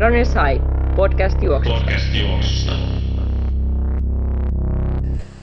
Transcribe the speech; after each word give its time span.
Runners 0.00 0.34
High, 0.34 0.64
podcast 0.96 1.42
juoksusta. 1.42 1.80
Podcast 1.80 2.14
juoksusta. 2.14 2.72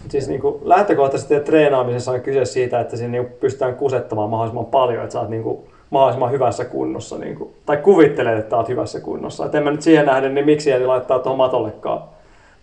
Siis 0.09 0.27
niin 0.27 0.41
kuin 0.41 0.55
lähtökohtaisesti 0.63 1.39
treenaamisessa 1.39 2.11
on 2.11 2.21
kyse 2.21 2.45
siitä, 2.45 2.79
että 2.79 2.97
siinä 2.97 3.11
niin 3.11 3.25
pystytään 3.25 3.75
kusettamaan 3.75 4.29
mahdollisimman 4.29 4.65
paljon, 4.65 5.03
että 5.03 5.13
sä 5.13 5.19
oot 5.19 5.29
niin 5.29 5.43
kuin 5.43 5.59
mahdollisimman 5.89 6.31
hyvässä 6.31 6.65
kunnossa. 6.65 7.17
Niin 7.17 7.35
kuin, 7.35 7.55
tai 7.65 7.77
kuvittelet, 7.77 8.39
että 8.39 8.57
oot 8.57 8.69
hyvässä 8.69 8.99
kunnossa. 8.99 9.45
Et 9.45 9.55
en 9.55 9.63
mä 9.63 9.71
nyt 9.71 9.81
siihen 9.81 10.05
nähden, 10.05 10.35
niin 10.35 10.45
miksi 10.45 10.71
ei 10.71 10.85
laittaa 10.85 11.19
tuohon 11.19 11.37
matollekaan, 11.37 12.01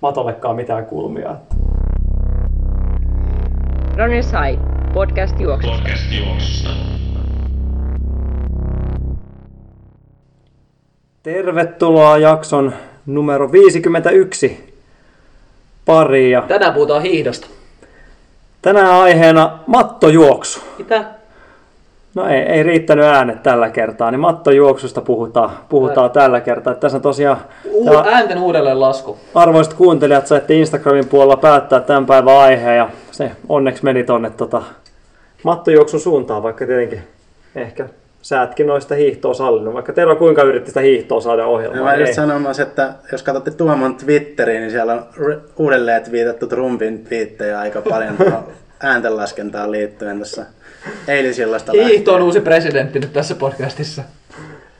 matollekaan 0.00 0.56
mitään 0.56 0.86
kulmia. 0.86 1.30
Että. 1.30 1.54
Runners 3.96 4.32
High, 4.32 4.62
podcast 4.94 5.40
juoksusta. 5.40 5.76
Podcast 5.76 6.12
juoksusta. 6.12 6.70
Tervetuloa 11.22 12.18
jakson 12.18 12.72
numero 13.06 13.52
51 13.52 14.74
pariin. 15.86 16.30
Ja 16.30 16.42
Tänään 16.48 16.74
puhutaan 16.74 17.02
hiihdosta. 17.02 17.46
tänään 18.62 18.90
aiheena 18.94 19.58
mattojuoksu. 19.66 20.60
Mitä? 20.78 21.04
No 22.14 22.28
ei, 22.28 22.38
ei 22.40 22.62
riittänyt 22.62 23.04
äänet 23.04 23.42
tällä 23.42 23.70
kertaa, 23.70 24.10
niin 24.10 24.20
mattojuoksusta 24.20 25.00
puhutaan, 25.00 25.50
puhutaan 25.68 26.10
tällä 26.10 26.40
kertaa. 26.40 26.74
Tässä 26.74 26.98
on 26.98 27.02
tosiaan 27.02 27.36
U- 27.72 27.84
tää- 27.90 28.12
äänten 28.14 28.38
uudelleen 28.38 28.80
lasku. 28.80 29.18
arvoisat 29.34 29.74
kuuntelijat 29.74 30.26
saitte 30.26 30.54
Instagramin 30.54 31.08
puolella 31.08 31.36
päättää 31.36 31.80
tämän 31.80 32.06
päivän 32.06 32.36
aiheen 32.38 32.76
ja 32.76 32.88
se 33.10 33.30
onneksi 33.48 33.84
meni 33.84 34.04
tonne 34.04 34.30
tota, 34.30 34.62
mattojuoksun 35.42 36.00
suuntaan, 36.00 36.42
vaikka 36.42 36.66
tietenkin 36.66 37.02
ehkä 37.54 37.88
sä 38.22 38.42
etkin 38.42 38.66
noista 38.66 38.94
hiihtoa 38.94 39.34
sallinut, 39.34 39.74
vaikka 39.74 39.92
Tero 39.92 40.16
kuinka 40.16 40.42
yritti 40.42 40.70
sitä 40.70 40.80
hiihtoa 40.80 41.20
saada 41.20 41.42
Ja 41.42 41.46
ohjelmaan. 41.48 41.84
mä 41.84 41.94
just 41.94 42.08
ei. 42.08 42.14
sanomassa, 42.14 42.62
että 42.62 42.92
jos 43.12 43.22
katsotte 43.22 43.50
Tuomon 43.50 43.94
Twitteriin, 43.94 44.60
niin 44.60 44.70
siellä 44.70 44.92
on 44.92 45.02
r- 45.16 45.38
uudelleen 45.56 46.02
twiitattu 46.02 46.46
Trumpin 46.46 47.04
twiittejä 47.04 47.60
aika 47.60 47.80
paljon 47.82 48.14
ääntenlaskentaan 48.82 49.72
liittyen 49.72 50.18
tässä 50.18 50.46
eilisillasta 51.08 51.72
Hiihto 51.72 52.14
on 52.14 52.22
uusi 52.22 52.40
presidentti 52.40 52.98
nyt 52.98 53.12
tässä 53.12 53.34
podcastissa. 53.34 54.02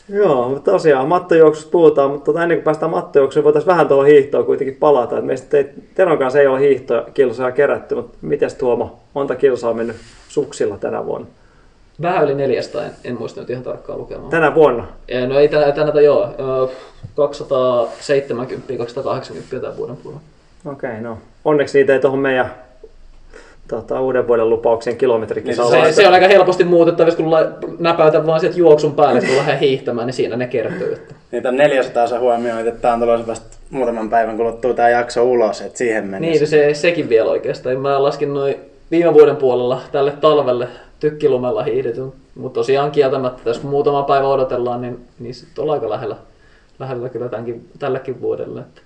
Joo, 0.09 0.49
mutta 0.49 0.71
tosiaan 0.71 1.09
mattojuoksusta 1.09 1.71
puhutaan, 1.71 2.11
mutta 2.11 2.25
tota, 2.25 2.43
ennen 2.43 2.59
kuin 2.59 2.65
päästään 2.65 2.91
mattojuoksuun, 2.91 3.45
voitaisiin 3.45 3.69
vähän 3.71 3.89
tuohon 3.89 4.07
hiihtoon 4.07 4.45
kuitenkin 4.47 4.77
palata. 4.77 5.19
Et 5.19 5.25
meistä 5.25 5.57
ei, 5.57 5.71
Teron 5.95 6.19
kanssa 6.19 6.41
ei 6.41 6.47
ole 6.47 6.61
hiihtokilsoja 6.61 7.51
kerätty, 7.51 7.95
mutta 7.95 8.19
miten 8.23 8.51
Tuomo, 8.59 9.01
monta 9.15 9.35
kilsaa 9.37 9.71
on 9.71 9.77
mennyt 9.77 9.97
suksilla 10.29 10.79
tänä 10.79 11.05
vuonna? 11.07 11.27
Vähän 12.03 12.25
yli 12.25 12.35
400, 12.35 12.85
en, 12.85 12.91
en 13.05 13.19
muista 13.19 13.41
nyt 13.41 13.51
ihan 13.51 13.63
tarkkaan 13.63 13.99
lukemaan. 13.99 14.31
Tänä 14.31 14.55
vuonna? 14.55 14.87
Ja, 15.09 15.27
no 15.27 15.39
ei 15.39 15.49
tänä, 15.49 15.73
tänä 15.73 16.01
joo, 16.01 16.29
ö, 16.65 16.69
270, 17.15 18.73
280 18.79 19.61
tämän 19.61 19.77
vuoden 19.77 19.97
puolella. 19.97 20.23
Okei, 20.67 20.91
okay, 20.91 21.03
no. 21.03 21.19
Onneksi 21.45 21.79
niitä 21.79 21.93
ei 21.93 22.01
tuohon 22.01 22.19
meidän 22.19 22.55
tota, 23.69 24.01
uuden 24.01 24.29
vuoden 24.29 24.51
lupauksen 24.51 24.97
kilometrikisaan 24.97 25.71
Se, 25.71 25.93
se, 25.93 26.09
on 26.09 26.15
aika 26.15 26.29
helposti 26.29 26.65
muutettavissa, 26.65 27.17
kun 27.17 27.31
la, 27.31 27.39
näpäytän 27.79 28.27
vaan 28.27 28.41
sieltä 28.41 28.59
juoksun 28.59 28.95
päälle, 28.95 29.21
kun 29.21 29.37
lähden 29.37 29.59
hiihtämään, 29.59 30.07
niin 30.07 30.15
siinä 30.15 30.37
ne 30.37 30.47
kertyy. 30.47 30.93
Että. 30.93 31.15
Niitä 31.33 31.49
on 31.49 31.57
400 31.57 32.07
sä 32.07 32.19
huomioit, 32.19 32.67
että 32.67 32.81
tää 32.81 32.93
on 32.93 33.01
tulossa 33.01 33.27
vasta 33.27 33.57
muutaman 33.71 34.11
päivän 34.11 34.37
kuluttua 34.37 34.75
tää 34.75 34.91
jakso 34.91 35.25
ulos, 35.25 35.61
että 35.61 35.79
siihen 35.79 36.07
mennessä. 36.07 36.41
Niin, 36.41 36.49
se, 36.49 36.75
sekin 36.75 37.09
vielä 37.09 37.31
oikeastaan. 37.31 37.81
Mä 37.81 38.03
laskin 38.03 38.35
noin 38.35 38.57
viime 38.91 39.15
vuoden 39.15 39.37
puolella 39.37 39.81
tälle 39.93 40.13
talvelle 40.21 40.69
tykkilumella 41.03 41.63
hiihdetyn. 41.63 42.13
Mutta 42.35 42.61
tosiaan 42.61 42.91
kieltämättä, 42.91 43.51
jos 43.51 43.63
muutama 43.63 44.03
päivä 44.03 44.29
odotellaan, 44.29 44.83
niin, 44.83 45.07
niin 45.19 45.35
sitten 45.35 45.63
ollaan 45.63 45.77
aika 45.77 45.91
lähellä, 45.91 46.17
lähellä 46.79 47.09
kyllä 47.09 47.29
tämänkin, 47.29 47.69
tälläkin 47.79 48.21
vuodelle. 48.21 48.61
Että. 48.61 48.81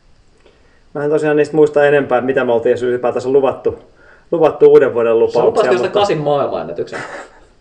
Mä 0.94 1.04
en 1.04 1.10
tosiaan 1.10 1.36
niistä 1.36 1.56
muista 1.56 1.86
enempää, 1.86 2.20
mitä 2.20 2.44
me 2.44 2.52
oltiin 2.52 2.76
ylipäätänsä 2.82 3.28
luvattu, 3.28 3.78
luvattu 4.32 4.66
uuden 4.66 4.94
vuoden 4.94 5.12
Sä 5.12 5.18
lupauksia. 5.18 5.44
lupasit 5.44 5.70
sitä 5.70 5.82
mutta 5.82 6.00
kasin 6.00 6.18
maailmanennätyksen. 6.18 6.98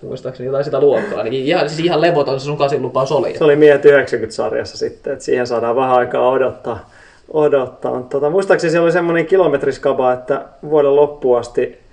Muistaakseni 0.01 0.47
jotain 0.47 0.63
sitä 0.63 0.79
luokkaa. 0.79 1.23
Niin 1.23 1.45
ihan, 1.45 1.69
siis 1.69 1.79
ihan 1.79 2.01
levoton 2.01 2.39
se 2.39 2.43
sun 2.43 2.57
kasin 2.57 2.81
lupaus 2.81 3.11
oli. 3.11 3.37
se 3.37 3.43
oli 3.43 3.55
Miehet 3.55 3.85
90-sarjassa 3.85 4.77
sitten, 4.77 5.13
että 5.13 5.25
siihen 5.25 5.47
saadaan 5.47 5.75
vähän 5.75 5.95
aikaa 5.95 6.29
odottaa. 6.29 6.89
odottaa. 7.33 8.01
Tota, 8.01 8.29
muistaakseni 8.29 8.71
siellä 8.71 8.85
oli 8.85 8.91
semmoinen 8.91 9.25
kilometriskaba, 9.25 10.13
että 10.13 10.45
vuoden 10.69 10.95
loppuun 10.95 11.39
asti, 11.39 11.84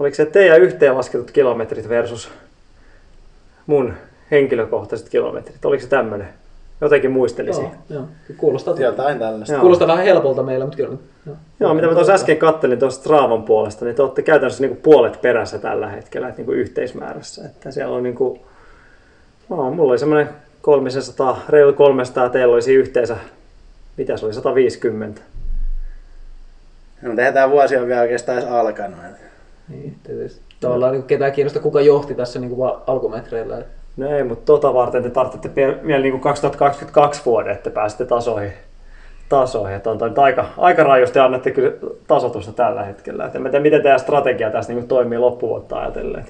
oliko 0.00 0.14
se 0.14 0.26
teidän 0.26 0.60
yhteenlasketut 0.60 1.30
kilometrit 1.30 1.88
versus 1.88 2.30
mun 3.66 3.94
henkilökohtaiset 4.30 5.08
kilometrit? 5.08 5.64
Oliko 5.64 5.82
se 5.82 5.88
tämmöinen? 5.88 6.28
Jotenkin 6.80 7.10
muistelisin. 7.10 7.64
Joo, 7.64 7.74
joo. 7.90 8.04
Kuulostaa, 8.36 8.74
Jotain 8.78 9.18
tällaista. 9.18 9.52
Joo. 9.52 9.60
kuulostaa 9.60 9.88
vähän 9.88 10.04
helpolta 10.04 10.42
meillä, 10.42 10.64
mutta 10.64 10.76
kyllä. 10.76 10.96
Joo, 11.26 11.36
Joo, 11.60 11.74
mitä 11.74 11.86
mä 11.86 11.94
tuossa 11.94 12.12
äsken 12.12 12.36
kattelin 12.36 12.78
tuosta 12.78 13.00
Straavan 13.00 13.42
puolesta, 13.42 13.84
niin 13.84 13.94
te 13.94 14.02
olette 14.02 14.22
käytännössä 14.22 14.66
niin 14.66 14.76
puolet 14.76 15.22
perässä 15.22 15.58
tällä 15.58 15.88
hetkellä 15.88 16.28
että 16.28 16.38
niin 16.38 16.46
kuin 16.46 16.58
yhteismäärässä. 16.58 17.44
Että 17.44 17.70
siellä 17.70 17.96
on 17.96 18.02
niin 18.02 18.14
kuin, 18.14 18.40
no, 19.48 19.70
mulla 19.70 19.90
oli 19.90 19.98
semmoinen 19.98 20.28
300, 20.62 21.42
reilu 21.48 21.72
300, 21.72 22.28
teillä 22.28 22.54
olisi 22.54 22.74
yhteensä, 22.74 23.16
mitä 23.96 24.16
se 24.16 24.26
oli, 24.26 24.34
150. 24.34 25.20
No, 27.02 27.14
tää 27.34 27.50
vuosi 27.50 27.76
on 27.76 27.86
vielä 27.86 28.00
oikeastaan 28.00 28.38
edes 28.38 28.50
alkanut. 28.50 28.98
Niin, 29.70 29.96
tietysti. 30.02 30.40
Tavallaan 30.60 30.92
niin 30.92 31.02
ketään 31.02 31.32
kiinnosta, 31.32 31.60
kuka 31.60 31.80
johti 31.80 32.14
tässä 32.14 32.38
niin 32.38 32.50
kuin 32.50 32.72
alkumetreillä. 32.86 33.62
No 33.96 34.16
ei, 34.16 34.24
mutta 34.24 34.44
tota 34.44 34.74
varten 34.74 35.02
te 35.02 35.10
tarvitsette 35.10 35.54
vielä 35.86 36.02
niin 36.02 36.12
kuin 36.12 36.20
2022 36.20 37.22
vuoden, 37.26 37.52
että 37.52 37.70
pääsette 37.70 38.04
tasoihin. 38.04 38.52
tasoihin. 39.28 39.76
Että 39.76 39.90
on 39.90 39.98
toi 39.98 40.10
aika, 40.16 40.46
aika 40.56 40.84
rajusti 40.84 41.18
annatte 41.18 41.50
kyllä 41.50 41.72
tasotusta 42.06 42.52
tällä 42.52 42.84
hetkellä. 42.84 43.26
Et 43.26 43.36
en 43.36 43.42
tiedä, 43.42 43.60
miten 43.60 43.82
teidän 43.82 44.00
strategia 44.00 44.50
tässä 44.50 44.72
niin 44.72 44.80
kuin 44.80 44.88
toimii 44.88 45.18
loppuvuotta 45.18 45.78
ajatellen. 45.78 46.24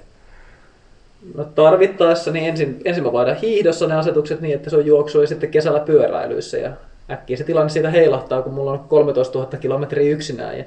No 1.34 1.44
tarvittaessa 1.44 2.30
niin 2.30 2.48
ensin, 2.48 2.80
ensin 2.84 3.04
mä 3.04 3.12
vaihdan 3.12 3.36
hiihdossa 3.36 3.86
ne 3.86 3.94
asetukset 3.94 4.40
niin, 4.40 4.54
että 4.54 4.70
se 4.70 4.76
on 4.76 4.86
juoksu 4.86 5.20
ja 5.20 5.26
sitten 5.26 5.50
kesällä 5.50 5.80
pyöräilyissä. 5.80 6.58
Ja 6.58 6.70
äkkiä 7.10 7.36
se 7.36 7.44
tilanne 7.44 7.68
siitä 7.68 7.90
heilahtaa, 7.90 8.42
kun 8.42 8.52
mulla 8.52 8.72
on 8.72 8.84
13 8.88 9.38
000 9.38 9.50
kilometriä 9.58 10.12
yksinään. 10.12 10.58
Ja 10.58 10.64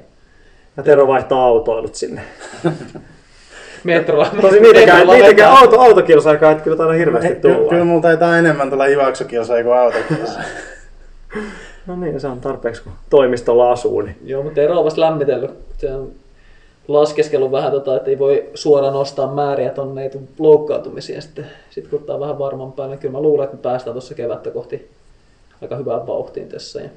Ja 0.78 0.84
Tero 0.84 1.08
vaihtaa 1.08 1.46
autoilut 1.46 1.96
sinne. 1.96 2.22
metrolla, 3.84 4.28
Tosi 4.42 4.60
niitäkään, 4.60 5.08
niitäkään 5.08 5.52
auto, 5.52 5.80
autokilsaikaa 5.80 6.52
et 6.52 6.62
kyllä 6.62 6.78
taida 6.78 6.94
hirveästi 6.94 7.28
Ei, 7.34 7.36
Kyllä, 7.36 7.56
kyllä 7.56 7.70
tulla. 7.70 7.86
mulla 7.86 8.02
taitaa 8.02 8.38
enemmän 8.38 8.70
tulla 8.70 8.88
juoksukilsoja 8.88 9.64
kuin 9.64 9.78
autokilsoja. 9.78 10.44
No 11.88 11.96
niin, 11.96 12.20
se 12.20 12.28
on 12.28 12.42
tarpeeksi, 12.42 12.84
kun 12.84 12.92
toimistolla 13.10 13.72
asuu. 13.72 14.02
Niin. 14.02 14.18
Joo, 14.26 14.44
mutta 14.44 14.62
Eero 14.62 14.78
on 14.78 14.86
vasta 14.86 15.02
lämmitellyt. 15.02 15.52
Se 15.78 15.96
on 15.96 16.12
laskeskellut 16.88 17.52
vähän, 17.52 17.72
tota, 17.72 17.96
että 17.98 18.10
ei 18.10 18.20
voi 18.20 18.50
suoraan 18.54 18.94
nostaa 18.94 19.34
määriä 19.34 19.70
tonne, 19.70 20.04
ei 20.04 20.10
tule 20.10 20.24
loukkaantumisia. 20.40 21.22
Sitten, 21.22 21.48
sitten 21.70 21.90
kun 21.90 22.00
ottaa 22.00 22.20
vähän 22.20 22.40
varmampaa, 22.40 22.88
niin 22.88 23.00
kyllä 23.00 23.12
mä 23.12 23.22
luulen, 23.22 23.44
että 23.44 23.56
me 23.56 23.62
päästään 23.62 23.94
tuossa 23.94 24.16
kevättä 24.16 24.52
kohti 24.52 24.90
aika 25.62 25.76
hyvään 25.76 26.08
vauhtiin 26.08 26.50
tässä. 26.50 26.82
Ja 26.82 26.90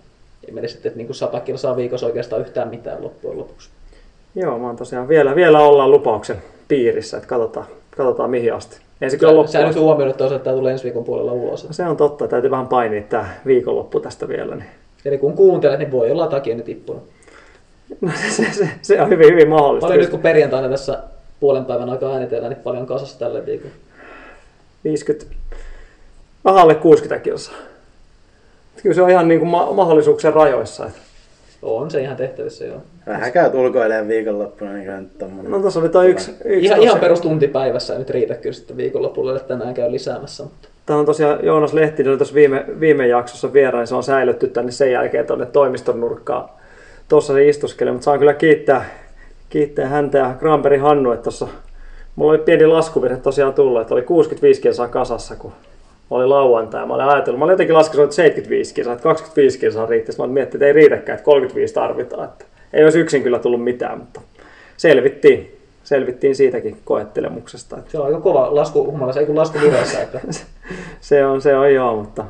ei 0.47 0.53
mene 0.53 0.69
sitten, 0.69 0.93
niin 0.97 1.07
kuin 1.07 1.17
100 1.17 1.41
kilsaa 1.41 1.77
viikossa 1.77 2.07
oikeastaan 2.07 2.43
yhtään 2.43 2.69
mitään 2.69 3.03
loppujen 3.03 3.39
lopuksi. 3.39 3.69
Joo, 4.35 4.59
mä 4.59 4.67
oon 4.67 4.77
tosiaan 4.77 5.09
vielä, 5.09 5.35
vielä 5.35 5.61
ollaan 5.61 5.91
lupauksen 5.91 6.37
piirissä, 6.69 7.17
että 7.17 7.29
katsotaan, 7.29 7.67
katsotaan 7.97 8.31
mihin 8.31 8.55
asti. 8.55 8.81
Kyllä 9.19 9.47
Sä, 9.47 9.53
sä 9.53 9.67
nyt 9.67 9.77
huomioinut 9.77 10.17
tosiaan, 10.17 10.37
että 10.37 10.45
tämä 10.45 10.57
tulee 10.57 10.73
ensi 10.73 10.85
viikon 10.85 11.05
puolella 11.05 11.33
ulos. 11.33 11.67
Se 11.71 11.83
on 11.83 11.97
totta, 11.97 12.29
täytyy 12.29 12.51
vähän 12.51 12.67
painia 12.67 13.03
tää 13.03 13.41
viikonloppu 13.47 14.01
tästä 14.01 14.29
vielä. 14.29 14.55
Niin. 14.57 14.69
Eli 15.05 15.19
kun 15.19 15.33
kuuntelet, 15.33 15.79
niin 15.79 15.91
voi 15.91 16.11
olla 16.11 16.27
takia 16.27 16.55
nyt 16.55 16.65
tippunut. 16.65 17.03
No, 18.01 18.11
se, 18.29 18.45
se, 18.53 18.69
se, 18.83 19.03
on 19.03 19.09
hyvin, 19.09 19.31
hyvin 19.31 19.49
mahdollista. 19.49 19.87
Paljon 19.87 20.01
nyt 20.01 20.11
kun 20.11 20.21
perjantaina 20.21 20.69
tässä 20.69 21.03
puolen 21.41 21.65
päivän 21.65 21.91
aikaa 21.91 22.13
äänitellään, 22.13 22.53
niin 22.53 22.63
paljon 22.63 22.87
kasassa 22.87 23.19
tälle 23.19 23.47
viikolla. 23.47 23.75
50, 24.85 25.27
vähän 26.45 26.63
alle 26.63 26.75
60 26.75 27.25
kilsaa. 27.25 27.55
Kyllä 28.87 28.95
se 28.95 29.03
on 29.03 29.11
ihan 29.11 29.29
niin 29.29 29.41
kuin 29.41 29.49
ma- 29.49 29.73
mahdollisuuksien 29.73 30.33
rajoissa. 30.33 30.87
Että. 30.87 30.99
On 31.63 31.91
se 31.91 32.01
ihan 32.01 32.17
tehtävissä 32.17 32.65
joo. 32.65 32.81
Vähän 33.07 33.33
käyt 33.33 33.55
ulkoilemaan 33.55 34.09
viikonloppuna, 34.09 34.73
niin 34.73 34.85
kyllä 34.85 35.01
nyt 35.01 35.19
tommonen. 35.19 35.53
No 35.53 35.59
tuossa 35.59 35.81
oli 35.81 35.89
toi 35.89 36.11
yksi, 36.11 36.31
yksi 36.45 36.67
Ihan, 36.67 36.83
ihan 36.83 37.01
perus 37.01 37.21
tunti 37.21 37.49
päivässä 37.49 37.93
ei 37.93 37.99
nyt 37.99 38.11
riitä 38.11 38.35
kyllä 38.35 38.53
sitten 38.53 38.77
viikonlopulle, 38.77 39.37
että 39.37 39.49
tänään 39.49 39.75
käy 39.75 39.93
lisäämässä. 39.93 40.43
Mutta 40.43 40.69
Tämä 40.87 40.99
on 40.99 41.07
tosiaan 41.07 41.39
Joonas 41.43 41.73
Lehtinen 41.73 42.11
oli 42.11 42.19
tuossa 42.19 42.35
viime, 42.35 42.65
viime 42.81 43.07
jaksossa 43.07 43.53
vieraan, 43.53 43.83
niin 43.83 43.89
se 43.89 43.95
on 43.95 44.03
säilytty 44.03 44.49
tänne 44.49 44.73
sen 44.73 44.93
jälkeen 44.93 45.27
tuonne 45.27 45.47
toimiston 45.47 46.01
nurkkaan. 46.01 46.49
Tuossa 47.09 47.33
se 47.33 47.49
istuskeli, 47.49 47.91
mutta 47.91 48.05
saan 48.05 48.19
kyllä 48.19 48.35
kiittää, 48.35 48.85
kiittää 49.49 49.89
häntä 49.89 50.19
ja 50.19 50.35
Granberg 50.39 50.81
Hannu, 50.81 51.13
että 51.13 51.23
tuossa 51.23 51.49
mulla 52.17 52.31
oli 52.33 52.39
pieni 52.39 52.67
laskuvirhe 52.67 53.17
tosiaan 53.17 53.55
tullut, 53.55 53.81
että 53.81 53.95
oli 53.95 54.03
65 54.03 54.61
kilsaa 54.61 54.89
kasassa, 54.89 55.37
kun 55.37 55.53
oli 56.11 56.27
lauantai. 56.27 56.87
Mä 56.87 56.95
olin 56.95 57.07
ajatellut, 57.07 57.39
mä 57.39 57.45
olin 57.45 57.53
jotenkin 57.53 57.77
laskenut, 57.77 58.05
että 58.05 58.17
75 58.17 58.75
kilsaa, 58.75 58.93
että 58.93 59.03
25 59.03 59.59
kilsaa 59.59 59.87
riittäisi. 59.87 60.19
Mä 60.21 60.25
olin 60.25 60.35
miettinyt, 60.35 60.55
että 60.55 60.67
ei 60.67 60.73
riitäkään, 60.73 61.17
että 61.17 61.25
35 61.25 61.75
tarvitaan. 61.75 62.25
Että 62.25 62.45
ei 62.73 62.85
olisi 62.85 63.01
yksin 63.01 63.23
kyllä 63.23 63.39
tullut 63.39 63.65
mitään, 63.65 63.99
mutta 63.99 64.21
selvittiin. 64.77 65.53
Selvittiin 65.85 66.37
siitäkin 66.37 66.77
koettelemuksesta. 66.85 67.79
Että 67.79 67.91
se 67.91 67.99
on 67.99 68.07
aika 68.07 68.21
kova 68.21 68.55
lasku 68.55 68.87
humalassa, 68.93 69.21
ei 69.21 69.27
kun 69.27 69.37
lasku 69.37 69.61
virassa. 69.61 70.01
Että 70.01 70.21
se 71.01 71.27
on, 71.27 71.41
se 71.41 71.57
on 71.57 71.75
joo, 71.75 71.97
mutta 71.97 72.25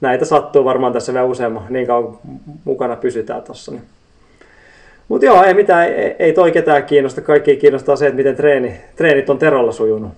näitä 0.00 0.24
sattuu 0.24 0.64
varmaan 0.64 0.92
tässä 0.92 1.12
vielä 1.12 1.26
useamman, 1.26 1.66
niin 1.68 1.86
kauan 1.86 2.18
mukana 2.64 2.96
pysytään 2.96 3.42
tuossa. 3.42 3.72
Niin. 3.72 3.82
Mutta 5.08 5.26
joo, 5.26 5.44
ei 5.44 5.54
mitään, 5.54 5.88
ei, 5.88 6.16
ei 6.18 6.32
toi 6.32 6.52
ketään 6.52 6.84
kiinnosta. 6.84 7.20
Kaikki 7.20 7.56
kiinnostaa 7.56 7.96
se, 7.96 8.06
että 8.06 8.16
miten 8.16 8.36
treeni, 8.36 8.80
treenit 8.96 9.30
on 9.30 9.38
Terolla 9.38 9.72
sujunut. 9.72 10.12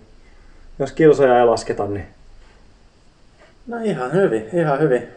Jos 0.78 0.92
kilsoja 0.92 1.38
ei 1.38 1.46
lasketa, 1.46 1.86
niin 1.86 2.04
No 3.66 3.76
ihan 3.82 4.12
hyvin, 4.12 4.48
ihan 4.52 4.80
hyvin. 4.80 5.08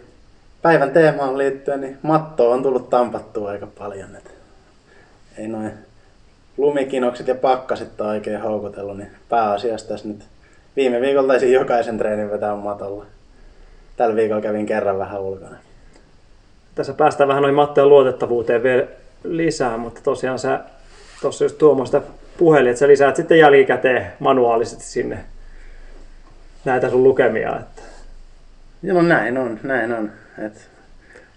Päivän 0.62 0.92
teemaan 0.92 1.38
liittyen, 1.38 1.81
niin 1.81 1.98
mattoa 2.01 2.54
on 2.54 2.63
tullut 2.63 2.90
tampattua 2.90 3.50
aika 3.50 3.68
paljon. 3.78 4.16
Et 4.16 4.31
ei 5.38 5.48
noin 5.48 5.72
lumikinokset 6.57 7.28
ja 7.28 7.36
pakkasit 7.36 8.01
ole 8.01 8.10
oikein 8.10 8.42
houkutellut, 8.42 8.98
niin 8.98 9.12
pääasiassa 9.30 9.88
tässä 9.88 10.07
nyt 10.07 10.24
viime 10.75 11.01
viikolla 11.01 11.28
taisin 11.28 11.51
jokaisen 11.51 11.98
treenin 11.98 12.31
vetää 12.31 12.56
matolla. 12.56 13.06
Tällä 13.98 14.16
viikolla 14.16 14.42
kävin 14.42 14.66
kerran 14.66 15.00
vähän 15.00 15.22
ulkona. 15.22 15.57
tässä 16.75 16.94
päästään 16.94 17.28
vähän 17.28 17.44
noin 17.44 17.56
mattojen 17.56 17.89
luotettavuuteen 17.89 18.63
vielä 18.63 18.88
lisää, 19.24 19.78
mutta 19.78 20.01
tosiaan 20.04 20.39
sä 20.39 20.60
tuossa 21.22 21.46
just 21.46 21.57
Tuomo 21.57 21.86
sitä 21.86 22.01
puhelin, 22.38 22.69
että 22.69 22.80
sä 22.80 22.88
lisäät 22.88 23.16
sitten 23.16 23.39
jälkikäteen 23.39 24.07
manuaalisesti 24.19 24.84
sinne 24.84 25.19
näitä 26.66 26.89
sun 26.89 27.04
lukemia. 27.04 27.60
Että 27.60 27.81
Joo, 28.84 29.02
no 29.02 29.08
näin 29.08 29.38
on, 29.38 29.60
näin 29.64 29.94
on. 29.94 30.12
Et 30.46 30.70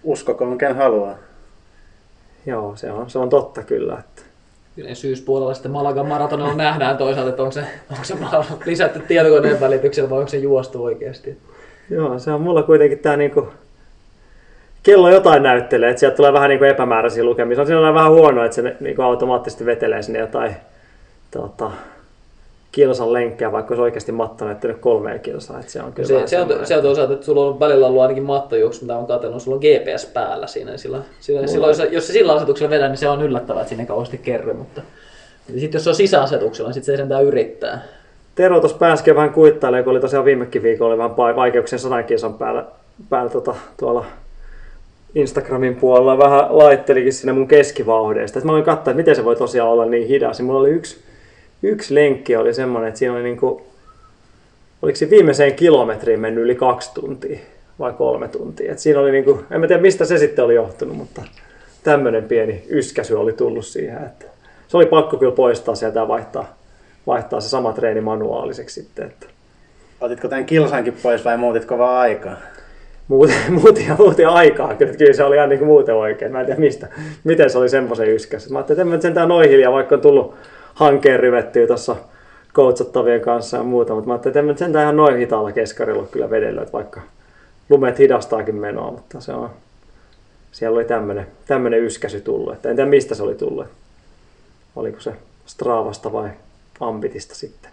uskokoon 0.03 0.57
ken 0.57 0.75
haluaa. 0.75 1.15
joo, 2.45 2.75
se 2.75 2.91
on, 2.91 3.09
se 3.09 3.19
on 3.19 3.29
totta 3.29 3.63
kyllä. 3.63 3.97
Että 3.99 4.21
Kyllä 4.75 4.95
syyspuolella 4.95 5.53
sitten 5.53 5.71
Malagan 5.71 6.07
maratonilla 6.07 6.53
nähdään 6.53 6.97
toisaalta, 6.97 7.29
että 7.29 7.41
onko 7.41 7.51
se, 7.51 7.63
onko 7.91 8.03
se 8.03 8.15
lisätty 8.65 8.99
tietokoneen 8.99 9.59
välityksellä 9.59 10.09
vai 10.09 10.19
onko 10.19 10.29
se 10.29 10.37
juostu 10.37 10.83
oikeasti. 10.83 11.37
Joo, 11.89 12.19
se 12.19 12.31
on 12.31 12.41
mulla 12.41 12.63
kuitenkin 12.63 12.99
tää 12.99 13.17
niinku... 13.17 13.47
Kello 14.83 15.09
jotain 15.09 15.43
näyttelee, 15.43 15.89
että 15.89 15.99
sieltä 15.99 16.15
tulee 16.15 16.33
vähän 16.33 16.49
niinku 16.49 16.65
epämääräisiä 16.65 17.23
lukemia. 17.23 17.55
Se 17.55 17.61
on 17.61 17.67
siinä 17.67 17.93
vähän 17.93 18.11
huono, 18.11 18.45
että 18.45 18.55
se 18.55 18.75
niinku 18.79 19.01
automaattisesti 19.01 19.65
vetelee 19.65 20.01
sinne 20.01 20.19
jotain 20.19 20.55
tota, 21.31 21.71
kilsan 22.77 23.13
lenkkejä, 23.13 23.51
vaikka 23.51 23.71
olisi 23.73 23.81
oikeasti 23.81 24.11
matto 24.11 24.45
näyttänyt 24.45 24.77
kolmea 24.77 25.19
kilsaa. 25.19 25.59
Että 25.59 25.71
se 25.71 25.81
on 25.81 25.93
kyllä 25.93 26.07
Se, 26.07 26.27
se, 26.27 26.39
on, 26.39 26.47
se 26.63 26.77
on 26.77 26.83
toisaalta, 26.83 27.13
että 27.13 27.25
sulla 27.25 27.45
on 27.45 27.59
välillä 27.59 27.87
ollut 27.87 28.01
ainakin 28.01 28.23
mattojuoksu, 28.23 28.81
mitä 28.81 28.97
on 28.97 29.07
katsonut, 29.07 29.41
sulla 29.41 29.55
on 29.57 29.61
GPS 29.63 30.05
päällä 30.05 30.47
siinä. 30.47 30.77
Sillä, 30.77 30.99
sillä, 31.19 31.47
silloin, 31.47 31.69
jos- 31.69 31.91
jos 31.91 32.07
se 32.07 32.13
sillä 32.13 32.33
asetuksella 32.33 32.69
vedää, 32.69 32.87
niin 32.89 32.97
se 32.97 33.09
on 33.09 33.21
yllättävää, 33.21 33.61
että 33.61 33.69
sinne 33.69 33.85
kauheasti 33.85 34.17
kerry. 34.17 34.53
Mutta 34.53 34.81
sitten 35.59 35.73
jos 35.79 35.83
se 35.83 35.89
on 35.89 35.95
sisäasetuksella, 35.95 36.67
niin 36.69 36.73
sitten 36.73 36.93
se 36.93 36.97
sentään 36.97 37.23
yrittää. 37.23 37.81
Tero 38.35 38.59
tuossa 38.59 38.77
pääski 38.77 39.15
vähän 39.15 39.33
kuittailemaan, 39.33 39.83
kun 39.83 39.91
oli 39.91 39.99
tosiaan 39.99 40.25
viimekin 40.25 40.63
viikolla 40.63 40.93
oli 40.93 40.97
vähän 40.97 41.17
vaikeuksia 41.17 41.79
sadan 41.79 42.03
kilsan 42.03 42.33
päällä, 42.33 42.65
päällä 43.09 43.29
tota, 43.31 43.55
tuolla 43.79 44.05
Instagramin 45.15 45.75
puolella 45.75 46.17
vähän 46.17 46.45
laittelikin 46.49 47.13
sinne 47.13 47.33
mun 47.33 47.47
keskivauhdeista. 47.47 48.39
Et 48.39 48.45
mä 48.45 48.51
olin 48.51 48.63
katsoa, 48.63 48.81
että 48.81 48.93
miten 48.93 49.15
se 49.15 49.25
voi 49.25 49.35
tosiaan 49.35 49.69
olla 49.69 49.85
niin 49.85 50.07
hidas. 50.07 50.41
Mulla 50.41 50.59
oli 50.59 50.69
yksi, 50.69 50.97
yksi 51.63 51.95
lenkki 51.95 52.35
oli 52.35 52.53
semmoinen, 52.53 52.87
että 52.87 52.99
siinä 52.99 53.13
oli 53.13 53.23
niinku, 53.23 53.61
oliko 54.81 54.95
se 54.95 55.09
viimeiseen 55.09 55.55
kilometriin 55.55 56.19
mennyt 56.19 56.43
yli 56.43 56.55
kaksi 56.55 56.93
tuntia 56.93 57.39
vai 57.79 57.93
kolme 57.93 58.27
tuntia. 58.27 58.71
Et 58.71 58.79
siinä 58.79 58.99
oli 58.99 59.11
niinku, 59.11 59.43
en 59.51 59.59
mä 59.59 59.67
tiedä 59.67 59.81
mistä 59.81 60.05
se 60.05 60.17
sitten 60.17 60.45
oli 60.45 60.55
johtunut, 60.55 60.97
mutta 60.97 61.21
tämmöinen 61.83 62.23
pieni 62.23 62.63
yskäsy 62.69 63.13
oli 63.13 63.33
tullut 63.33 63.65
siihen, 63.65 64.03
että 64.03 64.25
se 64.67 64.77
oli 64.77 64.85
pakko 64.85 65.17
kyllä 65.17 65.31
poistaa 65.31 65.75
sieltä 65.75 65.99
ja 65.99 66.07
vaihtaa, 66.07 66.57
vaihtaa 67.07 67.41
se 67.41 67.49
sama 67.49 67.73
treeni 67.73 68.01
manuaaliseksi 68.01 68.81
sitten. 68.81 69.05
Että 69.05 69.27
Otitko 70.01 70.27
tämän 70.27 70.45
kilsankin 70.45 70.97
pois 71.03 71.25
vai 71.25 71.37
muutitko 71.37 71.77
vaan 71.77 71.97
aikaa? 71.97 72.37
muuten, 73.07 73.35
muutin, 73.63 73.85
muutin 73.97 74.27
aikaa, 74.27 74.73
kyllä, 74.73 74.93
kyllä 74.93 75.13
se 75.13 75.23
oli 75.23 75.35
ihan 75.35 75.49
niin 75.49 75.59
kuin 75.59 75.67
muuten 75.67 75.95
oikein. 75.95 76.31
Mä 76.31 76.39
en 76.39 76.45
tiedä 76.45 76.59
mistä, 76.59 76.87
miten 77.23 77.49
se 77.49 77.57
oli 77.57 77.69
semmoisen 77.69 78.09
yskäs. 78.09 78.49
Mä 78.49 78.57
ajattelin, 78.57 78.81
että 78.81 78.81
en 78.81 78.97
mä 78.97 79.01
sentään 79.01 79.29
noin 79.29 79.49
hiljaa, 79.49 79.71
vaikka 79.71 79.95
on 79.95 80.01
tullut 80.01 80.35
hankkeen 80.77 81.19
ryvettyä 81.19 81.67
tuossa 81.67 81.95
coachattavien 82.53 83.21
kanssa 83.21 83.57
ja 83.57 83.63
muuta, 83.63 83.93
mutta 83.93 84.07
mä 84.07 84.13
ajattelin, 84.13 84.49
että 84.49 84.65
en 84.65 84.71
mä 84.71 84.81
ihan 84.81 84.97
noin 84.97 85.17
hitaalla 85.17 85.51
keskarilla 85.51 86.07
kyllä 86.07 86.29
vedellä, 86.29 86.61
että 86.61 86.73
vaikka 86.73 87.01
lumet 87.69 87.99
hidastaakin 87.99 88.55
menoa, 88.55 88.91
mutta 88.91 89.21
se 89.21 89.33
on, 89.33 89.49
siellä 90.51 90.75
oli 90.75 90.85
tämmöinen, 90.85 91.27
tämmöinen 91.47 91.83
yskäsy 91.83 92.21
tullut, 92.21 92.53
että 92.53 92.69
en 92.69 92.75
tiedä 92.75 92.89
mistä 92.89 93.15
se 93.15 93.23
oli 93.23 93.35
tullut. 93.35 93.67
Oliko 94.75 94.99
se 94.99 95.13
Stravasta 95.45 96.13
vai 96.13 96.29
Ambitista 96.79 97.35
sitten. 97.35 97.71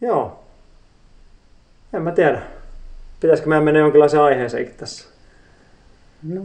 Joo. 0.00 0.44
En 1.92 2.02
mä 2.02 2.12
tiedä. 2.12 2.42
Pitäisikö 3.20 3.48
meidän 3.48 3.64
mennä 3.64 3.80
jonkinlaiseen 3.80 4.22
aiheeseenkin 4.22 4.74
tässä? 4.74 5.08
No, 6.22 6.42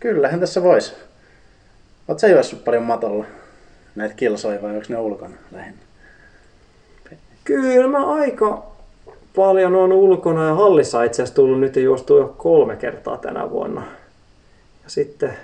kyllähän 0.00 0.40
tässä 0.40 0.62
voisi. 0.62 1.07
Oletko 2.08 2.18
sä 2.18 2.28
juossut 2.28 2.64
paljon 2.64 2.82
matolla 2.82 3.24
näitä 3.96 4.14
kilsoja 4.14 4.62
vai 4.62 4.74
onko 4.74 4.86
ne 4.88 4.98
ulkona 4.98 5.34
lähinnä? 5.52 5.78
Kyllä 7.44 7.88
mä 7.88 8.14
aika 8.14 8.66
paljon 9.36 9.74
on 9.74 9.92
ulkona 9.92 10.46
ja 10.46 10.54
hallissa 10.54 11.02
itse 11.02 11.22
asiassa 11.22 11.34
tullut 11.34 11.60
nyt 11.60 11.76
juostu 11.76 12.18
jo 12.18 12.34
kolme 12.38 12.76
kertaa 12.76 13.16
tänä 13.16 13.50
vuonna. 13.50 13.82
Ja 14.84 14.90
sitten 14.90 15.34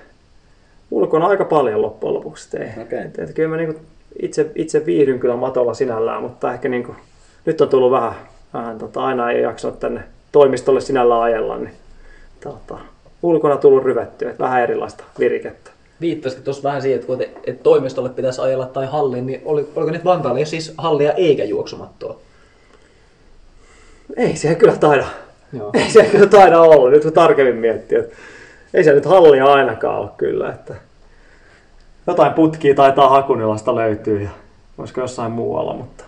ulkona 0.91 1.27
aika 1.27 1.45
paljon 1.45 1.83
loppujen 1.83 2.15
lopuksi 2.15 2.51
tein. 2.51 2.83
Okei. 2.83 2.99
Et, 2.99 3.19
et 3.19 3.35
kyllä 3.35 3.49
mä 3.49 3.57
niinku 3.57 3.81
itse, 4.23 4.51
itse 4.55 4.87
viihdyn 4.87 5.21
kyllä 5.21 5.37
matolla 5.37 5.75
sinällään, 5.75 6.23
mutta 6.23 6.53
ehkä 6.53 6.69
niinku, 6.69 6.95
nyt 7.45 7.61
on 7.61 7.69
tullut 7.69 7.91
vähän, 7.91 8.15
vähän 8.55 8.79
tota, 8.79 9.05
aina 9.05 9.31
ei 9.31 9.43
jaksanut 9.43 9.81
tänne 9.81 10.03
toimistolle 10.33 10.81
sinällään 10.81 11.23
ajella, 11.23 11.59
niin 11.59 11.75
tota, 12.41 12.79
ulkona 13.23 13.57
tullut 13.57 13.85
ryvettyä, 13.85 14.35
vähän 14.39 14.63
erilaista 14.63 15.05
virikettä. 15.19 15.74
Viittasikin 16.01 16.45
tuossa 16.45 16.63
vähän 16.63 16.83
siihen, 16.83 16.97
että 16.97 17.07
kun 17.07 17.19
te, 17.19 17.31
et 17.47 17.63
toimistolle 17.63 18.09
pitäisi 18.09 18.41
ajella 18.41 18.67
tai 18.67 18.87
halliin, 18.87 19.27
niin 19.27 19.43
oli, 19.45 19.69
oliko 19.77 19.91
nyt 19.91 20.05
Vantaalla 20.05 20.39
ei 20.39 20.47
siis 20.47 20.75
hallia 20.79 21.13
eikä 21.13 21.45
juoksumattoa? 21.45 22.19
Ei 24.17 24.37
se 24.37 24.55
kyllä 24.55 24.77
taida, 24.77 25.07
Joo. 25.53 25.71
ei 25.75 25.91
se 25.91 26.05
kyllä 26.05 26.27
taida 26.27 26.61
olla, 26.61 26.91
nyt 26.91 27.03
kun 27.03 27.13
tarkemmin 27.13 27.57
miettii, 27.57 27.99
että 27.99 28.17
ei 28.75 28.85
se 28.85 28.93
nyt 28.93 29.07
hallia 29.07 29.45
ainakaan 29.45 29.99
ole 29.99 30.11
kyllä, 30.17 30.51
että 30.51 30.75
jotain 32.07 32.33
putkia 32.33 32.75
taitaa 32.75 33.09
Hakunilasta 33.09 33.75
löytyy 33.75 34.23
ja 34.23 34.31
olisiko 34.79 35.01
jossain 35.01 35.33
muualla, 35.33 35.75
mutta 35.75 36.05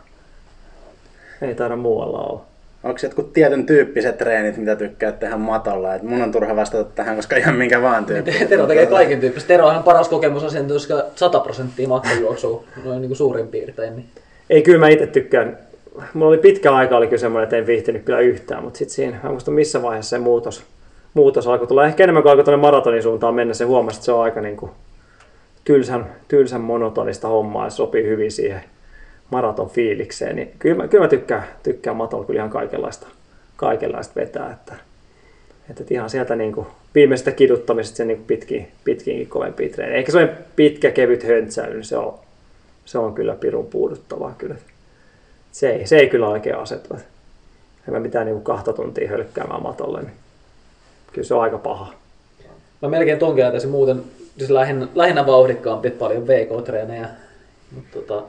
ei 1.43 1.55
taida 1.55 1.77
muualla 1.77 2.19
olla. 2.19 2.45
Onko 2.87 2.99
jotkut 3.03 3.33
tietyn 3.33 3.67
tyyppiset 3.67 4.19
treenit, 4.19 4.57
mitä 4.57 4.77
tykkää 4.77 5.13
tehdä 5.13 5.37
matolla? 5.37 5.95
Et 5.95 6.03
mun 6.03 6.23
on 6.23 6.33
turha 6.33 6.57
vastata 6.57 6.85
tähän, 6.85 7.17
koska 7.17 7.37
ihan 7.37 7.55
minkä 7.55 7.83
vaan 7.83 8.05
tyyppi. 8.05 8.33
Tero 8.49 8.67
tekee 8.67 8.87
kaiken 8.87 9.21
tyyppistä. 9.21 9.49
Terohan 9.49 9.77
on 9.77 9.83
paras 9.83 10.09
kokemus 10.09 10.45
asiantuntija 10.45 11.05
100 11.15 11.41
prosenttia 11.41 11.89
matkajuoksua 11.89 12.65
noin 12.85 13.01
niin 13.01 13.09
kuin 13.09 13.17
suurin 13.17 13.49
piirtein. 13.49 13.97
Niin. 13.97 14.07
Ei, 14.51 14.63
kyllä 14.63 14.79
mä 14.79 14.89
itse 14.89 15.07
tykkään. 15.07 15.59
Mulla 16.15 16.29
oli 16.29 16.39
pitkä 16.39 16.73
aika 16.73 16.97
oli 16.97 17.07
kyllä 17.07 17.21
semmoinen, 17.21 17.45
että 17.45 17.57
en 17.57 17.67
viihtynyt 17.67 18.05
kyllä 18.05 18.21
yhtään, 18.21 18.65
mutta 18.65 18.79
sitten 18.79 18.95
siinä, 18.95 19.13
mä 19.13 19.21
en 19.25 19.31
muista 19.31 19.51
missä 19.51 19.83
vaiheessa 19.83 20.11
se 20.11 20.19
muutos, 20.19 20.65
muutos 21.15 21.47
alkoi 21.47 21.67
tulla. 21.67 21.87
Ehkä 21.87 22.05
enemmän 22.05 22.23
kuin 22.23 22.31
alkoi 22.31 22.45
tuonne 22.45 22.61
maratonin 22.61 23.03
suuntaan 23.03 23.35
mennä, 23.35 23.55
se 23.55 23.65
huomasi, 23.65 23.97
että 23.97 24.05
se 24.05 24.13
on 24.13 24.23
aika 24.23 24.41
niin 24.41 24.57
kuin 24.57 24.71
tylsän, 25.65 26.07
tylsän 26.29 26.61
monotonista 26.61 27.29
hommaa 27.29 27.67
ja 27.67 27.71
sopii 27.71 28.05
hyvin 28.05 28.33
siihen 28.33 28.61
maraton 29.31 29.71
fiilikseen. 29.71 30.37
Niin 30.37 30.53
kyllä, 30.59 30.77
mä, 30.77 30.89
kyllä 30.89 31.05
mä 31.05 31.09
tykkään, 31.09 31.45
tykkään 31.63 31.97
matolla 31.97 32.25
kyllä 32.25 32.39
ihan 32.39 32.51
kaikenlaista, 32.51 33.07
kaikenlaista 33.57 34.15
vetää. 34.17 34.53
Että, 34.53 34.75
että, 35.71 35.85
ihan 35.91 36.11
sieltä 36.11 36.37
niin 36.37 36.53
kuin 36.53 36.67
viimeisestä 36.95 37.31
kiduttamisesta 37.31 37.97
sen 37.97 38.09
niin 38.09 38.19
kuin 38.19 38.27
pitkiin, 38.27 38.69
pitkiinkin 38.85 39.29
kovempiin 39.29 39.73
treeneihin. 39.73 39.99
Ehkä 39.99 40.13
se 40.13 40.29
pitkä 40.57 40.91
kevyt 40.91 41.25
höntsäily, 41.25 41.75
niin 41.75 41.85
se 41.85 41.97
on, 41.97 42.19
se 42.85 42.99
on 42.99 43.15
kyllä 43.15 43.35
pirun 43.35 43.67
puuduttavaa 43.67 44.35
kyllä. 44.39 44.55
Se 45.53 45.71
ei, 45.71 45.87
se 45.87 45.97
ei 45.97 46.09
kyllä 46.09 46.29
oikein 46.29 46.57
asetu. 46.57 46.95
En 47.89 47.95
mä 47.95 48.01
mitään 48.01 48.27
niin 48.27 48.43
kahta 48.43 48.73
tuntia 48.73 49.09
hölkkäämään 49.09 49.63
matolle, 49.63 50.03
niin 50.03 50.13
kyllä 51.13 51.27
se 51.29 51.35
on 51.35 51.43
aika 51.43 51.59
paha. 51.59 51.93
Mä 52.83 52.89
melkein 52.89 53.19
tonkin 53.19 53.45
ajataisin 53.45 53.71
muuten 53.71 54.03
siis 54.39 54.51
lähinnä, 54.51 54.89
lähinnä 54.95 55.27
vauhdikkaampi, 55.27 55.91
paljon 55.91 56.27
VK-treenejä. 56.27 57.09
Mutta 57.75 57.99
tota, 58.01 58.23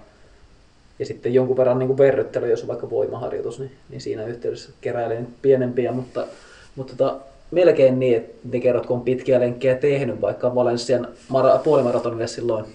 ja 1.00 1.06
sitten 1.06 1.34
jonkun 1.34 1.58
verran 1.58 1.80
niin 1.80 1.88
kuin 1.88 1.98
verryttely, 1.98 2.50
jos 2.50 2.62
on 2.62 2.68
vaikka 2.68 2.90
voimaharjoitus, 2.90 3.60
niin, 3.60 3.72
niin 3.90 4.02
siinä 4.02 4.26
yhteydessä 4.26 4.70
keräilen 4.82 5.28
pienempiä, 5.42 5.92
mutta, 5.92 6.28
mutta 6.76 6.96
tota, 6.96 7.18
melkein 7.52 8.00
niin, 8.00 8.18
että 8.18 8.38
ne 8.52 8.60
kerrot, 8.60 8.86
kun 8.86 8.98
on 8.98 9.04
pitkiä 9.04 9.40
lenkkejä 9.40 9.76
tehnyt, 9.76 10.22
vaikka 10.22 10.56
Valenssian 10.56 11.08
mara, 11.30 11.58
puolimaratonille 11.58 12.28
silloin 12.28 12.66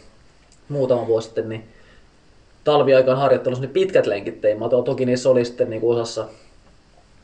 muutama 0.68 1.06
vuosi 1.06 1.24
sitten, 1.24 1.48
niin 1.48 1.64
talviaikaan 2.64 3.18
harjoittelussa 3.18 3.64
niin 3.64 3.72
pitkät 3.72 4.06
lenkit 4.06 4.40
tein. 4.40 4.58
Mä 4.58 4.68
toki 4.68 5.06
niissä 5.06 5.30
oli 5.30 5.44
sitten 5.44 5.70
niin 5.70 5.82
osassa, 5.84 6.28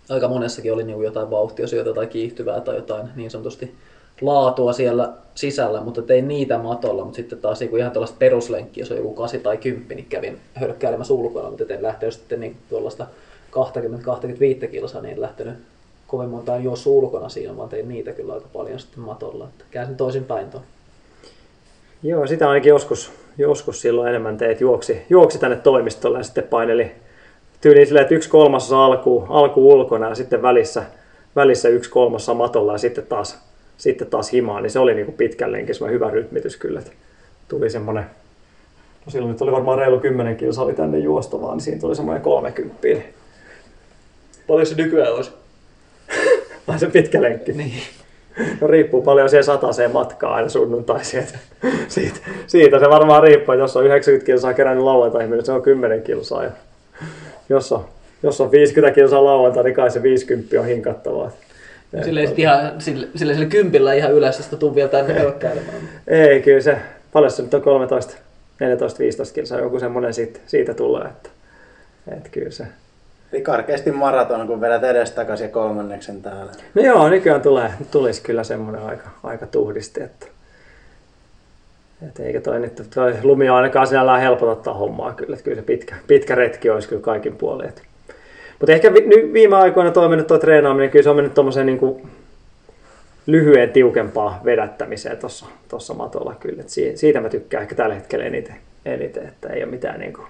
aika 0.08 0.28
monessakin 0.28 0.72
oli 0.72 0.84
niin 0.84 1.02
jotain 1.02 1.30
vauhtiosyötä 1.30 1.94
tai 1.94 2.06
kiihtyvää 2.06 2.60
tai 2.60 2.74
jotain 2.74 3.08
niin 3.16 3.30
sanotusti 3.30 3.74
laatua 4.20 4.72
siellä 4.72 5.12
sisällä, 5.34 5.80
mutta 5.80 6.02
tein 6.02 6.28
niitä 6.28 6.58
matolla, 6.58 7.04
mutta 7.04 7.16
sitten 7.16 7.38
taas 7.38 7.60
niin 7.60 7.70
kuin 7.70 7.80
ihan 7.80 7.92
tällaista 7.92 8.16
peruslenkkiä, 8.18 8.82
jos 8.82 8.90
on 8.90 8.96
joku 8.96 9.14
8 9.14 9.40
tai 9.40 9.56
10, 9.56 9.96
niin 9.96 10.06
kävin 10.08 10.38
hölkkäilemässä 10.54 11.14
ulkona, 11.14 11.50
mutta 11.50 11.74
en 11.74 11.82
lähtenyt 11.82 12.14
sitten 12.14 12.40
niin 12.40 12.56
tuollaista 12.70 13.06
20-25 14.64 14.66
kilsaa, 14.68 15.02
niin 15.02 15.14
en 15.14 15.20
lähtenyt 15.20 15.54
kovin 16.06 16.28
montaan 16.28 16.64
juossa 16.64 16.90
ulkona 16.90 17.28
siinä, 17.28 17.56
vaan 17.56 17.68
tein 17.68 17.88
niitä 17.88 18.12
kyllä 18.12 18.34
aika 18.34 18.48
paljon 18.52 18.78
sitten 18.78 19.00
matolla. 19.00 19.44
Että 19.44 19.64
käänsin 19.70 19.96
toisin 19.96 20.24
päin 20.24 20.50
tuon. 20.50 20.62
Joo, 22.02 22.26
sitä 22.26 22.48
ainakin 22.48 22.70
joskus, 22.70 23.12
joskus 23.38 23.80
silloin 23.80 24.08
enemmän 24.08 24.36
teet 24.36 24.60
juoksi, 24.60 25.02
juoksi 25.10 25.38
tänne 25.38 25.56
toimistolle 25.56 26.18
ja 26.18 26.24
sitten 26.24 26.44
paineli 26.44 26.92
tyyliin 27.60 27.86
silleen, 27.86 28.02
että 28.02 28.14
yksi 28.14 28.28
kolmasosa 28.28 28.84
alku, 28.84 29.26
alku 29.28 29.68
ulkona 29.68 30.08
ja 30.08 30.14
sitten 30.14 30.42
välissä, 30.42 30.82
välissä 31.36 31.68
yksi 31.68 31.90
kolmasosa 31.90 32.34
matolla 32.34 32.72
ja 32.72 32.78
sitten 32.78 33.06
taas, 33.06 33.47
sitten 33.78 34.06
taas 34.06 34.32
himaan, 34.32 34.62
niin 34.62 34.70
se 34.70 34.78
oli 34.78 34.94
niinku 34.94 35.12
pitkän 35.12 35.52
lenkin 35.52 35.74
hyvä 35.90 36.10
rytmitys 36.10 36.56
kyllä. 36.56 36.78
Että 36.78 36.92
tuli 37.48 37.70
semmoinen, 37.70 38.04
no 39.06 39.10
silloin 39.12 39.32
nyt 39.32 39.42
oli 39.42 39.52
varmaan 39.52 39.78
reilu 39.78 40.00
10 40.00 40.36
kilsa 40.36 40.62
oli 40.62 40.74
tänne 40.74 40.98
juostavaa, 40.98 41.54
niin 41.54 41.60
siinä 41.60 41.80
tuli 41.80 41.96
semmoinen 41.96 42.22
30. 42.22 42.78
Paljon 44.46 44.66
se 44.66 44.74
nykyään 44.74 45.14
olisi? 45.14 45.30
Vai 46.68 46.78
se 46.78 46.86
pitkä 46.86 47.22
lenkki? 47.22 47.52
Niin. 47.52 47.82
No 48.60 48.66
riippuu 48.66 49.02
paljon 49.02 49.28
siihen 49.28 49.44
sataseen 49.44 49.92
matkaa 49.92 50.34
aina 50.34 50.48
sunnuntaisin. 50.48 51.20
että 51.20 51.38
Siitä, 51.88 52.18
siitä, 52.46 52.78
se 52.78 52.88
varmaan 52.88 53.22
riippuu, 53.22 53.54
jos 53.54 53.76
on 53.76 53.84
90 53.84 54.26
kilsaa 54.26 54.54
kerännyt 54.54 54.84
lauantaihin, 54.84 55.30
niin 55.30 55.44
se 55.44 55.52
on 55.52 55.62
10 55.62 56.02
kilsaa. 56.02 56.44
Ja 56.44 56.50
jos 57.48 57.72
on, 57.72 57.84
jos 58.22 58.40
on 58.40 58.50
50 58.50 58.94
kilsaa 58.94 59.24
lauantai, 59.24 59.64
niin 59.64 59.74
kai 59.74 59.90
se 59.90 60.02
50 60.02 60.60
on 60.60 60.66
hinkattavaa. 60.66 61.30
Sille, 62.04 62.20
ei 62.20 62.34
ihan, 62.36 62.80
sille, 62.80 63.08
sille, 63.14 63.34
sille 63.34 63.46
kympillä 63.46 63.92
ihan 63.92 64.12
yleisesti 64.12 64.56
tuu 64.56 64.74
vielä 64.74 64.88
tänne 64.88 65.14
höykkäilemään. 65.14 65.88
Ei, 66.06 66.42
kyllä 66.42 66.60
se, 66.60 66.78
paljon 67.12 67.30
se 67.30 67.42
nyt 67.42 67.54
on 67.54 67.62
13, 67.62 68.14
14, 68.60 68.98
15 68.98 69.34
kilsaa, 69.34 69.58
joku 69.58 69.80
semmoinen 69.80 70.14
siitä, 70.14 70.40
siitä 70.46 70.74
tulee, 70.74 71.06
että, 71.08 71.30
että 72.16 72.28
kyllä 72.28 72.50
se. 72.50 72.66
Eli 73.32 73.42
karkeasti 73.42 73.90
maraton, 73.90 74.46
kun 74.46 74.60
vedät 74.60 74.84
edestakaisin 74.84 75.44
ja 75.44 75.50
kolmanneksen 75.50 76.22
täällä. 76.22 76.52
No 76.74 76.82
joo, 76.82 77.08
nykyään 77.08 77.42
tulee, 77.42 77.72
tulisi 77.90 78.22
kyllä 78.22 78.44
semmoinen 78.44 78.82
aika, 78.82 79.10
aika 79.22 79.46
tuhdisti, 79.46 80.02
että, 80.02 80.26
että 82.08 82.22
eikä 82.22 82.40
toi 82.40 82.60
nyt, 82.60 82.82
toi 82.94 83.14
lumi 83.22 83.48
on 83.48 83.56
ainakaan 83.56 83.86
sinällään 83.86 84.20
helpottaa 84.20 84.74
hommaa 84.74 85.12
kyllä, 85.12 85.34
että 85.34 85.44
kyllä 85.44 85.56
se 85.56 85.62
pitkä, 85.62 85.96
pitkä 86.06 86.34
retki 86.34 86.70
olisi 86.70 86.88
kyllä 86.88 87.02
kaikin 87.02 87.36
puolin. 87.36 87.68
Että. 87.68 87.82
Mutta 88.58 88.72
ehkä 88.72 88.94
vi, 88.94 89.00
nyt 89.00 89.32
viime 89.32 89.56
aikoina 89.56 89.90
toi 89.90 90.08
mennyt 90.08 90.26
toi 90.26 90.38
treenaaminen, 90.38 90.90
kyllä 90.90 91.02
se 91.02 91.10
on 91.10 91.16
mennyt 91.16 91.34
tommoseen 91.34 91.66
niin 91.66 92.10
lyhyen 93.26 93.70
tiukempaa 93.70 94.40
vedättämiseen 94.44 95.18
tuossa 95.18 95.46
tossa 95.68 95.94
matolla 95.94 96.34
kyllä. 96.40 96.60
Et 96.60 96.68
siitä, 96.94 97.20
mä 97.20 97.28
tykkään 97.28 97.62
ehkä 97.62 97.74
tällä 97.74 97.94
hetkellä 97.94 98.24
eniten, 98.24 98.56
eniten 98.84 99.28
että 99.28 99.48
ei 99.48 99.62
ole 99.62 99.70
mitään 99.70 100.00
niin 100.00 100.12
kuin 100.12 100.26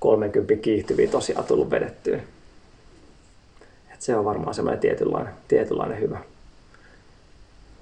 30 0.00 0.54
kiihtyviä 0.56 1.08
tosiaan 1.08 1.44
tullut 1.44 1.70
vedettyä. 1.70 2.20
Et 3.94 4.02
se 4.02 4.16
on 4.16 4.24
varmaan 4.24 4.54
semmoinen 4.54 4.80
tietynlainen, 4.80 5.32
tietynlainen 5.48 6.00
hyvä. 6.00 6.18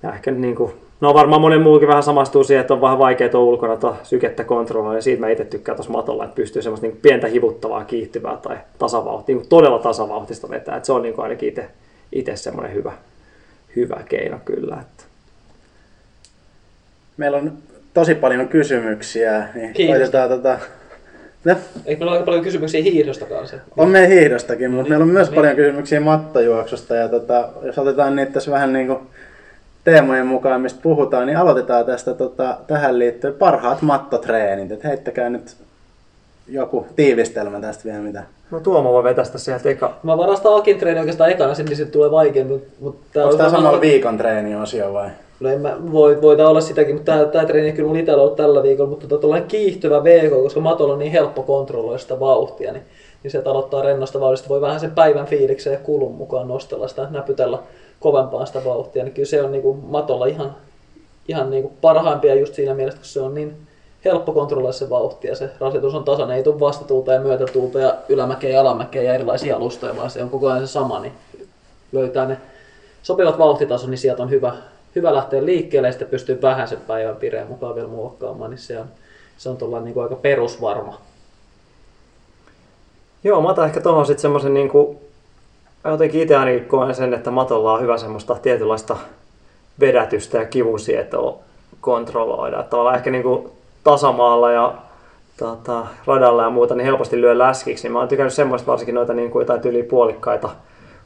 Ja 0.02 0.14
ehkä 0.14 0.30
niin 0.30 0.56
kuin, 0.56 0.72
no 1.00 1.14
varmaan 1.14 1.40
monen 1.40 1.60
muukin 1.60 1.88
vähän 1.88 2.02
samastuu 2.02 2.44
siihen, 2.44 2.60
että 2.60 2.74
on 2.74 2.80
vähän 2.80 2.98
vaikeaa 2.98 3.30
tuo 3.30 3.40
ulkona 3.40 3.76
tuo 3.76 3.96
sykettä 4.02 4.44
kontrolloida. 4.44 4.98
Ja 4.98 5.02
siitä 5.02 5.20
mä 5.20 5.28
itse 5.30 5.44
tykkään 5.44 5.76
tuossa 5.76 5.92
matolla, 5.92 6.24
että 6.24 6.34
pystyy 6.36 6.62
semmoista 6.62 6.86
niin 6.86 6.98
pientä 7.02 7.26
hivuttavaa, 7.26 7.84
kiihtyvää 7.84 8.36
tai 8.36 8.56
tasavauhtia, 8.78 9.36
niin 9.36 9.48
todella 9.48 9.78
tasavauhtista 9.78 10.50
vetää. 10.50 10.76
Et 10.76 10.84
se 10.84 10.92
on 10.92 11.02
niin 11.02 11.14
kuin 11.14 11.22
ainakin 11.22 11.48
itse, 11.48 11.68
itse 12.12 12.36
semmoinen 12.36 12.74
hyvä, 12.74 12.92
hyvä 13.76 14.00
keino 14.08 14.38
kyllä. 14.44 14.76
Että. 14.80 15.04
Meillä 17.16 17.38
on 17.38 17.52
tosi 17.94 18.14
paljon 18.14 18.48
kysymyksiä, 18.48 19.48
niin 19.54 19.72
Kiitos. 19.74 19.96
koitetaan 19.96 20.28
tota... 20.28 20.58
No, 21.44 21.54
Eikö 21.86 21.98
meillä 21.98 22.10
ole 22.10 22.18
aika 22.18 22.24
paljon 22.24 22.44
kysymyksiä 22.44 22.82
hiihdosta 22.82 23.26
kanssa? 23.26 23.56
on 23.76 23.88
meidän 23.88 24.10
hiihdostakin, 24.10 24.70
mutta 24.70 24.88
meillä 24.88 25.02
on 25.02 25.08
myös 25.08 25.28
Niin. 25.28 25.34
paljon 25.34 25.56
kysymyksiä 25.56 26.00
mattojuoksusta 26.00 26.94
ja 26.94 27.08
tota, 27.08 27.48
jos 27.62 27.78
otetaan 27.78 28.16
niitä 28.16 28.32
tässä 28.32 28.50
vähän 28.50 28.72
niin 28.72 28.86
kuin 28.86 28.98
teemojen 29.90 30.26
mukaan, 30.26 30.60
mistä 30.60 30.80
puhutaan, 30.82 31.26
niin 31.26 31.38
aloitetaan 31.38 31.84
tästä 31.84 32.14
tota, 32.14 32.56
tähän 32.66 32.98
liittyen 32.98 33.34
parhaat 33.34 33.82
mattotreenit. 33.82 34.72
Et 34.72 34.84
heittäkää 34.84 35.30
nyt 35.30 35.56
joku 36.48 36.86
tiivistelmä 36.96 37.60
tästä 37.60 37.84
vielä 37.84 37.98
mitä. 37.98 38.22
No 38.50 38.60
Tuomo 38.60 38.92
voi 38.92 39.04
vetästä 39.04 39.38
sieltä 39.38 39.68
eka. 39.68 39.94
Mä 40.02 40.18
varastan 40.18 40.54
Akin 40.54 40.78
treeni 40.78 41.00
oikeastaan 41.00 41.30
ekana, 41.30 41.54
sen 41.54 41.66
niin 41.66 41.90
tulee 41.90 42.10
vaikeampi. 42.10 42.52
Mutta, 42.52 42.70
mutta 42.80 43.20
Onko 43.20 43.32
on 43.32 43.38
tämä 43.38 43.50
samalla 43.50 43.80
viikon 43.80 44.18
treeniosio 44.18 44.92
vai? 44.92 45.08
No 45.40 45.48
en 45.48 45.60
mä, 45.60 45.76
voi, 45.92 46.22
voita 46.22 46.48
olla 46.48 46.60
sitäkin, 46.60 46.94
mutta 46.94 47.12
tää, 47.12 47.24
tää 47.24 47.46
treeni 47.46 47.72
kyllä 47.72 47.88
mun 47.88 47.98
itsellä 47.98 48.22
ollut 48.22 48.36
tällä 48.36 48.62
viikolla, 48.62 48.90
mutta 48.90 49.06
tota, 49.06 49.20
tuollainen 49.20 49.48
kiihtyvä 49.48 50.04
VK, 50.04 50.30
koska 50.30 50.60
matolla 50.60 50.92
on 50.92 50.98
niin 50.98 51.12
helppo 51.12 51.42
kontrolloida 51.42 51.98
sitä 51.98 52.20
vauhtia, 52.20 52.72
niin, 52.72 52.82
niin 53.22 53.30
se 53.30 53.42
aloittaa 53.44 53.82
rennosta 53.82 54.20
vauhdista, 54.20 54.48
voi 54.48 54.60
vähän 54.60 54.80
sen 54.80 54.90
päivän 54.90 55.26
fiiliksen 55.26 55.72
ja 55.72 55.78
kulun 55.78 56.14
mukaan 56.14 56.48
nostella 56.48 56.88
sitä, 56.88 57.08
näpytellä 57.10 57.58
kovempaa 58.00 58.46
sitä 58.46 58.64
vauhtia, 58.64 59.04
niin 59.04 59.14
kyllä 59.14 59.26
se 59.26 59.42
on 59.42 59.52
niinku 59.52 59.74
matolla 59.74 60.26
ihan, 60.26 60.56
ihan 61.28 61.50
niinku 61.50 61.72
parhaimpia 61.80 62.34
just 62.34 62.54
siinä 62.54 62.74
mielessä, 62.74 62.98
kun 62.98 63.06
se 63.06 63.20
on 63.20 63.34
niin 63.34 63.56
helppo 64.04 64.32
kontrolloida 64.32 64.72
se 64.72 64.90
vauhti 64.90 65.28
ja 65.28 65.36
se 65.36 65.50
rasitus 65.60 65.94
on 65.94 66.04
tasainen, 66.04 66.36
ei 66.36 66.42
tule 66.42 66.60
vastatuulta 66.60 67.12
ja 67.12 67.20
myötätuulta 67.20 67.78
ja 67.78 67.94
ylämäkeä 68.08 68.50
ja 68.50 68.60
alamäkeä 68.60 69.02
ja 69.02 69.14
erilaisia 69.14 69.56
alustoja, 69.56 69.96
vaan 69.96 70.10
se 70.10 70.22
on 70.22 70.30
koko 70.30 70.48
ajan 70.48 70.66
se 70.66 70.72
sama, 70.72 71.00
niin 71.00 71.12
löytää 71.92 72.26
ne 72.26 72.36
sopivat 73.02 73.38
vauhtitasot, 73.38 73.90
niin 73.90 73.98
sieltä 73.98 74.22
on 74.22 74.30
hyvä, 74.30 74.56
hyvä 74.96 75.14
lähteä 75.14 75.44
liikkeelle 75.44 75.88
ja 75.88 75.92
sitten 75.92 76.08
pystyy 76.08 76.42
vähän 76.42 76.68
sen 76.68 76.80
päivän 76.86 77.16
pireen 77.16 77.46
mukaan 77.46 77.74
vielä 77.74 77.88
muokkaamaan, 77.88 78.50
niin 78.50 78.58
se 78.58 78.78
on, 78.78 78.86
se 79.36 79.48
on 79.48 79.84
niin 79.84 79.94
kuin 79.94 80.04
aika 80.04 80.16
perusvarma. 80.16 81.00
Joo, 83.24 83.40
mä 83.40 83.48
otan 83.48 83.66
ehkä 83.66 83.80
tuohon 83.80 84.06
sitten 84.06 84.22
semmoisen 84.22 84.54
niin 84.54 84.68
kuin, 84.68 84.98
mä 85.84 85.90
jotenkin 85.90 86.22
itse 86.22 86.36
ainakin 86.36 86.64
koen 86.64 86.94
sen, 86.94 87.14
että 87.14 87.30
matolla 87.30 87.72
on 87.72 87.80
hyvä 87.80 87.98
semmoista 87.98 88.34
tietynlaista 88.34 88.96
vedätystä 89.80 90.38
ja 90.38 90.44
kivusietoa 90.44 91.38
kontrolloida. 91.80 92.60
Että 92.60 92.70
tavallaan 92.70 92.96
ehkä 92.96 93.10
niin 93.10 93.22
kuin 93.22 93.48
tasamaalla 93.84 94.52
ja 94.52 94.74
tota, 95.38 95.86
radalla 96.06 96.42
ja 96.42 96.50
muuta, 96.50 96.74
niin 96.74 96.84
helposti 96.84 97.20
lyö 97.20 97.38
läskiksi. 97.38 97.84
Niin 97.84 97.92
mä 97.92 97.98
oon 97.98 98.08
tykännyt 98.08 98.34
semmoista 98.34 98.70
varsinkin 98.70 98.94
noita 98.94 99.14
niin 99.14 99.30
kuin 99.30 99.42
jotain 99.42 99.60
tyyliä 99.60 99.84
puolikkaita, 99.84 100.50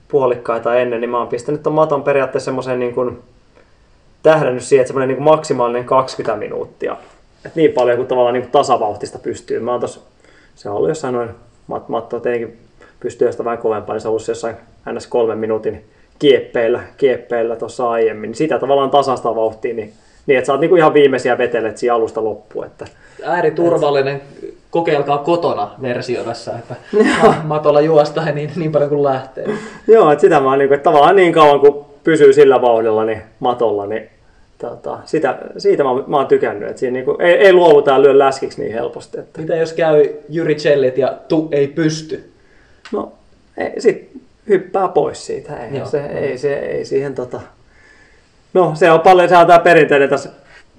puolikkaita 0.08 0.76
ennen, 0.76 1.00
niin 1.00 1.10
mä 1.10 1.18
oon 1.18 1.28
pistänyt 1.28 1.62
ton 1.62 1.72
maton 1.72 2.02
periaatteessa 2.02 2.44
semmoiseen 2.44 2.78
niin 2.78 2.94
kuin, 2.94 3.22
tähdännyt 4.22 4.62
siihen, 4.62 4.82
että 4.82 4.88
semmoinen 4.88 5.16
niin 5.16 5.24
maksimaalinen 5.24 5.84
20 5.84 6.36
minuuttia. 6.36 6.96
Et 7.46 7.54
niin 7.54 7.72
paljon 7.72 7.96
kuin 7.96 8.08
tavallaan 8.08 8.34
niin 8.34 8.42
kuin 8.42 8.52
tasavauhtista 8.52 9.18
pystyy. 9.18 9.60
Mä 9.60 9.70
oon 9.70 9.80
tossa, 9.80 10.00
se 10.54 10.68
on 10.68 10.76
ollut 10.76 10.88
jossain 10.88 11.14
noin, 11.14 11.30
mat, 11.66 11.88
matto 11.88 12.20
tietenkin 12.20 12.58
pystyy 13.00 13.28
jostain 13.28 13.44
vähän 13.44 13.58
kovempaa, 13.58 13.94
niin 13.94 14.00
se 14.00 14.08
on 14.08 14.10
ollut 14.10 14.28
jossain 14.28 14.56
ns. 14.92 15.06
kolmen 15.06 15.38
minuutin 15.38 15.84
kieppeillä, 16.18 16.80
kieppeillä 16.96 17.56
tuossa 17.56 17.90
aiemmin. 17.90 18.28
Niin 18.28 18.36
sitä 18.36 18.58
tavallaan 18.58 18.90
tasasta 18.90 19.36
vauhtia, 19.36 19.74
niin, 19.74 19.92
niin 20.26 20.38
että 20.38 20.46
sä 20.46 20.52
oot 20.52 20.60
niin 20.60 20.68
kuin 20.68 20.78
ihan 20.78 20.94
viimeisiä 20.94 21.38
vetelet 21.38 21.78
siinä 21.78 21.94
alusta 21.94 22.24
loppuun. 22.24 22.66
Että, 22.66 22.86
Ääriturvallinen, 23.24 24.22
kokeilkaa 24.70 25.18
kotona 25.18 25.70
versio 25.82 26.24
tässä, 26.24 26.52
että 26.58 26.74
matolla 27.44 27.80
juosta 27.80 28.24
niin, 28.24 28.50
niin 28.56 28.72
paljon 28.72 28.90
kuin 28.90 29.02
lähtee. 29.02 29.46
Joo, 29.88 30.10
että 30.10 30.20
sitä 30.20 30.40
mä 30.40 30.48
oon, 30.48 30.58
niin 30.58 30.68
kuin, 30.68 30.76
että 30.76 30.90
tavallaan 30.90 31.16
niin 31.16 31.32
kauan 31.32 31.60
kuin 31.60 31.84
pysyy 32.04 32.32
sillä 32.32 32.62
vauhdilla 32.62 33.04
niin 33.04 33.22
matolla, 33.40 33.86
niin 33.86 34.10
tota, 34.68 34.98
sitä, 35.04 35.38
siitä 35.58 35.84
mä, 35.84 35.90
mä 36.06 36.16
oon 36.16 36.26
tykännyt, 36.26 36.68
että 36.68 36.80
siinä 36.80 36.92
niin 36.92 37.04
kuin, 37.04 37.20
ei, 37.20 37.34
ei 37.34 37.52
luovuta 37.52 37.90
ja 37.90 38.02
lyö 38.02 38.18
läskiksi 38.18 38.62
niin 38.62 38.72
helposti. 38.72 39.20
Että, 39.20 39.40
Mitä 39.40 39.56
jos 39.56 39.72
käy 39.72 40.08
Jyri 40.28 40.54
Cellit 40.54 40.98
ja 40.98 41.18
tu 41.28 41.48
ei 41.52 41.66
pysty? 41.66 42.30
no, 42.92 43.12
ei, 43.56 43.80
sit 43.80 44.10
hyppää 44.48 44.88
pois 44.88 45.26
siitä, 45.26 45.56
ei, 45.56 45.76
Joo. 45.76 45.86
se, 45.86 46.06
ei, 46.06 46.38
se, 46.38 46.54
ei 46.54 46.84
siihen 46.84 47.14
tota... 47.14 47.40
No, 48.54 48.72
se 48.74 48.90
on 48.90 49.00
paljon, 49.00 49.28
se 49.28 49.36
on 49.36 49.46
tää 49.46 49.58
perinteinen 49.58 50.08
tässä 50.08 50.30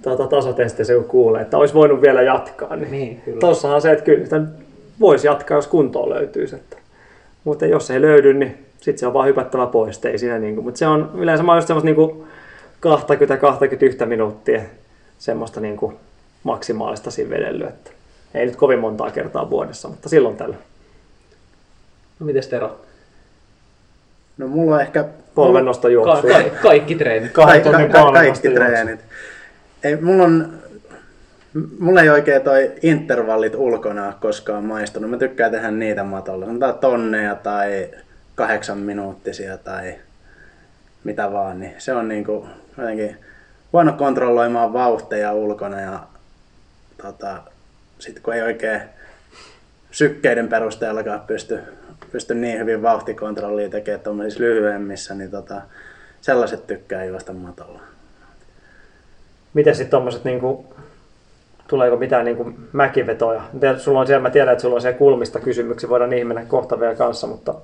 tota, 0.02 0.28
tasotestissä, 0.28 0.94
kun 0.94 1.04
kuulee, 1.04 1.42
että 1.42 1.58
olisi 1.58 1.74
voinut 1.74 2.02
vielä 2.02 2.22
jatkaa. 2.22 2.76
Niin, 2.76 2.92
Niin, 2.92 3.22
kyllä. 3.26 3.40
Tossahan 3.40 3.82
se, 3.82 3.92
että 3.92 4.06
kyllä 4.06 4.24
sitä 4.24 4.42
voisi 5.00 5.28
jatkaa, 5.28 5.58
jos 5.58 5.68
kuntoon 5.68 6.10
löytyisi. 6.10 6.56
Että. 6.56 6.78
Mutta 7.44 7.66
jos 7.66 7.92
ei 7.92 8.02
löydy, 8.02 8.34
niin 8.34 8.66
sitten 8.78 9.00
se 9.00 9.08
on 9.08 9.14
vaan 9.14 9.28
hypättävä 9.28 9.66
pois. 9.66 10.06
Ei 10.06 10.18
siinä 10.18 10.40
niinku. 10.40 10.62
Mutta 10.62 10.78
se 10.78 10.88
on 10.88 11.12
yleensä 11.16 11.44
mä 11.44 11.56
just 11.56 11.68
semmoista 11.68 11.86
niinku 11.86 12.26
20-21 12.84 14.06
minuuttia 14.06 14.62
semmoista 15.20 15.60
niinku 15.60 15.94
maksimaalista 16.44 17.12
siinä 17.12 17.30
vedellyt. 17.30 17.70
Että 17.70 17.92
ei 18.34 18.46
nyt 18.46 18.56
kovin 18.56 18.80
montaa 18.80 19.12
kertaa 19.12 19.50
vuodessa, 19.50 19.88
mutta 19.88 20.10
silloin 20.10 20.38
tällä. 20.38 20.56
No 22.20 22.26
mites 22.26 22.48
Tero? 22.48 22.82
No 24.38 24.48
mulla 24.48 24.76
on 24.76 24.82
ehkä... 24.82 25.06
Polvennosto 25.36 25.88
Ka- 25.88 25.92
juoksu. 25.92 26.28
ka- 26.28 26.62
kaikki 26.62 26.96
treenit. 26.96 27.32
Kahden 27.32 27.64
Ka- 27.64 28.04
ka- 28.04 28.12
kaikki 28.12 28.50
treenit. 28.50 29.00
Ei, 29.84 29.96
mulla 29.96 30.24
on... 30.24 30.54
Mulla 31.80 32.02
ei 32.02 32.10
oikein 32.10 32.42
toi 32.42 32.72
intervallit 32.82 33.56
ulkona 33.56 34.14
koskaan 34.22 34.64
maistunut. 34.64 35.10
Mä 35.10 35.18
tykkään 35.18 35.52
tehdä 35.52 35.72
niitä 35.72 36.04
matolla. 36.04 36.46
Sanotaan 36.46 36.80
tonneja 36.80 37.36
tai 37.36 37.90
kahdeksan 38.36 38.78
minuuttisia 38.78 39.58
tai 39.58 39.96
mitä 41.04 41.32
vaan. 41.34 41.60
Niin 41.60 41.74
se 41.78 41.94
on 41.94 42.08
niinku 42.08 42.48
jotenkin 42.78 43.18
huono 43.74 43.94
kontrolloimaan 43.94 44.74
vauhteja 44.74 45.34
ulkona 45.34 45.82
ja 45.82 46.04
tota, 47.02 47.44
sit 48.00 48.20
kun 48.20 48.34
ei 48.34 48.42
oikein 48.42 48.82
sykkeiden 49.92 50.48
perusteellakaan 50.48 51.22
pysty 51.22 51.60
pysty 52.14 52.36
niin 52.36 52.60
hyvin 52.60 52.82
vauhtikontrollia 52.82 53.70
tekemään 53.70 54.02
tuommoisissa 54.02 54.44
lyhyemmissä, 54.44 55.16
niin 55.16 55.32
tota, 55.32 55.62
sellaiset 56.22 56.68
tykkää 56.68 57.06
juosta 57.06 57.34
matolla. 57.34 57.80
Miten 59.54 59.76
sitten 59.76 59.92
tuommoiset, 59.92 60.24
niinku, 60.24 60.76
tuleeko 61.68 61.98
mitään 61.98 62.26
niinku 62.26 62.54
mäkivetoja? 62.72 63.42
Sulla 63.78 64.00
on 64.00 64.08
siellä, 64.08 64.22
mä 64.22 64.30
tiedän, 64.30 64.52
että 64.52 64.62
sulla 64.62 64.76
on 64.76 64.82
siellä 64.82 64.98
kulmista 64.98 65.40
kysymyksiä, 65.40 65.90
voidaan 65.90 66.10
niihin 66.10 66.28
mennä 66.28 66.46
kohta 66.46 66.80
vielä 66.80 66.96
kanssa, 66.96 67.28
mutta 67.28 67.56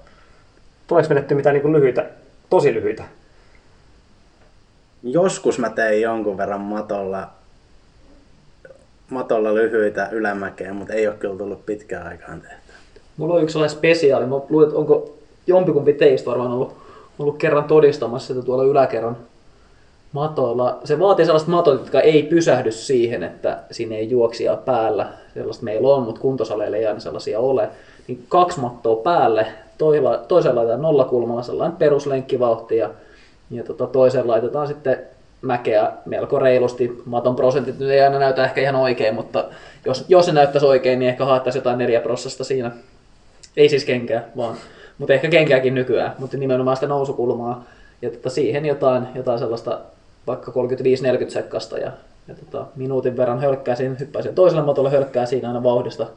tuleeko 0.88 1.10
menetty 1.10 1.36
mitään 1.36 1.54
niinku 1.54 1.74
lyhyitä, 1.74 2.06
tosi 2.50 2.74
lyhyitä? 2.74 3.04
Joskus 5.04 5.60
mä 5.60 5.70
tein 5.70 6.02
jonkun 6.02 6.38
verran 6.38 6.62
matolla, 6.62 7.28
matolla 9.10 9.54
lyhyitä 9.54 10.10
ylämäkeä, 10.12 10.74
mutta 10.74 10.94
ei 10.94 11.08
ole 11.08 11.16
kyllä 11.16 11.38
tullut 11.38 11.66
pitkään 11.66 12.08
aikaan 12.08 12.42
tehty. 12.42 12.74
Mulla 13.18 13.34
on 13.34 13.44
yksi 13.44 13.54
sellainen 13.54 13.78
spesiaali. 13.78 14.26
Mä 14.26 14.36
luulen, 14.50 14.68
että 14.68 14.80
onko 14.80 15.18
jompikumpi 15.48 15.94
teistä 15.94 16.30
varmaan 16.30 16.52
ollut, 16.52 16.78
ollut 17.20 17.38
kerran 17.38 17.64
todistamassa 17.64 18.34
sitä 18.34 18.46
tuolla 18.46 18.64
yläkerran 18.64 19.18
matoilla. 20.14 20.80
Se 20.84 21.00
vaatii 21.00 21.26
sellaista 21.26 21.52
matot, 21.52 21.80
jotka 21.80 22.02
ei 22.02 22.24
pysähdy 22.24 22.72
siihen, 22.72 23.24
että 23.24 23.58
siinä 23.72 23.96
ei 23.96 24.10
juoksia 24.10 24.56
päällä. 24.56 25.08
Sellaista 25.34 25.64
meillä 25.64 25.88
on, 25.88 26.04
mutta 26.04 26.22
kuntosaleilla 26.22 26.78
ei 26.78 26.86
aina 26.86 27.00
sellaisia 27.00 27.40
ole. 27.40 27.70
Niin 28.08 28.26
kaksi 28.30 28.60
mattoa 28.60 28.96
päälle, 28.96 29.48
toisella 30.28 30.56
laitetaan 30.56 30.82
nollakulmalla 30.82 31.44
sellainen 31.44 31.78
peruslenkkivauhti 31.78 32.78
ja, 32.78 32.90
ja 33.52 33.64
tota, 33.64 33.88
toiseen 33.88 34.28
laitetaan 34.28 34.68
sitten 34.68 34.98
mäkeä 35.42 35.92
melko 36.06 36.40
reilusti. 36.40 37.02
Maton 37.06 37.36
prosentit 37.36 37.80
nyt 37.80 37.90
ei 37.90 38.02
aina 38.02 38.20
näytä 38.20 38.44
ehkä 38.44 38.62
ihan 38.62 38.76
oikein, 38.76 39.16
mutta 39.16 39.46
jos, 39.86 40.06
jos 40.10 40.26
se 40.26 40.32
näyttäisi 40.32 40.66
oikein, 40.66 41.00
niin 41.00 41.10
ehkä 41.10 41.26
haettaisiin 41.26 41.60
jotain 41.60 41.78
4 41.78 42.02
prosessista 42.02 42.44
siinä. 42.44 42.72
Ei 43.58 43.70
siis 43.70 43.86
kenkää, 43.86 44.30
vaan, 44.38 44.56
mutta 44.98 45.14
ehkä 45.14 45.30
kenkääkin 45.30 45.76
nykyään, 45.76 46.16
mutta 46.20 46.38
nimenomaan 46.38 46.78
sitä 46.78 46.88
nousukulmaa. 46.88 47.64
Ja 48.02 48.10
tota, 48.10 48.30
siihen 48.30 48.66
jotain, 48.66 49.08
jotain 49.16 49.40
sellaista 49.40 49.80
vaikka 50.28 50.52
35-40 51.26 51.30
sekkasta 51.30 51.78
ja, 51.78 51.92
ja 52.28 52.36
tota, 52.36 52.66
minuutin 52.76 53.18
verran 53.18 53.42
hölkkäisin, 53.42 54.00
hyppäisin 54.00 54.36
toiselle 54.36 54.64
matolle, 54.64 54.90
hölkkää 54.90 55.26
siinä 55.26 55.48
aina 55.48 55.64
vauhdista, 55.64 56.08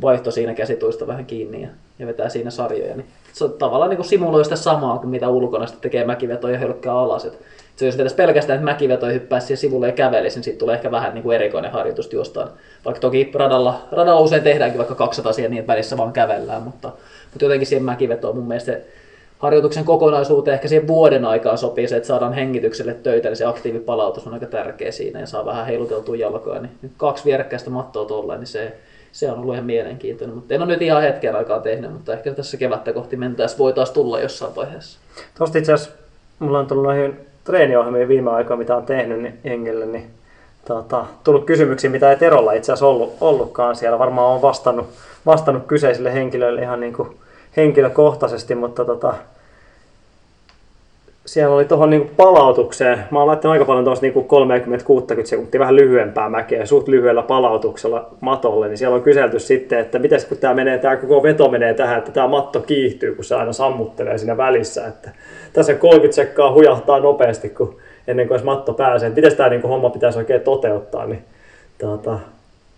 vaihto 0.00 0.30
siinä 0.30 0.54
käsituista 0.54 1.06
vähän 1.06 1.26
kiinni 1.26 1.62
ja, 1.62 1.68
ja 1.98 2.06
vetää 2.06 2.28
siinä 2.28 2.50
sarjoja. 2.50 2.96
Niin 2.96 3.06
se 3.32 3.44
on 3.44 3.52
tavallaan 3.52 3.90
niin 3.90 3.96
kuin 3.96 4.08
simuloi 4.08 4.44
sitä 4.44 4.56
samaa 4.56 4.98
kuin 4.98 5.10
mitä 5.10 5.28
ulkona 5.28 5.66
sitten 5.66 5.82
tekee 5.82 6.04
mäkivetoja 6.04 6.54
ja 6.54 6.58
hölkkää 6.58 6.94
alas. 6.94 7.24
Et 7.24 7.38
se 7.76 7.86
jos 7.86 7.98
vetäisi 7.98 8.16
pelkästään, 8.16 8.56
että 8.56 8.64
mäkivetoja 8.64 9.12
hyppäisi 9.12 9.46
siihen 9.46 9.60
sivulle 9.60 9.86
ja 9.86 9.92
kävelisi, 9.92 10.36
niin 10.36 10.44
siitä 10.44 10.58
tulee 10.58 10.74
ehkä 10.74 10.90
vähän 10.90 11.14
niin 11.14 11.22
kuin 11.22 11.34
erikoinen 11.34 11.72
harjoitus 11.72 12.12
jostain. 12.12 12.48
Vaikka 12.84 13.00
toki 13.00 13.30
radalla, 13.34 13.80
radalla 13.92 14.20
usein 14.20 14.42
tehdäänkin 14.42 14.78
vaikka 14.78 14.94
200 14.94 15.32
siihen 15.32 15.50
niin, 15.50 15.60
että 15.60 15.72
välissä 15.72 15.96
vaan 15.96 16.12
kävellään, 16.12 16.62
mutta, 16.62 16.92
mutta 17.32 17.44
jotenkin 17.44 17.66
siihen 17.66 17.84
mäkivetoon 17.84 18.36
mun 18.36 18.48
mielestä 18.48 18.72
se 18.72 18.86
harjoituksen 19.38 19.84
kokonaisuuteen 19.84 20.54
ehkä 20.54 20.68
siihen 20.68 20.86
vuoden 20.86 21.24
aikaan 21.24 21.58
sopii 21.58 21.88
se, 21.88 21.96
että 21.96 22.06
saadaan 22.06 22.32
hengitykselle 22.32 22.94
töitä, 22.94 23.28
niin 23.28 23.36
se 23.36 23.44
aktiivipalautus 23.44 24.26
on 24.26 24.34
aika 24.34 24.46
tärkeä 24.46 24.92
siinä 24.92 25.20
ja 25.20 25.26
saa 25.26 25.46
vähän 25.46 25.66
heiluteltua 25.66 26.16
jalkoja. 26.16 26.60
Niin 26.60 26.92
kaksi 26.96 27.24
vierekkäistä 27.24 27.70
mattoa 27.70 28.04
tuolla, 28.04 28.36
niin 28.36 28.46
se, 28.46 28.76
se 29.12 29.30
on 29.30 29.38
ollut 29.38 29.54
ihan 29.54 29.66
mielenkiintoinen. 29.66 30.36
Mutta 30.36 30.54
en 30.54 30.62
ole 30.62 30.72
nyt 30.72 30.82
ihan 30.82 31.02
hetken 31.02 31.36
aikaa 31.36 31.60
tehnyt, 31.60 31.92
mutta 31.92 32.12
ehkä 32.12 32.34
tässä 32.34 32.56
kevättä 32.56 32.92
kohti 32.92 33.16
mentäessä 33.16 33.58
voi 33.58 33.72
taas 33.72 33.90
tulla 33.90 34.20
jossain 34.20 34.56
vaiheessa. 34.56 34.98
Tuosta 35.38 35.58
itse 35.58 35.72
asiassa 35.72 35.94
mulla 36.38 36.58
on 36.58 36.66
tullut 36.66 36.84
noihin 36.84 37.20
treeniohjelmiin 37.44 38.08
viime 38.08 38.30
aikoina, 38.30 38.58
mitä 38.58 38.76
on 38.76 38.86
tehnyt 38.86 39.22
niin 39.22 39.38
jengille, 39.44 39.86
niin 39.86 40.10
tota, 40.64 41.06
tullut 41.24 41.44
kysymyksiä, 41.44 41.90
mitä 41.90 42.10
ei 42.10 42.16
Terolla 42.16 42.52
itse 42.52 42.72
asiassa 42.72 42.86
ollut, 42.86 43.16
ollutkaan 43.20 43.76
siellä. 43.76 43.98
Varmaan 43.98 44.34
on 44.34 44.42
vastannut, 44.42 44.86
vastannut 45.26 45.66
kyseisille 45.66 46.14
henkilöille 46.14 46.62
ihan 46.62 46.80
niin 46.80 46.92
kuin 46.92 47.16
henkilökohtaisesti, 47.56 48.54
mutta 48.54 48.84
tota, 48.84 49.14
siellä 51.30 51.54
oli 51.54 51.64
tuohon 51.64 51.90
niin 51.90 52.10
palautukseen, 52.16 53.04
mä 53.10 53.18
oon 53.18 53.28
laittanut 53.28 53.52
aika 53.52 53.64
paljon 53.64 53.84
tuossa 53.84 54.06
niin 54.06 54.14
30-60 55.22 55.26
sekuntia 55.26 55.60
vähän 55.60 55.76
lyhyempää 55.76 56.28
mäkeä, 56.28 56.66
suht 56.66 56.88
lyhyellä 56.88 57.22
palautuksella 57.22 58.08
matolle, 58.20 58.68
niin 58.68 58.78
siellä 58.78 58.96
on 58.96 59.02
kyselty 59.02 59.38
sitten, 59.38 59.78
että 59.78 59.98
miten 59.98 60.20
kun 60.28 60.38
tämä 60.38 60.54
menee, 60.54 60.78
tämä 60.78 60.96
koko 60.96 61.22
veto 61.22 61.48
menee 61.48 61.74
tähän, 61.74 61.98
että 61.98 62.12
tämä 62.12 62.28
matto 62.28 62.60
kiihtyy, 62.60 63.14
kun 63.14 63.24
se 63.24 63.34
aina 63.34 63.52
sammuttelee 63.52 64.18
siinä 64.18 64.36
välissä, 64.36 64.86
että 64.86 65.10
tässä 65.52 65.74
30 65.74 66.14
sekkaa 66.14 66.52
hujahtaa 66.52 67.00
nopeasti, 67.00 67.48
kun 67.48 67.76
ennen 68.06 68.28
kuin 68.28 68.44
matto 68.44 68.72
pääsee, 68.72 69.10
miten 69.10 69.36
tämä 69.36 69.48
niin 69.48 69.62
homma 69.62 69.90
pitäisi 69.90 70.18
oikein 70.18 70.40
toteuttaa, 70.40 71.06
niin 71.06 71.24
tuota, 71.78 72.18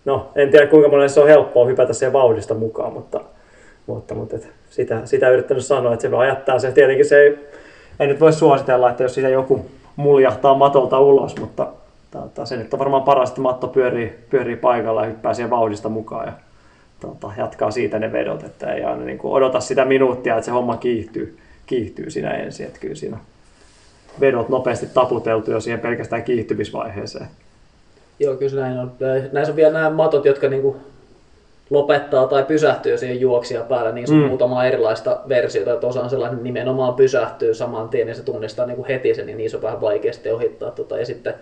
no, 0.04 0.28
en 0.36 0.50
tiedä 0.50 0.66
kuinka 0.66 0.88
monelle 0.88 1.08
se 1.08 1.20
on 1.20 1.28
helppoa 1.28 1.66
hypätä 1.66 1.92
siihen 1.92 2.12
vauhdista 2.12 2.54
mukaan, 2.54 2.92
mutta, 2.92 3.20
mutta, 3.86 4.14
mutta 4.14 4.36
et 4.36 4.48
sitä, 4.70 5.00
sitä 5.04 5.30
yrittänyt 5.30 5.64
sanoa, 5.64 5.92
että 5.92 6.08
se 6.08 6.16
ajattaa 6.16 6.58
se, 6.58 6.72
tietenkin 6.72 7.04
se 7.04 7.22
ei, 7.22 7.38
ei 8.00 8.06
nyt 8.06 8.20
voi 8.20 8.32
suositella, 8.32 8.90
että 8.90 9.02
jos 9.02 9.14
siitä 9.14 9.28
joku 9.28 9.66
muljahtaa 9.96 10.54
matolta 10.54 11.00
ulos, 11.00 11.40
mutta 11.40 11.66
tota, 12.10 12.46
se 12.46 12.56
nyt 12.56 12.72
on 12.72 12.78
varmaan 12.78 13.02
paras, 13.02 13.28
että 13.28 13.40
matto 13.40 13.68
pyörii, 13.68 14.12
pyörii 14.30 14.56
paikalla 14.56 15.00
ja 15.00 15.06
hyppää 15.06 15.34
siihen 15.34 15.50
vauhdista 15.50 15.88
mukaan 15.88 16.26
ja 16.26 16.32
tota, 17.00 17.30
jatkaa 17.38 17.70
siitä 17.70 17.98
ne 17.98 18.12
vedot, 18.12 18.42
että 18.42 18.72
ei 18.72 18.84
aina 18.84 19.04
niin 19.04 19.18
kuin 19.18 19.32
odota 19.32 19.60
sitä 19.60 19.84
minuuttia, 19.84 20.34
että 20.34 20.44
se 20.44 20.50
homma 20.50 20.76
kiihtyy, 20.76 21.38
kiihtyy 21.66 22.10
siinä 22.10 22.30
ensin, 22.30 22.66
että 22.66 22.80
kyllä 22.80 22.94
siinä 22.94 23.18
vedot 24.20 24.48
nopeasti 24.48 24.86
taputeltu 24.86 25.50
jo 25.50 25.60
siihen 25.60 25.80
pelkästään 25.80 26.24
kiihtymisvaiheeseen. 26.24 27.26
Joo, 28.18 28.36
kyllä 28.36 28.60
näin 28.60 28.78
on. 28.78 28.92
Näissä 29.32 29.52
on 29.52 29.56
vielä 29.56 29.72
nämä 29.72 29.90
matot, 29.90 30.24
jotka 30.24 30.48
niinku 30.48 30.76
lopettaa 31.72 32.26
tai 32.26 32.44
pysähtyy 32.44 32.98
siihen 32.98 33.20
juoksia 33.20 33.62
päällä, 33.62 33.92
niin 33.92 34.06
se 34.06 34.14
on 34.14 34.20
mm. 34.20 34.26
muutama 34.26 34.64
erilaista 34.64 35.20
versiota, 35.28 35.72
että 35.72 35.86
osa 35.86 36.02
on 36.02 36.10
sellainen 36.10 36.44
nimenomaan 36.44 36.94
pysähtyy 36.94 37.54
saman 37.54 37.88
tien 37.88 38.08
ja 38.08 38.14
se 38.14 38.22
tunnistaa 38.22 38.66
niin 38.66 38.76
kuin 38.76 38.88
heti 38.88 39.14
sen, 39.14 39.26
niin 39.26 39.38
niissä 39.38 39.58
on 39.58 39.62
vähän 39.62 39.80
vaikea 39.80 40.12
sitten 40.12 40.34
ohittaa. 40.34 40.70
Tota, 40.70 40.98
ja 40.98 41.06
sitten 41.06 41.34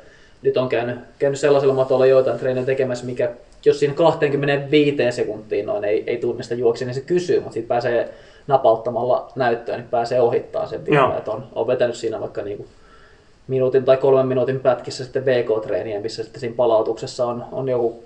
nyt 0.42 0.56
on 0.56 0.68
käynyt, 0.68 0.98
käynyt 1.18 1.40
sellaisella 1.40 1.74
matolla 1.74 2.06
joitain 2.06 2.38
treenejä 2.38 2.66
tekemässä, 2.66 3.06
mikä 3.06 3.30
jos 3.64 3.80
siinä 3.80 3.94
25 3.94 4.96
sekuntiin 5.10 5.66
noin 5.66 5.84
ei, 5.84 6.04
ei 6.06 6.16
tunnista 6.16 6.54
juoksia, 6.54 6.86
niin 6.86 6.94
se 6.94 7.00
kysyy, 7.00 7.40
mutta 7.40 7.54
sitten 7.54 7.68
pääsee 7.68 8.08
napauttamalla 8.46 9.32
näyttöön, 9.36 9.78
niin 9.78 9.88
pääsee 9.88 10.20
ohittaa 10.20 10.66
sen 10.66 10.86
vielä. 10.86 11.16
Että 11.18 11.30
on, 11.30 11.46
on 11.54 11.66
vetänyt 11.66 11.96
siinä 11.96 12.20
vaikka 12.20 12.42
niin 12.42 12.56
kuin 12.56 12.68
minuutin 13.48 13.84
tai 13.84 13.96
kolmen 13.96 14.26
minuutin 14.26 14.60
pätkissä 14.60 15.04
sitten 15.04 15.26
VK-treeniä, 15.26 16.00
missä 16.00 16.22
sitten 16.22 16.40
siinä 16.40 16.56
palautuksessa 16.56 17.26
on, 17.26 17.44
on 17.52 17.68
joku 17.68 18.04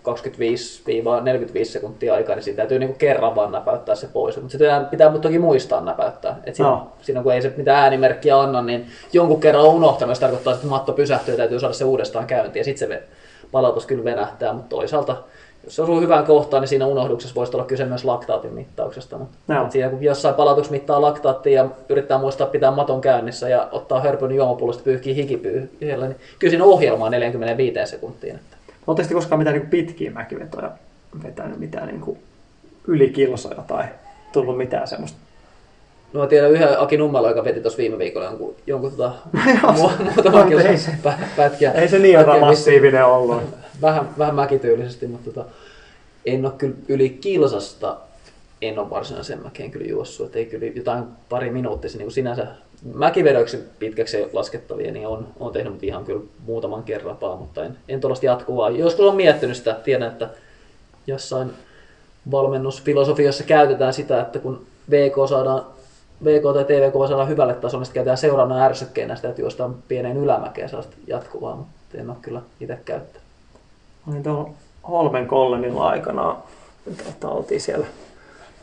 25-45 1.63 1.65
sekuntia 1.65 2.15
aikaa, 2.15 2.35
niin 2.35 2.43
siinä 2.43 2.57
täytyy 2.57 2.79
niinku 2.79 2.99
kerran 2.99 3.35
vaan 3.35 3.53
näpäyttää 3.53 3.95
se 3.95 4.09
pois. 4.13 4.37
Mutta 4.37 4.53
sitä 4.53 4.87
pitää 4.91 5.19
toki 5.19 5.39
muistaa 5.39 5.81
näpäyttää. 5.81 6.41
Et 6.45 6.55
siinä, 6.55 6.71
no. 6.71 6.93
siinä, 7.03 7.23
kun 7.23 7.33
ei 7.33 7.43
se 7.43 7.53
mitään 7.57 7.83
äänimerkkiä 7.83 8.41
anna, 8.41 8.63
niin 8.63 8.87
jonkun 9.13 9.41
kerran 9.41 9.65
on 9.65 9.75
unohtanut, 9.75 10.15
se 10.15 10.21
tarkoittaa, 10.21 10.55
että 10.55 10.67
matto 10.67 10.93
pysähtyy 10.93 11.35
ja 11.35 11.39
täytyy 11.39 11.61
saada 11.61 11.75
se 11.75 11.85
uudestaan 11.85 12.27
käyntiin. 12.27 12.61
Ja 12.61 12.65
sitten 12.65 12.89
se 12.89 13.03
palautus 13.53 13.87
kyllä 13.87 14.05
venähtää, 14.05 14.53
mutta 14.53 14.77
toisaalta 14.77 15.17
jos 15.65 15.77
se 15.77 15.83
osuu 15.83 16.01
hyvään 16.01 16.25
kohtaan, 16.25 16.61
niin 16.61 16.69
siinä 16.69 16.87
unohduksessa 16.87 17.35
voisi 17.35 17.57
olla 17.57 17.65
kyse 17.65 17.85
myös 17.85 18.05
laktaatin 18.05 18.55
mittauksesta. 18.55 19.19
Mutta 19.19 19.37
no. 19.49 19.71
siinä 19.71 19.89
kun 19.89 20.03
jossain 20.03 20.35
palautuksessa 20.35 20.73
mittaa 20.73 21.01
laktaattia 21.01 21.63
ja 21.63 21.69
yrittää 21.89 22.19
muistaa 22.19 22.47
pitää 22.47 22.71
maton 22.71 23.01
käynnissä 23.01 23.49
ja 23.49 23.69
ottaa 23.73 24.01
hörpyn 24.01 24.33
juomapullosta 24.33 24.83
pyyhkii 24.83 25.17
hikipyyhjellä, 25.17 26.07
niin 26.07 26.17
kyllä 26.39 26.51
siinä 26.51 26.65
ohjelmaa 26.65 27.11
45 27.11 27.79
sekuntiin. 27.85 28.35
Että. 28.35 28.57
Oletteko 28.87 29.15
koskaan 29.15 29.39
mitään 29.39 29.57
niin 29.57 29.71
pitkiä 29.71 30.11
mäkivetoja 30.11 30.71
vetänyt, 31.23 31.59
mitään 31.59 31.87
niin 31.87 32.01
kuin 32.01 32.19
yli 32.87 33.09
kilsoja 33.09 33.63
tai 33.67 33.85
tullut 34.33 34.57
mitään 34.57 34.89
semmoista? 34.89 35.19
No 36.13 36.21
mä 36.21 36.27
tiedän 36.27 36.51
yhden 36.51 36.81
Aki 36.81 36.97
Nummela, 36.97 37.29
joka 37.29 37.45
veti 37.45 37.61
tuossa 37.61 37.79
viime 37.79 37.99
viikolla 37.99 38.27
jonkun, 38.27 38.55
jonkun 38.67 38.91
tota, 38.91 39.13
muutaman 40.17 40.49
kilson 40.49 40.95
pätkiä. 41.37 41.73
Ei 41.73 41.89
se 41.89 41.99
niin 41.99 42.19
massiivinen 42.41 43.07
ollut 43.07 43.43
vähän, 43.83 44.11
vähän 44.19 44.35
mäkityylisesti, 44.35 45.07
mutta 45.07 45.31
tota, 45.31 45.51
en 46.27 46.47
ole 46.47 46.55
kyllä 46.59 46.75
yli 46.89 47.09
kilsasta 47.09 47.97
en 48.63 48.79
ole 48.79 48.91
varsinaisen 48.91 49.43
mäkeen 49.43 49.71
kyllä 49.71 49.87
juossut, 49.87 50.27
että 50.27 50.39
ei 50.39 50.47
kyllä 50.47 50.67
jotain 50.67 51.05
pari 51.29 51.51
minuuttia 51.51 51.91
niin 51.99 52.13
sinänsä 52.13 52.47
mäkivedoiksi 52.95 53.59
pitkäksi 53.79 54.27
laskettavia, 54.33 54.93
niin 54.93 55.09
on, 55.09 55.29
on 55.41 55.53
tehnyt 55.53 55.73
mutta 55.73 55.87
ihan 55.87 56.05
kyllä 56.05 56.25
muutaman 56.47 56.83
kerran 56.83 57.17
mutta 57.39 57.65
en, 57.65 57.77
en 57.89 58.01
tuollaista 58.01 58.27
jatkuvaa. 58.27 58.71
Joskus 58.71 59.07
on 59.07 59.17
miettinyt 59.17 59.57
sitä, 59.57 59.75
tiedän, 59.75 60.13
että 60.13 60.29
jossain 61.07 61.51
valmennusfilosofiassa 62.31 63.45
käytetään 63.45 63.95
sitä, 63.95 64.21
että 64.21 64.39
kun 64.39 64.67
VK 64.91 65.29
saadaan 65.29 65.67
VK 66.25 66.43
tai 66.55 66.65
TVK 66.65 67.09
saadaan 67.09 67.29
hyvälle 67.29 67.55
tasolle, 67.55 67.85
sitten 67.85 67.95
käytetään 67.95 68.19
seurannan 68.19 68.61
ärsykkeenä 68.61 69.17
sitä, 69.17 69.29
että 69.29 69.41
juostaan 69.41 69.75
pieneen 69.89 70.17
ylämäkeen 70.17 70.69
sellaista 70.69 70.97
jatkuvaa, 71.07 71.57
mutta 71.57 71.99
en 71.99 72.11
ole 72.11 72.19
kyllä 72.23 72.43
itse 72.61 72.79
käyttänyt 72.85 73.24
olin 74.11 74.23
tuolla 74.23 74.51
Holmen 74.89 75.27
Kollenilla 75.27 75.89
aikana, 75.89 76.37
tota, 77.05 77.29
oltiin 77.29 77.61
siellä 77.61 77.87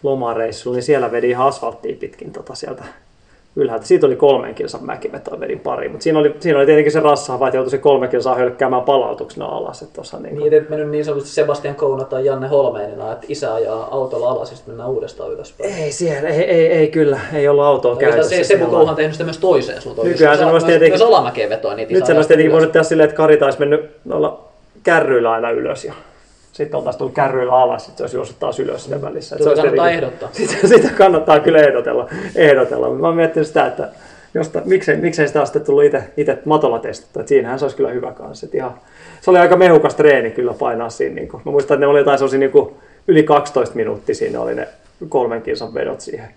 lomareissulla, 0.04 0.76
niin 0.76 0.84
siellä 0.84 1.12
vedi 1.12 1.30
ihan 1.30 1.48
asfalttia 1.48 1.96
pitkin 2.00 2.32
tota 2.32 2.56
sieltä 2.56 2.84
ylhäältä. 3.56 3.86
Siitä 3.86 4.08
oli 4.08 4.16
kolmen 4.16 4.56
kilsan 4.56 4.86
mäkivetoa 4.86 5.40
vedin 5.40 5.60
pari, 5.60 5.90
mutta 5.90 6.04
siinä 6.04 6.20
oli, 6.20 6.36
siinä 6.40 6.58
oli 6.60 6.66
tietenkin 6.66 6.92
se 6.92 7.00
rassa, 7.00 7.34
että 7.34 7.58
joutui 7.58 7.72
se 7.72 7.78
kolme 7.78 8.08
kilsaa 8.08 8.36
hölkkäämään 8.36 8.84
palautuksena 8.84 9.46
alas. 9.46 9.82
Että 9.82 9.96
tossa 9.96 10.20
niin 10.20 10.38
Niin, 10.38 10.54
et 10.54 10.70
mennyt 10.70 10.90
niin 10.90 11.06
sanotusti 11.06 11.32
Sebastian 11.32 11.76
Kouna 11.76 12.04
tai 12.04 12.26
Janne 12.26 12.48
Holmeenina, 12.48 13.12
että 13.12 13.26
isä 13.30 13.54
ajaa 13.54 13.88
autolla 13.92 14.30
alas 14.30 14.50
ja 14.50 14.56
sitten 14.56 14.72
mennään 14.74 14.90
uudestaan 14.90 15.32
ylöspäin. 15.32 15.74
Ei 15.74 15.92
siellä, 15.92 16.30
ei, 16.30 16.44
ei, 16.44 16.68
ei 16.68 16.88
kyllä, 16.88 17.20
ei 17.34 17.48
ollut 17.48 17.66
autoa 17.66 17.92
Oikeastaan 17.92 18.30
käytössä. 18.30 18.56
se, 18.58 18.58
se 18.58 18.66
on 18.66 18.96
tehnyt 18.96 19.14
sitä 19.14 19.24
myös 19.24 19.38
toiseen 19.38 19.82
suuntaan. 19.82 20.08
Nykyään 20.08 20.38
se 20.38 20.46
Myös 20.90 21.02
alamäkeen 21.02 21.50
vetoa 21.50 21.74
niitä 21.76 21.94
Nyt 21.94 21.98
isä 21.98 22.08
sen 22.08 22.16
olisi 22.16 22.28
ajaa 22.28 22.28
tietenkin 22.28 22.46
ylös. 22.52 22.54
voinut 22.54 22.72
tehdä 22.72 22.84
silleen, 22.84 23.10
että 23.10 23.18
Karita 23.18 23.46
olisi 23.46 23.60
mennyt 23.60 23.92
olla 24.12 24.51
kärryillä 24.84 25.32
aina 25.32 25.52
ylös 25.52 25.86
ja 25.86 25.94
sitten 26.52 26.78
oltaisiin 26.78 26.98
tullut 26.98 27.16
kärryillä 27.16 27.54
alas, 27.54 27.86
sitten 27.86 27.98
se 27.98 28.04
olisi 28.04 28.18
juossut 28.18 28.40
taas 28.40 28.60
ylös 28.60 28.84
siinä 28.84 29.02
välissä. 29.02 29.36
Olisi 29.36 29.46
kannattaa 29.50 29.72
tietenkin- 29.72 29.94
ehdottaa. 29.94 30.30
Sitä, 30.48 30.68
sitä 30.68 30.90
kannattaa 30.98 31.40
kyllä 31.40 31.60
ehdotella. 31.60 32.10
ehdotella. 32.36 32.90
Mä 32.90 33.08
oon 33.08 33.16
miettinyt 33.16 33.48
sitä, 33.48 33.66
että 33.66 33.90
josta, 34.34 34.62
miksei, 34.66 34.98
miksei 34.98 35.28
sitä 35.28 35.46
sitten 35.46 35.66
tullut 35.66 35.84
itse, 35.84 36.04
itse 36.18 36.38
matolla 36.46 36.80
testattu. 36.80 37.20
Et 37.20 37.28
siinähän 37.28 37.60
se 37.60 37.66
olisi 37.66 37.78
kyllä 37.78 37.90
hyvä 37.90 38.12
kanssa. 38.12 38.46
Et 38.46 38.56
ihan, 38.56 38.74
se 39.22 39.32
oli 39.32 39.40
aika 39.40 39.56
mehukas 39.56 39.96
treeni 39.96 40.32
kyllä 40.32 40.54
painaa 40.54 40.90
siinä. 40.90 41.16
Niin 41.16 41.28
kuin. 41.28 41.42
Mä 41.46 41.52
muistan, 41.52 41.76
että 41.76 41.86
ne 41.86 41.88
oli 41.88 42.00
jotain 42.00 42.18
sellaisia 42.18 42.40
niin 42.40 42.52
kuin 42.52 42.76
yli 43.08 43.24
12 43.24 43.76
minuuttia 43.76 44.16
siinä 44.16 44.42
oli 44.42 44.56
ne 44.56 44.68
kolmen 45.10 45.42
kilsan 45.42 45.74
vedot 45.74 46.02
siihen. 46.02 46.30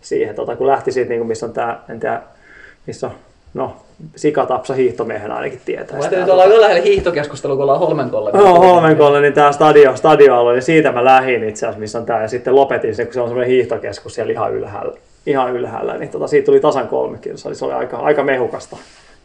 siihen 0.00 0.34
tota, 0.34 0.56
kun 0.56 0.66
lähti 0.66 0.92
siitä, 0.92 1.08
niin 1.08 1.20
kuin, 1.20 1.28
missä 1.28 1.46
on 1.46 1.52
tämä, 1.52 1.80
en 1.88 2.00
tiedä, 2.00 2.22
missä 2.86 3.06
on, 3.06 3.12
no, 3.54 3.76
sikatapsa 4.16 4.74
hiihtomiehenä 4.74 5.34
ainakin 5.34 5.60
tietää. 5.64 5.96
Mä 5.96 6.02
ajattelin, 6.02 6.22
että 6.22 6.32
ollaan 6.32 6.48
aika 6.48 6.60
lähellä 6.60 6.82
hiihtokeskustelua, 6.82 7.56
kun 7.56 7.62
ollaan 7.62 7.78
Holmenkolla. 7.78 8.30
No, 8.30 8.54
Holmenkolla, 8.54 9.20
niin 9.20 9.32
tämä 9.32 9.52
stadio, 9.52 9.96
stadioalue, 9.96 10.52
niin 10.52 10.62
siitä 10.62 10.92
mä 10.92 11.04
lähdin 11.04 11.44
itse 11.44 11.66
asiassa, 11.66 11.80
missä 11.80 11.98
on 11.98 12.06
tämä, 12.06 12.22
ja 12.22 12.28
sitten 12.28 12.54
lopetin 12.54 12.94
sen, 12.94 13.06
kun 13.06 13.14
se 13.14 13.20
on 13.20 13.28
semmoinen 13.28 13.50
hiihtokeskus 13.50 14.14
siellä 14.14 14.32
ihan 14.32 14.54
ylhäällä, 14.54 14.96
ihan 15.26 15.56
ylhäällä 15.56 15.98
niin 15.98 16.10
tota, 16.10 16.26
siitä 16.26 16.46
tuli 16.46 16.60
tasan 16.60 16.88
kolme 16.88 17.18
kilsaa, 17.18 17.54
se 17.54 17.64
oli 17.64 17.72
aika, 17.72 17.96
aika 17.96 18.22
mehukasta, 18.22 18.76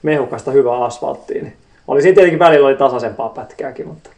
mehukasta 0.04 0.52
hyvää 0.52 0.84
asfalttia, 0.84 1.42
niin 1.42 1.54
oli 1.88 2.02
siinä 2.02 2.16
tietenkin 2.16 2.40
välillä 2.40 2.68
oli 2.68 2.76
tasaisempaa 2.76 3.30
pätkääkin, 3.30 3.88
mutta 3.88 4.10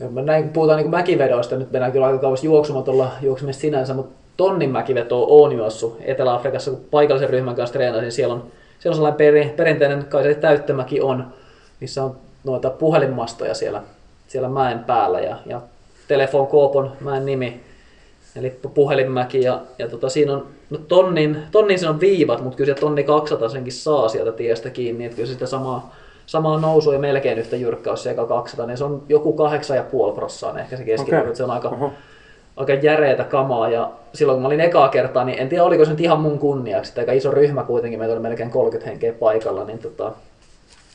Ja 0.00 0.08
mä 0.08 0.22
näin, 0.22 0.42
kun 0.42 0.52
puhutaan 0.52 0.78
niin 0.78 0.90
mäkivedoista, 0.90 1.56
nyt 1.56 1.72
mennään 1.72 1.92
kyllä 1.92 2.06
aika 2.06 2.18
kauas 2.18 2.44
juoksumotolla 2.44 3.12
juoksemista 3.22 3.60
sinänsä, 3.60 3.94
mutta 3.94 4.16
tonnin 4.36 4.70
mäkivetoa 4.70 5.26
on 5.30 5.52
juossut 5.52 5.98
Etelä-Afrikassa, 6.00 6.70
kun 6.70 6.80
paikallisen 6.90 7.30
ryhmän 7.30 7.54
kanssa 7.54 7.72
treenasin. 7.72 8.12
Siellä 8.12 8.34
on, 8.34 8.44
siellä 8.78 8.94
on 8.94 8.96
sellainen 8.96 9.18
peri, 9.18 9.54
perinteinen, 9.56 10.04
kai 10.04 10.22
se 10.22 10.34
täyttämäki 10.34 11.00
on, 11.00 11.26
missä 11.80 12.04
on 12.04 12.16
noita 12.44 12.70
puhelinmastoja 12.70 13.54
siellä, 13.54 13.82
siellä 14.28 14.48
mäen 14.48 14.78
päällä 14.78 15.20
ja, 15.20 15.36
ja 15.46 15.60
Telefon 16.08 16.46
Koopon 16.46 16.92
mäen 17.00 17.26
nimi, 17.26 17.60
eli 18.36 18.60
puhelinmäki 18.74 19.42
ja, 19.42 19.60
ja 19.78 19.88
tota, 19.88 20.08
siinä 20.08 20.32
on 20.32 20.46
no 20.70 20.78
tonnin, 20.78 21.38
tonnin 21.50 21.78
siinä 21.78 21.90
on 21.90 22.00
viivat, 22.00 22.42
mutta 22.42 22.56
kyllä 22.56 22.74
se 22.74 22.80
tonni 22.80 23.04
200 23.04 23.48
senkin 23.48 23.72
saa 23.72 24.08
sieltä 24.08 24.32
tiestä 24.32 24.70
kiinni, 24.70 25.04
että 25.04 25.16
kyllä 25.16 25.28
sitä 25.28 25.46
samaa, 25.46 25.94
samaa 26.26 26.60
nousua 26.60 26.92
ja 26.92 26.98
melkein 26.98 27.38
yhtä 27.38 27.56
jyrkkä 27.56 27.90
olisi 27.90 28.02
se 28.02 28.10
eka 28.10 28.26
200, 28.26 28.66
niin 28.66 28.78
se 28.78 28.84
on 28.84 29.02
joku 29.08 29.36
8,5 30.08 30.14
prossaa 30.14 30.58
ehkä 30.58 30.76
se 30.76 30.84
keskiverto, 30.84 31.16
Okei. 31.16 31.30
okay. 31.30 31.36
se 31.36 31.44
on 31.44 31.50
aika, 31.50 31.68
Oho. 31.68 31.92
Aika 32.56 32.74
järeätä 32.74 33.24
kamaa 33.24 33.68
ja 33.68 33.90
silloin 34.14 34.36
kun 34.36 34.42
mä 34.42 34.46
olin 34.46 34.60
ekaa 34.60 34.88
kertaa, 34.88 35.24
niin 35.24 35.38
en 35.38 35.48
tiedä 35.48 35.64
oliko 35.64 35.84
se 35.84 35.90
nyt 35.90 36.00
ihan 36.00 36.20
mun 36.20 36.38
kunniaksi, 36.38 36.90
että 36.90 37.00
aika 37.00 37.12
iso 37.12 37.30
ryhmä 37.30 37.62
kuitenkin, 37.62 37.98
meitä 37.98 38.12
oli 38.12 38.22
melkein 38.22 38.50
30 38.50 38.90
henkeä 38.90 39.12
paikalla, 39.12 39.64
niin 39.64 39.78
tota, 39.78 40.12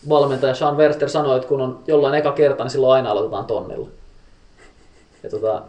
valmentaja 0.09 0.53
Sean 0.53 0.77
Verster 0.77 1.09
sanoi, 1.09 1.35
että 1.35 1.47
kun 1.47 1.61
on 1.61 1.79
jollain 1.87 2.15
eka 2.15 2.31
kerta, 2.31 2.63
niin 2.63 2.71
silloin 2.71 2.93
aina 2.93 3.11
aloitetaan 3.11 3.45
tonnilla. 3.45 3.87
Ja 5.23 5.29
tota, 5.29 5.61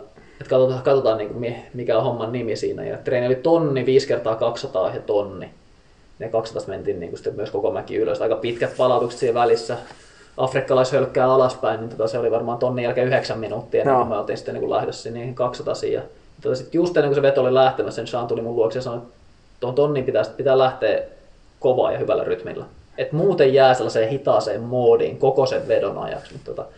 että 0.42 0.50
katsotaan, 0.50 0.82
katsotaan 0.82 1.18
niin 1.18 1.30
kuin 1.30 1.56
mikä 1.74 1.98
on 1.98 2.04
homman 2.04 2.32
nimi 2.32 2.56
siinä. 2.56 2.84
Ja 2.84 2.96
treeni 2.96 3.26
oli 3.26 3.34
tonni, 3.34 3.86
5 3.86 4.08
kertaa 4.08 4.34
200 4.34 4.94
ja 4.94 5.00
tonni. 5.00 5.50
Ne 6.18 6.28
200 6.28 6.68
mentiin 6.68 7.00
niin 7.00 7.10
kuin 7.10 7.18
sitten 7.18 7.34
myös 7.36 7.50
koko 7.50 7.70
mäki 7.70 7.96
ylös. 7.96 8.22
Aika 8.22 8.36
pitkät 8.36 8.76
palautukset 8.76 9.20
siinä 9.20 9.34
välissä. 9.34 9.76
Afrikkalaishölkkää 10.36 11.32
alaspäin, 11.32 11.80
niin 11.80 11.90
tota, 11.90 12.08
se 12.08 12.18
oli 12.18 12.30
varmaan 12.30 12.58
tonnin 12.58 12.82
jälkeen 12.82 13.06
9 13.06 13.38
minuuttia, 13.38 13.84
Joo. 13.84 13.96
kuin 13.96 14.08
me 14.08 14.18
oltiin 14.18 14.36
sitten 14.36 14.54
niin 14.54 14.70
lähdössä 14.70 15.10
niihin 15.10 15.34
200 15.34 15.74
ja 15.92 16.02
tota, 16.42 16.56
sitten 16.56 16.78
just 16.78 16.96
ennen 16.96 17.08
kuin 17.08 17.14
se 17.14 17.22
veto 17.22 17.40
oli 17.40 17.54
lähtemässä, 17.54 17.96
sen 17.96 18.06
Sean 18.06 18.26
tuli 18.26 18.42
mun 18.42 18.56
luokse 18.56 18.78
ja 18.78 18.82
sanoi, 18.82 18.98
että 18.98 19.14
tuohon 19.60 19.74
tonniin 19.74 20.04
pitää, 20.04 20.22
pitää 20.36 20.58
lähteä 20.58 21.02
kovaa 21.60 21.92
ja 21.92 21.98
hyvällä 21.98 22.24
rytmillä. 22.24 22.64
Et 22.98 23.12
muuten 23.12 23.54
jää 23.54 23.74
sellaiseen 23.74 24.08
hitaaseen 24.08 24.60
moodiin 24.60 25.18
koko 25.18 25.46
sen 25.46 25.68
vedon 25.68 25.98
ajaksi. 25.98 26.32
Mutta 26.32 26.50
tota, 26.50 26.68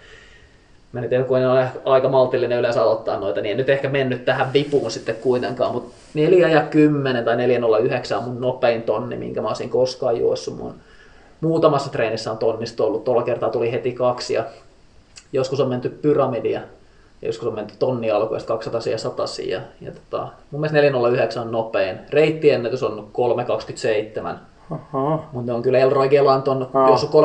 mä 0.93 1.01
en 1.01 1.25
kun 1.25 1.39
en 1.39 1.51
ole 1.51 1.67
aika 1.85 2.09
maltillinen 2.09 2.59
yleensä 2.59 2.83
aloittaa 2.83 3.21
noita, 3.21 3.41
niin 3.41 3.51
en 3.51 3.57
nyt 3.57 3.69
ehkä 3.69 3.89
mennyt 3.89 4.25
tähän 4.25 4.53
vipuun 4.53 4.91
sitten 4.91 5.15
kuitenkaan, 5.15 5.73
mutta 5.73 5.95
4 6.15 6.49
ja 6.49 6.61
10 6.61 7.25
tai 7.25 7.37
409 7.37 8.19
on 8.19 8.25
mun 8.25 8.41
nopein 8.41 8.83
tonni, 8.83 9.17
minkä 9.17 9.43
mä 9.43 9.49
olisin 9.49 9.71
koskaan 9.71 10.21
juossut. 10.21 10.57
Mun 10.57 10.75
muutamassa 11.41 11.91
treenissä 11.91 12.31
on 12.31 12.39
tonnista 12.39 12.85
ollut, 12.85 13.05
tuolla 13.05 13.23
kertaa 13.23 13.51
tuli 13.51 13.73
heti 13.73 13.93
kaksi 13.93 14.35
ja 14.35 14.45
joskus 15.33 15.61
on 15.61 15.69
menty 15.69 15.89
pyramidia, 15.89 16.61
ja 17.23 17.29
joskus 17.29 17.49
on 17.49 17.55
menty 17.55 17.75
tonni 17.79 18.11
alkuun, 18.11 18.41
200 18.47 18.81
ja 18.91 18.99
100 18.99 19.25
ja, 19.47 19.61
ja 19.81 19.93
tota, 19.93 20.29
mun 20.51 20.61
mielestä 20.61 20.79
409 20.79 21.43
on 21.43 21.53
nopein. 21.53 21.99
Reittiennätys 22.11 22.83
on 22.83 23.09
327, 23.13 24.41
Aha. 24.71 25.25
mutta 25.33 25.53
ne 25.53 25.57
on 25.57 25.63
kyllä 25.63 25.79
Elroy 25.79 26.09
Gelant 26.09 26.49
on 26.49 26.69
juossut 26.89 27.11
13.01 27.11 27.17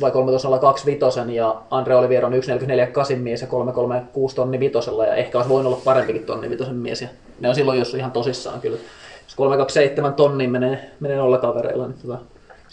vai 0.00 0.10
13.02 0.10 0.86
vitosen 0.86 1.30
ja 1.30 1.56
Andre 1.70 1.96
Olivier 1.96 2.26
on 2.26 2.32
1.44 2.32 3.16
mies 3.16 3.42
ja 3.42 3.48
3.36 3.48 4.34
tonni 4.34 4.60
vitosella 4.60 5.06
ja 5.06 5.14
ehkä 5.14 5.38
olisi 5.38 5.50
voinut 5.50 5.72
olla 5.72 5.82
parempikin 5.84 6.24
tonni 6.24 6.50
vitosen 6.50 6.76
mies 6.76 7.02
ja 7.02 7.08
ne 7.40 7.48
on 7.48 7.54
silloin 7.54 7.78
juossut 7.78 7.98
ihan 7.98 8.12
tosissaan 8.12 8.60
kyllä. 8.60 8.78
Jos 9.24 9.34
327 9.34 10.14
tonniin 10.14 10.50
menee, 10.50 10.90
menee 11.00 11.16
nolla 11.16 11.38
kavereilla, 11.38 11.86
niin 11.86 11.98
tota, 12.02 12.18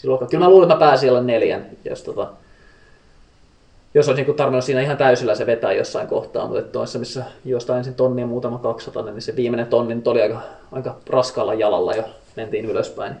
silloin, 0.04 0.30
kyllä 0.30 0.44
mä 0.44 0.50
luulen, 0.50 0.66
että 0.66 0.74
mä 0.74 0.88
pääsin 0.88 1.10
alle 1.10 1.22
neljän, 1.22 1.66
jos 1.84 2.02
tota, 2.02 2.26
jos 3.94 4.08
olisi 4.08 4.22
niin 4.22 4.36
tarvinnut 4.36 4.64
siinä 4.64 4.80
ihan 4.80 4.96
täysillä 4.96 5.34
se 5.34 5.46
vetää 5.46 5.72
jossain 5.72 6.06
kohtaa, 6.06 6.46
mutta 6.46 6.62
tuossa 6.62 6.98
missä 6.98 7.24
jostain 7.44 7.78
ensin 7.78 7.94
tonni 7.94 8.22
ja 8.22 8.26
muutama 8.26 8.58
200, 8.58 9.02
niin 9.02 9.22
se 9.22 9.36
viimeinen 9.36 9.66
tonni 9.66 10.02
oli 10.04 10.22
aika, 10.22 10.40
aika 10.72 10.96
raskaalla 11.10 11.54
jalalla 11.54 11.94
jo, 11.94 12.04
mentiin 12.36 12.64
ylöspäin. 12.64 13.14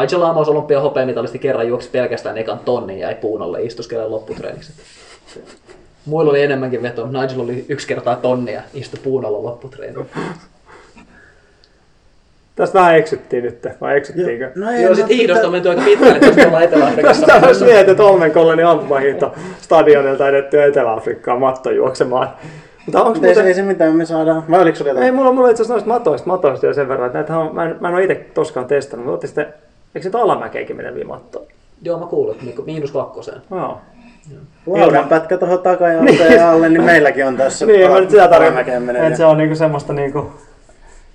Nigel 0.00 0.22
Amos 0.22 0.48
olympia 0.48 0.80
hopeamitalisti 0.80 1.38
kerran 1.38 1.68
juoksi 1.68 1.90
pelkästään 1.90 2.38
ekan 2.38 2.58
tonnin 2.58 2.98
ja 2.98 3.06
jäi 3.06 3.14
puun 3.14 3.42
alle 3.42 3.62
istuskelemaan 3.62 4.10
lopputreeniksi. 4.10 4.72
Muilla 6.06 6.30
oli 6.30 6.42
enemmänkin 6.42 6.82
veto. 6.82 7.06
Nigel 7.06 7.40
oli 7.40 7.64
yksi 7.68 7.86
kertaa 7.86 8.16
tonnia 8.16 8.62
istui 8.74 9.00
puun 9.02 9.24
alla 9.24 9.42
lopputreeniin. 9.42 10.06
Tästä 12.56 12.78
vähän 12.78 12.96
eksyttiin 12.96 13.44
nyt, 13.44 13.66
vai 13.80 13.96
eksyttiinkö? 13.96 14.50
No 14.54 14.70
Joo, 14.72 14.88
no, 14.88 14.94
sit 14.94 15.08
hiihdosta 15.08 15.40
on 15.46 15.46
tä- 15.46 15.52
menty 15.52 15.68
aika 15.68 15.82
pitkälle, 15.82 16.18
koska 16.20 16.36
me 16.36 16.46
ollaan 16.46 16.62
Etelä-Afrikassa. 16.64 17.26
Tästä 17.26 17.46
olisi 17.46 17.64
mietit, 17.64 17.88
että 17.88 18.02
Holmenkollenin 18.02 18.66
ampumahiihto 18.66 19.34
stadionilta 19.60 20.28
edettyä 20.28 20.64
Etelä-Afrikkaan 20.64 21.40
matto 21.40 21.70
juoksemaan. 21.70 22.28
Mutta 22.86 23.02
onko 23.02 23.10
Ei, 23.18 23.20
se- 23.20 23.26
muuten... 23.26 23.46
ei 23.46 23.54
se 23.54 23.62
mitään, 23.62 23.96
me 23.96 24.04
saadaan. 24.04 24.44
Vai 24.50 24.62
oliko 24.62 24.76
sulla 24.76 24.90
Ei, 24.90 24.94
jotain? 24.96 25.14
mulla, 25.14 25.32
mulla 25.32 25.48
itse 25.50 25.62
asiassa 25.62 25.74
noista 25.74 25.88
matoista, 25.88 26.26
matoista 26.26 26.66
jo 26.66 26.74
sen 26.74 26.88
verran, 26.88 27.06
että 27.06 27.18
näitähän 27.18 27.42
on, 27.42 27.54
mä, 27.54 27.64
en, 27.64 27.76
mä 27.80 27.88
en 27.88 27.94
ole 27.94 28.02
itse 28.02 28.14
koskaan 28.14 28.66
testannut, 28.66 29.04
mutta 29.04 29.12
ootte 29.14 29.26
sitten, 29.26 29.46
eikö 29.94 30.10
se 30.10 30.18
alamäkeenkin 30.18 30.76
meneviä 30.76 31.04
mattoja? 31.04 31.46
Joo, 31.82 31.98
mä 31.98 32.06
kuulin, 32.06 32.36
että 32.48 32.62
miinus 32.66 32.92
kakkoseen. 32.92 33.40
Joo. 33.50 33.80
Laudan 34.66 35.08
pätkä 35.08 35.36
tuohon 35.38 35.58
takajalteen 35.70 36.46
alle, 36.46 36.68
niin 36.68 36.82
meilläkin 36.84 37.26
on 37.26 37.36
tässä. 37.36 37.66
Niin, 37.66 37.90
mä 37.90 38.00
nyt 38.00 38.10
sitä 38.10 38.28
tarkoitan, 38.28 39.16
se 39.16 39.24
on 39.24 39.38
niinku 39.38 39.54
semmoista 39.56 39.92
niinku, 39.92 40.32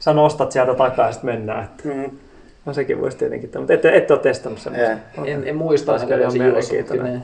sä 0.01 0.13
nostat 0.13 0.51
sieltä 0.51 0.73
takaa 0.75 1.05
ja 1.07 1.11
sitten 1.11 1.29
mennään. 1.29 1.63
Että, 1.63 1.83
Mm. 1.89 2.17
no 2.65 2.73
sekin 2.73 3.01
voisi 3.01 3.17
tietenkin, 3.17 3.49
tehdä, 3.49 3.59
mutta 3.59 3.73
ette, 3.73 3.95
ette 3.97 4.13
ole 4.13 4.21
testannut 4.21 4.59
semmoista. 4.59 4.97
Okei. 5.17 5.33
En, 5.33 5.47
en 5.47 5.55
muista 5.55 5.91
ainakaan, 5.93 6.13
kyllä 6.13 6.25
jos 6.25 6.33
kyllä, 6.33 6.45
mielenkiintoinen. 6.45 7.13
ne, 7.13 7.21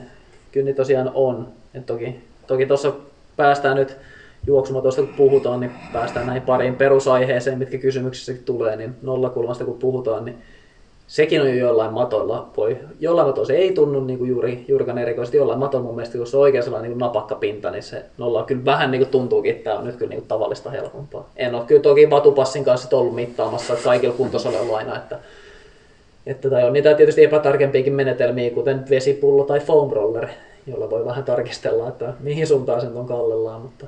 kyllä 0.52 0.64
niitä 0.64 0.76
tosiaan 0.76 1.10
on. 1.14 1.48
Et 1.74 1.86
toki 1.86 2.20
toki 2.46 2.66
tuossa 2.66 2.92
päästään 3.36 3.76
nyt 3.76 3.96
juoksumatosta 4.46 5.02
kun 5.02 5.14
puhutaan, 5.16 5.60
niin 5.60 5.70
päästään 5.92 6.26
näihin 6.26 6.42
pariin 6.42 6.74
perusaiheeseen, 6.76 7.58
mitkä 7.58 7.78
kysymyksissäkin 7.78 8.44
tulee, 8.44 8.76
niin 8.76 8.94
nollakulmasta 9.02 9.64
kun 9.64 9.78
puhutaan, 9.78 10.24
niin 10.24 10.38
sekin 11.08 11.40
on 11.40 11.48
jo 11.48 11.54
jollain 11.54 11.92
matoilla. 11.92 12.48
Voi, 12.56 12.78
jollain 13.00 13.28
matoilla 13.28 13.46
se 13.46 13.56
ei 13.56 13.72
tunnu 13.72 14.00
niin 14.00 14.18
kuin 14.18 14.30
juuri, 14.30 14.64
juurikaan 14.68 14.98
erikoisesti. 14.98 15.36
Jollain 15.36 15.58
matoilla 15.58 15.86
mun 15.86 15.94
mielestä, 15.94 16.18
jos 16.18 16.30
se 16.30 16.36
on 16.36 16.42
oikein 16.42 16.64
sellainen 16.64 16.90
niin 16.90 16.98
kuin 16.98 17.06
napakkapinta, 17.06 17.70
niin 17.70 17.82
se 17.82 18.04
nolla 18.18 18.44
kyllä 18.44 18.64
vähän 18.64 18.90
niin 18.90 19.00
kuin 19.00 19.10
tuntuukin, 19.10 19.50
että 19.50 19.64
tämä 19.64 19.78
on 19.78 19.86
nyt 19.86 19.96
kyllä 19.96 20.10
niin 20.10 20.20
kuin 20.20 20.28
tavallista 20.28 20.70
helpompaa. 20.70 21.30
En 21.36 21.54
ole 21.54 21.64
kyllä 21.64 21.82
toki 21.82 22.10
vatupassin 22.10 22.64
kanssa 22.64 22.96
ollut 22.96 23.14
mittaamassa 23.14 23.76
kaikilla 23.84 24.14
kuntosalilla 24.14 24.76
aina, 24.76 24.96
että 24.96 25.18
että 26.26 26.50
tai 26.50 26.64
on 26.64 26.72
niitä 26.72 26.94
tietysti 26.94 27.24
epätarkempiakin 27.24 27.92
menetelmiä, 27.92 28.50
kuten 28.50 28.84
vesipullo 28.90 29.44
tai 29.44 29.60
foam 29.60 29.90
roller, 29.90 30.28
jolla 30.66 30.90
voi 30.90 31.04
vähän 31.04 31.24
tarkistella, 31.24 31.88
että 31.88 32.12
mihin 32.20 32.46
suuntaan 32.46 32.80
sen 32.80 32.96
on 32.96 33.06
kallellaan, 33.06 33.60
mutta, 33.60 33.86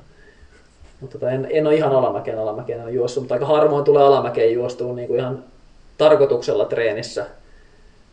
mutta 1.00 1.18
tota, 1.18 1.30
en, 1.30 1.46
en 1.50 1.66
ole 1.66 1.74
ihan 1.74 1.92
alamäkeen 1.92 2.38
alamäkeen 2.38 2.80
en 2.80 2.94
juossut, 2.94 3.22
mutta 3.22 3.34
aika 3.34 3.46
harvoin 3.46 3.84
tulee 3.84 4.02
alamäkeen 4.02 4.52
juostua 4.52 4.92
niin 4.92 5.08
kuin 5.08 5.20
ihan 5.20 5.44
tarkoituksella 6.00 6.64
treenissä 6.64 7.26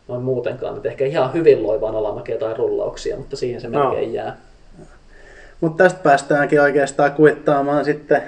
noin 0.08 0.22
muutenkaan, 0.22 0.76
että 0.76 0.88
ehkä 0.88 1.04
ihan 1.06 1.32
hyvin 1.32 1.62
loi 1.62 1.80
vaan 1.80 1.94
alamäkeä 1.96 2.38
tai 2.38 2.54
rullauksia, 2.54 3.16
mutta 3.16 3.36
siihen 3.36 3.60
se 3.60 3.68
No. 3.68 3.84
melkein 3.84 4.12
jää. 4.12 4.36
Mutta 5.60 5.84
tästä 5.84 6.00
päästäänkin 6.02 6.60
oikeastaan 6.60 7.12
kuittaamaan 7.12 7.84
sitten 7.84 8.22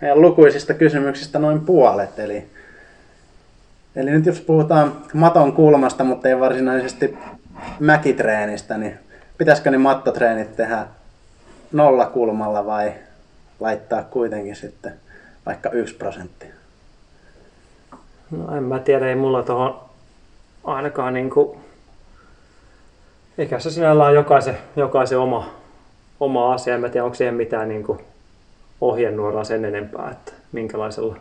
meidän 0.00 0.20
lukuisista 0.20 0.74
kysymyksistä 0.74 1.38
noin 1.38 1.60
puolet. 1.60 2.18
Eli 2.18 2.46
Eli 3.96 4.10
nyt 4.10 4.26
jos 4.26 4.40
puhutaan 4.40 4.96
maton 5.12 5.52
kulmasta, 5.52 6.04
mutta 6.04 6.28
ei 6.28 6.40
varsinaisesti 6.40 7.18
mäkitreenistä, 7.80 8.78
niin 8.78 8.98
pitäisikö 9.38 9.70
ne 9.70 9.78
mattotreenit 9.78 10.56
tehdä 10.56 10.86
nolla 11.72 12.06
kulmalla 12.06 12.66
vai 12.66 12.92
laittaa 13.60 14.02
kuitenkin 14.02 14.56
sitten 14.56 14.92
vaikka 15.46 15.70
yksi 15.70 15.94
prosentti? 15.94 16.53
No 18.30 18.56
en 18.56 18.62
mä 18.62 18.78
tiedä, 18.78 19.08
ei 19.08 19.14
mulla 19.14 19.42
tuohon 19.42 19.80
ainakaan 20.64 21.14
niinku... 21.14 21.56
Eikä 23.38 23.58
se 23.58 23.70
sinällään 23.70 24.14
jokaisen, 24.14 24.58
jokaisen 24.76 25.18
oma, 25.18 25.50
oma 26.20 26.52
asia. 26.52 26.74
En 26.74 26.80
mä 26.80 26.88
tiedä, 26.88 27.04
onko 27.04 27.14
siihen 27.14 27.34
mitään 27.34 27.68
niinku 27.68 28.00
ohjenuoraa 28.80 29.44
sen 29.44 29.64
enempää, 29.64 30.10
että 30.10 30.32
minkälaisella, 30.52 31.16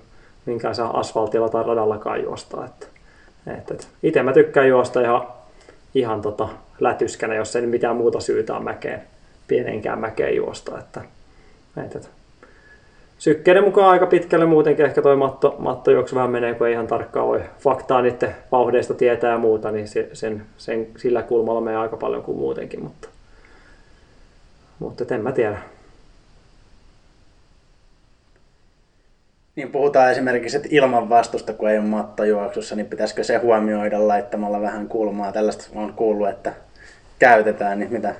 minkälaisella 0.45 0.89
asfaltilla 0.89 1.49
tai 1.49 1.63
radallakaan 1.63 2.23
juosta. 2.23 2.65
Että, 2.65 2.87
että, 3.47 3.73
että 3.73 3.87
itse 4.03 4.23
mä 4.23 4.33
tykkään 4.33 4.67
juosta 4.67 5.01
ihan, 5.01 5.27
ihan 5.95 6.21
tota 6.21 6.49
lätyskänä, 6.79 7.35
jos 7.35 7.55
ei 7.55 7.65
mitään 7.67 7.95
muuta 7.95 8.19
syytä 8.19 8.55
on 8.55 8.63
mäkeen, 8.63 9.01
pienenkään 9.47 9.99
mäkeen 9.99 10.35
juosta. 10.35 10.79
Että, 10.79 11.01
että, 11.77 11.97
että 11.97 12.09
sykkeiden 13.23 13.63
mukaan 13.63 13.89
aika 13.89 14.05
pitkälle 14.05 14.45
muutenkin 14.45 14.85
ehkä 14.85 15.01
toi 15.01 15.15
matto, 15.15 15.55
mattojuoksu 15.59 16.15
vähän 16.15 16.31
menee, 16.31 16.53
kun 16.53 16.67
ei 16.67 16.73
ihan 16.73 16.87
tarkkaan 16.87 17.27
voi 17.27 17.43
faktaa 17.59 18.01
niiden 18.01 18.35
vauhdeista 18.51 18.93
tietää 18.93 19.31
ja 19.31 19.37
muuta, 19.37 19.71
niin 19.71 19.87
se, 19.87 20.09
sen, 20.13 20.45
sen, 20.57 20.87
sillä 20.97 21.21
kulmalla 21.21 21.61
menee 21.61 21.79
aika 21.79 21.97
paljon 21.97 22.23
kuin 22.23 22.37
muutenkin, 22.37 22.83
mutta, 22.83 23.07
mutta 24.79 25.15
en 25.15 25.21
mä 25.21 25.31
tiedä. 25.31 25.57
Niin 29.55 29.71
puhutaan 29.71 30.11
esimerkiksi, 30.11 30.57
että 30.57 30.69
ilman 30.71 31.09
vastusta, 31.09 31.53
kun 31.53 31.69
ei 31.69 31.77
ole 31.77 31.85
mattojuoksussa, 31.85 32.75
niin 32.75 32.85
pitäisikö 32.85 33.23
se 33.23 33.37
huomioida 33.37 34.07
laittamalla 34.07 34.61
vähän 34.61 34.87
kulmaa? 34.87 35.31
Tällaista 35.31 35.67
on 35.75 35.93
kuullut, 35.93 36.29
että 36.29 36.53
käytetään, 37.19 37.79
niin 37.79 37.93
mitä? 37.93 38.15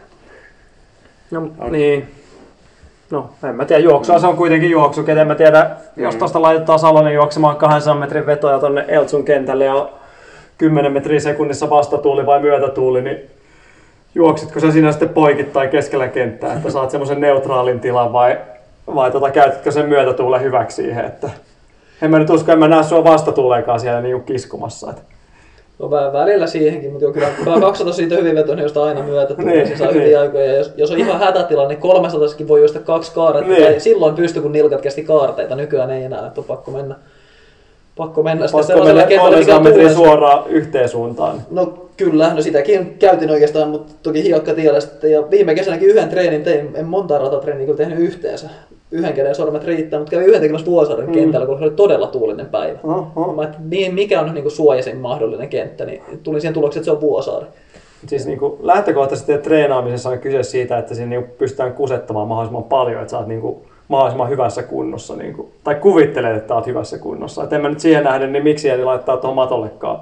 No, 1.32 1.52
on. 1.60 1.72
niin. 1.72 2.22
No, 3.13 3.30
en 3.49 3.56
mä 3.56 3.65
tiedä, 3.65 3.82
juoksua 3.84 4.19
se 4.19 4.28
on 4.28 4.38
kuitenkin 4.38 4.71
juoksu, 4.71 5.04
en 5.08 5.28
mä 5.28 5.36
tiedä, 5.36 5.69
jos 5.97 6.13
mm. 6.13 6.19
tuosta 6.19 6.41
laitetaan 6.41 6.80
Salonen 6.80 7.13
juoksemaan 7.13 7.56
200 7.56 7.99
metrin 7.99 8.26
vetoja 8.26 8.60
tonne 8.60 8.86
Eltsun 8.88 9.26
kentälle 9.26 9.65
ja 9.65 9.89
10 10.58 10.91
metriä 10.91 11.19
sekunnissa 11.19 11.69
vastatuuli 11.69 12.26
vai 12.26 12.39
myötätuuli, 12.39 13.02
niin 13.02 13.17
juoksitko 14.15 14.60
sä 14.60 14.71
siinä 14.71 14.91
sitten 14.91 15.10
poikittain 15.10 15.69
keskellä 15.69 16.08
kenttää, 16.08 16.54
että 16.54 16.69
saat 16.69 16.91
semmoisen 16.91 17.21
neutraalin 17.21 17.80
tilan 17.80 18.13
vai 18.13 18.38
vai 18.95 19.12
tota, 19.12 19.32
käytätkö 19.32 19.71
sen 19.71 19.89
myötätuulen 19.89 20.41
hyväksi 20.41 20.84
siihen, 20.84 21.06
että 21.06 21.30
en 22.02 22.12
mä 22.12 22.19
nyt 22.19 22.30
usko, 22.30 22.52
en 22.52 22.60
mä 22.60 22.67
näe 22.67 22.84
sua 22.84 23.04
vastatuuleenkaan 23.04 23.80
siellä 23.80 24.02
niin 24.02 24.23
kiskumassa. 24.23 24.89
Että. 24.89 25.02
No 25.79 25.91
välillä 25.91 26.47
siihenkin, 26.47 26.91
mutta 26.91 27.12
kyllä 27.12 27.59
200 27.59 27.93
siitä 27.93 28.15
hyvin 28.15 28.36
vetoinen, 28.36 28.63
josta 28.63 28.83
aina 28.83 29.03
myötä 29.03 29.33
tulee, 29.33 29.53
niin, 29.53 29.67
se 29.67 29.77
saa 29.77 29.88
niin. 29.88 30.01
hyviä 30.01 30.21
aikoja. 30.21 30.45
Ja 30.45 30.57
jos, 30.57 30.71
jos, 30.77 30.91
on 30.91 30.97
ihan 30.97 31.19
hätätilanne, 31.19 31.73
niin 31.73 31.81
300 31.81 32.27
voi 32.47 32.59
juosta 32.59 32.79
kaksi 32.79 33.12
kaaretta, 33.12 33.53
niin. 33.53 33.81
silloin 33.81 34.15
pysty, 34.15 34.41
kun 34.41 34.51
nilkat 34.51 34.81
kesti 34.81 35.03
kaarteita. 35.03 35.55
Nykyään 35.55 35.91
ei 35.91 36.03
enää, 36.03 36.27
että 36.27 36.41
on 36.41 36.45
pakko 36.45 36.71
mennä 36.71 36.95
pakko 37.95 38.23
mennä 38.23 38.47
sitten 38.47 38.63
sellaisella 38.63 39.03
kentällä, 39.03 39.59
metriä 39.59 39.93
suoraan 39.93 40.47
yhteen 40.47 40.89
suuntaan. 40.89 41.41
No 41.51 41.89
kyllä, 41.97 42.33
no 42.33 42.41
sitäkin 42.41 42.95
käytin 42.99 43.29
oikeastaan, 43.29 43.69
mutta 43.69 43.93
toki 44.03 44.23
hiokka 44.23 44.53
tiedä 44.53 44.77
Ja 45.07 45.29
viime 45.29 45.55
kesänäkin 45.55 45.89
yhden 45.89 46.09
treenin 46.09 46.43
tein, 46.43 46.69
en 46.75 46.86
monta 46.86 47.17
ratatreeniä 47.17 47.65
kyllä 47.65 47.77
tehnyt 47.77 47.99
yhteensä. 47.99 48.49
Yhden 48.93 49.13
käden 49.13 49.36
sormet 49.36 49.63
riittää, 49.63 49.99
mutta 49.99 50.12
kävin 50.12 50.27
yhden 50.27 50.41
tekemässä 50.41 50.67
Vuosaaren 50.67 51.06
mm. 51.06 51.12
kentällä, 51.12 51.47
kun 51.47 51.58
se 51.58 51.63
oli 51.63 51.71
todella 51.71 52.08
tuulinen 52.08 52.45
päivä. 52.45 52.79
Oh, 52.84 53.36
Mä, 53.36 53.51
niin, 53.69 53.95
mikä 53.95 54.21
on 54.21 54.34
niin 54.34 54.43
kuin 54.43 54.97
mahdollinen 54.97 55.49
kenttä, 55.49 55.86
niin 55.86 56.01
tulin 56.23 56.41
siihen 56.41 56.53
tulokseen, 56.53 56.82
että 56.82 56.86
se 56.86 56.91
on 56.91 57.01
Vuosaari. 57.01 57.45
Siis 58.08 58.25
niin 58.25 58.39
kuin 58.39 58.53
lähtökohtaisesti 58.62 59.38
treenaamisessa 59.38 60.10
on 60.10 60.19
kyse 60.19 60.43
siitä, 60.43 60.77
että 60.77 60.95
siinä 60.95 61.10
niin 61.10 61.23
pystytään 61.23 61.73
kusettamaan 61.73 62.27
mahdollisimman 62.27 62.63
paljon, 62.63 63.01
että 63.01 63.12
sä 63.12 63.17
oot 63.17 63.27
niin 63.27 63.41
kuin 63.41 63.58
mahdollisimman 63.88 64.29
hyvässä 64.29 64.63
kunnossa, 64.63 65.15
niin 65.15 65.34
kuin, 65.34 65.51
tai 65.63 65.75
kuvittelet, 65.75 66.38
että 66.38 66.56
olet 66.56 66.67
hyvässä 66.67 66.97
kunnossa. 66.97 67.43
Et 67.43 67.53
en 67.53 67.62
mä 67.62 67.69
nyt 67.69 67.79
siihen 67.79 68.03
nähden, 68.03 68.32
niin 68.32 68.43
miksi 68.43 68.69
ei 68.69 68.84
laittaa 68.84 69.17
tuohon 69.17 69.36
matollekaan, 69.36 69.99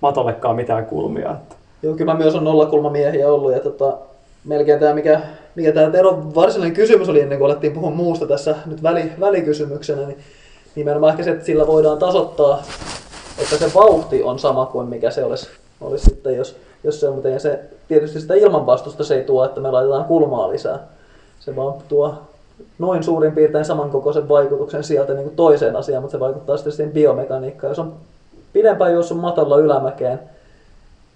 matollekaan 0.00 0.56
mitään 0.56 0.86
kulmia. 0.86 1.30
Että. 1.30 1.54
Joo, 1.82 1.94
kyllä 1.94 2.12
mä 2.12 2.18
myös 2.18 2.34
on 2.34 2.44
nollakulmamiehiä 2.44 3.32
ollut, 3.32 3.52
ja 3.52 3.60
tota, 3.60 3.98
melkein 4.44 4.80
tämä, 4.80 4.94
mikä, 4.94 5.20
mikä 5.54 5.72
tämä 5.72 5.90
Teron 5.90 6.34
varsinainen 6.34 6.76
kysymys 6.76 7.08
oli 7.08 7.20
ennen 7.20 7.38
kuin 7.38 7.50
alettiin 7.50 7.72
puhua 7.72 7.90
muusta 7.90 8.26
tässä 8.26 8.56
nyt 8.66 8.82
väli, 8.82 9.12
välikysymyksenä, 9.20 10.06
niin 10.06 10.18
nimenomaan 10.74 11.10
ehkä 11.10 11.22
se, 11.22 11.30
että 11.30 11.44
sillä 11.44 11.66
voidaan 11.66 11.98
tasoittaa, 11.98 12.62
että 13.38 13.56
se 13.56 13.70
vauhti 13.74 14.22
on 14.22 14.38
sama 14.38 14.66
kuin 14.66 14.88
mikä 14.88 15.10
se 15.10 15.24
olisi, 15.24 15.48
olisi 15.80 16.04
sitten, 16.04 16.36
jos, 16.36 16.56
jos 16.84 17.00
se 17.00 17.08
on, 17.08 17.14
mutta 17.14 17.38
se, 17.38 17.60
tietysti 17.88 18.20
sitä 18.20 18.34
ilmanvastusta 18.34 19.04
se 19.04 19.14
ei 19.14 19.24
tuo, 19.24 19.44
että 19.44 19.60
me 19.60 19.70
laitetaan 19.70 20.04
kulmaa 20.04 20.50
lisää. 20.50 20.78
Se 21.40 21.56
vaan 21.56 21.74
tuo 21.88 22.14
noin 22.78 23.02
suurin 23.02 23.32
piirtein 23.32 23.64
samankokoisen 23.64 24.28
vaikutuksen 24.28 24.84
sieltä 24.84 25.14
niin 25.14 25.24
kuin 25.24 25.36
toiseen 25.36 25.76
asiaan, 25.76 26.02
mutta 26.02 26.16
se 26.16 26.20
vaikuttaa 26.20 26.56
sitten 26.56 26.72
siihen 26.72 26.92
biomekaniikkaan. 26.92 27.70
Jos 27.70 27.78
on 27.78 27.94
pidempään 28.52 28.92
juossut 28.92 29.20
matolla 29.20 29.58
ylämäkeen, 29.58 30.20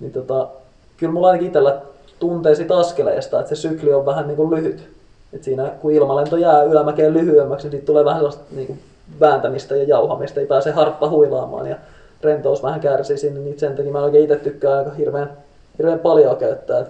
niin 0.00 0.12
tota, 0.12 0.48
kyllä 0.96 1.12
mulla 1.12 1.26
ainakin 1.26 1.46
itsellä 1.46 1.80
tuntee 2.18 2.54
siitä 2.54 2.76
askeleesta, 2.76 3.40
että 3.40 3.48
se 3.48 3.60
sykli 3.60 3.92
on 3.92 4.06
vähän 4.06 4.26
niin 4.26 4.36
kuin 4.36 4.50
lyhyt. 4.50 4.88
Et 5.32 5.44
siinä 5.44 5.70
kun 5.80 5.92
ilmalento 5.92 6.36
jää 6.36 6.62
ylämäkeen 6.62 7.14
lyhyemmäksi, 7.14 7.66
niin 7.66 7.70
siitä 7.70 7.86
tulee 7.86 8.04
vähän 8.04 8.18
sellaista 8.18 8.42
niin 8.50 8.66
kuin 8.66 8.80
vääntämistä 9.20 9.76
ja 9.76 9.84
jauhamista, 9.84 10.40
ei 10.40 10.46
pääse 10.46 10.70
harppa 10.70 11.08
huilaamaan 11.08 11.66
ja 11.66 11.76
rentous 12.22 12.62
vähän 12.62 12.80
kärsii 12.80 13.18
sinne, 13.18 13.40
niin 13.40 13.58
sen 13.58 13.76
takia 13.76 13.92
mä 13.92 14.02
oikein 14.02 14.24
itse 14.24 14.36
tykkään 14.36 14.78
aika 14.78 14.90
hirveän, 14.90 15.30
hirveän 15.78 15.98
paljon 15.98 16.36
käyttää. 16.36 16.80
Et 16.80 16.88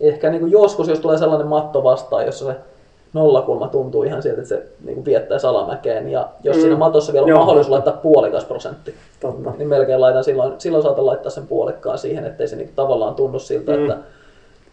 ehkä 0.00 0.30
niin 0.30 0.40
kuin 0.40 0.52
joskus, 0.52 0.88
jos 0.88 1.00
tulee 1.00 1.18
sellainen 1.18 1.46
matto 1.46 1.84
vastaan, 1.84 2.26
jossa 2.26 2.46
se 2.46 2.56
nollakulma 3.12 3.68
tuntuu 3.68 4.02
ihan 4.02 4.22
sieltä, 4.22 4.40
että 4.40 4.48
se 4.48 4.66
niin 4.84 4.94
kuin 4.94 5.04
viettää 5.04 5.38
salamäkeen. 5.38 6.08
Ja 6.08 6.28
jos 6.42 6.56
mm. 6.56 6.60
siinä 6.60 6.76
matossa 6.76 7.12
vielä 7.12 7.24
on 7.24 7.28
Joo. 7.28 7.38
mahdollisuus 7.38 7.70
laittaa 7.70 8.00
puolikas 8.02 8.44
prosentti, 8.44 8.94
Totta. 9.20 9.52
niin 9.58 9.68
melkein 9.68 10.00
laitan 10.00 10.24
silloin, 10.24 10.52
silloin 10.58 10.82
saatan 10.82 11.06
laittaa 11.06 11.30
sen 11.30 11.46
puolikkaan 11.46 11.98
siihen, 11.98 12.24
ettei 12.24 12.48
se 12.48 12.56
niin 12.56 12.68
kuin 12.68 12.76
tavallaan 12.76 13.14
tunnu 13.14 13.38
siltä, 13.38 13.72
mm. 13.72 13.82
että, 13.82 13.96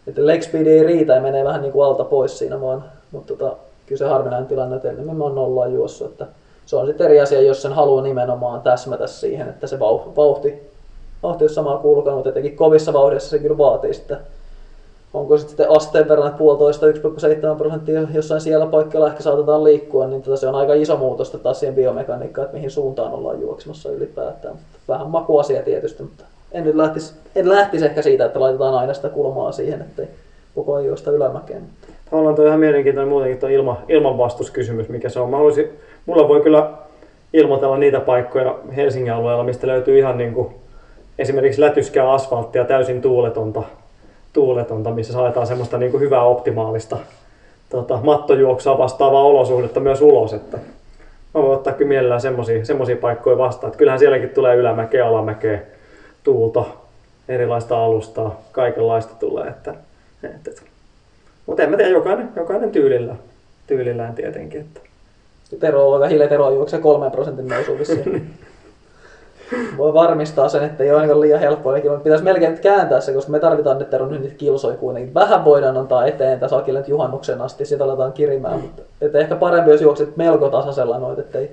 että 0.06 0.26
leg 0.26 0.42
speed 0.42 0.66
ei 0.66 0.82
riitä 0.82 1.14
ja 1.14 1.20
menee 1.20 1.44
vähän 1.44 1.62
niin 1.62 1.72
kuin 1.72 1.86
alta 1.86 2.04
pois 2.04 2.38
siinä 2.38 2.60
vaan. 2.60 2.84
Mutta 3.12 3.34
tota, 3.36 3.56
kyllä 3.86 3.98
se 3.98 4.04
harvinainen 4.04 4.48
tilanne, 4.48 4.76
että 4.76 4.90
enemmän 4.90 5.16
mä 5.16 5.24
oon 5.24 5.34
nollaan 5.34 5.72
juossut. 5.74 6.10
Että 6.10 6.26
se 6.66 6.76
on 6.76 6.86
sitten 6.86 7.06
eri 7.06 7.20
asia, 7.20 7.42
jos 7.42 7.62
sen 7.62 7.72
haluaa 7.72 8.02
nimenomaan 8.02 8.62
täsmätä 8.62 9.06
siihen, 9.06 9.48
että 9.48 9.66
se 9.66 9.78
vauhti, 9.78 10.62
vauhti 11.22 11.44
olisi 11.44 11.54
samaa 11.54 11.78
kulkenut, 11.78 12.16
mutta 12.16 12.30
etenkin 12.30 12.56
kovissa 12.56 12.92
vauhdissa 12.92 13.30
se 13.30 13.38
kyllä 13.38 13.58
vaatii 13.58 13.94
sitä 13.94 14.20
onko 15.14 15.38
sitten 15.38 15.70
asteen 15.70 16.08
verran 16.08 16.34
puolitoista 16.34 16.86
1,7 16.86 16.92
prosenttia 17.58 18.06
jossain 18.14 18.40
siellä 18.40 18.66
paikalla 18.66 19.08
ehkä 19.08 19.22
saatetaan 19.22 19.64
liikkua, 19.64 20.06
niin 20.06 20.22
tota 20.22 20.36
se 20.36 20.48
on 20.48 20.54
aika 20.54 20.74
iso 20.74 20.96
muutos 20.96 21.30
taas 21.30 21.60
siihen 21.60 21.74
biomekaniikkaan, 21.74 22.44
että 22.44 22.56
mihin 22.56 22.70
suuntaan 22.70 23.12
ollaan 23.12 23.40
juoksemassa 23.40 23.90
ylipäätään. 23.90 24.54
Vähän 24.88 25.10
makuasia 25.10 25.62
tietysti, 25.62 26.02
mutta 26.02 26.24
en 26.54 26.64
nyt 26.64 26.74
lähtisi, 26.74 27.14
en 27.34 27.48
lähtisi 27.48 27.84
ehkä 27.84 28.02
siitä, 28.02 28.24
että 28.24 28.40
laitetaan 28.40 28.74
aina 28.74 28.94
sitä 28.94 29.08
kulmaa 29.08 29.52
siihen, 29.52 29.80
ettei 29.80 30.06
koko 30.54 30.74
ajan 30.74 30.86
juosta 30.86 31.10
ylämäkeen. 31.10 31.62
Tavallaan 32.10 32.34
tuo 32.34 32.46
ihan 32.46 32.60
mielenkiintoinen 32.60 33.08
muutenkin 33.08 33.38
tuo 33.38 33.48
ilma, 33.48 33.82
ilmanvastuskysymys, 33.88 34.88
mikä 34.88 35.08
se 35.08 35.20
on. 35.20 35.30
Mä 35.30 35.36
haluaisin, 35.36 35.70
mulla 36.06 36.28
voi 36.28 36.40
kyllä 36.40 36.70
ilmoitella 37.32 37.76
niitä 37.78 38.00
paikkoja 38.00 38.58
Helsingin 38.76 39.12
alueella, 39.12 39.44
mistä 39.44 39.66
löytyy 39.66 39.98
ihan 39.98 40.18
niin 40.18 40.34
kuin 40.34 40.54
esimerkiksi 41.18 41.60
lätyskää 41.60 42.12
asfalttia 42.12 42.64
täysin 42.64 43.02
tuuletonta 43.02 43.62
tuuletonta, 44.32 44.90
missä 44.90 45.12
saadaan 45.12 45.46
semmoista 45.46 45.78
niin 45.78 45.90
kuin 45.90 46.00
hyvää 46.00 46.22
optimaalista 46.22 46.96
tota, 47.70 48.00
mattojuoksua 48.02 48.78
vastaavaa 48.78 49.22
olosuhdetta 49.22 49.80
myös 49.80 50.00
ulos. 50.00 50.32
Että 50.32 50.58
mä 51.34 51.42
voin 51.42 51.54
ottaa 51.54 51.72
kyllä 51.72 51.88
mielellään 51.88 52.20
semmoisia 52.62 52.96
paikkoja 53.00 53.38
vastaan. 53.38 53.68
Että 53.68 53.78
kyllähän 53.78 53.98
sielläkin 53.98 54.30
tulee 54.30 54.56
ylämäkeä, 54.56 55.06
alamäkeä, 55.06 55.60
tuulta, 56.24 56.64
erilaista 57.28 57.84
alustaa, 57.84 58.40
kaikenlaista 58.52 59.14
tulee. 59.14 59.48
Että, 59.48 59.74
et, 60.22 60.48
et. 60.48 60.62
Mutta 61.46 61.62
en 61.62 61.70
mä 61.70 61.76
tiedä, 61.76 61.90
jokainen, 61.90 62.28
jokainen 62.36 62.70
tyylillä, 62.70 63.16
tyylillään 63.66 64.14
tietenkin. 64.14 64.60
Että. 64.60 64.80
Tero 65.60 65.88
on 65.88 65.94
aika 65.94 66.08
hiljaa, 66.08 66.28
Tero 66.28 66.50
juoksee 66.50 66.80
kolmen 66.80 67.10
prosentin 67.10 67.48
nousu 67.48 67.76
voi 69.76 69.94
varmistaa 69.94 70.48
sen, 70.48 70.64
että 70.64 70.84
ei 70.84 70.92
ole 70.92 71.06
niin 71.06 71.20
liian 71.20 71.40
helppoa. 71.40 71.76
Eli 71.76 71.98
pitäisi 72.02 72.24
melkein 72.24 72.58
kääntää 72.58 73.00
se, 73.00 73.12
koska 73.12 73.32
me 73.32 73.40
tarvitaan 73.40 73.78
nyt 73.78 73.90
Teron 73.90 74.10
nyt 74.10 74.34
kilsoja 74.38 74.76
kuitenkin. 74.76 75.14
Vähän 75.14 75.44
voidaan 75.44 75.76
antaa 75.76 76.06
eteen 76.06 76.40
tässä 76.40 76.56
Akille 76.56 76.84
juhannuksen 76.86 77.40
asti, 77.40 77.64
sitä 77.64 77.84
aletaan 77.84 78.12
kirimään, 78.12 78.60
mutta 78.60 78.82
että 79.00 79.18
ehkä 79.18 79.36
parempi, 79.36 79.70
jos 79.70 79.82
juokset 79.82 80.16
melko 80.16 80.48
tasaisella 80.48 80.98
noit, 80.98 81.18
ettei 81.18 81.50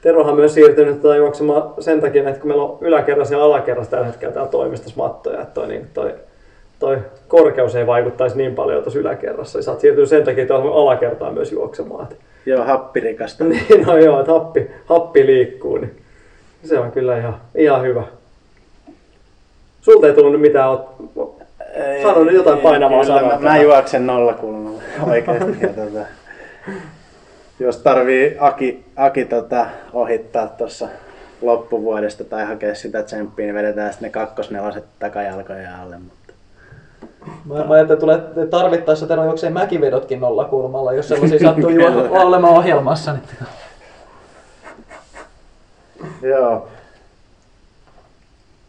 Terohan 0.00 0.36
myös 0.36 0.54
siirtynyt 0.54 1.00
tuota 1.00 1.16
juoksemaan 1.16 1.62
sen 1.80 2.00
takia, 2.00 2.28
että 2.28 2.40
kun 2.40 2.48
meillä 2.48 2.64
on 2.64 2.78
yläkerras 2.80 3.30
ja 3.30 3.44
alakerras 3.44 3.88
tällä 3.88 4.06
hetkellä 4.06 4.34
täällä 4.34 4.50
toimistossa 4.50 5.02
mattoja, 5.02 5.40
että 5.40 5.54
toi, 5.54 5.68
niin, 5.68 5.86
toi, 5.94 6.14
toi 6.78 6.98
korkeus 7.28 7.74
ei 7.74 7.86
vaikuttaisi 7.86 8.36
niin 8.36 8.54
paljon 8.54 8.82
tuossa 8.82 8.98
yläkerrassa. 8.98 9.58
Ja 9.58 9.62
sä 9.62 9.70
oot 9.70 9.80
siirtynyt 9.80 10.08
sen 10.08 10.24
takia, 10.24 10.42
että 10.42 10.54
alakertaan 10.54 11.34
myös 11.34 11.52
juoksemaan. 11.52 12.08
Joo, 12.46 12.64
happirikasta. 12.64 13.44
niin, 13.48 13.86
no 13.86 13.96
joo, 13.96 14.20
että 14.20 14.32
happi, 14.32 14.70
happi 14.86 15.26
liikkuu. 15.26 15.76
Niin 15.76 15.96
Se 16.64 16.78
on 16.78 16.92
kyllä 16.92 17.18
ihan, 17.18 17.36
ihan 17.54 17.82
hyvä. 17.82 18.02
Sulta 19.80 20.06
ei 20.06 20.12
tullut 20.12 20.40
mitään, 20.40 20.68
oot, 20.68 20.86
Sano 22.02 22.24
nyt 22.24 22.34
jotain 22.34 22.58
painavaa 22.58 23.04
Kyllä, 23.04 23.18
sanaa. 23.20 23.38
Mä, 23.38 23.48
mä 23.48 23.58
juoksen 23.58 24.06
nollakulmalla 24.06 24.82
oikeasti. 25.06 25.56
ja 25.62 25.68
tota, 25.68 26.06
jos 27.60 27.76
tarvii 27.76 28.36
Aki, 28.40 28.84
Aki 28.96 29.24
tota, 29.24 29.66
ohittaa 29.92 30.48
tuossa 30.48 30.88
loppuvuodesta 31.42 32.24
tai 32.24 32.46
hakea 32.46 32.74
sitä 32.74 33.02
tsemppiä, 33.02 33.44
niin 33.44 33.54
vedetään 33.54 33.92
sitten 33.92 34.06
ne 34.06 34.12
kakkosneloset 34.12 34.84
takajalkojen 34.98 35.74
alle. 35.74 35.98
Mutta 35.98 36.20
Mä, 37.44 37.54
ajattelin, 37.54 37.80
että 37.82 37.96
tulee 37.96 38.46
tarvittaessa 38.50 39.06
teillä 39.06 39.24
juoksee 39.24 39.50
mäkivedotkin 39.50 40.20
nollakulmalla, 40.20 40.92
jos 40.92 41.08
sellaisia 41.08 41.38
sattuu 41.38 41.70
juo- 41.70 42.08
olemaan 42.24 42.54
ohjelmassa. 42.54 43.12
Niin... 43.12 43.24
Joo. 46.22 46.68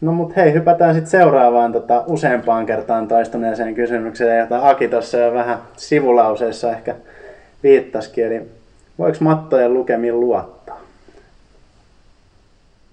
No 0.00 0.12
mut 0.12 0.36
hei, 0.36 0.52
hypätään 0.52 0.94
sitten 0.94 1.10
seuraavaan 1.10 1.72
tota, 1.72 2.04
useampaan 2.06 2.66
kertaan 2.66 3.08
toistuneeseen 3.08 3.74
kysymykseen, 3.74 4.40
jota 4.40 4.68
Aki 4.68 4.88
tuossa 4.88 5.18
jo 5.18 5.34
vähän 5.34 5.58
sivulauseessa 5.76 6.70
ehkä 6.70 6.94
viittasikin. 7.62 8.26
Eli 8.26 8.48
voiko 8.98 9.18
mattojen 9.20 9.74
lukemiin 9.74 10.20
luottaa? 10.20 10.80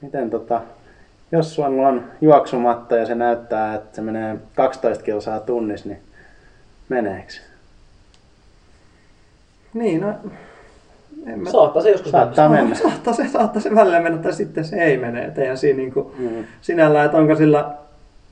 Miten 0.01 0.29
tota, 0.29 0.61
jos 1.31 1.55
sulla 1.55 1.87
on 1.87 2.03
juoksumatto 2.21 2.95
ja 2.95 3.05
se 3.05 3.15
näyttää, 3.15 3.75
että 3.75 3.95
se 3.95 4.01
menee 4.01 4.35
12 4.55 5.03
kilsaa 5.03 5.39
tunnissa, 5.39 5.89
niin 5.89 5.99
meneekö? 6.89 7.31
se? 7.33 7.41
Niin, 9.73 10.01
no, 10.01 10.13
en 11.25 11.39
mä, 11.39 11.49
Saattaa 11.51 11.81
se 11.81 11.89
joskus 11.91 12.11
Saattaa 12.11 12.49
mennä. 12.49 12.61
mennä. 12.63 12.75
saattaa, 12.89 13.13
se, 13.13 13.27
saattaa 13.27 13.61
se 13.61 13.75
välillä 13.75 13.99
mennä 13.99 14.17
tai 14.17 14.33
sitten 14.33 14.65
se 14.65 14.75
ei 14.75 14.97
mene. 14.97 15.25
Et 15.25 15.37
eihän 15.37 15.57
siinä 15.57 15.77
niinku, 15.77 16.15
Mm. 16.19 16.43
sinällään, 16.61 17.05
että 17.05 17.17
onko 17.17 17.35
sillä, 17.35 17.71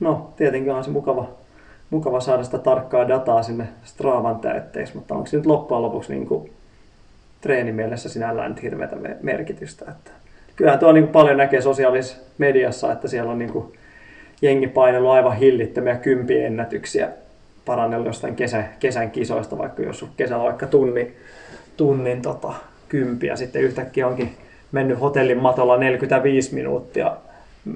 no 0.00 0.32
tietenkin 0.36 0.72
on 0.72 0.84
se 0.84 0.90
mukava, 0.90 1.28
mukava 1.90 2.20
saada 2.20 2.42
sitä 2.44 2.58
tarkkaa 2.58 3.08
dataa 3.08 3.42
sinne 3.42 3.68
Straavan 3.84 4.38
täytteeksi, 4.40 4.94
mutta 4.96 5.14
onko 5.14 5.26
se 5.26 5.36
nyt 5.36 5.46
loppujen 5.46 5.82
lopuksi 5.82 6.12
niinku 6.14 6.48
treenimielessä 7.40 8.08
sinällään 8.08 8.50
nyt 8.50 8.62
hirveätä 8.62 8.96
me- 8.96 9.16
merkitystä. 9.22 9.84
Että 9.88 10.10
kyllähän 10.56 10.80
tuo 10.80 10.92
niinku 10.92 11.12
paljon 11.12 11.36
näkee 11.36 11.60
sosiaalisessa 11.60 12.16
mediassa, 12.38 12.92
että 12.92 13.08
siellä 13.08 13.32
on 13.32 13.38
niinku 13.38 13.72
jengi 14.42 14.66
painellut 14.66 15.10
aivan 15.10 15.36
hillittömiä 15.36 15.96
kympiennätyksiä 15.96 17.08
parannellut 17.64 18.06
jostain 18.06 18.36
kesä, 18.36 18.64
kesän 18.80 19.10
kisoista, 19.10 19.58
vaikka 19.58 19.82
jos 19.82 20.06
kesällä 20.16 20.44
vaikka 20.44 20.66
tunnin, 20.66 21.16
tunnin 21.76 22.22
tota, 22.22 22.52
kympiä, 22.88 23.36
sitten 23.36 23.62
yhtäkkiä 23.62 24.06
onkin 24.06 24.34
mennyt 24.72 25.00
hotellin 25.00 25.42
matolla 25.42 25.76
45 25.76 26.54
minuuttia 26.54 27.16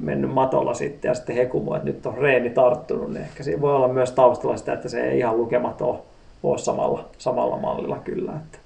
mennyt 0.01 0.31
matolla 0.31 0.75
sitten 0.75 1.09
ja 1.09 1.15
sitten 1.15 1.37
hekumu, 1.37 1.75
että 1.75 1.89
nyt 1.89 2.07
on 2.07 2.19
reeni 2.19 2.51
tarttunut, 2.51 3.13
niin 3.13 3.23
ehkä 3.23 3.43
siinä 3.43 3.61
voi 3.61 3.77
olla 3.77 3.89
myös 3.89 4.13
taustalla 4.13 4.57
sitä, 4.57 4.73
että 4.73 4.89
se 4.89 5.01
ei 5.01 5.19
ihan 5.19 5.37
lukemat 5.37 5.83
ole, 5.83 5.99
ole 6.43 6.59
samalla, 6.59 7.09
samalla 7.19 7.57
mallilla 7.57 7.99
kyllä. 8.05 8.33
Että, 8.33 8.59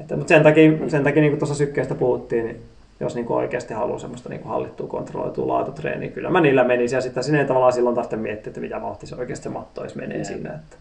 että, 0.00 0.16
mutta 0.16 0.28
sen 0.28 0.42
takia, 0.42 0.72
sen 0.88 1.04
takia 1.04 1.20
niin 1.20 1.30
kuin 1.30 1.38
tuossa 1.38 1.54
sykkeestä 1.54 1.94
puhuttiin, 1.94 2.44
niin 2.44 2.62
jos 3.00 3.14
niin 3.14 3.26
oikeasti 3.28 3.74
haluaa 3.74 3.98
semmoista 3.98 4.28
niin 4.28 4.44
hallittua, 4.44 4.86
kontrolloitua 4.86 5.48
laatutreeniä, 5.48 6.10
kyllä 6.10 6.30
mä 6.30 6.40
niillä 6.40 6.64
menisin 6.64 6.96
ja 6.96 7.00
sitten 7.00 7.24
sinne 7.24 7.40
ei 7.40 7.46
tavallaan 7.46 7.72
silloin 7.72 7.94
tarvitse 7.94 8.16
miettiä, 8.16 8.50
että 8.50 8.60
mitä 8.60 8.82
vauhtia 8.82 9.08
se 9.08 9.14
oikeasti 9.14 9.48
matto 9.48 9.80
edes 9.80 9.94
menee 9.94 10.24
sinne. 10.24 10.48
Että, 10.48 10.76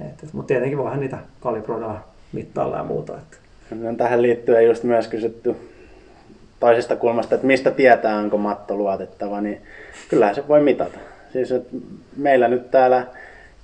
että, 0.00 0.26
mutta 0.32 0.48
tietenkin 0.48 0.78
voihan 0.78 1.00
niitä 1.00 1.18
kalibroida 1.40 1.94
mittailla 2.32 2.76
ja 2.76 2.84
muuta. 2.84 3.12
Että. 3.18 3.36
On 3.88 3.96
tähän 3.96 4.22
liittyen 4.22 4.66
just 4.66 4.82
myös 4.82 5.08
kysytty 5.08 5.56
toisesta 6.60 6.96
kulmasta, 6.96 7.34
että 7.34 7.46
mistä 7.46 7.70
tietää, 7.70 8.16
onko 8.16 8.38
matto 8.38 8.76
luotettava, 8.76 9.40
niin 9.40 9.60
kyllähän 10.08 10.34
se 10.34 10.48
voi 10.48 10.60
mitata. 10.60 10.98
Siis 11.32 11.52
että 11.52 11.76
meillä 12.16 12.48
nyt 12.48 12.70
täällä 12.70 13.06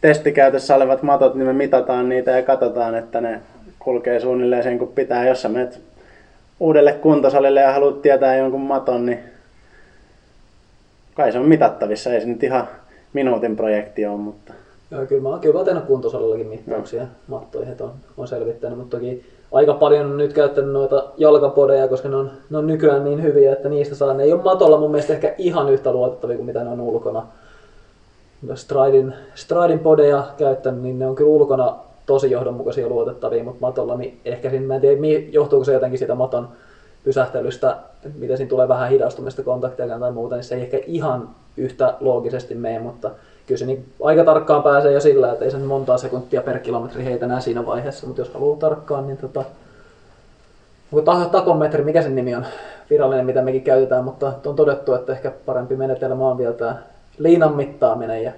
testikäytössä 0.01 0.75
olevat 0.75 1.03
matot, 1.03 1.35
niin 1.35 1.47
me 1.47 1.53
mitataan 1.53 2.09
niitä 2.09 2.31
ja 2.31 2.43
katsotaan, 2.43 2.95
että 2.95 3.21
ne 3.21 3.41
kulkee 3.85 4.21
suunnilleen 4.21 4.63
sen, 4.63 4.79
kun 4.79 4.89
pitää. 4.89 5.29
Jos 5.29 5.43
sä 5.43 5.49
menet 5.49 5.81
uudelle 6.61 6.93
kuntosalille 6.93 7.61
ja 7.61 7.73
haluat 7.73 8.03
tietää 8.03 8.37
jonkun 8.37 8.61
maton, 8.61 9.07
niin 9.07 9.19
kai 11.15 11.33
se 11.33 11.39
on 11.39 11.49
mitattavissa. 11.49 12.13
Ei 12.13 12.21
se 12.21 12.27
nyt 12.27 12.43
ihan 12.43 12.69
minuutin 13.13 13.57
projekti 13.57 14.07
ole, 14.07 14.17
mutta 14.17 14.53
Joo, 14.91 15.07
kyllä 15.07 15.23
mä, 15.23 15.29
oon- 15.29 15.41
kyllä 15.41 15.53
mä 15.53 15.59
oon 15.59 15.67
tehnyt 15.67 15.85
kuntosalillakin 15.85 16.47
mittauksia 16.47 17.07
mattoihin, 17.27 17.73
että 17.73 17.85
on, 17.85 17.93
on 18.17 18.29
selvittänyt, 18.29 18.79
mutta 18.79 18.97
toki 18.97 19.25
aika 19.53 19.75
paljon 19.75 20.07
on 20.07 20.17
nyt 20.17 20.33
käyttänyt 20.33 20.73
noita 20.73 21.05
jalkapodeja, 21.17 21.89
koska 21.89 22.09
ne 22.09 22.17
on, 22.17 22.31
ne 22.51 22.59
on 22.59 22.67
nykyään 22.67 23.05
niin 23.05 23.23
hyviä, 23.23 23.53
että 23.53 23.69
niistä 23.69 23.95
saa. 23.95 24.15
Ne 24.15 24.23
ei 24.23 24.33
ole 24.33 24.43
matolla 24.43 24.79
mun 24.79 24.91
mielestä 24.91 25.13
ehkä 25.13 25.35
ihan 25.39 25.69
yhtä 25.69 25.93
luotettavia 25.93 26.37
kuin 26.37 26.47
mitä 26.47 26.65
ne 26.65 26.71
on 26.71 26.81
ulkona. 26.81 27.27
Stridin, 28.55 29.15
Stridin 29.35 29.79
podeja 29.79 30.25
käyttänyt, 30.37 30.83
niin 30.83 30.99
ne 30.99 31.07
on 31.07 31.15
kyllä 31.15 31.31
ulkona 31.31 31.77
tosi 32.07 32.31
johdonmukaisia 32.31 32.85
ja 32.85 32.89
luotettavia, 32.89 33.45
mutta 33.45 33.61
matolla, 33.61 33.97
niin 33.97 34.21
ehkä 34.25 34.51
siinä, 34.51 34.67
mä 34.67 34.75
en 34.75 34.81
tiedä, 34.81 34.97
johtuuko 35.31 35.65
se 35.65 35.73
jotenkin 35.73 35.99
siitä 35.99 36.15
maton 36.15 36.49
pysähtelystä, 37.05 37.77
miten 38.19 38.37
siinä 38.37 38.51
tulee 38.51 38.69
vähän 38.69 38.91
hidastumista 38.91 39.43
kontaktia 39.43 39.99
tai 39.99 40.13
muuta, 40.13 40.35
niin 40.35 40.45
se 40.45 40.55
ei 40.55 40.61
ehkä 40.61 40.79
ihan 40.87 41.29
yhtä 41.57 41.95
loogisesti 42.01 42.55
mene, 42.55 42.79
mutta 42.79 43.11
kyllä 43.47 43.59
se 43.59 43.67
niin 43.67 43.85
aika 44.03 44.25
tarkkaan 44.25 44.63
pääsee 44.63 44.93
jo 44.93 45.01
sillä, 45.01 45.33
että 45.33 45.45
ei 45.45 45.51
se 45.51 45.59
nyt 45.59 45.67
montaa 45.67 45.99
sekuntia 45.99 46.43
per 46.43 46.59
kilometri 46.59 47.05
heitä 47.05 47.25
enää 47.25 47.41
siinä 47.41 47.67
vaiheessa, 47.67 48.07
mutta 48.07 48.21
jos 48.21 48.35
haluaa 48.35 48.59
tarkkaan, 48.59 49.07
niin 49.07 49.19
tota, 49.19 49.45
takometri, 51.33 51.85
mikä 51.85 52.03
sen 52.03 52.15
nimi 52.15 52.35
on, 52.35 52.47
virallinen, 52.91 53.27
mitä 53.27 53.43
mekin 53.43 53.63
käytetään, 53.63 54.05
mutta 54.05 54.33
on 54.47 54.57
todettu, 54.57 54.95
että 54.95 55.13
ehkä 55.13 55.33
parempi 55.47 55.77
menetelmä 55.77 56.29
on 56.29 56.39
vielä 56.39 56.53
tämä 56.53 56.77
liinan 57.19 57.57
mittaaminen 57.57 58.25
ja 58.25 58.33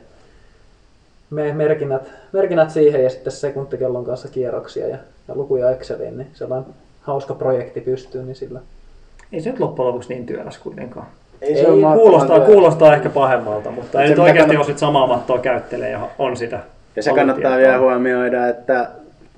me- 1.34 1.52
merkinnät, 1.52 2.10
merkinnät 2.32 2.70
siihen 2.70 3.04
ja 3.04 3.10
sitten 3.10 3.32
sekuntikellon 3.32 4.04
kanssa 4.04 4.28
kierroksia 4.28 4.88
ja, 4.88 4.96
ja 5.28 5.34
lukuja 5.34 5.70
Exceliin, 5.70 6.18
niin 6.18 6.28
sellainen 6.32 6.74
hauska 7.00 7.34
projekti 7.34 7.80
pystyy, 7.80 8.22
niin 8.22 8.36
sillä 8.36 8.60
Ei 9.32 9.40
se 9.40 9.50
nyt 9.50 9.60
loppujen 9.60 9.86
lopuksi 9.86 10.08
niin 10.14 10.26
työläs 10.26 10.58
kuitenkaan. 10.58 11.06
ei, 11.42 11.54
Ei, 11.54 11.66
ole 11.66 11.80
mahdottoman 11.80 11.98
Kuulostaa, 11.98 12.40
kuulostaa 12.40 12.94
ehkä 12.94 13.10
pahemmalta, 13.10 13.70
mutta 13.70 14.00
ei 14.02 14.06
Se 14.08 14.10
nyt 14.12 14.18
oikeasti, 14.18 14.40
kannat- 14.52 14.60
jos 14.60 14.66
sit 14.66 14.78
samaa 14.78 15.06
mattoa 15.06 15.38
käyttelee 15.38 15.90
ja 15.90 16.08
on 16.18 16.36
sitä. 16.36 16.60
Ja 16.96 17.02
se 17.02 17.10
kannattaa 17.14 17.40
tietoa. 17.50 17.58
vielä 17.58 17.78
huomioida, 17.78 18.48
että 18.48 18.88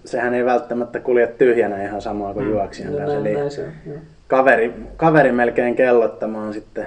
sehän 0.04 0.34
ei 0.34 0.44
välttämättä 0.44 1.00
kulje 1.00 1.26
tyhjänä 1.26 1.82
ihan 1.84 2.02
samaa 2.02 2.34
kuin 2.34 2.50
juoksijan 2.50 2.92
no, 2.92 2.98
kanssa. 2.98 3.20
näin, 3.20 3.36
näin 3.36 3.50
se 3.50 3.62
joo. 3.86 3.98
kaveri, 4.28 4.74
kaveri 4.96 5.32
melkein 5.32 5.76
kellottamaan 5.76 6.52
sitten 6.54 6.86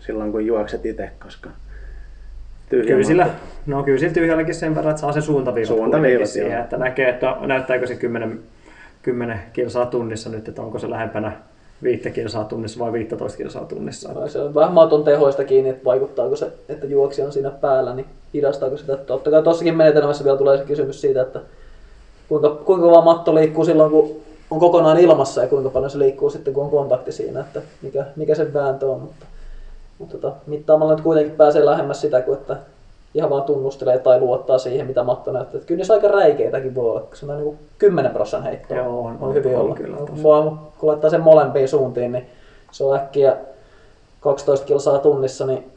silloin, 0.00 0.32
kun 0.32 0.46
juokset 0.46 0.86
itse, 0.86 1.10
koska 1.22 1.50
tyhjä 2.68 2.86
Kyllä 2.86 3.06
sillä, 3.06 3.24
matto- 3.24 3.38
no 3.66 3.82
kyllä 3.82 3.98
sillä 3.98 4.14
tyhjälläkin 4.14 4.54
sen 4.54 4.74
verran, 4.74 4.90
että 4.90 5.00
saa 5.00 5.12
se 5.12 5.20
suuntaviivat, 5.20 5.68
Suuntaviivat, 5.68 6.00
kuitenkin 6.00 6.26
siihen, 6.26 6.52
joo. 6.52 6.62
että 6.62 6.76
näkee, 6.76 7.08
että 7.08 7.36
näyttääkö 7.40 7.86
se 7.86 7.94
10, 7.94 8.40
10 9.02 9.40
kilsaa 9.52 9.86
tunnissa 9.86 10.30
nyt, 10.30 10.48
että 10.48 10.62
onko 10.62 10.78
se 10.78 10.90
lähempänä 10.90 11.32
5 11.82 12.10
kilsaa 12.10 12.44
tunnissa 12.44 12.78
vai 12.80 12.92
15 12.92 13.38
kilsaa 13.38 13.64
tunnissa. 13.64 14.12
No, 14.12 14.28
se 14.28 14.40
on 14.40 14.54
vähän 14.54 14.72
maton 14.72 15.04
tehoista 15.04 15.44
kiinni, 15.44 15.70
että 15.70 15.84
vaikuttaako 15.84 16.36
se, 16.36 16.52
että 16.68 16.86
juoksija 16.86 17.26
on 17.26 17.32
siinä 17.32 17.50
päällä, 17.50 17.94
niin 17.94 18.06
hidastaako 18.34 18.76
sitä. 18.76 18.96
Totta 18.96 19.30
kai 19.30 19.42
tuossakin 19.42 19.76
menetelmässä 19.76 20.24
vielä 20.24 20.38
tulee 20.38 20.58
se 20.58 20.64
kysymys 20.64 21.00
siitä, 21.00 21.22
että 21.22 21.40
kuinka, 22.28 22.50
kuinka 22.50 22.90
vaan 22.90 23.04
matto 23.04 23.34
liikkuu 23.34 23.64
silloin, 23.64 23.90
kun 23.90 24.16
on 24.50 24.60
kokonaan 24.60 24.98
ilmassa 24.98 25.42
ja 25.42 25.48
kuinka 25.48 25.70
paljon 25.70 25.90
se 25.90 25.98
liikkuu 25.98 26.30
sitten, 26.30 26.54
kun 26.54 26.64
on 26.64 26.70
kontakti 26.70 27.12
siinä, 27.12 27.40
että 27.40 27.62
mikä, 27.82 28.04
mikä 28.16 28.34
se 28.34 28.54
vääntö 28.54 28.86
on. 28.86 29.00
Mutta, 29.00 29.26
mutta 29.98 30.18
tota, 30.18 30.36
mittaamalla 30.46 30.92
nyt 30.94 31.00
kuitenkin 31.04 31.36
pääsee 31.36 31.64
lähemmäs 31.64 32.00
sitä, 32.00 32.20
kuin 32.20 32.38
että 32.38 32.56
ihan 33.14 33.30
vaan 33.30 33.42
tunnustelee 33.42 33.98
tai 33.98 34.20
luottaa 34.20 34.58
siihen, 34.58 34.86
mitä 34.86 35.02
matto 35.02 35.32
näyttää. 35.32 35.60
Kyllä 35.66 35.76
niissä 35.78 35.94
aika 35.94 36.08
räikeitäkin 36.08 36.74
voi 36.74 36.90
olla, 36.90 37.02
se 37.14 37.26
on 37.26 37.36
niin 37.44 37.58
10 37.78 38.12
prosan 38.12 38.42
heittoa. 38.42 38.76
Joo, 38.76 39.00
on- 39.00 39.18
on 39.20 39.34
hyvin 39.34 39.54
on 39.56 39.60
olla. 39.60 39.74
kyllä. 39.74 39.96
Mua, 40.22 40.58
kun 40.78 40.88
laittaa 40.88 41.10
sen 41.10 41.20
molempiin 41.20 41.68
suuntiin, 41.68 42.12
niin 42.12 42.26
se 42.70 42.84
on 42.84 42.96
äkkiä 42.96 43.36
12 44.20 44.66
kilsaa 44.66 44.98
tunnissa, 44.98 45.46
niin 45.46 45.70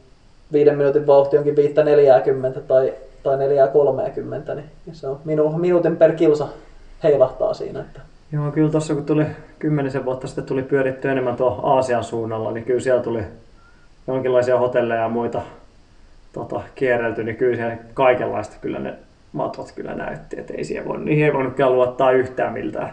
viiden 0.52 0.76
minuutin 0.76 1.06
vauhti 1.06 1.38
onkin 1.38 1.54
5.40 1.54 2.60
tai, 2.60 2.92
tai 3.22 3.36
4.30, 3.36 4.54
niin 4.54 4.64
se 4.92 5.06
on 5.08 5.18
minu, 5.24 5.48
minuutin 5.52 5.96
per 5.96 6.12
kilsa 6.12 6.48
heilahtaa 7.02 7.54
siinä. 7.54 7.80
Että 7.80 8.00
Joo, 8.32 8.50
kyllä 8.52 8.70
tuossa 8.70 8.94
kun 8.94 9.04
tuli 9.04 9.26
kymmenisen 9.58 10.04
vuotta 10.04 10.26
sitten 10.26 10.44
tuli 10.44 10.62
pyöritty 10.62 11.08
enemmän 11.08 11.36
tuo 11.36 11.60
Aasian 11.62 12.04
suunnalla, 12.04 12.50
niin 12.52 12.64
kyllä 12.64 12.80
siellä 12.80 13.02
tuli 13.02 13.22
jonkinlaisia 14.06 14.58
hotelleja 14.58 15.00
ja 15.00 15.08
muita 15.08 15.42
tota, 16.32 16.60
kierrelty, 16.74 17.24
niin 17.24 17.36
kyllä 17.36 17.56
siellä 17.56 17.76
kaikenlaista 17.94 18.56
kyllä 18.60 18.78
ne 18.78 18.94
matot 19.32 19.72
kyllä 19.72 19.94
näytti, 19.94 20.40
että 20.40 20.54
ei 20.54 20.64
siihen 20.64 20.84
voinut, 20.84 21.04
niihin 21.04 21.24
ei 21.24 21.32
voinut 21.32 21.58
luottaa 21.58 22.12
yhtään 22.12 22.52
miltään, 22.52 22.92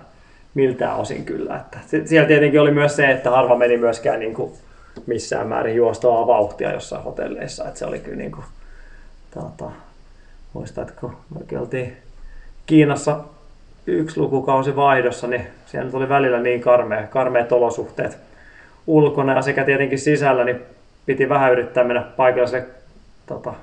miltään 0.53 0.97
osin 0.97 1.25
kyllä. 1.25 1.55
Että 1.55 1.77
siellä 2.05 2.27
tietenkin 2.27 2.61
oli 2.61 2.71
myös 2.71 2.95
se, 2.95 3.11
että 3.11 3.31
harva 3.31 3.55
meni 3.55 3.77
myöskään 3.77 4.19
niin 4.19 4.33
kuin 4.33 4.53
missään 5.05 5.47
määrin 5.47 5.75
juostavaa 5.75 6.27
vauhtia 6.27 6.71
jossain 6.71 7.03
hotelleissa, 7.03 7.67
että 7.67 7.79
se 7.79 7.85
oli 7.85 7.99
kyllä 7.99 8.17
niin 8.17 8.31
kuin, 8.31 8.45
tota, 9.33 9.71
muistatko, 10.53 11.11
mekin 11.39 11.59
oltiin 11.59 11.97
Kiinassa 12.65 13.19
yksi 13.87 14.19
lukukausi 14.19 14.75
vaihdossa, 14.75 15.27
niin 15.27 15.47
siellä 15.65 15.85
nyt 15.85 15.95
oli 15.95 16.09
välillä 16.09 16.39
niin 16.39 16.61
karmea, 16.61 17.07
karmeat 17.07 17.51
olosuhteet, 17.51 18.17
ulkona 18.87 19.33
ja 19.33 19.41
sekä 19.41 19.63
tietenkin 19.63 19.99
sisällä, 19.99 20.43
niin 20.43 20.61
piti 21.09 21.29
vähän 21.29 21.51
yrittää 21.51 21.83
mennä 21.83 22.01
paikalliselle 22.01 22.65
tota, 23.25 23.53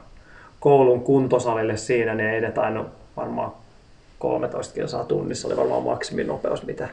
koulun 0.61 1.01
kuntosalille 1.01 1.77
siinä, 1.77 2.15
niin 2.15 2.31
ei 2.31 2.41
ne 2.41 2.51
tainnut 2.51 2.87
varmaan 3.17 3.53
13 4.19 4.75
kilsaa 4.75 5.05
tunnissa 5.05 5.49
oli 5.49 5.57
varmaan 5.57 5.83
maksiminopeus, 5.83 6.67
mitä, 6.67 6.89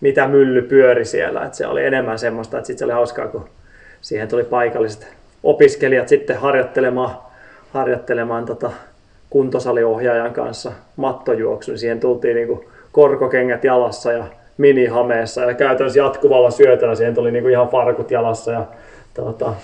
mitä 0.00 0.28
mylly 0.28 0.62
pyöri 0.62 1.04
siellä. 1.04 1.44
Et 1.44 1.54
se 1.54 1.66
oli 1.66 1.84
enemmän 1.84 2.18
semmoista, 2.18 2.58
että 2.58 2.66
sitten 2.66 2.78
se 2.78 2.84
oli 2.84 2.92
hauskaa, 2.92 3.28
kun 3.28 3.48
siihen 4.00 4.28
tuli 4.28 4.44
paikalliset 4.44 5.08
opiskelijat 5.42 6.08
sitten 6.08 6.38
harjoittelemaan, 6.38 7.10
harjoittelemaan 7.72 8.46
tota 8.46 8.70
kuntosaliohjaajan 9.30 10.32
kanssa 10.32 10.72
mattojuoksu, 10.96 11.70
niin 11.70 11.78
siihen 11.78 12.00
tultiin 12.00 12.36
niinku 12.36 12.64
korkokengät 12.92 13.64
jalassa 13.64 14.12
ja 14.12 14.24
minihameessa 14.58 15.40
ja 15.40 15.54
käytännössä 15.54 16.00
jatkuvalla 16.00 16.50
syötöllä 16.50 16.94
siihen 16.94 17.14
tuli 17.14 17.30
niinku 17.30 17.48
ihan 17.48 17.68
farkut 17.68 18.10
jalassa 18.10 18.52
ja 18.52 18.66
tota, 19.14 19.54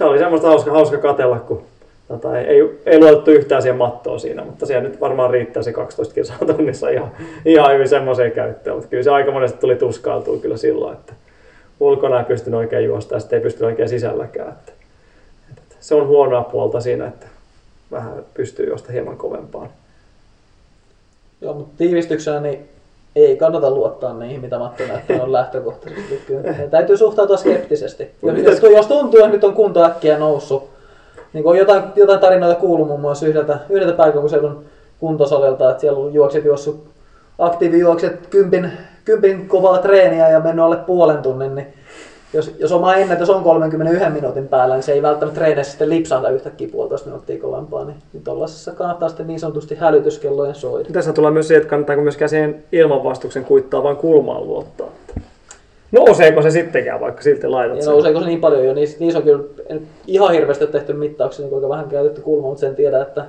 se 0.00 0.04
oli 0.04 0.18
semmoista 0.18 0.48
hauska, 0.48 0.70
hauska 0.70 0.98
katella, 0.98 1.38
kun 1.38 1.62
tota, 2.08 2.38
ei, 2.38 2.46
ei, 2.46 2.80
ei 2.86 2.98
luotettu 2.98 3.30
yhtään 3.30 3.62
siihen 3.62 3.76
mattoon 3.76 4.20
siinä, 4.20 4.44
mutta 4.44 4.66
siellä 4.66 4.88
nyt 4.88 5.00
varmaan 5.00 5.30
riittää 5.30 5.62
se 5.62 5.72
12 5.72 6.14
kilsaa 6.14 6.38
tunnissa 6.56 6.88
ihan, 6.88 7.12
ihan 7.44 7.74
hyvin 7.74 7.88
semmoiseen 7.88 8.32
käyttöön, 8.32 8.76
mutta 8.76 8.90
kyllä 8.90 9.02
se 9.02 9.10
aika 9.10 9.30
monesti 9.30 9.58
tuli 9.58 9.76
tuskaaltua 9.76 10.38
kyllä 10.38 10.56
silloin, 10.56 10.96
että 10.96 11.12
ulkona 11.80 12.18
ei 12.18 12.24
pystynyt 12.24 12.58
oikein 12.58 12.84
juosta 12.84 13.14
ja 13.14 13.20
sitten 13.20 13.36
ei 13.36 13.42
pystynyt 13.42 13.66
oikein 13.66 13.88
sisälläkään. 13.88 14.48
Että, 14.48 14.72
että 15.50 15.76
se 15.80 15.94
on 15.94 16.06
huonoa 16.06 16.42
puolta 16.42 16.80
siinä, 16.80 17.06
että 17.06 17.26
vähän 17.90 18.24
pystyy 18.34 18.66
juosta 18.66 18.92
hieman 18.92 19.16
kovempaan. 19.16 19.68
Joo, 21.40 21.54
mutta 21.54 21.74
tiivistyksenä 21.78 22.40
niin 22.40 22.68
ei 23.16 23.36
kannata 23.36 23.70
luottaa 23.70 24.14
niihin, 24.14 24.40
mitä 24.40 24.58
Matti 24.58 24.86
näyttää 24.86 25.22
on 25.22 25.32
lähtökohtaisesti. 25.32 26.22
Kyllä. 26.26 26.42
Täytyy 26.70 26.96
suhtautua 26.96 27.36
skeptisesti. 27.36 28.10
Jos, 28.22 28.38
jos, 28.38 28.72
jos 28.72 28.86
tuntuu, 28.86 29.20
että 29.20 29.32
nyt 29.32 29.44
on 29.44 29.54
kunto 29.54 29.84
äkkiä 29.84 30.18
noussut, 30.18 30.68
niin 31.32 31.46
on 31.46 31.58
jotain, 31.58 31.82
jotain 31.96 32.20
tarinoita 32.20 32.60
kuuluu 32.60 32.86
muun 32.86 33.00
muassa 33.00 33.26
yhdeltä, 33.26 33.58
yhdeltä 33.70 33.92
pääkaupunkiseudun 33.92 34.64
kuntosalilta, 35.00 35.70
että 35.70 35.80
siellä 35.80 36.00
on 36.00 36.14
juokset 36.14 36.44
juossut 36.44 36.84
aktiivijuokset 37.38 38.26
kympin, 38.26 38.72
kympin 39.04 39.48
kovaa 39.48 39.78
treeniä 39.78 40.28
ja 40.28 40.40
mennyt 40.40 40.64
alle 40.64 40.76
puolen 40.76 41.22
tunnin, 41.22 41.54
niin 41.54 41.66
jos, 42.32 42.54
jos 42.58 42.72
oma 42.72 42.94
ennätys 42.94 43.30
on 43.30 43.42
31 43.42 44.10
minuutin 44.10 44.48
päällä, 44.48 44.74
niin 44.74 44.82
se 44.82 44.92
ei 44.92 45.02
välttämättä 45.02 45.40
treeneissä 45.40 45.70
sitten 45.70 45.88
lipsahda 45.88 46.28
yhtäkkiä 46.28 46.68
puolitoista 46.72 47.08
minuuttia 47.08 47.40
kovempaa, 47.40 47.84
niin, 47.84 47.96
niin 48.12 48.24
tuollaisessa 48.24 48.72
kannattaa 48.72 49.08
sitten 49.08 49.26
niin 49.26 49.40
sanotusti 49.40 49.74
hälytyskellojen 49.74 50.54
soida. 50.54 50.88
Tässä 50.92 51.12
tulee 51.12 51.30
myös 51.30 51.48
se, 51.48 51.56
että 51.56 51.68
kannattaako 51.68 52.02
myöskään 52.02 52.28
siihen 52.28 52.64
ilmanvastuksen 52.72 53.44
kuittaa 53.44 53.82
vain 53.82 53.96
kulmaan 53.96 54.46
luottaa. 54.46 54.88
Nouseeko 55.92 56.42
se 56.42 56.50
sittenkään, 56.50 57.00
vaikka 57.00 57.22
silti 57.22 57.48
laitat 57.48 57.76
Ja 57.76 57.82
sen? 57.82 57.92
nouseeko 57.92 58.20
se 58.20 58.26
niin 58.26 58.40
paljon 58.40 58.64
jo, 58.64 58.74
niissä, 58.74 58.96
niissä 59.00 59.18
on 59.18 59.24
kyllä 59.24 59.44
en 59.68 59.82
ihan 60.06 60.32
hirveästi 60.32 60.66
tehty 60.66 60.92
mittauksia, 60.92 61.42
niin 61.42 61.50
kuinka 61.50 61.68
vähän 61.68 61.88
käytetty 61.88 62.20
kulma, 62.20 62.48
mutta 62.48 62.60
sen 62.60 62.74
tiedä, 62.74 63.02
että 63.02 63.26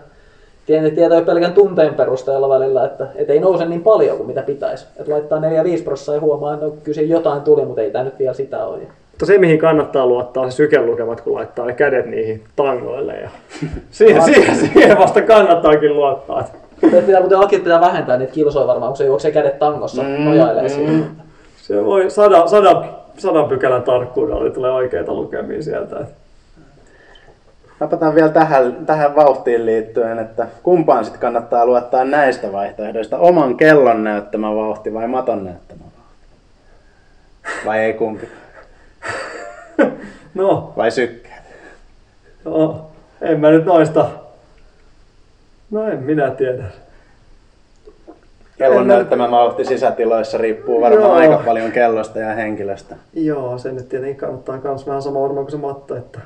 Tietää 0.96 1.20
jo 1.20 1.26
pelkän 1.26 1.54
tunteen 1.54 1.94
perusteella 1.94 2.50
välillä, 2.50 2.86
että 2.86 3.08
et 3.16 3.30
ei 3.30 3.40
nouse 3.40 3.66
niin 3.66 3.84
paljon 3.84 4.18
kuin 4.18 4.28
mitä 4.28 4.42
pitäisi. 4.42 4.86
Että 5.00 5.12
laittaa 5.12 5.40
4-5 5.40 5.84
prosenttia 5.84 6.16
ja 6.16 6.22
huomaa, 6.22 6.54
että 6.54 6.66
no, 6.66 6.74
kyllä 6.84 7.02
jotain 7.02 7.42
tuli, 7.42 7.66
mutta 7.66 7.82
ei 7.82 7.92
tämä 7.92 8.04
nyt 8.04 8.20
vielä 8.20 8.34
sitä 8.34 8.66
ole. 8.66 8.78
Mutta 9.12 9.26
se, 9.26 9.38
mihin 9.38 9.60
kannattaa 9.60 10.08
luottaa, 10.08 10.44
on 10.44 10.52
se 10.52 10.56
sykelukemat, 10.56 11.22
kun 11.22 11.34
laittaa 11.34 11.66
ne 11.66 11.74
kädet 11.74 12.06
niihin 12.06 12.44
tangoille. 12.56 13.14
Ja 13.14 13.30
siihen, 13.92 14.22
siihen, 14.22 14.56
siihen, 14.56 14.98
vasta 14.98 15.22
kannattaakin 15.22 15.96
luottaa. 15.96 16.44
Nyt 16.82 17.06
pitää, 17.06 17.22
kuten 17.22 17.40
Aki 17.40 17.60
pitää 17.60 17.82
vähentää 17.82 18.18
niitä 18.18 18.34
kilsoja 18.34 18.68
varmaan, 18.68 18.90
kun 18.90 18.98
se 18.98 19.06
juoksee 19.06 19.32
kädet 19.32 19.60
tangossa, 19.60 20.04
mm, 20.04 20.10
nojailee 20.10 20.64
mm. 20.64 20.70
siihen. 20.70 21.06
Se 21.62 21.86
voi 21.86 22.10
sadan, 22.10 22.50
sadan, 22.50 22.90
sadan 23.18 23.50
pykälän 23.50 23.84
tarkkuudella 23.84 24.44
niin 24.44 24.54
tulee 24.54 24.72
oikeita 24.72 25.14
lukemia 25.14 25.62
sieltä. 25.62 26.06
Napataan 27.82 28.16
vielä 28.16 28.30
tähän, 28.30 28.86
tähän 28.86 29.16
vauhtiin 29.16 29.66
liittyen, 29.66 30.20
että 30.20 30.48
kumpaan 30.64 31.06
sitten 31.06 31.22
kannattaa 31.22 31.66
luottaa 31.66 32.06
näistä 32.06 32.52
vaihtoehdoista, 32.52 33.18
oman 33.18 33.58
kellon 33.58 34.04
näyttämä 34.04 34.56
vauhti 34.56 34.94
vai 34.94 35.08
maton 35.08 35.44
näyttämä 35.44 35.80
vauhti? 35.82 36.28
Vai 37.66 37.80
ei 37.80 37.94
kumpi? 37.94 38.30
No, 40.34 40.74
Vai 40.78 40.92
sykkeet? 40.92 41.44
no, 42.46 42.88
en 43.22 43.40
mä 43.40 43.50
nyt 43.50 43.66
noista. 43.66 44.10
No 45.72 45.92
en 45.92 46.00
minä 46.04 46.32
tiedä. 46.32 46.64
Kellon 48.58 48.88
näyttämä 48.88 49.32
vauhti 49.32 49.66
sisätiloissa 49.66 50.38
riippuu 50.38 50.82
varmaan 50.82 51.04
Joo. 51.04 51.14
aika 51.34 51.44
paljon 51.46 51.72
kellosta 51.72 52.20
ja 52.20 52.34
henkilöstä. 52.36 52.96
Joo, 53.14 53.58
se 53.58 53.72
nyt 53.72 53.90
tietenkin 53.90 54.18
kannattaa 54.18 54.60
myös 54.64 54.88
vähän 54.88 55.02
sama 55.02 55.22
varmaan 55.22 55.46
kuin 55.46 55.52
se 55.52 55.58
matto, 55.58 55.96
että 55.96 56.20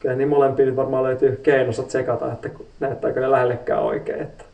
kyllä 0.00 0.14
niin 0.14 0.28
molempia 0.28 0.66
nyt 0.66 0.76
varmaan 0.76 1.04
löytyy 1.04 1.40
keinossa 1.42 1.82
tsekata, 1.82 2.32
että 2.32 2.50
näyttääkö 2.80 3.20
ne 3.20 3.30
lähellekään 3.30 3.82
oikein. 3.82 4.22
Että. 4.22 4.44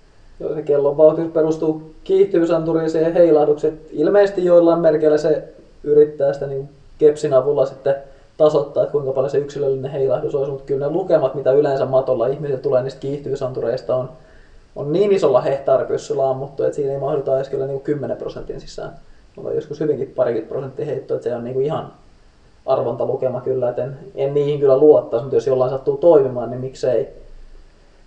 Joo, 0.41 0.55
se 0.55 0.63
kellon 0.63 0.97
vauhti 0.97 1.23
perustuu 1.23 1.95
kiihtyvyysanturiin 2.05 3.01
ja 3.01 3.13
heilahdukset. 3.13 3.75
Ilmeisesti 3.91 4.45
joillain 4.45 4.81
merkeillä 4.81 5.19
se 5.19 5.45
yrittää 5.85 6.33
sitä 6.33 6.47
niin 6.47 6.69
kepsin 6.99 7.35
avulla 7.35 7.67
sitten 7.67 7.95
tasoittaa, 8.37 8.83
että 8.83 8.93
kuinka 8.93 9.13
paljon 9.13 9.31
se 9.31 9.39
yksilöllinen 9.39 9.91
heilahdus 9.91 10.35
olisi, 10.35 10.51
mutta 10.51 10.67
kyllä 10.67 10.87
ne 10.87 10.93
lukemat, 10.93 11.35
mitä 11.35 11.53
yleensä 11.53 11.87
matolla 11.87 12.27
ihmisille 12.27 12.61
tulee 12.61 12.83
niistä 12.83 13.01
kiihtyvyysantureista, 13.01 13.97
on, 13.97 14.11
on 14.77 14.93
niin 14.93 15.13
isolla 15.13 15.41
hehtaaripyssyllä 15.41 16.31
ammuttu, 16.31 16.63
että 16.63 16.77
siinä 16.77 16.93
ei 16.93 16.99
mahduta 16.99 17.37
edes 17.37 17.49
kyllä 17.49 17.67
niin 17.67 17.75
kuin 17.75 17.85
10 17.85 18.17
prosentin 18.17 18.61
sisään. 18.61 18.93
Mutta 19.37 19.53
joskus 19.53 19.81
hyvinkin 19.81 20.13
parikymmentä 20.17 20.53
prosenttia 20.53 20.87
heittoa, 20.87 21.15
että 21.15 21.29
se 21.29 21.37
on 21.37 21.45
niin 21.45 21.55
kuin 21.55 21.67
ihan 21.67 21.93
arvontalukema 22.67 23.41
kyllä, 23.41 23.69
että 23.69 23.85
en, 23.85 23.97
en 24.15 24.35
niihin 24.35 24.61
kyllä 24.61 24.79
luottaisi, 24.79 25.25
mutta 25.25 25.37
jos 25.37 25.47
jollain 25.47 25.71
sattuu 25.71 25.97
toimimaan, 25.97 26.51
niin 26.51 26.61
miksei. 26.61 27.09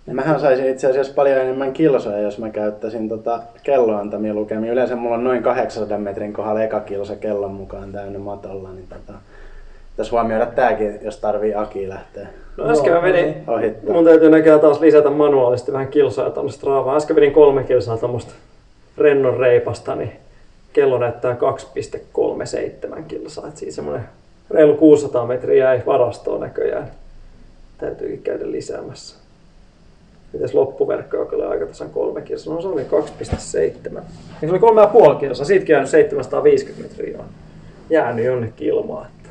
Mähän 0.06 0.40
saisin 0.40 0.70
itse 0.70 0.90
asiassa 0.90 1.14
paljon 1.14 1.38
enemmän 1.38 1.72
kilsoja, 1.72 2.18
jos 2.18 2.38
mä 2.38 2.50
käyttäisin 2.50 3.08
tota 3.08 3.40
kelloantamia 3.62 4.34
lukemia. 4.34 4.72
Yleensä 4.72 4.96
mulla 4.96 5.14
on 5.14 5.24
noin 5.24 5.42
800 5.42 5.98
metrin 5.98 6.32
kohdalla 6.32 6.62
eka 6.62 6.80
kilsa 6.80 7.16
kellon 7.16 7.50
mukaan 7.50 7.92
täynnä 7.92 8.18
matolla, 8.18 8.72
niin 8.72 8.86
tota, 8.88 9.18
tässä 9.96 10.10
huomioida 10.10 10.46
tääkin, 10.46 10.98
jos 11.02 11.16
tarvii 11.16 11.54
Aki 11.54 11.88
lähteä 11.88 12.28
No 12.56 12.70
äsken 12.70 12.92
mä 12.92 13.02
vedin, 13.02 13.24
niin. 13.24 13.50
ohittaa. 13.50 13.94
mun 13.94 14.04
täytyy 14.04 14.30
näköjään 14.30 14.60
taas 14.60 14.80
lisätä 14.80 15.10
manuaalisesti 15.10 15.72
vähän 15.72 15.88
kilsoja 15.88 16.30
tuonne 16.30 16.52
Stravaan. 16.52 16.96
Äsken 16.96 17.16
vedin 17.16 17.32
kolme 17.32 17.62
kilsaa 17.62 17.96
tuommoista 17.96 18.32
rennon 18.98 19.36
reipasta, 19.36 19.94
niin 19.94 20.12
kello 20.72 20.98
näyttää 20.98 21.36
2,37 22.96 23.02
kilsaa. 23.08 23.48
Et 23.48 23.56
siinä 23.56 23.72
semmoinen 23.72 24.04
reilu 24.50 24.74
600 24.74 25.26
metriä 25.26 25.64
jäi 25.64 25.82
varastoon 25.86 26.40
näköjään. 26.40 26.90
Täytyykin 27.78 28.22
käydä 28.22 28.50
lisäämässä. 28.50 29.16
Mites 30.32 30.54
loppuverkko, 30.54 31.16
joka 31.16 31.36
oli 31.36 31.44
aika 31.44 31.66
tasan 31.66 31.90
kolme 31.90 32.22
kilsaa? 32.22 32.54
No 32.54 32.62
se 32.62 32.68
oli 32.68 32.82
2,7. 32.82 33.58
Eikö 33.58 34.02
se 34.40 34.50
oli 34.50 34.58
kolme 34.58 34.80
ja 34.80 34.86
puoli 34.86 35.16
kilsaa? 35.16 35.46
Siitäkin 35.46 35.72
jäänyt 35.72 35.90
750 35.90 36.88
metriä. 36.88 37.18
on 37.18 37.24
Jäänyt 37.90 38.24
jonnekin 38.24 38.68
ilmaan. 38.68 39.06
Että. 39.06 39.30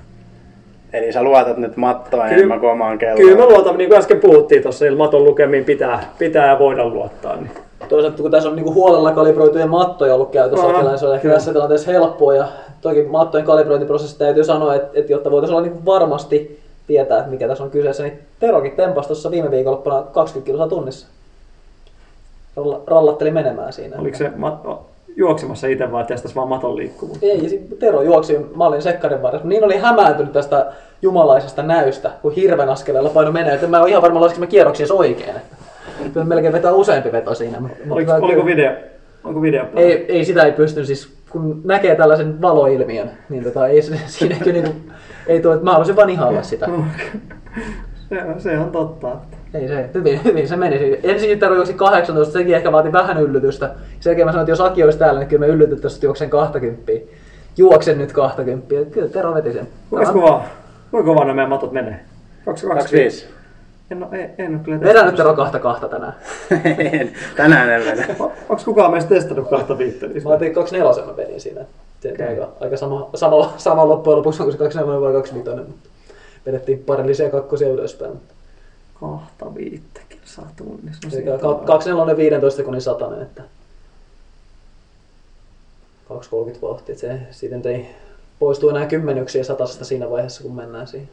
Eli 0.93 1.11
sä 1.13 1.23
luotat 1.23 1.57
nyt 1.57 1.77
mattoa 1.77 2.23
Kyllä- 2.23 2.35
enemmän 2.35 2.59
kuin 2.59 2.71
omaan 2.71 2.97
kelloon. 2.97 3.19
Kyllä 3.19 3.37
mä 3.37 3.45
luotan, 3.45 3.77
niin 3.77 3.89
kuin 3.89 3.99
äsken 3.99 4.19
puhuttiin 4.19 4.63
tuossa, 4.63 4.85
maton 4.97 5.23
lukemiin 5.23 5.65
pitää, 5.65 6.13
pitää 6.17 6.47
ja 6.47 6.59
voida 6.59 6.89
luottaa. 6.89 7.35
Niin. 7.35 7.51
Toisaalta 7.89 8.21
kun 8.21 8.31
tässä 8.31 8.49
on 8.49 8.55
niinku 8.55 8.73
huolella 8.73 9.11
kalibroituja 9.11 9.67
mattoja 9.67 10.15
ollut 10.15 10.31
käytössä, 10.31 10.65
Aha, 10.65 10.81
niin 10.81 10.99
se 10.99 11.07
on 11.07 11.15
ehkä 11.15 11.29
tässä 11.29 11.53
tilanteessa 11.53 11.91
helppoa. 11.91 12.35
Ja 12.35 12.47
toki 12.81 13.03
mattojen 13.03 13.45
kalibrointiprosessi 13.45 14.17
täytyy 14.17 14.43
sanoa, 14.43 14.75
että, 14.75 14.89
että 14.93 15.11
jotta 15.11 15.31
voitaisiin 15.31 15.55
olla 15.57 15.67
niinku 15.67 15.85
varmasti 15.85 16.59
tietää, 16.87 17.17
että 17.19 17.31
mikä 17.31 17.47
tässä 17.47 17.63
on 17.63 17.69
kyseessä, 17.69 18.03
niin 18.03 18.19
Terokin 18.39 18.71
tempasi 18.71 19.07
tuossa 19.07 19.31
viime 19.31 19.51
viikonloppuna 19.51 20.01
20 20.01 20.45
kilsaa 20.45 20.67
tunnissa. 20.67 21.07
Ralla- 22.57 22.81
Rallatteli 22.87 23.31
menemään 23.31 23.73
siinä. 23.73 23.95
Oliko 23.99 24.17
se 24.17 24.31
mat- 24.37 24.77
juoksemassa 25.15 25.67
itse 25.67 25.91
vai 25.91 26.05
testasi 26.05 26.35
vaan 26.35 26.47
maton 26.47 26.75
liikkuvuutta? 26.75 27.25
Ei, 27.25 27.67
Tero 27.79 28.01
juoksi, 28.01 28.39
mä 28.55 28.65
olin 28.65 28.81
sekkarin 28.81 29.21
varressa. 29.21 29.47
Niin 29.47 29.63
oli 29.63 29.77
hämääntynyt 29.77 30.33
tästä 30.33 30.65
jumalaisesta 31.01 31.63
näystä, 31.63 32.11
kun 32.21 32.31
hirven 32.31 32.69
askeleella 32.69 33.09
paino 33.09 33.31
menee. 33.31 33.53
Että 33.53 33.67
mä 33.67 33.79
oon 33.79 33.89
ihan 33.89 34.01
varma, 34.01 34.21
laskin 34.21 34.39
mä 34.39 34.47
kierroksia 34.47 34.87
oikein. 34.93 35.29
Että 35.29 35.41
Kyllä 36.13 36.25
melkein 36.25 36.53
vetää 36.53 36.71
useampi 36.73 37.11
veto 37.11 37.35
siinä. 37.35 37.59
mutta 37.59 37.75
Oliko, 37.89 38.11
kyllä- 38.13 38.25
oliko 38.25 38.45
video? 38.45 38.71
Onko 39.23 39.41
video? 39.41 39.65
Ei, 39.75 40.05
ei 40.11 40.25
sitä 40.25 40.43
ei 40.43 40.51
pysty, 40.51 40.85
siis 40.85 41.13
kun 41.29 41.61
näkee 41.63 41.95
tällaisen 41.95 42.41
valoilmiön, 42.41 43.09
niin 43.29 43.43
tota, 43.43 43.67
ei 43.67 43.81
se- 43.81 43.97
siinä 44.07 44.35
kyllä 44.43 44.61
niinku, 44.61 44.91
ei 45.27 45.41
tuo, 45.41 45.53
että 45.53 45.63
mä 45.63 45.71
haluaisin 45.71 45.95
vaan 45.95 46.09
ihailla 46.09 46.43
sitä. 46.43 46.67
Se, 48.09 48.15
se 48.37 48.59
on 48.59 48.71
totta. 48.71 49.15
Ei 49.53 49.67
se, 49.67 49.89
hyvin, 49.93 50.23
hyvin 50.23 50.47
se 50.47 50.55
meni. 50.55 50.99
Ensin 51.03 51.39
juoksi 51.55 51.73
18, 51.73 52.33
sekin 52.33 52.55
ehkä 52.55 52.71
vaati 52.71 52.91
vähän 52.91 53.17
yllytystä. 53.21 53.71
Sen 53.99 54.09
jälkeen 54.11 54.27
mä 54.27 54.31
sanoin, 54.31 54.43
että 54.43 54.51
jos 54.51 54.61
Aki 54.61 54.83
olisi 54.83 54.99
täällä, 54.99 55.19
niin 55.19 55.27
kyllä 55.29 55.39
me 55.39 55.47
yllytettäisiin, 55.47 55.97
että 55.97 56.05
juoksen 56.05 56.29
20. 56.29 56.91
Juoksen 57.57 57.97
nyt 57.97 58.13
20. 58.13 58.75
Kyllä 58.91 59.07
Tero 59.07 59.33
veti 59.33 59.53
sen. 59.53 59.67
Kuinka 59.89 60.13
kovaa? 60.13 60.45
Kuinka 60.91 61.11
kovaa 61.11 61.25
nämä 61.25 61.47
matot 61.47 61.71
menee? 61.71 61.99
25. 62.45 63.27
En, 63.91 64.03
ole, 64.03 64.17
ei, 64.17 64.29
en 64.37 64.55
ole 64.55 64.59
kyllä 64.63 64.79
Vedä 64.79 65.05
nyt 65.05 65.15
Tero 65.15 65.33
kahta 65.33 65.59
kahta 65.59 65.87
tänään. 65.89 66.15
En, 67.01 67.13
Tänään 67.35 67.69
en 67.69 67.85
vedä. 67.85 68.15
Onko 68.19 68.61
kukaan 68.65 68.91
meistä 68.91 69.09
testannut 69.09 69.49
kahta 69.49 69.77
viittä? 69.77 70.07
Mä 70.07 70.29
otin 70.29 70.53
24 70.53 71.05
mä 71.05 71.17
vedin 71.17 71.41
siinä. 71.41 71.61
Okay. 72.13 72.27
aika, 72.27 72.47
aika 72.59 72.77
sama, 72.77 73.09
sama, 73.15 73.53
sama 73.57 73.87
loppujen 73.89 74.17
lopuksi, 74.17 74.41
onko 74.41 74.51
se 74.51 74.57
24 74.57 75.01
vai 75.01 75.13
25, 75.13 75.67
mutta 75.67 75.85
vedettiin 76.45 76.79
parillisia 76.79 77.29
kakkosia 77.29 77.69
ylöspäin. 77.69 78.13
Kahta 78.99 79.55
viittä 79.55 80.01
kilsaa 80.09 80.51
tunnissa. 80.55 81.07
No, 81.41 81.49
on- 81.49 81.65
24 81.65 82.17
15 82.17 82.57
sekunnin 82.57 82.81
satanen, 82.81 83.21
että 83.21 83.43
2.30 86.09 86.61
vauhtia, 86.61 86.95
se 86.97 87.19
siitä 87.31 87.55
nyt 87.55 87.65
ei 87.65 87.85
poistu 88.39 88.69
enää 88.69 88.85
kymmenyksiä 88.85 89.43
satasesta 89.43 89.85
siinä 89.85 90.09
vaiheessa, 90.09 90.43
kun 90.43 90.55
mennään 90.55 90.87
siihen. 90.87 91.09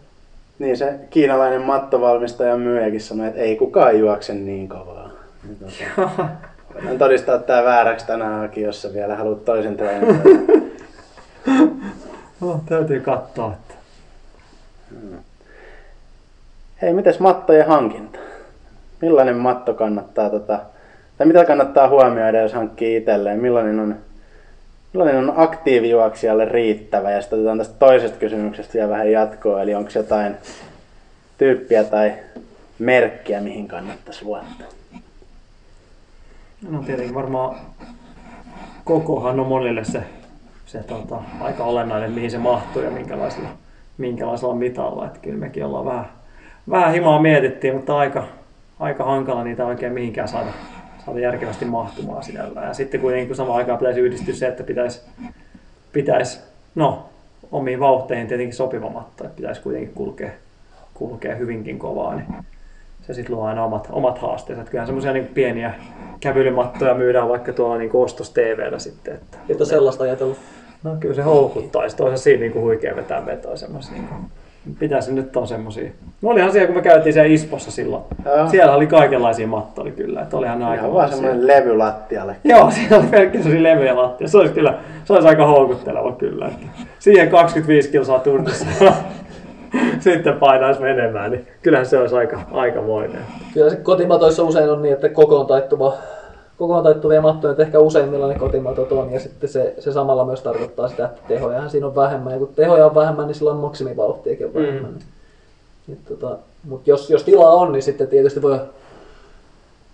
Niin 0.63 0.77
se 0.77 0.95
kiinalainen 1.11 1.63
mattovalmistaja 1.63 2.57
myyjäkin 2.57 3.01
sanoi, 3.01 3.29
että 3.29 3.41
ei 3.41 3.57
kukaan 3.57 3.99
juokse 3.99 4.35
niin 4.35 4.69
kovaa. 4.69 5.11
Voidaan 6.75 6.99
todistaa 6.99 7.39
tää 7.39 7.65
vääräksi 7.65 8.07
tänäänkin, 8.07 8.65
jos 8.65 8.83
sä 8.83 8.95
vielä 8.95 9.17
haluat 9.17 9.45
toisen 9.45 9.77
treenin. 9.77 10.21
No, 12.41 12.61
täytyy 12.69 13.01
katsoa, 13.01 13.53
että 13.53 13.75
Hei, 16.83 16.93
mites 16.93 17.21
mattojen 17.21 17.67
hankinta? 17.67 18.19
Millainen 19.01 19.37
matto 19.37 19.75
kannattaa, 19.75 20.31
tota, 20.31 20.59
tai 21.19 21.27
mitä 21.27 21.45
kannattaa 21.45 21.89
huomioida, 21.89 22.41
jos 22.41 22.53
hankkii 22.53 22.97
itselleen? 22.97 23.41
Millainen 23.41 23.81
on, 23.81 23.97
millainen 24.93 25.29
on 25.29 25.35
aktiivijuoksijalle 25.37 26.45
riittävä? 26.45 27.11
Ja 27.11 27.21
sitten 27.21 27.39
otetaan 27.39 27.59
tästä 27.59 27.75
toisesta 27.79 28.19
kysymyksestä 28.19 28.75
vielä 28.75 28.89
vähän 28.89 29.13
jatkoa, 29.13 29.63
eli 29.63 29.75
onko 29.75 29.91
jotain 29.95 30.37
tyyppiä 31.39 31.85
tai 31.85 32.13
merkkiä, 32.79 33.41
mihin 33.41 33.69
kannattaisi 33.69 34.25
luottaa? 34.25 34.67
No 36.71 36.83
tietenkin 36.83 37.15
varmaan 37.15 37.57
kokohan 38.85 39.41
on 39.41 39.47
monille 39.47 39.85
se, 39.85 40.03
se 40.67 40.83
tota, 40.83 41.23
aika 41.41 41.65
olennainen, 41.65 42.13
mihin 42.13 42.31
se 42.31 42.39
mahtuu 42.39 42.83
ja 42.83 42.91
minkälaisella, 42.91 43.49
minkälaisella 43.99 44.55
mitalla. 44.55 45.07
Että 45.07 45.19
kyllä 45.19 45.39
mekin 45.39 45.65
ollaan 45.65 45.85
vähän, 45.85 46.09
vähän 46.71 46.93
himaa 46.93 47.23
mietittiin, 47.23 47.75
mutta 47.75 47.99
aika, 47.99 48.27
aika 48.81 49.05
hankala 49.05 49.45
niitä 49.45 49.67
oikein 49.67 49.93
mihinkään 49.93 50.29
saada, 50.29 50.51
saada 51.07 51.21
järkevästi 51.21 51.65
mahtumaan 51.65 52.23
sinällä. 52.23 52.63
Ja 52.63 52.75
sitten 52.75 53.01
kuitenkin 53.01 53.27
kun 53.27 53.37
samaan 53.37 53.59
aikaan 53.59 53.79
pitäisi 53.79 54.01
yhdistyä 54.01 54.35
se, 54.35 54.47
että 54.47 54.63
pitäisi, 54.63 55.01
pitäisi 55.93 56.41
no, 56.75 57.09
omiin 57.53 57.81
vauhteihin 57.81 58.27
tietenkin 58.27 58.57
sopiva 58.57 58.91
matto, 58.91 59.25
että 59.25 59.37
pitäisi 59.37 59.63
kuitenkin 59.63 59.95
kulkea, 59.95 60.31
kulkea 60.95 61.35
hyvinkin 61.35 61.79
kovaa, 61.79 62.15
niin 62.15 62.27
se 63.03 63.15
sitten 63.15 63.37
luo 63.37 63.45
aina 63.45 63.65
omat, 63.65 63.89
omat 63.93 64.19
haasteensa. 64.19 64.61
Että 64.61 64.71
kyllähän 64.71 64.87
semmoisia 64.87 65.13
niin 65.13 65.27
pieniä 65.27 65.75
kävelymattoja 66.21 66.95
myydään 66.95 67.29
vaikka 67.29 67.53
tuolla 67.53 67.79
niin 67.79 67.91
ostos 67.93 68.31
TVllä 68.31 68.79
sitten. 68.79 69.15
Että, 69.15 69.39
Et 69.49 69.61
ole 69.61 69.69
sellaista 69.69 70.05
ajatellut. 70.05 70.39
no 70.83 70.97
kyllä 71.01 71.15
se 71.15 71.23
houkuttaisi. 71.23 71.97
Toisaalta 71.97 72.23
siinä 72.23 72.41
niin 72.41 72.53
kuin 72.53 72.63
huikea 72.63 72.97
vetää 72.97 73.27
vetoa 73.27 73.57
semmoisia. 73.57 73.93
Niin 73.93 74.09
kuin, 74.09 74.21
pitäisi 74.79 75.13
nyt 75.13 75.37
on 75.37 75.47
semmoisia. 75.47 75.91
No 76.23 76.31
olihan 76.31 76.53
siellä, 76.53 76.67
kun 76.67 76.77
me 76.77 76.83
käytiin 76.83 77.13
siellä 77.13 77.33
Ispossa 77.33 77.71
silloin. 77.71 78.03
Joo. 78.25 78.49
Siellä 78.49 78.75
oli 78.75 78.87
kaikenlaisia 78.87 79.47
mattoja 79.47 79.93
kyllä. 79.93 80.23
Että 80.23 80.37
olihan 80.37 80.59
ne 80.59 80.65
aika 80.65 80.83
Ihan 80.83 80.95
vaan 80.95 81.09
semmoinen 81.09 81.47
levy 81.47 81.77
lattialle. 81.77 82.37
Joo, 82.45 82.71
siinä 82.71 82.97
oli 82.97 83.07
pelkkä 83.07 83.39
sellaisia 83.39 83.63
leveä 83.63 83.97
lattia. 83.97 84.29
Se 84.29 84.39
olisi 84.39 84.53
kyllä, 84.53 84.75
se 85.05 85.13
olisi 85.13 85.29
aika 85.29 85.47
houkutteleva 85.47 86.13
kyllä. 86.13 86.47
Että 86.47 86.67
siihen 86.99 87.31
25 87.31 87.91
kilsaa 87.91 88.19
tunnissa 88.19 88.67
sitten 90.01 90.37
painaisi 90.37 90.81
menemään, 90.81 91.31
niin 91.31 91.47
kyllähän 91.63 91.87
se 91.87 91.99
olisi 91.99 92.17
aika, 92.17 92.41
aikamoinen. 92.53 93.21
Kyllä 93.55 93.71
se 93.71 93.77
kotimatoissa 93.77 94.43
usein 94.43 94.71
on 94.71 94.83
niin, 94.83 94.95
että 94.95 95.09
kokoon 95.09 95.47
taittuva, 95.47 95.95
kokoon 96.63 96.83
taittuvia 96.83 97.21
mattoja, 97.23 97.51
että 97.51 97.63
ehkä 97.63 97.79
useimmilla 97.79 98.29
ne 98.29 98.35
kotimatot 98.39 98.93
on, 98.93 99.13
ja 99.13 99.21
sitten 99.21 99.49
se, 99.49 99.75
se 99.79 99.93
samalla 99.93 100.25
myös 100.25 100.41
tarkoittaa 100.41 100.89
sitä, 100.89 101.05
että 101.05 101.21
tehojahan 101.29 101.71
siinä 101.71 101.87
on 101.87 101.97
vähemmän, 101.97 102.33
ja 102.33 102.39
kun 102.39 102.49
tehoja 102.57 102.87
on 102.87 102.95
vähemmän, 102.95 103.27
niin 103.27 103.35
silloin 103.35 103.57
maksimivauhtiakin 103.57 104.47
on 104.47 104.55
vähemmän. 104.55 104.95
Mm. 105.87 105.97
Tota, 106.09 106.39
Mutta 106.69 106.91
jos, 106.91 107.11
jos 107.11 107.23
tilaa 107.25 107.55
on, 107.55 107.73
niin 107.73 107.83
sitten 107.83 108.09
tietysti 108.09 108.43
voi, 108.43 108.59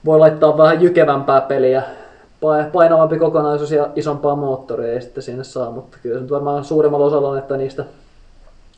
voi 0.04 0.18
laittaa 0.18 0.58
vähän 0.58 0.82
jykevämpää 0.82 1.40
peliä, 1.40 1.82
pa- 2.44 2.70
painavampi 2.72 3.18
kokonaisuus 3.18 3.70
ja 3.70 3.88
isompaa 3.96 4.36
moottoria 4.36 4.92
ei 4.92 5.00
sitten 5.00 5.22
sinne 5.22 5.44
saa, 5.44 5.70
mutta 5.70 5.98
kyllä 6.02 6.14
se 6.16 6.20
nyt 6.22 6.30
varmaan 6.30 6.64
suurimmalla 6.64 7.06
osalla 7.06 7.28
on, 7.28 7.38
että 7.38 7.56
niistä 7.56 7.84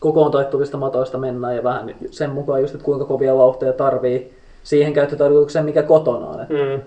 kokoon 0.01 0.31
taittuvista 0.31 0.77
matoista 0.77 1.19
mennään 1.19 1.57
ja 1.57 1.63
vähän 1.63 1.95
sen 2.11 2.31
mukaan 2.31 2.61
just, 2.61 2.75
että 2.75 2.85
kuinka 2.85 3.05
kovia 3.05 3.37
vauhteja 3.37 3.73
tarvii 3.73 4.35
siihen 4.63 4.93
käyttötarkoitukseen, 4.93 5.65
mikä 5.65 5.83
kotona 5.83 6.27
on. 6.27 6.41
Että, 6.43 6.55
Mm. 6.55 6.81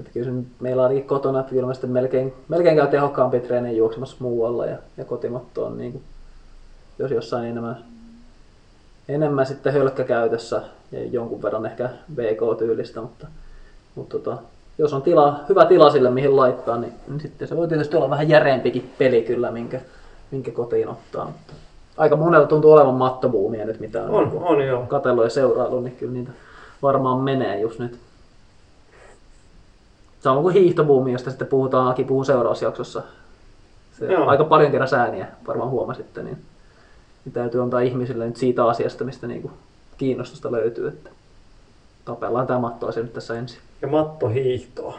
Että 0.00 0.12
kyllä 0.12 0.26
se 0.26 0.46
meillä 0.60 0.82
ainakin 0.82 1.04
kotona, 1.04 1.40
että 1.40 1.52
kyllä 1.52 1.66
mä 1.66 1.74
sitten 1.74 1.90
melkein, 1.90 2.32
melkein 2.48 2.76
käy 2.76 2.86
tehokkaampi 2.86 3.40
treeni 3.40 3.76
juoksemassa 3.76 4.16
muualla 4.18 4.66
ja, 4.66 4.78
ja 4.96 5.04
kotimatto 5.04 5.66
on 5.66 5.78
niin 5.78 5.92
kuin, 5.92 6.02
jos 6.98 7.10
jossain 7.10 7.44
enemmän, 7.44 7.84
enemmän 9.08 9.46
sitten 9.46 9.72
hölkkäkäytössä 9.72 10.62
ja 10.92 11.04
jonkun 11.04 11.42
verran 11.42 11.66
ehkä 11.66 11.90
VK-tyylistä, 12.16 13.00
mutta, 13.00 13.26
mutta 13.94 14.18
tota, 14.18 14.38
jos 14.78 14.92
on 14.92 15.02
tila, 15.02 15.40
hyvä 15.48 15.64
tila 15.64 15.90
sille 15.90 16.10
mihin 16.10 16.36
laittaa, 16.36 16.76
niin, 16.76 16.92
niin 17.08 17.20
sitten 17.20 17.48
se 17.48 17.56
voi 17.56 17.68
tietysti 17.68 17.96
olla 17.96 18.10
vähän 18.10 18.28
järeempikin 18.28 18.92
peli 18.98 19.22
kyllä, 19.22 19.50
minkä, 19.50 19.80
minkä 20.30 20.50
kotiin 20.50 20.88
ottaa. 20.88 21.24
Mutta 21.24 21.52
aika 21.96 22.16
monella 22.16 22.46
tuntuu 22.46 22.72
olevan 22.72 22.94
mattobuumia 22.94 23.64
nyt, 23.64 23.80
mitä 23.80 24.02
on, 24.02 24.14
On, 24.14 24.28
niin 24.32 24.42
on 24.42 24.66
joo. 24.66 24.86
katsellut 24.86 25.24
ja 25.24 25.30
seuraillut, 25.30 25.84
niin 25.84 25.96
kyllä 25.96 26.12
niitä 26.12 26.30
varmaan 26.82 27.18
menee 27.18 27.60
just 27.60 27.78
nyt. 27.78 27.98
Sama 30.24 30.42
kuin 30.42 30.54
hiihtobuumi, 30.54 31.12
josta 31.12 31.30
sitten 31.30 31.48
puhutaan, 31.48 31.88
Aki 31.88 32.04
puhuu 32.04 32.24
seuraavassa 32.24 32.64
jaksossa. 32.64 33.02
Se 33.98 34.06
Joo. 34.06 34.26
aika 34.26 34.44
paljon 34.44 34.70
kerran 34.70 34.88
sääniä, 34.88 35.26
varmaan 35.46 35.70
huomasitte, 35.70 36.22
niin, 36.22 36.38
niin 37.24 37.32
täytyy 37.32 37.62
antaa 37.62 37.80
ihmisille 37.80 38.26
nyt 38.26 38.36
siitä 38.36 38.66
asiasta, 38.66 39.04
mistä 39.04 39.26
niinku 39.26 39.50
kiinnostusta 39.98 40.52
löytyy, 40.52 40.88
että 40.88 41.10
tapellaan 42.04 42.46
tämä 42.46 42.58
mattoasia 42.58 43.02
nyt 43.02 43.12
tässä 43.12 43.38
ensin. 43.38 43.58
Ja 43.82 43.88
mattohiihtoa. 43.88 44.98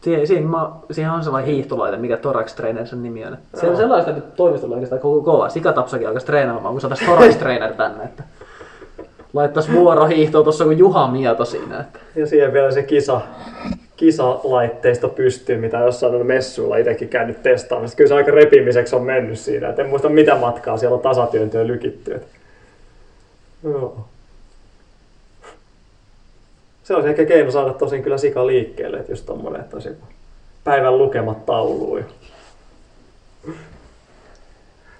Siihen, 0.00 0.26
siihen, 0.26 0.46
mä, 0.46 0.70
siihen 0.90 1.12
on 1.12 1.24
sellainen 1.24 1.54
hiihtolaite, 1.54 1.96
mikä 1.96 2.16
Thorax 2.16 2.54
Trainer 2.54 2.86
sen 2.86 3.02
nimi 3.02 3.26
on. 3.26 3.36
Se, 3.54 3.66
Joo. 3.66 3.76
sellaista 3.76 4.12
nyt 4.12 4.36
toimistolla 4.36 4.74
oikeastaan 4.74 5.02
koko 5.02 5.22
kova. 5.22 5.48
Sikatapsakin 5.48 6.06
alkaisi 6.06 6.26
treenaamaan, 6.26 6.74
kun 6.74 6.80
saataisiin 6.80 7.10
Thorax 7.10 7.36
Trainer 7.42 7.72
tänne. 7.72 8.04
Että 8.04 8.22
laittaisi 9.32 9.72
vuorohiihtoa 9.72 10.42
tuossa 10.42 10.64
kuin 10.64 10.78
Juha 10.78 11.08
Mieto 11.08 11.44
siinä. 11.44 11.80
Että 11.80 11.98
Ja 12.16 12.26
siihen 12.26 12.52
vielä 12.52 12.70
se 12.70 12.82
kisa, 12.82 13.20
kisalaitteisto 13.96 15.08
pystyy, 15.08 15.56
mitä 15.56 15.78
jossain 15.78 16.14
on 16.14 16.26
messuilla 16.26 16.76
itsekin 16.76 17.08
käynyt 17.08 17.42
testaamassa. 17.42 17.96
Kyllä 17.96 18.08
se 18.08 18.14
aika 18.14 18.30
repimiseksi 18.30 18.96
on 18.96 19.02
mennyt 19.02 19.38
siinä. 19.38 19.68
Et 19.68 19.78
en 19.78 19.86
muista 19.86 20.08
mitä 20.08 20.34
matkaa 20.34 20.76
siellä 20.76 20.94
on 20.94 21.02
tasatyöntöä 21.02 21.66
lykitty. 21.66 22.14
Et. 22.14 22.26
Joo. 23.64 24.06
Se 26.82 26.94
olisi 26.94 27.08
ehkä 27.08 27.24
keino 27.24 27.50
saada 27.50 27.72
tosin 27.72 28.02
kyllä 28.02 28.18
sika 28.18 28.46
liikkeelle, 28.46 28.96
että 28.96 29.12
just 29.12 29.26
tommonen, 29.26 29.60
että 29.60 29.76
olisi 29.76 29.90
päivän 30.64 30.98
lukemat 30.98 31.46
tauluun. 31.46 32.04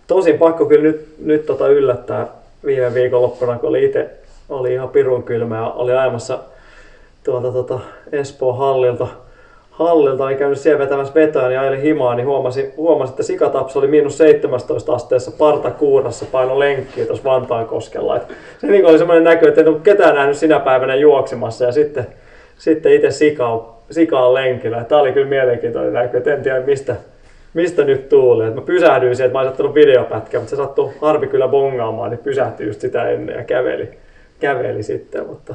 Tosin 0.07 0.39
pakko 0.39 0.67
kyllä 0.67 0.83
nyt, 0.83 1.15
nyt 1.19 1.47
tota 1.47 1.69
yllättää 1.69 2.27
viime 2.65 2.95
viikonloppuna, 2.95 3.59
kun 3.59 3.69
oli 3.69 3.85
itse 3.85 4.11
oli 4.49 4.73
ihan 4.73 4.89
pirun 4.89 5.23
kylmä 5.23 5.57
ja 5.57 5.67
oli 5.67 5.93
ajamassa 5.93 6.39
tuolta 7.27 7.53
tota 7.53 7.81
Espoon 8.13 8.59
hallilta, 8.59 9.07
hallilta 9.71 10.27
niin 10.27 10.39
käynyt 10.39 10.59
siellä 10.59 10.79
vetämässä 10.79 11.15
vetoa, 11.15 11.49
niin 11.49 11.61
ajelin 11.61 11.81
himaa, 11.81 12.15
niin 12.15 12.27
huomasin, 12.27 12.73
huomasin 12.77 13.13
että 13.13 13.23
sikatapsa 13.23 13.79
oli 13.79 13.87
miinus 13.87 14.19
17 14.19 14.93
asteessa 14.95 15.31
partakuurassa 15.31 16.27
paino 16.33 16.59
lenkkiä 16.59 17.07
tuossa 17.07 17.25
Vantaankoskella. 17.25 18.17
Et 18.17 18.23
se 18.59 18.67
niin 18.67 18.87
oli 18.87 18.99
semmoinen 18.99 19.25
näkö, 19.25 19.49
että 19.49 19.61
en 19.61 19.69
ole 19.69 19.81
ketään 19.83 20.15
nähnyt 20.15 20.37
sinä 20.37 20.61
päivänä 20.61 20.95
juoksemassa 20.95 21.65
ja 21.65 21.73
sitten, 21.73 22.07
sitten 22.59 22.93
itse 22.93 23.11
sika 23.11 23.49
on, 23.49 23.75
sika 23.91 24.21
on 24.21 24.35
lenkillä. 24.35 24.85
Tämä 24.85 25.01
oli 25.01 25.13
kyllä 25.13 25.29
mielenkiintoinen 25.29 25.93
näkö, 25.93 26.19
että 26.19 26.35
en 26.35 26.43
tiedä 26.43 26.61
mistä, 26.61 26.97
mistä 27.55 27.85
nyt 27.85 28.09
tuuli. 28.09 28.47
Et 28.47 28.55
mä 28.55 28.61
pysähdyin 28.61 29.17
siihen, 29.17 29.27
että 29.27 29.39
mä 29.39 29.39
olisin 29.39 29.51
ottanut 29.51 29.75
videopätkää, 29.75 30.41
mutta 30.41 30.51
se 30.51 30.57
sattui 30.57 30.93
harvi 31.01 31.27
kyllä 31.27 31.49
bongaamaan, 31.49 32.11
niin 32.11 32.19
pysähtyi 32.19 32.67
just 32.67 32.81
sitä 32.81 33.09
ennen 33.09 33.37
ja 33.37 33.45
käveli, 33.45 33.89
käveli 34.41 34.83
sitten, 34.83 35.27
mutta 35.27 35.55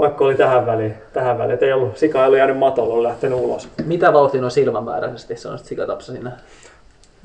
pakko 0.00 0.24
oli 0.24 0.34
tähän 0.34 0.66
väliin, 0.66 0.94
tähän 1.12 1.38
väliin. 1.38 1.54
Et 1.54 1.62
ei 1.62 1.72
ollut, 1.72 1.96
sika 1.96 2.18
ei 2.18 2.26
ollut 2.26 2.38
jäänyt 2.38 2.58
matolle, 2.58 2.94
oli 2.94 3.02
lähtenyt 3.02 3.38
ulos. 3.38 3.68
mitä 3.84 4.12
vauhtia 4.12 4.44
on 4.44 4.50
silmämääräisesti, 4.50 5.36
sanoisit 5.36 5.66
Sikatapsa 5.66 6.12
siinä? 6.12 6.32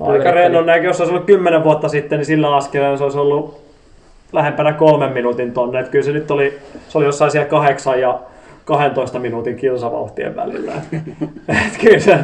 Aika 0.00 0.30
rennon 0.30 0.66
näkö, 0.66 0.86
jos 0.86 1.00
olisi 1.00 1.14
ollut 1.14 1.26
10 1.26 1.64
vuotta 1.64 1.88
sitten, 1.88 2.18
niin 2.18 2.26
sillä 2.26 2.56
askeleella 2.56 2.96
se 2.96 3.04
olisi 3.04 3.18
ollut 3.18 3.60
lähempänä 4.32 4.72
kolmen 4.72 5.12
minuutin 5.12 5.52
tonne. 5.52 5.80
Et 5.80 5.88
kyllä 5.88 6.04
se 6.04 6.12
nyt 6.12 6.30
oli, 6.30 6.58
se 6.88 6.98
oli 6.98 7.06
jossain 7.06 7.30
siellä 7.30 7.48
kahdeksan 7.48 8.00
ja 8.00 8.20
12 8.64 9.18
minuutin 9.18 9.56
kilsavauhtien 9.56 10.36
välillä. 10.36 10.72
Et 11.66 11.78
kyllä 11.80 11.98
se, 11.98 12.18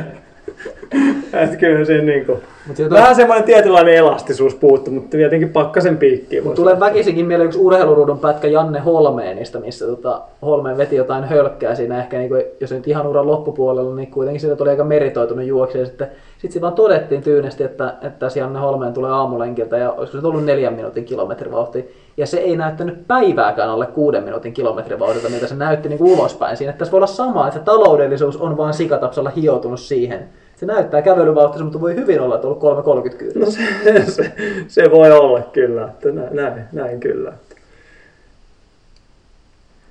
että 1.43 1.57
kyllä 1.57 1.85
siinä 1.85 2.05
niinku, 2.05 2.41
Mut 2.67 2.77
siitä 2.77 2.95
vähän 2.95 3.15
semmoinen 3.15 3.45
tietynlainen 3.45 3.95
elastisuus 3.95 4.55
puuttu, 4.55 4.91
mutta 4.91 5.11
tietenkin 5.11 5.49
pakkasen 5.49 5.97
piikkiin. 5.97 6.45
Mut 6.45 6.55
tulee 6.55 6.81
väkisinkin 6.81 7.27
mieleen 7.27 7.47
yksi 7.47 7.59
urheiluruudun 7.59 8.19
pätkä 8.19 8.49
Janne 8.49 8.81
Holmeenista, 8.81 9.61
missä 9.61 9.87
tota, 9.87 10.23
Holmeen 10.43 10.77
veti 10.77 10.97
jotain 10.97 11.25
hölkkää 11.25 11.75
siinä 11.75 11.99
ehkä, 11.99 12.19
niin 12.19 12.29
kuin, 12.29 12.45
jos 12.61 12.73
nyt 12.73 12.89
ihan 12.89 13.07
uran 13.07 13.27
loppupuolella, 13.27 13.95
niin 13.95 14.11
kuitenkin 14.11 14.41
siitä 14.41 14.57
tuli 14.57 14.71
aika 14.71 14.85
meritoitunut 14.85 15.47
juoksi. 15.47 15.79
Ja 15.79 15.87
sitten 15.87 16.09
sit 16.39 16.63
vaan 16.63 16.73
todettiin 16.73 17.23
tyynesti, 17.23 17.65
että, 17.65 17.95
että 18.03 18.19
tässä 18.19 18.39
Janne 18.39 18.59
Holmeen 18.59 18.93
tulee 18.93 19.11
aamulenkiltä 19.11 19.77
ja 19.77 19.93
olisiko 19.93 20.21
se 20.21 20.27
ollut 20.27 20.45
neljän 20.45 20.75
minuutin 20.75 21.05
kilometrivauhti. 21.05 21.95
Ja 22.17 22.27
se 22.27 22.39
ei 22.39 22.57
näyttänyt 22.57 23.07
päivääkään 23.07 23.71
alle 23.71 23.87
kuuden 23.87 24.25
minuutin 24.25 24.53
kilometrivauhdilta, 24.53 25.29
mitä 25.29 25.47
se 25.47 25.55
näytti 25.55 25.89
niin 25.89 25.99
kuin 25.99 26.13
ulospäin 26.13 26.57
siinä. 26.57 26.71
Että 26.71 26.79
tässä 26.79 26.93
voi 26.93 26.99
olla 26.99 27.07
sama, 27.07 27.47
että 27.49 27.59
se 27.59 27.65
taloudellisuus 27.65 28.37
on 28.37 28.57
vaan 28.57 28.75
sikatapsalla 28.75 29.31
hioutunut 29.31 29.81
siihen. 29.81 30.29
Se 30.63 30.67
näyttää 30.67 31.03
kävelyvauhtia, 31.03 31.63
mutta 31.63 31.81
voi 31.81 31.95
hyvin 31.95 32.21
olla, 32.21 32.35
että 32.35 32.49
on 32.49 32.59
ollut 32.63 33.07
3.30 33.09 33.17
kyydissä. 33.17 33.41
No 33.41 33.51
se, 33.51 34.11
se, 34.11 34.33
se, 34.69 34.91
voi 34.91 35.13
olla 35.13 35.41
kyllä, 35.53 35.89
että 35.89 36.09
näin, 36.31 36.65
näin, 36.73 37.01
kyllä. 37.01 37.33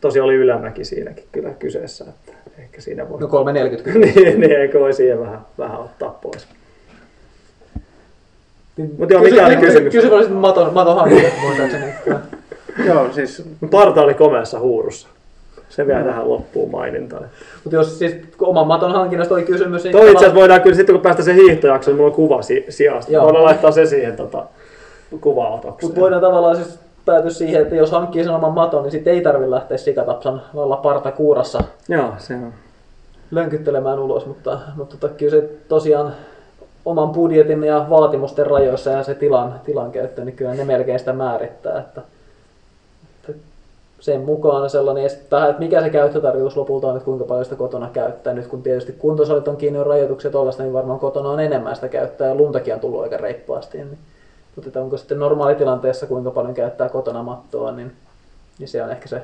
Tosi 0.01 0.19
oli 0.19 0.35
ylämäki 0.35 0.85
siinäkin 0.85 1.23
kyllä 1.31 1.49
kyseessä, 1.49 2.05
että 2.09 2.31
ehkä 2.59 2.81
siinä 2.81 3.09
voi... 3.09 3.19
No 3.19 3.27
3.40 3.27 3.81
kyllä. 3.81 4.05
niin, 4.05 4.39
niin, 4.39 4.51
eikö 4.51 4.79
voi 4.79 4.93
siihen 4.93 5.19
vähän, 5.19 5.39
vähän 5.57 5.79
ottaa 5.79 6.19
pois. 6.21 6.47
Mut 8.97 9.09
joo, 9.09 9.21
mikä 9.21 9.45
oli 9.45 9.55
kysymys? 9.55 9.91
Kysymys 9.91 10.13
oli 10.13 10.23
sitten 10.23 10.39
maton, 10.39 10.73
maton 10.73 10.95
hankinta. 10.95 11.29
Joo, 12.85 13.13
siis 13.13 13.43
Parta 13.71 14.01
oli 14.01 14.13
komeassa 14.13 14.59
huurussa. 14.59 15.07
Se 15.71 15.87
vielä 15.87 16.03
tähän 16.03 16.29
loppuun 16.29 16.71
maininta. 16.71 17.21
Mutta 17.63 17.75
jos 17.75 17.99
siis 17.99 18.15
oman 18.39 18.67
maton 18.67 18.91
hankinnasta 18.91 19.33
oli 19.33 19.43
kysymys, 19.43 19.83
niin... 19.83 19.91
Toi 19.91 20.05
itse 20.11 20.17
asiassa 20.17 20.35
voidaan 20.35 20.61
kyllä 20.61 20.75
sitten 20.75 20.95
kun 20.95 21.01
päästä 21.01 21.23
se 21.23 21.33
hiihtojaksoon, 21.33 21.93
niin 21.93 21.97
mulla 21.97 22.09
on 22.09 22.15
kuva 22.15 22.41
si- 22.41 22.65
sijasta. 22.69 23.11
Joo. 23.11 23.23
Voidaan 23.23 23.43
laittaa 23.43 23.71
se 23.71 23.85
siihen 23.85 24.15
tota, 24.15 24.45
kuvaotokseen. 25.21 25.89
Mutta 25.89 26.01
voidaan 26.01 26.21
tavallaan 26.21 26.55
siis 26.55 26.79
päätyä 27.05 27.31
siihen, 27.31 27.61
että 27.61 27.75
jos 27.75 27.91
hankkii 27.91 28.23
sen 28.23 28.33
oman 28.33 28.53
maton, 28.53 28.83
niin 28.83 28.91
sitten 28.91 29.13
ei 29.13 29.21
tarvitse 29.21 29.51
lähteä 29.51 29.77
sikatapsan 29.77 30.41
olla 30.53 30.75
parta 30.75 31.11
kuurassa 31.11 31.63
Joo, 31.89 32.13
se 32.17 32.33
on. 32.33 32.53
lönkyttelemään 33.31 33.99
ulos, 33.99 34.25
mutta, 34.25 34.59
mutta 34.75 34.97
tota, 34.97 35.13
kyllä 35.13 35.31
se 35.31 35.49
tosiaan 35.67 36.13
oman 36.85 37.09
budjetin 37.09 37.63
ja 37.63 37.85
vaatimusten 37.89 38.47
rajoissa 38.47 38.89
ja 38.89 39.03
se 39.03 39.15
tilan, 39.15 39.53
tilan 39.65 39.91
käyttö, 39.91 40.25
niin 40.25 40.35
kyllä 40.35 40.53
ne 40.53 40.63
melkein 40.63 40.99
sitä 40.99 41.13
määrittää. 41.13 41.79
Että 41.79 42.01
sen 44.01 44.21
mukaan 44.21 44.69
sellainen, 44.69 45.05
että 45.05 45.55
mikä 45.59 45.81
se 45.81 45.89
käyttötarkoitus 45.89 46.57
lopulta 46.57 46.87
on, 46.87 46.95
että 46.95 47.05
kuinka 47.05 47.25
paljon 47.25 47.45
sitä 47.45 47.55
kotona 47.55 47.89
käyttää. 47.93 48.33
Nyt 48.33 48.47
kun 48.47 48.63
tietysti 48.63 48.91
kuntosalit 48.91 49.47
on 49.47 49.57
kiinni 49.57 49.79
on 49.79 49.85
rajoituksia 49.85 50.31
tuollaista, 50.31 50.63
niin 50.63 50.73
varmaan 50.73 50.99
kotona 50.99 51.29
on 51.29 51.39
enemmän 51.39 51.75
sitä 51.75 51.87
käyttää 51.87 52.27
ja 52.27 52.35
luntakin 52.35 52.73
on 52.73 52.79
tullut 52.79 53.03
aika 53.03 53.17
reippaasti. 53.17 53.77
Niin, 53.77 53.97
mutta 54.55 54.69
että 54.69 54.81
onko 54.81 54.97
sitten 54.97 55.19
normaalitilanteessa 55.19 56.05
kuinka 56.05 56.31
paljon 56.31 56.53
käyttää 56.53 56.89
kotona 56.89 57.23
mattoa, 57.23 57.71
niin, 57.71 57.91
niin 58.59 58.67
se 58.67 58.83
on 58.83 58.91
ehkä 58.91 59.07
se 59.07 59.21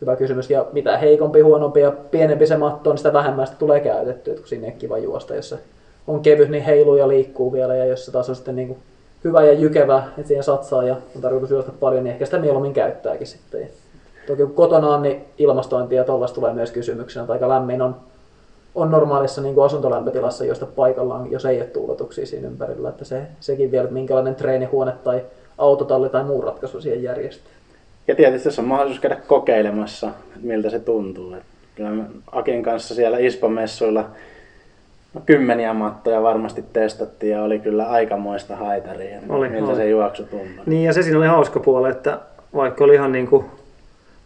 hyvä 0.00 0.16
kysymys. 0.16 0.50
Ja 0.50 0.66
mitä 0.72 0.98
heikompi, 0.98 1.40
huonompi 1.40 1.80
ja 1.80 1.92
pienempi 2.10 2.46
se 2.46 2.56
matto 2.56 2.90
on, 2.90 2.98
sitä 2.98 3.12
vähemmän 3.12 3.46
sitä 3.46 3.58
tulee 3.58 3.80
käytettyä, 3.80 4.32
että 4.32 4.42
kun 4.42 4.48
sinne 4.48 4.70
kiva 4.70 4.98
juosta, 4.98 5.34
jos 5.34 5.48
se 5.48 5.58
on 6.06 6.20
kevyt, 6.20 6.48
niin 6.48 6.64
heiluu 6.64 6.96
ja 6.96 7.08
liikkuu 7.08 7.52
vielä, 7.52 7.74
ja 7.74 7.84
jos 7.84 8.04
se 8.04 8.12
taas 8.12 8.28
on 8.28 8.36
sitten 8.36 8.56
niin 8.56 8.68
kuin 8.68 8.78
hyvä 9.24 9.44
ja 9.44 9.52
jykevä, 9.52 10.02
että 10.08 10.28
siihen 10.28 10.44
satsaa 10.44 10.82
ja 10.82 10.96
on 11.16 11.22
tarkoitus 11.22 11.50
juosta 11.50 11.72
paljon, 11.80 12.04
niin 12.04 12.12
ehkä 12.12 12.24
sitä 12.24 12.38
mieluummin 12.38 12.74
käyttääkin 12.74 13.26
sitten. 13.26 13.68
Toki 14.26 14.42
kun 14.42 14.54
kotona 14.54 14.88
on, 14.88 15.02
niin 15.02 15.24
ilmastointia 15.38 15.98
ja 15.98 16.04
tuollaista 16.04 16.34
tulee 16.34 16.52
myös 16.52 16.70
kysymyksenä, 16.70 17.22
että 17.22 17.32
aika 17.32 17.48
lämmin 17.48 17.82
on, 17.82 17.96
on 18.74 18.90
normaalissa 18.90 19.42
niin 19.42 19.54
kuin 19.54 19.64
asuntolämpötilassa 19.64 20.44
josta 20.44 20.66
paikallaan, 20.66 21.30
jos 21.30 21.44
ei 21.44 21.56
ole 21.56 21.66
tuuletuksia 21.66 22.26
siinä 22.26 22.48
ympärillä, 22.48 22.88
että 22.88 23.04
se, 23.04 23.22
sekin 23.40 23.70
vielä, 23.70 23.84
että 23.84 23.94
minkälainen 23.94 24.34
treenihuone 24.34 24.92
tai 25.04 25.22
autotalli 25.58 26.08
tai 26.08 26.24
muu 26.24 26.42
ratkaisu 26.42 26.80
siihen 26.80 27.02
järjestää. 27.02 27.52
Ja 28.08 28.14
tietysti 28.14 28.48
jos 28.48 28.58
on 28.58 28.64
mahdollisuus 28.64 29.00
käydä 29.00 29.16
kokeilemassa, 29.26 30.06
että 30.06 30.46
miltä 30.46 30.70
se 30.70 30.78
tuntuu. 30.78 31.36
Kyllä 31.74 31.90
me 31.90 32.04
Akin 32.32 32.62
kanssa 32.62 32.94
siellä 32.94 33.18
Ispo-messuilla 33.18 34.04
no, 35.14 35.22
kymmeniä 35.26 35.74
mattoja 35.74 36.22
varmasti 36.22 36.64
testattiin 36.72 37.32
ja 37.32 37.42
oli 37.42 37.58
kyllä 37.58 37.86
aikamoista 37.86 38.56
haitaria, 38.56 39.20
Oli, 39.28 39.48
miltä 39.48 39.66
oli. 39.66 39.76
se 39.76 39.88
juoksu 39.88 40.22
tuntui. 40.22 40.64
Niin 40.66 40.84
ja 40.84 40.92
se 40.92 41.02
siinä 41.02 41.18
oli 41.18 41.26
hauska 41.26 41.60
puoli, 41.60 41.90
että 41.90 42.20
vaikka 42.54 42.84
oli 42.84 42.94
ihan 42.94 43.12
niin 43.12 43.26
kuin 43.26 43.44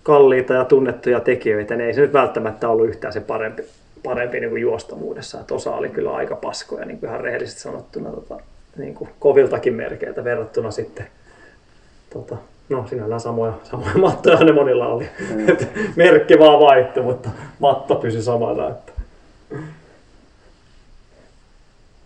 kalliita 0.03 0.55
ja 0.55 0.65
tunnettuja 0.65 1.21
tekijöitä, 1.21 1.77
niin 1.77 1.87
ei 1.87 1.95
se 1.95 2.01
nyt 2.01 2.13
välttämättä 2.13 2.69
ollut 2.69 2.89
yhtään 2.89 3.13
se 3.13 3.21
parempi, 3.21 3.65
parempi 4.03 4.41
niin 4.41 4.51
kuin 4.51 4.63
juostavuudessa. 4.63 5.41
Että 5.41 5.55
osa 5.55 5.75
oli 5.75 5.89
kyllä 5.89 6.13
aika 6.13 6.37
paskoja, 6.37 6.85
niin 6.85 6.99
kuin 6.99 7.11
ihan 7.11 7.21
rehellisesti 7.21 7.61
sanottuna, 7.61 8.11
tota, 8.11 8.41
niin 8.77 8.95
kuin 8.95 9.11
koviltakin 9.19 9.75
merkeiltä 9.75 10.25
verrattuna 10.25 10.71
sitten 10.71 11.07
tota, 12.13 12.37
No 12.71 12.87
sinällään 12.89 13.21
samoja, 13.21 13.53
samoja 13.63 13.99
mattoja 13.99 14.45
ne 14.45 14.53
monilla 14.53 14.87
oli. 14.87 15.09
Mm. 15.35 15.47
Merkki 15.97 16.39
vaan 16.39 16.61
vaihtui, 16.61 17.03
mutta 17.03 17.31
matto 17.59 17.95
pysyi 17.95 18.23
samana. 18.23 18.69
Että. 18.69 18.93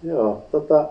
Joo, 0.02 0.46
tota... 0.52 0.88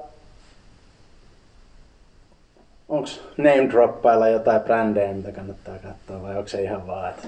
Onks 2.94 3.22
name 3.38 3.70
droppailla 3.72 4.28
jotain 4.28 4.62
brändejä, 4.62 5.14
mitä 5.14 5.32
kannattaa 5.32 5.76
katsoa 5.84 6.22
vai 6.22 6.38
onko 6.38 6.48
se 6.48 6.62
ihan 6.62 6.88
vaan, 6.88 7.10
että... 7.10 7.28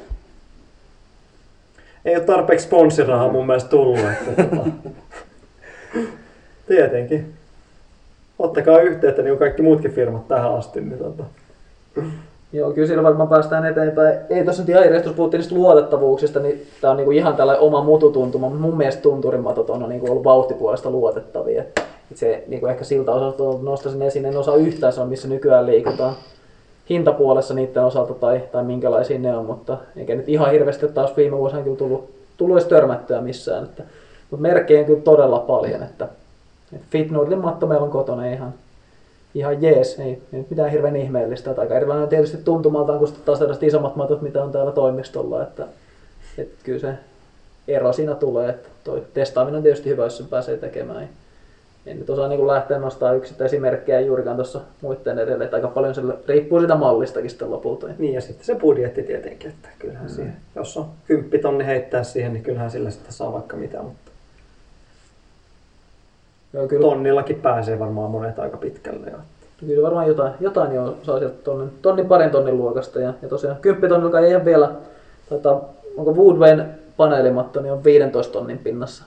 Ei 2.06 2.16
ole 2.16 2.24
tarpeeksi 2.24 2.66
sponssirahaa 2.66 3.32
mun 3.32 3.46
mielestä 3.46 3.70
tullut. 3.70 4.00
Että, 4.00 4.44
tota, 4.44 4.70
tietenkin. 6.68 7.34
Ottakaa 8.40 8.82
yhteyttä 8.82 9.22
niin 9.22 9.32
kuin 9.32 9.40
kaikki 9.40 9.62
muutkin 9.62 9.92
firmat 9.92 10.28
tähän 10.28 10.56
asti. 10.56 10.82
Niin 10.82 11.00
tota. 11.00 11.24
Joo, 12.54 12.72
kyllä 12.72 12.88
siinä 12.88 13.04
varmaan 13.04 13.30
päästään 13.30 13.66
eteenpäin. 13.66 14.20
Ei 14.30 14.44
tuossa 14.44 14.62
nyt 14.62 14.70
ihan 14.70 14.94
jos 14.94 15.16
puhuttiin 15.16 15.40
niistä 15.40 15.56
luotettavuuksista, 15.56 16.40
niin 16.40 16.68
tämä 16.82 16.92
on 16.92 16.98
niinku 16.98 17.12
ihan 17.12 17.36
tällainen 17.36 17.64
oma 17.64 17.84
mututuntuma, 17.84 18.50
mun 18.50 18.78
mielestä 18.78 19.02
tunturimatot 19.02 19.70
on 19.70 19.90
niinku 19.90 20.12
ollut 20.12 20.24
vauhtipuolesta 20.24 20.90
luotettavia. 20.90 21.62
Et 21.62 21.95
se 22.14 22.44
niinku 22.48 22.68
ehkä 22.68 22.84
siltä 22.84 23.12
osalta 23.12 23.44
nostaisin 23.64 24.02
esiin, 24.02 24.26
en 24.26 24.38
osaa 24.38 24.56
yhtään 24.56 24.94
sanoa, 24.94 25.10
missä 25.10 25.28
nykyään 25.28 25.66
liikutaan 25.66 26.16
hintapuolessa 26.90 27.54
niiden 27.54 27.86
osalta 27.86 28.14
tai, 28.14 28.44
tai 28.52 28.64
minkälaisia 28.64 29.20
ne 29.20 29.38
on, 29.38 29.46
mutta 29.46 29.78
eikä 29.98 30.16
nyt 30.16 30.30
ihan 30.30 30.52
hirveästi 30.52 30.88
taas 30.88 31.18
viime 31.18 31.38
vuosina 31.38 31.62
kyllä 31.62 31.78
tullut, 31.78 32.10
tullut 32.38 32.58
edes 32.58 32.68
törmättyä 32.68 33.22
missään. 33.22 33.64
Että, 33.64 33.84
mutta 34.32 34.42
merkkejä 34.42 34.80
on 34.80 34.86
kyllä 34.86 35.02
todella 35.02 35.40
paljon, 35.40 35.84
että, 35.84 36.08
että 36.74 36.88
Fitnordin 36.90 37.40
matto 37.40 37.68
meillä 37.68 37.84
on 37.86 37.92
kotona 37.92 38.26
ihan, 38.26 38.54
ihan 39.36 39.62
jees, 39.62 40.00
ei, 40.00 40.22
ei 40.34 40.46
mitään 40.50 40.72
hirveän 40.72 40.96
ihmeellistä. 40.96 41.50
Että 41.50 41.62
aika 41.62 41.76
erilainen 41.76 42.10
tietysti 42.10 42.38
tuntumaltaan 42.38 43.00
kuin 43.00 43.12
taas 43.26 43.40
tällaiset 43.40 43.64
isommat 43.64 43.96
matot, 43.96 44.22
mitä 44.22 44.44
on 44.44 44.52
täällä 44.52 44.72
toimistolla. 44.72 45.44
Että, 45.44 45.68
että 46.38 46.56
kyllä 46.64 46.80
se 46.80 46.94
ero 47.68 47.94
siinä 47.94 48.16
tulee, 48.16 48.50
että 48.50 48.70
toi 48.84 49.04
testaaminen 49.14 49.58
on 49.58 49.64
tietysti 49.64 49.90
hyvä, 49.90 50.04
jos 50.04 50.18
sen 50.18 50.28
pääsee 50.28 50.58
tekemään. 50.58 51.10
En 51.86 52.00
nyt 52.00 52.10
osaa 52.10 52.28
niin 52.28 52.48
lähteä 52.48 52.80
nostaa 52.80 53.14
yksittäisiä 53.14 53.60
merkkejä 53.60 54.00
juurikaan 54.00 54.36
tuossa 54.36 54.62
muiden 54.82 55.20
edelle, 55.20 55.44
että 55.44 55.58
aika 55.58 55.68
paljon 55.68 55.96
se 55.96 56.02
riippuu 56.28 56.60
siitä 56.60 56.76
mallistakin 56.76 57.30
sitten 57.30 57.52
lopulta. 57.52 57.88
Niin 57.98 58.14
ja 58.14 58.22
sitten 58.22 58.46
se 58.46 58.56
budjetti 58.56 59.04
tietenkin, 59.04 59.50
että 59.52 59.70
kyllähän 59.80 60.06
mm. 60.06 60.10
siihen, 60.10 60.36
jos 60.56 60.78
on 60.78 60.86
kymppitonni 61.08 61.66
heittää 61.66 62.04
siihen, 62.04 62.34
niin 62.34 62.44
kyllähän 62.44 62.72
sillä 62.72 62.90
sitten 62.90 63.14
saa 63.14 63.34
vaikka 63.34 63.58
mitä, 63.58 63.82
mutta 63.82 64.12
Joo, 66.54 66.68
kyllä, 66.68 66.88
tonnillakin 66.88 67.42
pääsee 67.42 67.80
varmaan 67.80 68.12
monet 68.12 68.40
aika 68.40 68.58
pitkälle. 68.58 69.08
Ja. 69.08 69.18
kyllä 69.60 69.84
varmaan 69.84 70.08
jotain, 70.08 70.34
jotain 70.40 70.76
jo 70.76 70.98
saa 71.04 71.20
sieltä 71.20 71.36
tonnin, 71.44 71.72
tonnin 71.82 72.08
parin 72.08 72.32
tonnin 72.32 72.58
luokasta. 72.58 73.00
Ja, 73.00 73.14
ja 73.22 73.30
tosiaan 73.30 73.58
kymppitonnilla 73.62 74.20
ei 74.20 74.30
ihan 74.30 74.46
vielä, 74.46 74.72
taitaa, 75.30 75.70
onko 75.98 76.14
Woodwayn 76.14 76.66
paneelimatto, 76.98 77.62
niin 77.62 77.74
on 77.74 77.84
15 77.84 78.34
tonnin 78.34 78.58
pinnassa 78.58 79.04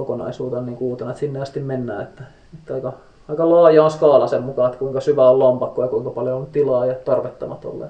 kokonaisuutena 0.00 0.62
niin 0.62 0.76
uutena, 0.80 1.10
että 1.10 1.20
sinne 1.20 1.40
asti 1.40 1.60
mennään. 1.60 2.02
Että, 2.02 2.22
että 2.58 2.74
aika, 2.74 2.92
aika 3.28 3.50
laaja 3.50 3.84
on 3.84 3.90
skaala 3.90 4.26
sen 4.26 4.42
mukaan, 4.42 4.68
että 4.68 4.78
kuinka 4.78 5.00
syvä 5.00 5.30
on 5.30 5.38
lompakko 5.38 5.82
ja 5.82 5.88
kuinka 5.88 6.10
paljon 6.10 6.36
on 6.36 6.46
tilaa 6.52 6.86
ja 6.86 6.94
tarvetta 6.94 7.46
matolle. 7.46 7.86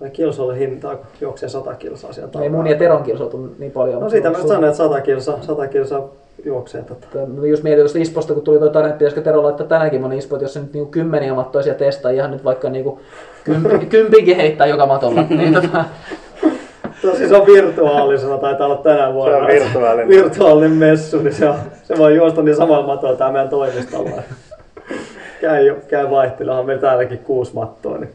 Vai 0.00 0.10
kilsolle 0.10 0.58
hintaa, 0.58 0.96
kun 0.96 1.06
juoksee 1.20 1.48
100 1.48 1.74
kilsaa 1.74 2.12
sieltä. 2.12 2.42
Ei 2.42 2.48
mun 2.48 2.66
ja 2.66 2.78
Teron 2.78 3.02
kilsot 3.02 3.34
on 3.34 3.50
niin 3.58 3.72
paljon. 3.72 4.02
No 4.02 4.10
siitä 4.10 4.30
mä 4.30 4.38
sanoin, 4.38 4.64
että 4.64 4.76
100 4.76 5.00
kilsaa, 5.00 5.42
100 5.42 5.66
kilsaa 5.66 6.08
juoksee 6.44 6.82
tota. 6.82 7.18
Just 7.48 7.62
mietin 7.62 7.82
tuosta 7.82 7.98
Isposta, 7.98 8.34
kun 8.34 8.42
tuli 8.42 8.58
tuo 8.58 8.68
tarina, 8.68 8.88
että 8.88 8.98
pitäisikö 8.98 9.22
Tero 9.22 9.42
laittaa 9.42 9.66
tänäkin 9.66 10.00
moni 10.00 10.18
Ispo, 10.18 10.36
jos 10.36 10.52
se 10.52 10.60
nyt 10.60 10.72
niinku 10.72 10.90
kymmeniä 10.90 11.34
mattoisia 11.34 11.74
testaa, 11.74 12.10
ihan 12.10 12.30
nyt 12.30 12.44
vaikka 12.44 12.70
niinku 12.70 13.00
kympi, 13.44 13.86
kympinkin 13.96 14.36
heittää 14.36 14.66
joka 14.66 14.86
matolla. 14.86 15.24
niin 15.28 15.54
tota, 15.54 15.84
se 17.28 17.36
on 17.36 17.46
virtuaalisena, 17.46 18.38
taitaa 18.38 18.66
olla 18.66 18.76
tänä 18.76 19.12
vuonna. 19.12 19.36
Se 19.36 19.42
on 19.42 19.48
virtuaalinen. 19.48 20.08
Virtuaalinen 20.08 20.72
messu, 20.72 21.22
niin 21.22 21.34
se, 21.34 21.48
on, 21.48 21.56
se 21.84 21.98
voi 21.98 22.16
juosta 22.16 22.42
niin 22.42 22.56
samalla 22.56 22.86
matolla 22.86 23.16
tää 23.16 23.32
meidän 23.32 23.48
toimistolla. 23.48 24.22
käy, 25.40 25.66
jo- 25.66 25.76
käy 25.88 26.10
vaihtelemaan, 26.10 26.66
meillä 26.66 26.80
täälläkin 26.80 27.18
kuusi 27.18 27.54
mattoa. 27.54 27.98
Niin. 27.98 28.10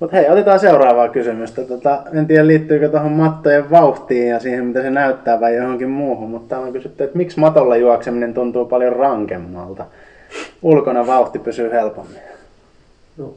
Mutta 0.00 0.16
hei, 0.16 0.28
otetaan 0.28 0.60
seuraavaa 0.60 1.08
kysymystä. 1.08 1.62
Tota, 1.62 2.02
en 2.12 2.26
tiedä 2.26 2.46
liittyykö 2.46 2.88
tuohon 2.88 3.12
mattojen 3.12 3.70
vauhtiin 3.70 4.28
ja 4.28 4.38
siihen, 4.38 4.64
mitä 4.64 4.82
se 4.82 4.90
näyttää 4.90 5.40
vai 5.40 5.56
johonkin 5.56 5.88
muuhun, 5.88 6.30
mutta 6.30 6.48
täällä 6.48 6.66
on 6.66 6.72
kysytty, 6.72 7.04
että 7.04 7.16
miksi 7.16 7.40
matolla 7.40 7.76
juokseminen 7.76 8.34
tuntuu 8.34 8.64
paljon 8.64 8.96
rankemmalta? 8.96 9.84
Ulkona 10.62 11.06
vauhti 11.06 11.38
pysyy 11.38 11.72
helpommin. 11.72 12.20
No, 13.16 13.34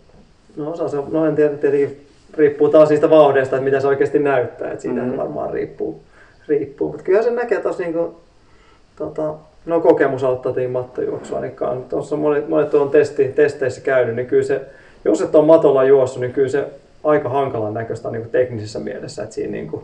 no, 0.55 0.71
osa 0.71 0.89
se, 0.89 0.97
no 1.11 1.25
en 1.25 1.35
tiedä, 1.35 1.57
tietenkin 1.57 2.08
riippuu 2.37 2.69
taas 2.69 2.89
niistä 2.89 3.09
vauhdeista, 3.09 3.55
että 3.55 3.63
mitä 3.63 3.79
se 3.79 3.87
oikeasti 3.87 4.19
näyttää, 4.19 4.71
että 4.71 4.81
siitä 4.81 5.01
Mhm. 5.01 5.11
mm. 5.11 5.17
varmaan 5.17 5.53
riippuu. 5.53 6.01
riippuu. 6.47 6.87
Mutta 6.87 7.03
kyllä 7.03 7.23
se 7.23 7.31
näkee 7.31 7.61
tuossa 7.61 7.83
niinku, 7.83 8.15
tota, 8.95 9.33
no 9.65 9.79
kokemus 9.79 10.23
auttaa 10.23 10.51
tietenkin 10.53 10.71
mattojuoksua 10.71 11.37
ainakaan. 11.37 11.83
Tuossa 11.83 12.15
monet, 12.15 12.49
monet 12.49 12.73
on 12.73 12.89
testi, 12.89 13.27
testeissä 13.27 13.81
käynyt, 13.81 14.15
niin 14.15 14.27
kyllä 14.27 14.43
se, 14.43 14.61
jos 15.05 15.21
et 15.21 15.35
ole 15.35 15.45
matolla 15.45 15.83
juossut, 15.83 16.21
niin 16.21 16.33
kyllä 16.33 16.49
se 16.49 16.65
aika 17.03 17.29
hankalan 17.29 17.73
näköistä 17.73 18.09
niin 18.11 18.29
teknisessä 18.29 18.79
mielessä, 18.79 19.23
että 19.23 19.35
siinä 19.35 19.51
niin 19.51 19.67
kuin 19.67 19.83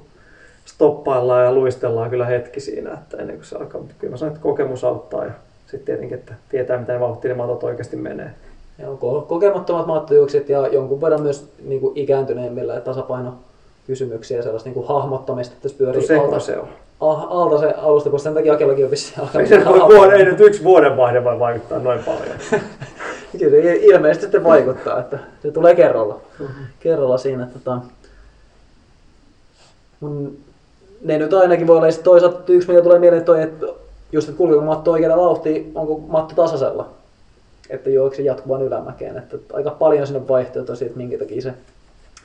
stoppaillaan 0.66 1.46
ja 1.46 1.54
luistellaan 1.54 2.10
kyllä 2.10 2.26
hetki 2.26 2.60
siinä, 2.60 2.94
että 2.94 3.18
ennen 3.18 3.36
kuin 3.36 3.46
se 3.46 3.56
alkaa. 3.56 3.82
Mutta 3.82 3.96
kyllä 4.00 4.12
mä 4.12 4.18
sanon, 4.18 4.34
että 4.34 4.44
kokemus 4.44 4.84
auttaa 4.84 5.26
ja 5.26 5.32
sitten 5.68 5.86
tietenkin, 5.86 6.18
että 6.18 6.34
tietää 6.50 6.78
miten 6.78 7.00
vauhtia 7.00 7.30
ne 7.30 7.38
matot 7.38 7.64
oikeasti 7.64 7.96
menee. 7.98 8.30
Ko- 8.82 9.26
kokemattomat 9.28 9.86
mattojuokset 9.88 10.50
ja 10.50 10.68
jonkun 10.68 11.02
verran 11.02 11.22
myös 11.22 11.50
niin 11.66 11.82
kuin 11.82 11.98
ikääntyneemmillä 11.98 12.74
ja 12.74 12.82
tasapaino 12.82 13.34
kysymyksiä 13.88 14.38
ja 14.38 14.44
sellaista 14.44 14.68
niin 14.70 14.74
kuin 14.74 14.88
hahmottamista, 14.88 15.54
että 15.54 15.64
tässä 15.64 15.78
pyörii 15.78 16.08
Se, 16.08 16.18
alta, 16.18 16.40
se 16.40 16.60
on. 16.60 16.68
ah, 17.02 17.28
alta 17.30 17.60
se 17.60 17.74
alusta, 17.78 18.10
kun 18.10 18.20
sen 18.20 18.34
takia 18.34 18.54
Akellakin 18.54 18.86
on 18.86 18.92
vissiin 18.92 19.28
Ei, 19.40 19.48
se 19.48 19.66
voi 19.66 19.80
vuoden, 19.80 20.20
ei 20.20 20.26
nyt 20.26 20.40
yksi 20.40 20.64
vuodenvaihde 20.64 21.24
voi 21.24 21.40
vaikuttaa 21.40 21.80
noin 21.80 22.00
paljon. 22.04 22.38
Kyllä 23.40 23.64
se 23.64 23.76
ilmeisesti 23.76 24.22
sitten 24.22 24.44
vaikuttaa, 24.44 25.00
että 25.00 25.20
se 25.42 25.52
tulee 25.52 25.76
kerralla, 25.76 26.20
kerralla 26.80 27.18
siinä. 27.18 27.48
Tota, 27.54 27.78
mun, 30.00 30.38
ne 31.02 31.18
nyt 31.18 31.34
ainakin 31.34 31.68
voi 31.68 31.78
olla, 31.78 31.88
ja 31.88 31.94
toisaalta 32.04 32.54
yksi 32.54 32.68
mikä 32.68 32.82
tulee 32.82 33.00
mieleen 33.00 33.26
toi, 33.26 33.42
että 33.42 33.66
just 34.12 34.28
että 34.30 34.38
kulkeeko 34.38 34.62
matto 34.66 34.92
oikealla 34.92 35.18
vauhtia, 35.24 35.64
onko 35.76 35.98
matto 36.08 36.36
tasaisella, 36.36 36.90
että 37.70 37.90
juoksi 37.90 38.26
jatkuvan 38.26 38.62
ylämäkeen. 38.62 39.18
Että 39.18 39.38
aika 39.54 39.72
paljon 39.72 40.08
sinne 40.08 40.28
vaihtoehtoja 40.28 40.76
siitä, 40.76 40.98
minkä 40.98 41.18
takia 41.18 41.42
se 41.42 41.54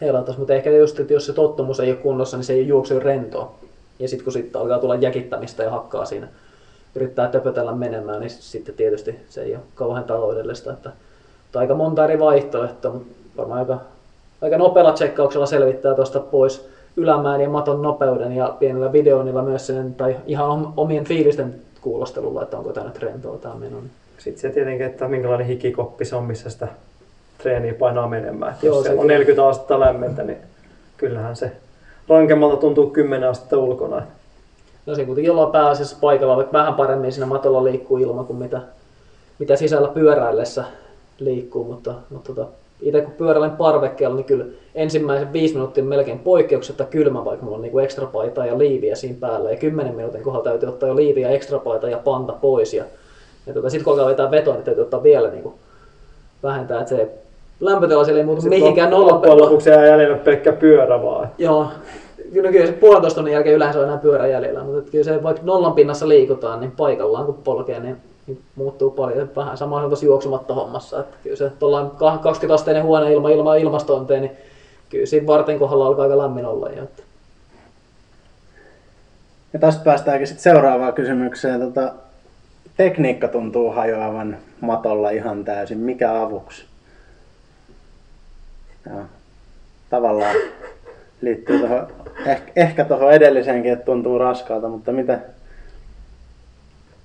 heilattaisi, 0.00 0.38
mutta 0.38 0.54
ehkä 0.54 0.70
just, 0.70 1.00
että 1.00 1.12
jos 1.12 1.26
se 1.26 1.32
tottumus 1.32 1.80
ei 1.80 1.90
ole 1.90 1.98
kunnossa, 1.98 2.36
niin 2.36 2.44
se 2.44 2.52
ei 2.52 2.68
juokse 2.68 2.98
rentoa. 2.98 3.54
Ja 3.98 4.08
sitten 4.08 4.24
kun 4.24 4.32
sitten 4.32 4.60
alkaa 4.60 4.78
tulla 4.78 4.94
jäkittämistä 4.94 5.62
ja 5.62 5.70
hakkaa 5.70 6.04
siinä, 6.04 6.28
yrittää 6.94 7.28
töpötellä 7.28 7.72
menemään, 7.72 8.20
niin 8.20 8.30
sitten 8.30 8.74
tietysti 8.74 9.16
se 9.28 9.42
ei 9.42 9.54
ole 9.54 9.62
kauhean 9.74 10.04
taloudellista. 10.04 10.72
Että, 10.72 10.90
että 11.46 11.58
aika 11.58 11.74
monta 11.74 12.04
eri 12.04 12.18
vaihtoehtoa, 12.18 12.92
mutta 12.92 13.14
varmaan 13.36 13.58
aika, 13.58 13.80
aika 14.42 14.58
nopealla 14.58 14.92
tsekkauksella 14.92 15.46
selvittää 15.46 15.94
tuosta 15.94 16.20
pois 16.20 16.68
ylämään 16.96 17.40
ja 17.40 17.48
maton 17.48 17.82
nopeuden 17.82 18.32
ja 18.32 18.56
pienellä 18.58 18.92
videoinnilla 18.92 19.42
myös 19.42 19.66
sen, 19.66 19.94
tai 19.94 20.16
ihan 20.26 20.48
om- 20.48 20.72
omien 20.76 21.04
fiilisten 21.04 21.54
kuulostelulla, 21.80 22.42
että 22.42 22.58
onko 22.58 22.72
tämä 22.72 22.86
nyt 22.86 22.98
rentoa 22.98 23.38
tämä 23.38 23.54
meno. 23.54 23.80
niin 23.80 23.90
Sitten 24.20 24.40
se 24.40 24.50
tietenkin, 24.50 24.86
että 24.86 25.08
minkälainen 25.08 25.46
hikikoppi 25.46 26.04
se 26.04 26.16
on, 26.16 26.24
missä 26.24 26.50
sitä 26.50 26.68
treeniä 27.38 27.74
painaa 27.74 28.08
menemään. 28.08 28.54
Joo, 28.62 28.74
jos 28.74 28.82
se 28.82 28.88
se 28.88 28.94
on 28.94 29.00
kyllä. 29.00 29.12
40 29.12 29.48
astetta 29.48 29.80
lämmintä, 29.80 30.22
niin 30.22 30.38
kyllähän 30.96 31.36
se 31.36 31.52
rankemmalta 32.08 32.56
tuntuu 32.56 32.90
10 32.90 33.28
astetta 33.28 33.58
ulkona. 33.58 34.02
No 34.86 34.94
siinä 34.94 35.06
kuitenkin 35.06 35.30
ollaan 35.30 35.52
pääasiassa 35.52 35.96
paikalla, 36.00 36.36
vaikka 36.36 36.58
vähän 36.58 36.74
paremmin 36.74 37.12
siinä 37.12 37.26
matolla 37.26 37.64
liikkuu 37.64 37.98
ilma 37.98 38.24
kuin 38.24 38.38
mitä, 38.38 38.60
mitä 39.38 39.56
sisällä 39.56 39.88
pyöräillessä 39.88 40.64
liikkuu, 41.18 41.64
mutta, 41.64 41.94
mutta 42.10 42.34
tota, 42.34 42.48
itse 42.82 43.00
kun 43.00 43.12
pyöräilen 43.12 43.50
parvekkeella, 43.50 44.16
niin 44.16 44.24
kyllä 44.24 44.44
ensimmäisen 44.74 45.32
viisi 45.32 45.54
minuuttia 45.54 45.84
melkein 45.84 46.18
poikkeuksetta 46.18 46.84
kylmä, 46.84 47.24
vaikka 47.24 47.44
mulla 47.44 47.56
on 47.56 47.62
niinku 47.62 47.78
ekstra 47.78 48.06
paitaa 48.06 48.46
ja 48.46 48.58
liiviä 48.58 48.94
siinä 48.94 49.16
päällä, 49.20 49.50
ja 49.50 49.56
kymmenen 49.56 49.94
minuutin 49.94 50.22
kohdalla 50.22 50.44
täytyy 50.44 50.68
ottaa 50.68 50.88
jo 50.88 50.96
liiviä, 50.96 51.30
ekstra 51.30 51.58
paita 51.58 51.88
ja 51.88 51.98
panta 51.98 52.32
pois, 52.32 52.74
ja, 52.74 52.84
ja 53.50 53.54
tota, 53.54 53.70
sitten 53.70 53.84
kun 53.84 53.92
alkaa 53.92 54.08
vetää 54.08 54.30
vetoa, 54.30 54.54
niin 54.54 54.64
täytyy 54.64 54.82
ottaa 54.82 55.02
vielä 55.02 55.30
niinku 55.30 55.54
vähentää, 56.42 56.80
että 56.80 56.88
se 56.88 57.10
lämpötila 57.60 58.04
siellä 58.04 58.18
ei 58.18 58.26
muutu 58.26 58.40
Sitten 58.40 58.58
mihinkään 58.58 58.90
nolla 58.90 59.12
Loppujen 59.12 59.38
lopuksi 59.38 59.70
jää 59.70 59.86
jäljellä 59.86 60.16
pelkkä 60.16 60.52
pyörä 60.52 61.02
vaan. 61.02 61.28
Joo, 61.38 61.66
kyllä, 62.32 62.52
kyllä 62.52 62.66
se 62.66 62.72
puolentoista 62.72 63.16
tunnin 63.16 63.34
jälkeen 63.34 63.56
yleensä 63.56 63.78
on 63.78 63.84
enää 63.84 63.98
pyörä 63.98 64.26
jäljellä, 64.26 64.64
mutta 64.64 64.78
että 64.78 64.90
kyllä 64.90 65.04
se 65.04 65.22
vaikka 65.22 65.42
nollan 65.44 65.72
pinnassa 65.72 66.08
liikutaan, 66.08 66.60
niin 66.60 66.70
paikallaan 66.70 67.26
kun 67.26 67.34
polkee, 67.34 67.80
niin, 67.80 67.96
niin 68.26 68.40
muuttuu 68.56 68.90
paljon. 68.90 69.30
Vähän 69.36 69.56
sama 69.56 69.76
on 69.76 69.88
tuossa 69.88 70.06
juoksumatta 70.06 70.54
hommassa, 70.54 71.00
että 71.00 71.16
kyllä 71.22 71.36
se 71.36 71.52
tuollainen 71.58 71.90
20 72.22 72.54
asteinen 72.54 72.82
huone 72.82 73.12
ilma, 73.12 73.28
ilma 73.28 73.54
ilmastointeen, 73.54 74.22
niin 74.22 74.32
kyllä 74.90 75.06
siinä 75.06 75.26
varten 75.26 75.58
kohdalla 75.58 75.86
alkaa 75.86 76.02
aika 76.02 76.18
lämmin 76.18 76.46
olla 76.46 76.68
jo. 76.68 76.82
Että. 76.82 77.02
Ja 79.52 79.58
tästä 79.58 79.84
päästäänkin 79.84 80.26
sitten 80.26 80.42
seuraavaan 80.42 80.92
kysymykseen. 80.92 81.60
Tota, 81.60 81.92
tekniikka 82.80 83.28
tuntuu 83.28 83.70
hajoavan 83.70 84.36
matolla 84.60 85.10
ihan 85.10 85.44
täysin. 85.44 85.78
Mikä 85.78 86.22
avuksi? 86.22 86.64
Joo. 88.90 89.02
Tavallaan 89.90 90.36
liittyy 91.20 91.58
tuohon, 91.58 91.86
ehkä, 92.26 92.52
ehkä 92.56 92.84
tuohon 92.84 93.12
edelliseenkin, 93.12 93.72
että 93.72 93.84
tuntuu 93.84 94.18
raskaalta, 94.18 94.68
mutta 94.68 94.92
mitä? 94.92 95.18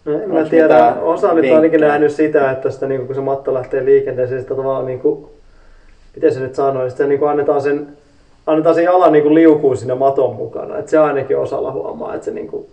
No, 0.05 0.23
en 0.23 0.33
mä 0.33 0.43
tiedä, 0.43 0.93
osa 0.93 1.33
nyt 1.33 1.51
on 1.51 1.55
ainakin 1.55 1.81
nähnyt 1.81 2.11
sitä, 2.11 2.51
että 2.51 2.71
sitä, 2.71 2.87
niin 2.87 3.05
kun 3.05 3.15
se 3.15 3.21
matto 3.21 3.53
lähtee 3.53 3.85
liikenteeseen, 3.85 4.41
sitä 4.41 4.55
tavallaan 4.55 4.85
niin 4.85 4.99
kuin, 4.99 5.25
miten 6.15 6.33
se 6.33 6.39
nyt 6.39 6.55
sanoisi, 6.55 6.91
sitä 6.91 7.07
niin 7.07 7.19
kuin 7.19 7.31
annetaan 7.31 7.61
sen, 7.61 7.87
annetaan 8.47 8.75
sen 8.75 8.83
jalan 8.83 9.13
niin 9.13 9.35
liukuu 9.35 9.75
sinne 9.75 9.95
maton 9.95 10.35
mukana. 10.35 10.77
Että 10.77 10.91
se 10.91 10.97
ainakin 10.97 11.37
osalla 11.37 11.71
huomaa, 11.71 12.13
että 12.13 12.25
se 12.25 12.31
niin 12.31 12.47
kuin, 12.47 12.67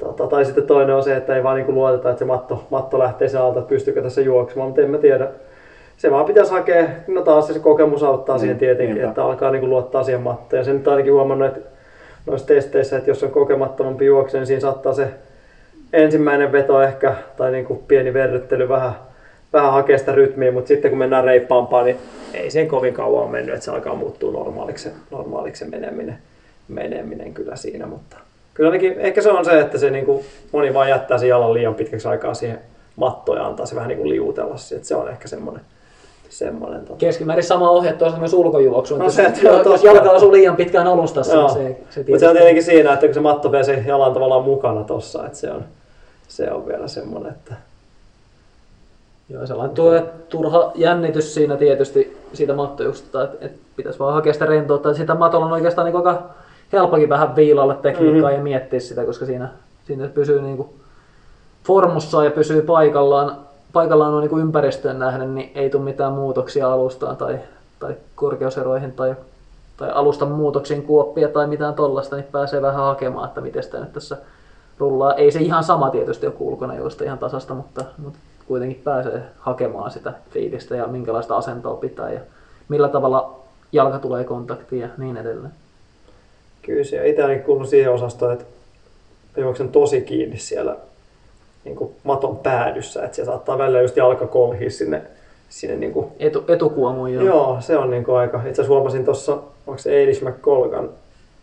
tota, 0.00 0.26
tai 0.26 0.44
sitten 0.44 0.66
toinen 0.66 0.96
on 0.96 1.02
se, 1.02 1.16
että 1.16 1.36
ei 1.36 1.42
vaan 1.42 1.56
niin 1.56 1.74
luoteta, 1.74 2.10
että 2.10 2.18
se 2.18 2.24
matto, 2.24 2.64
matto 2.70 2.98
lähtee 2.98 3.28
sen 3.28 3.40
alta, 3.40 3.58
että 3.58 3.68
pystyykö 3.68 4.02
tässä 4.02 4.20
juoksemaan, 4.20 4.68
mutta 4.68 4.82
en 4.82 4.90
mä 4.90 4.98
tiedä. 4.98 5.28
Se 5.96 6.10
vaan 6.10 6.24
pitäisi 6.24 6.50
hakea, 6.52 6.86
no 7.08 7.22
taas 7.22 7.46
se 7.48 7.58
kokemus 7.58 8.02
auttaa 8.02 8.38
siihen 8.38 8.54
Niin, 8.54 8.60
tietenkin, 8.60 8.94
niinpä. 8.94 9.08
että 9.08 9.24
alkaa 9.24 9.50
niin 9.50 9.70
luottaa 9.70 10.02
siihen 10.02 10.20
mattoon. 10.22 10.58
Ja 10.60 10.64
sen 10.64 10.76
nyt 10.76 10.88
ainakin 10.88 11.12
huomannut, 11.12 11.48
että 11.48 11.60
noissa 12.26 12.46
testeissä, 12.46 12.96
että 12.96 13.10
jos 13.10 13.22
on 13.22 13.30
kokemattomampi 13.30 14.06
juokse, 14.06 14.38
niin 14.38 14.46
siinä 14.46 14.60
saattaa 14.60 14.92
se 14.92 15.08
ensimmäinen 15.92 16.52
veto 16.52 16.82
ehkä, 16.82 17.14
tai 17.36 17.52
niin 17.52 17.64
kuin 17.64 17.80
pieni 17.88 18.14
verryttely 18.14 18.68
vähän, 18.68 18.92
vähän 19.52 19.72
hakee 19.72 19.98
sitä 19.98 20.12
rytmiä, 20.12 20.52
mutta 20.52 20.68
sitten 20.68 20.90
kun 20.90 20.98
mennään 20.98 21.24
reippaampaan, 21.24 21.84
niin 21.84 21.96
ei 22.34 22.50
sen 22.50 22.68
kovin 22.68 22.94
kauan 22.94 23.30
mennyt, 23.30 23.54
että 23.54 23.64
se 23.64 23.70
alkaa 23.70 23.94
muuttua 23.94 24.32
normaaliksi, 24.32 24.88
normaaliksi 25.10 25.64
meneminen, 25.64 26.18
meneminen 26.68 27.34
kyllä 27.34 27.56
siinä, 27.56 27.86
mutta 27.86 28.16
kyllä 28.60 28.70
ainakin, 28.70 29.00
ehkä 29.00 29.22
se 29.22 29.30
on 29.30 29.44
se, 29.44 29.60
että 29.60 29.78
se 29.78 29.90
niin 29.90 30.06
kuin, 30.06 30.24
moni 30.52 30.74
vaan 30.74 30.88
jättää 30.88 31.18
sen 31.18 31.28
jalan 31.28 31.54
liian 31.54 31.74
pitkäksi 31.74 32.08
aikaa 32.08 32.34
siihen 32.34 32.58
mattoon 32.96 33.38
ja 33.38 33.46
antaa 33.46 33.66
se 33.66 33.74
vähän 33.74 33.88
niin 33.88 33.98
kuin 33.98 34.08
liutella, 34.08 34.56
siihen, 34.56 34.78
että 34.78 34.88
se 34.88 34.94
on 34.94 35.08
ehkä 35.08 35.28
semmoinen, 35.28 35.62
semmoinen 36.28 36.80
tota. 36.80 36.98
Keskimäärin 36.98 37.44
sama 37.44 37.70
ohje 37.70 37.92
toisaalta 37.92 38.18
myös 38.18 38.32
ulkojuoksuun. 38.32 39.00
No 39.00 39.10
se, 39.10 39.32
jos, 39.42 39.66
on 39.66 39.72
jos 39.72 39.84
jalka 39.84 40.10
asuu 40.10 40.32
liian 40.32 40.56
pitkään 40.56 40.86
alustassa, 40.86 41.34
Joo. 41.34 41.58
niin 41.58 41.76
se, 41.90 41.90
se 41.90 42.00
Mutta 42.00 42.18
se 42.18 42.28
on 42.28 42.36
tietenkin 42.36 42.64
siinä, 42.64 42.92
että 42.92 43.06
kun 43.06 43.14
se 43.14 43.20
matto 43.20 43.48
pääsee 43.48 43.84
jalan 43.86 44.12
tavallaan 44.12 44.44
mukana 44.44 44.84
tossa, 44.84 45.26
että 45.26 45.38
se 45.38 45.50
on, 45.50 45.64
se 46.28 46.52
on 46.52 46.66
vielä 46.66 46.88
semmoinen, 46.88 47.32
että 47.32 47.54
Joo, 49.28 49.46
sellainen 49.46 49.74
tuo 49.74 50.00
turha 50.28 50.72
jännitys 50.74 51.34
siinä 51.34 51.56
tietysti 51.56 52.16
siitä 52.32 52.54
mattojuksesta, 52.54 53.24
että, 53.24 53.46
että 53.46 53.58
pitäisi 53.76 53.98
vaan 53.98 54.14
hakea 54.14 54.32
sitä 54.32 54.46
rentoutta. 54.46 54.94
Sitä 54.94 55.14
matolla 55.14 55.46
on 55.46 55.52
oikeastaan 55.52 55.84
niin 55.84 55.96
aika 55.96 56.22
helppokin 56.72 57.08
vähän 57.08 57.36
viilailla 57.36 57.74
tekniikkaa 57.74 58.30
Mhm. 58.30 58.38
ja 58.38 58.42
miettiä 58.42 58.80
sitä, 58.80 59.04
koska 59.04 59.26
siinä, 59.26 59.48
siinä 59.84 60.08
pysyy 60.08 60.42
niin 60.42 60.56
kuin 60.56 60.68
formussa 61.64 62.24
ja 62.24 62.30
pysyy 62.30 62.62
paikallaan, 62.62 63.36
paikallaan 63.72 64.14
on 64.14 64.20
niin 64.20 64.30
kuin 64.30 64.42
ympäristöön 64.42 64.98
nähden, 64.98 65.34
niin 65.34 65.52
ei 65.54 65.70
tule 65.70 65.82
mitään 65.84 66.12
muutoksia 66.12 66.72
alustaan 66.72 67.16
tai, 67.16 67.38
tai 67.78 67.94
korkeuseroihin 68.14 68.92
tai, 68.92 69.16
tai 69.76 69.90
alustan 69.94 70.28
muutoksiin 70.30 70.82
kuoppia 70.82 71.28
tai 71.28 71.46
mitään 71.46 71.74
tollasta, 71.74 72.16
niin 72.16 72.28
pääsee 72.32 72.62
vähän 72.62 72.84
hakemaan, 72.84 73.28
että 73.28 73.40
miten 73.40 73.62
sitä 73.62 73.80
nyt 73.80 73.92
tässä 73.92 74.16
rullaa. 74.78 75.14
Ei 75.14 75.30
se 75.30 75.38
ihan 75.38 75.64
sama 75.64 75.90
tietysti 75.90 76.26
ole 76.26 76.34
ulkona 76.38 76.74
juosta 76.74 77.04
ihan 77.04 77.18
tasasta, 77.18 77.54
mutta, 77.54 77.84
mutta 77.98 78.18
kuitenkin 78.48 78.80
pääsee 78.84 79.22
hakemaan 79.38 79.90
sitä 79.90 80.12
fiilistä 80.30 80.76
ja 80.76 80.86
minkälaista 80.86 81.36
asentoa 81.36 81.76
pitää 81.76 82.12
ja 82.12 82.20
millä 82.68 82.88
tavalla 82.88 83.40
jalka 83.72 83.98
tulee 83.98 84.24
kontaktiin 84.24 84.82
ja 84.82 84.88
niin 84.98 85.16
edelleen. 85.16 85.52
Kyllä 86.62 86.84
se 86.84 87.08
itse 87.08 87.22
ainakin 87.22 87.44
kuuluu 87.44 87.66
siihen 87.66 87.92
osastoon, 87.92 88.32
että 88.32 88.44
mä 89.36 89.42
juoksen 89.42 89.68
tosi 89.68 90.00
kiinni 90.00 90.38
siellä 90.38 90.76
niin 91.64 91.76
kuin 91.76 91.94
maton 92.04 92.36
päädyssä, 92.36 93.04
että 93.04 93.16
se 93.16 93.24
saattaa 93.24 93.58
välillä 93.58 93.80
just 93.80 93.96
jalka 93.96 94.26
kolhia 94.26 94.70
sinne, 94.70 95.02
sinne 95.48 95.76
niin 95.76 95.92
kuin, 95.92 96.06
Etu, 96.18 96.44
etukuomuun 96.48 97.12
jo. 97.12 97.22
joo. 97.22 97.36
joo. 97.36 97.60
se 97.60 97.76
on 97.76 97.90
niin 97.90 98.04
kuin 98.04 98.16
aika, 98.16 98.38
itse 98.38 98.48
asiassa 98.48 98.72
huomasin 98.72 99.04
tuossa, 99.04 99.32
onko 99.66 99.78
se 99.78 99.92
Eilish 99.92 100.22
McColgan 100.22 100.90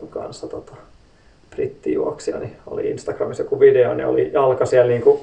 kanssa 0.09 0.47
tota, 0.47 0.73
brittijuoksija, 1.49 2.39
niin 2.39 2.55
oli 2.67 2.89
Instagramissa 2.89 3.43
joku 3.43 3.59
video, 3.59 3.93
niin 3.93 4.07
oli 4.07 4.31
jalka 4.33 4.65
siellä 4.65 4.89
niin 4.89 5.01
kuin, 5.01 5.19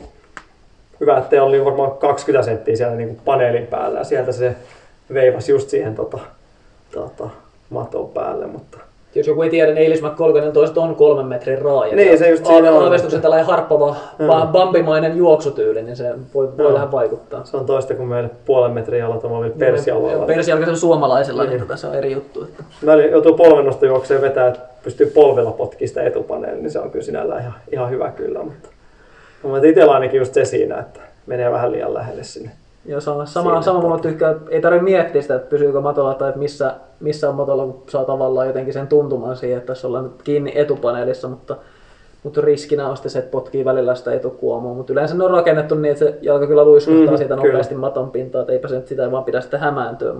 hyvä, 1.00 1.18
että 1.18 1.42
oli 1.42 1.64
varmaan 1.64 1.90
20 1.90 2.44
senttiä 2.44 2.76
siellä 2.76 2.96
niin 2.96 3.08
kuin 3.08 3.20
paneelin 3.24 3.66
päällä 3.66 3.98
ja 3.98 4.04
sieltä 4.04 4.32
se 4.32 4.56
veivasi 5.14 5.52
just 5.52 5.68
siihen 5.68 5.94
tota, 5.94 6.18
tota, 6.92 7.28
maton 7.70 8.08
päälle, 8.08 8.46
mutta 8.46 8.78
Jos 9.14 9.26
joku 9.26 9.42
ei 9.42 9.50
tiedä, 9.50 9.72
niin 9.72 10.04
McColganin 10.04 10.52
toiset 10.52 10.78
on 10.78 10.94
kolmen 10.94 11.26
metrin 11.26 11.62
raaja. 11.62 11.96
Niin, 11.96 12.18
se 12.18 12.30
just 12.30 12.46
siinä 12.46 12.72
on. 12.72 12.84
Aavestuksen 12.84 13.20
tällainen 13.22 13.46
harppava, 13.46 13.96
Mm. 14.18 14.52
bambimainen 14.52 15.16
juoksutyyli, 15.16 15.82
niin 15.82 15.96
se 15.96 16.14
voi, 16.34 16.56
voi 16.56 16.64
Joo. 16.64 16.74
vähän 16.74 16.92
vaikuttaa. 16.92 17.44
se 17.44 17.56
on 17.56 17.66
toista 17.66 17.94
kuin 17.94 18.08
meidän 18.08 18.30
puolen 18.44 18.72
metrin 18.72 18.98
jalat 19.00 19.24
omavilla 19.24 19.56
persialoilla. 19.58 20.26
Persialkaisella 20.26 20.78
suomalaisella, 20.78 21.42
niin 21.42 21.50
Niin. 21.50 21.60
tota, 21.60 21.76
se 21.76 21.86
on 21.86 21.94
eri 21.94 22.12
juttu. 22.12 22.44
Että. 22.44 22.64
Välillä 22.86 23.10
joutuu 23.10 23.34
polvennosta 23.36 23.86
juokseen 23.86 24.20
vetää, 24.20 24.48
että 24.48 24.60
pystyy 24.84 25.06
polvella 25.06 25.50
potkimaan 25.50 25.88
sitä 25.88 26.02
etupaneelin, 26.02 26.62
niin 26.62 26.70
se 26.70 26.78
on 26.78 26.90
kyllä 26.90 27.04
sinällään 27.04 27.40
ihan, 27.40 27.54
ihan 27.72 27.90
hyvä 27.90 28.10
kyllä. 28.10 28.38
Mutta 28.42 28.68
mä 29.44 29.58
itsellä 29.62 29.92
ainakin 29.92 30.18
just 30.18 30.34
se 30.34 30.44
siinä, 30.44 30.78
että 30.78 31.00
menee 31.26 31.50
vähän 31.52 31.72
liian 31.72 31.94
lähelle 31.94 32.22
sinne. 32.22 32.50
Ja 32.86 33.00
sama, 33.00 33.26
sama, 33.26 33.62
sama 33.62 33.80
mulla 33.80 33.98
tykkää, 33.98 34.34
ei 34.48 34.60
tarvitse 34.60 34.84
miettiä 34.84 35.22
sitä, 35.22 35.34
että 35.34 35.48
pysyykö 35.50 35.80
matolla 35.80 36.14
tai 36.14 36.28
että 36.28 36.38
missä, 36.38 36.74
missä 37.00 37.28
on 37.28 37.34
matolla, 37.34 37.64
kun 37.64 37.82
saa 37.88 38.04
tavallaan 38.04 38.46
jotenkin 38.46 38.72
sen 38.74 38.86
tuntuman 38.86 39.36
siihen, 39.36 39.58
että 39.58 39.66
tässä 39.66 39.86
ollaan 39.88 40.04
nyt 40.04 40.22
kiinni 40.22 40.52
etupaneelissa, 40.54 41.28
mutta, 41.28 41.56
mutta 42.22 42.40
riskinä 42.40 42.88
on 42.88 42.96
sitten 42.96 43.10
se, 43.12 43.18
että 43.18 43.30
potkii 43.30 43.64
välillä 43.64 43.94
sitä 43.94 44.12
etukuomua, 44.12 44.74
mutta 44.74 44.92
yleensä 44.92 45.14
ne 45.14 45.24
on 45.24 45.30
rakennettu 45.30 45.74
niin, 45.74 45.92
että 45.92 46.04
se 46.04 46.18
jalka 46.22 46.46
kyllä 46.46 46.64
luiskahtaa 46.64 47.10
Mm, 47.10 47.16
siitä 47.16 47.34
kyllä. 47.36 47.46
nopeasti 47.48 47.74
maton 47.74 48.10
pintaan, 48.10 48.42
että 48.42 48.52
eipä 48.52 48.68
se 48.68 48.74
nyt 48.76 48.88
sitä 48.88 49.10
vaan 49.10 49.24
pidä 49.24 49.40
sitä 49.40 49.58
hämääntyä. 49.58 50.14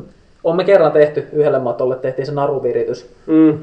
On 0.45 0.57
me 0.57 0.65
kerran 0.65 0.93
tehty 0.93 1.25
yhdelle 1.33 1.59
matolle, 1.59 1.97
tehtiin 1.97 2.27
se 2.27 2.33
naruviritys 2.33 3.07
Mm. 3.27 3.59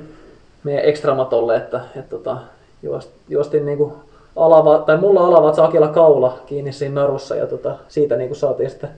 meidän 0.64 0.86
ekstramatolle, 0.86 1.56
että, 1.56 1.82
että 1.96 2.10
tota, 2.10 2.38
juost, 2.84 3.10
juostin 3.30 3.66
niinku 3.66 3.94
alava, 4.36 4.78
tai 4.78 4.98
mulla 4.98 5.28
alava 5.28 5.54
sakilla 5.54 5.88
kaula 5.88 6.38
kiinni 6.46 6.72
siinä 6.72 7.02
narussa 7.02 7.36
ja 7.36 7.48
tota, 7.48 7.76
siitä 7.88 8.16
niinku 8.16 8.36
saatiin 8.36 8.70
sitten 8.70 8.90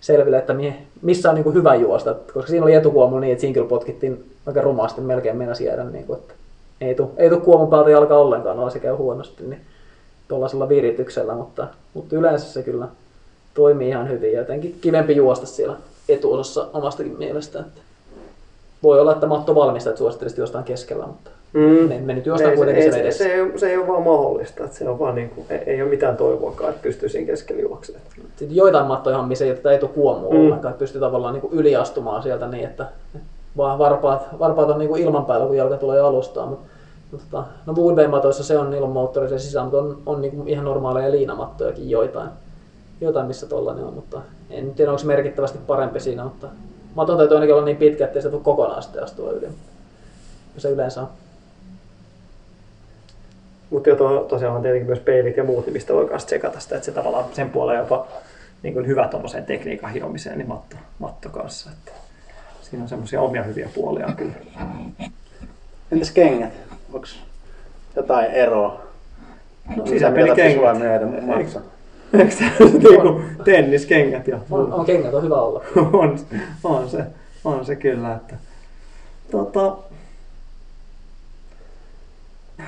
selville, 0.00 0.38
että 0.38 0.54
mi, 0.54 0.86
missä 1.02 1.28
on 1.28 1.34
niinku 1.34 1.52
hyvä 1.52 1.74
juosta, 1.74 2.14
koska 2.34 2.50
siinä 2.50 2.64
oli 2.64 2.74
etukuomu 2.74 3.18
niin, 3.18 3.32
että 3.32 3.40
siinä 3.40 3.54
kyllä 3.54 3.68
potkittiin 3.68 4.30
aika 4.46 4.60
rumasti, 4.60 5.00
melkein 5.00 5.36
meinasi 5.36 5.64
jäädä, 5.64 5.84
niinku, 5.84 6.14
että 6.14 6.34
ei 6.80 6.94
tule 6.94 7.08
ei 7.16 7.30
tuu 7.30 7.40
kuomun 7.40 7.70
päältä 7.70 7.90
jalka 7.90 8.18
ollenkaan, 8.18 8.56
no 8.56 8.70
se 8.70 8.78
käy 8.78 8.94
huonosti, 8.94 9.42
niin 9.42 9.60
tuollaisella 10.28 10.68
virityksellä, 10.68 11.34
mutta, 11.34 11.66
mutta 11.94 12.16
yleensä 12.16 12.46
se 12.46 12.62
kyllä 12.62 12.88
toimii 13.54 13.88
ihan 13.88 14.08
hyvin 14.08 14.32
ja 14.32 14.38
jotenkin 14.38 14.78
kivempi 14.80 15.16
juosta 15.16 15.46
siellä 15.46 15.76
etuosassa 16.08 16.66
omastakin 16.72 17.18
mielestä. 17.18 17.60
Että 17.60 17.80
voi 18.82 19.00
olla, 19.00 19.12
että 19.12 19.26
Matto 19.26 19.54
valmistajat 19.54 19.98
suosittelisit 19.98 20.38
jostain 20.38 20.64
keskellä, 20.64 21.06
mutta 21.06 21.30
Mm. 21.52 21.88
me, 21.88 21.98
me 22.00 22.14
nyt 22.14 22.26
juostaan 22.26 22.54
kuitenkin 22.54 22.92
se, 22.92 23.00
edessä. 23.00 23.24
se, 23.24 23.32
ei, 23.34 23.58
se 23.58 23.70
ei 23.70 23.76
ole 23.76 23.86
vaan 23.88 24.02
mahdollista, 24.02 24.64
että 24.64 24.76
se 24.76 24.88
on 24.88 24.98
vaan 24.98 25.14
niin 25.14 25.30
kuin, 25.30 25.46
ei, 25.50 25.58
ei 25.58 25.82
ole 25.82 25.90
mitään 25.90 26.16
toivoakaan, 26.16 26.70
että 26.70 26.82
pystyy 26.82 27.08
siinä 27.08 27.26
keskellä 27.26 27.62
juoksemaan. 27.62 28.04
Sitten 28.36 28.56
joitain 28.56 28.86
mattoja, 28.86 29.22
missä 29.22 29.44
ei 29.44 29.54
tätä 29.54 29.72
etukuomua 29.72 30.30
Mm. 30.34 30.40
ollenkaan, 30.40 30.72
että 30.72 30.78
pystyy 30.78 31.00
tavallaan 31.00 31.34
niin 31.34 31.40
kuin 31.40 31.52
yliastumaan 31.52 32.22
sieltä 32.22 32.46
niin, 32.46 32.64
että 32.64 32.86
vaan 33.56 33.78
varpaat, 33.78 34.22
varpaat 34.38 34.70
on 34.70 34.78
niin 34.78 34.88
kuin 34.88 35.02
ilman 35.02 35.24
päällä, 35.26 35.46
kun 35.46 35.56
jalka 35.56 35.76
tulee 35.76 36.00
alustaan. 36.00 36.48
Mutta, 36.48 36.66
mutta 37.12 37.26
tota, 37.30 37.44
no 37.66 37.74
Woodbay-matoissa 37.74 38.44
se 38.44 38.58
on 38.58 38.74
ilman 38.74 38.90
moottorisen 38.90 39.40
sisään, 39.40 39.64
mutta 39.64 39.78
on, 39.78 39.98
on 40.06 40.20
niin 40.20 40.48
ihan 40.48 40.64
normaaleja 40.64 41.10
liinamattojakin 41.10 41.90
joitain, 41.90 42.28
joitain 43.00 43.26
missä 43.26 43.46
tollainen 43.46 43.84
on, 43.84 43.94
mutta 43.94 44.20
en 44.50 44.74
tiedä 44.74 44.90
onko 44.90 44.98
se 44.98 45.06
merkittävästi 45.06 45.58
parempi 45.66 46.00
siinä, 46.00 46.24
mutta 46.24 46.46
maton 46.94 47.16
täytyy 47.16 47.36
ainakin 47.36 47.54
olla 47.54 47.64
niin 47.64 47.76
pitkä, 47.76 48.04
ettei 48.04 48.22
se 48.22 48.32
voi 48.32 48.40
kokonaan 48.42 48.82
sitten 48.82 49.02
astua 49.04 49.30
yli. 49.30 49.48
Se 50.58 50.70
yleensä 50.70 51.00
on. 51.00 51.08
Mutta 53.70 53.88
jo 53.88 53.96
to, 53.96 54.20
tosiaan 54.20 54.56
on 54.56 54.62
tietenkin 54.62 54.86
myös 54.86 55.00
peilit 55.00 55.36
ja 55.36 55.44
muut, 55.44 55.66
niin 55.66 55.72
mistä 55.72 55.94
voi 55.94 56.06
myös 56.06 56.24
tsekata 56.24 56.60
sitä, 56.60 56.76
että 56.76 56.86
se 56.86 56.92
tavallaan 56.92 57.24
sen 57.32 57.50
puoleen 57.50 57.78
jopa 57.78 58.06
niin 58.62 58.74
kuin 58.74 58.86
hyvä 58.86 59.08
tuommoiseen 59.08 59.44
tekniikan 59.44 59.90
hiomiseen, 59.90 60.38
niin 60.38 60.48
matto, 60.48 60.76
matto 60.98 61.28
kanssa. 61.28 61.70
Että 61.70 61.92
siinä 62.62 62.82
on 62.82 62.88
semmoisia 62.88 63.20
omia 63.20 63.42
hyviä 63.42 63.68
puolia 63.74 64.08
kyllä. 64.16 64.32
Entäs 65.92 66.10
kengät? 66.10 66.52
Onko 66.92 67.06
jotain 67.96 68.30
eroa? 68.30 68.80
No, 69.68 69.76
Mitä 69.76 69.90
sisäpelikengät. 69.90 71.26
maksaa? 71.26 71.62
Eikö 72.18 72.30
se 72.30 72.44
niinku 72.64 73.20
tenniskengät 73.44 74.28
ja 74.28 74.38
On, 74.50 74.72
on 74.72 74.86
kengät, 74.86 75.14
on 75.14 75.22
hyvä 75.22 75.36
olla. 75.36 75.64
on, 75.92 76.18
on, 76.64 76.90
se, 76.90 77.04
on 77.44 77.64
se 77.64 77.76
kyllä. 77.76 78.14
Että, 78.14 78.34
tota, 79.30 79.76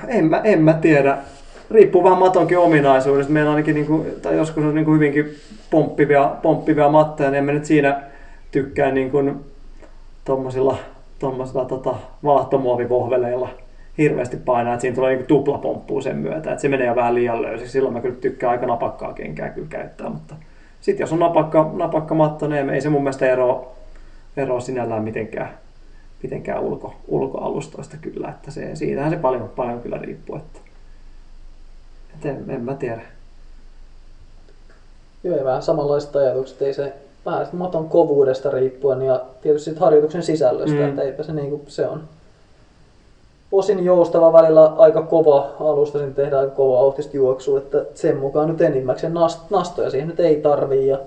en, 0.07 0.25
mä, 0.25 0.41
en 0.43 0.61
mä 0.61 0.73
tiedä. 0.73 1.17
Riippuu 1.71 2.03
vähän 2.03 2.19
matonkin 2.19 2.57
ominaisuudesta. 2.57 3.33
Meillä 3.33 3.51
ainakin 3.51 3.75
niinku, 3.75 4.05
tai 4.21 4.37
joskus 4.37 4.63
on 4.63 4.75
niinku 4.75 4.93
hyvinkin 4.93 5.35
pomppivia, 5.69 6.31
pomppivia 6.41 6.89
mattoja, 6.89 7.29
niin 7.29 7.37
en 7.37 7.45
mä 7.45 7.51
nyt 7.51 7.65
siinä 7.65 8.01
tykkää 8.51 8.91
niinku 8.91 9.23
tommosilla, 10.25 10.77
tommosilla 11.19 11.65
tota, 11.65 11.95
vaahtomuovivohveleilla 12.23 13.49
hirveästi 13.97 14.37
painaa, 14.37 14.73
että 14.73 14.81
siinä 14.81 14.95
tulee 14.95 15.09
niinku 15.09 15.27
tuplapomppua 15.27 16.01
sen 16.01 16.17
myötä, 16.17 16.51
että 16.51 16.61
se 16.61 16.67
menee 16.67 16.87
jo 16.87 16.95
vähän 16.95 17.15
liian 17.15 17.41
löysiksi. 17.41 17.71
Silloin 17.71 17.93
mä 17.93 18.01
kyllä 18.01 18.15
tykkään 18.15 18.51
aika 18.51 18.65
napakkaa 18.65 19.13
kenkää 19.13 19.49
kyllä 19.49 19.67
käyttää, 19.69 20.09
mutta 20.09 20.35
sitten 20.81 21.03
jos 21.03 21.13
on 21.13 21.19
napakka, 21.19 21.71
napakka 21.73 22.15
matto, 22.15 22.47
niin 22.47 22.69
ei 22.69 22.81
se 22.81 22.89
mun 22.89 23.03
mielestä 23.03 23.31
eroa, 23.31 23.71
eroa 24.37 24.59
sinällään 24.59 25.03
mitenkään, 25.03 25.49
mitenkään 26.23 26.61
ulko, 26.61 26.93
ulkoalustoista 27.07 27.97
kyllä, 28.01 28.29
että 28.29 28.51
se, 28.51 28.75
siitähän 28.75 29.11
se 29.11 29.17
paljon, 29.17 29.49
paljon 29.55 29.81
kyllä 29.81 29.97
riippuu, 29.97 30.35
että, 30.35 30.59
että 32.13 32.29
en, 32.29 32.49
en 32.49 32.61
mä 32.61 32.75
tiedä. 32.75 33.01
Joo, 35.23 35.37
ja 35.37 35.43
vähän 35.43 35.63
samanlaiset 35.63 36.15
ajatukset, 36.15 36.61
ei 36.61 36.73
se 36.73 36.93
vähän 37.25 37.47
maton 37.53 37.89
kovuudesta 37.89 38.51
riippuen 38.51 39.01
ja 39.01 39.21
tietysti 39.41 39.75
harjoituksen 39.75 40.23
sisällöstä, 40.23 40.75
Mm. 40.75 40.89
että 40.89 41.01
eipä 41.01 41.23
se 41.23 41.33
niinku, 41.33 41.61
se 41.67 41.87
on 41.87 42.03
osin 43.51 43.85
joustava 43.85 44.33
välillä 44.33 44.65
aika 44.65 45.01
kova 45.01 45.49
alusta, 45.59 45.97
siinä 45.97 46.13
tehdään 46.13 46.41
aika 46.41 46.55
kova 46.55 46.79
autista 46.79 47.17
juoksua, 47.17 47.57
että 47.57 47.85
sen 47.95 48.17
mukaan 48.17 48.47
nyt 48.49 48.61
enimmäkseen 48.61 49.13
nast, 49.13 49.49
nastoja 49.49 49.89
siihen 49.89 50.07
nyt 50.07 50.19
ei 50.19 50.41
tarvii 50.41 50.87
ja, 50.87 50.99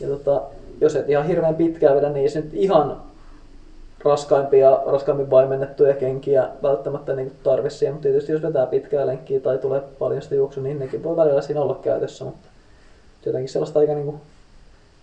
ja 0.00 0.08
tota, 0.08 0.42
jos 0.80 0.96
et 0.96 1.08
ihan 1.08 1.26
hirveän 1.26 1.54
pitkään 1.54 1.96
vedä, 1.96 2.08
niin 2.08 2.30
se 2.30 2.40
nyt 2.40 2.54
ihan 2.54 2.96
raskaimpia, 4.04 4.78
raskaimmin 4.86 5.30
vaimennettuja 5.30 5.94
kenkiä 5.94 6.48
välttämättä 6.62 7.12
niin 7.16 7.32
tarvi 7.42 7.70
siihen, 7.70 7.94
mutta 7.94 8.08
tietysti 8.08 8.32
jos 8.32 8.42
vetää 8.42 8.66
pitkää 8.66 9.06
lenkkiä 9.06 9.40
tai 9.40 9.58
tulee 9.58 9.82
paljon 9.98 10.22
sitä 10.22 10.34
juoksua, 10.34 10.62
niin 10.62 10.78
nekin 10.78 11.02
voi 11.04 11.16
välillä 11.16 11.40
siinä 11.40 11.60
olla 11.60 11.78
käytössä, 11.82 12.24
mutta 12.24 12.48
jotenkin 13.26 13.48
sellaista 13.48 13.78
aika 13.78 13.94
niin 13.94 14.04
kuin 14.04 14.20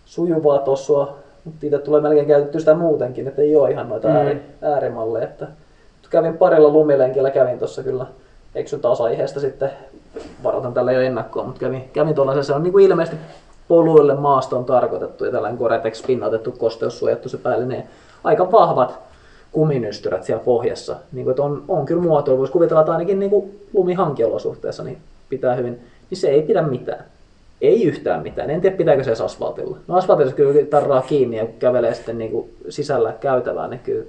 sujuvaa 0.06 0.60
tossua, 0.60 1.16
mutta 1.45 1.66
itse 1.66 1.80
tulee 1.80 2.02
melkein 2.02 2.28
käytetty 2.28 2.60
sitä 2.60 2.74
muutenkin, 2.74 3.28
että 3.28 3.41
ei 3.41 3.56
ole 3.56 3.72
ihan 3.72 3.89
noita 3.89 4.08
Mm. 4.08 4.16
ääri, 4.16 4.41
äärimalleja. 4.62 5.26
Että 5.26 5.47
kävin 6.10 6.38
parilla 6.38 6.70
lumilenkillä, 6.70 7.32
kävin 7.32 7.60
tuossa 7.60 7.84
kyllä, 7.84 8.06
eksyn 8.56 8.80
taas 8.80 9.02
aiheesta 9.02 9.39
sitten, 9.39 9.72
varoitan 10.43 10.74
tällä 10.74 10.91
jo 10.91 11.02
ennakkoon, 11.02 11.45
mutta 11.45 11.60
kävin, 11.60 11.89
kävin 11.93 12.16
tuollaisen, 12.16 12.43
se 12.43 12.54
on 12.54 12.64
niin 12.64 12.72
kuin 12.72 12.86
ilmeisesti 12.86 13.18
poluille 13.68 14.16
maastoon 14.16 14.66
tarkoitettu 14.66 15.26
ja 15.26 15.32
tällainen 15.32 15.60
Gore-Tex 15.60 16.08
pinnautettu 16.08 16.52
kosteussuojattu 16.52 17.30
se 17.30 17.38
päällinen. 17.38 17.84
Aika 18.24 18.51
vahvat 18.51 18.99
kuminystyrät 19.51 20.24
siellä 20.24 20.43
pohjassa. 20.43 20.95
Niin 21.11 21.24
kuin, 21.24 21.32
että 21.32 21.43
on, 21.43 21.63
on 21.67 21.86
kyllä 21.86 22.01
muotoilu. 22.01 22.39
Voisi 22.39 22.53
kuvitella, 22.53 22.82
että 22.82 22.91
ainakin 22.91 23.20
niin 23.20 23.59
lumihankiolosuhteessa 23.74 24.84
niin 24.84 24.97
pitää 25.30 25.55
hyvin. 25.55 25.80
Niin 26.09 26.17
se 26.17 26.28
ei 26.28 26.41
pidä 26.41 26.61
mitään. 26.61 27.03
Ei 27.61 27.84
yhtään 27.84 28.24
mitään. 28.24 28.49
En 28.49 28.61
tiedä, 28.61 28.78
pitääkö 28.78 29.03
se 29.03 29.09
edes 29.09 29.22
asfaltilla. 29.22 29.78
No 29.88 29.95
asfaltilla 29.95 30.32
kyllä 30.32 30.65
tarraa 30.65 31.01
kiinni 31.01 31.38
ja 31.38 31.45
kävelee 31.59 31.93
sitten 31.93 32.17
niin 32.17 32.32
kuin 32.32 32.49
sisällä 32.70 33.13
käytävää, 33.20 33.67
niin 33.67 33.80
kyllä 33.80 34.05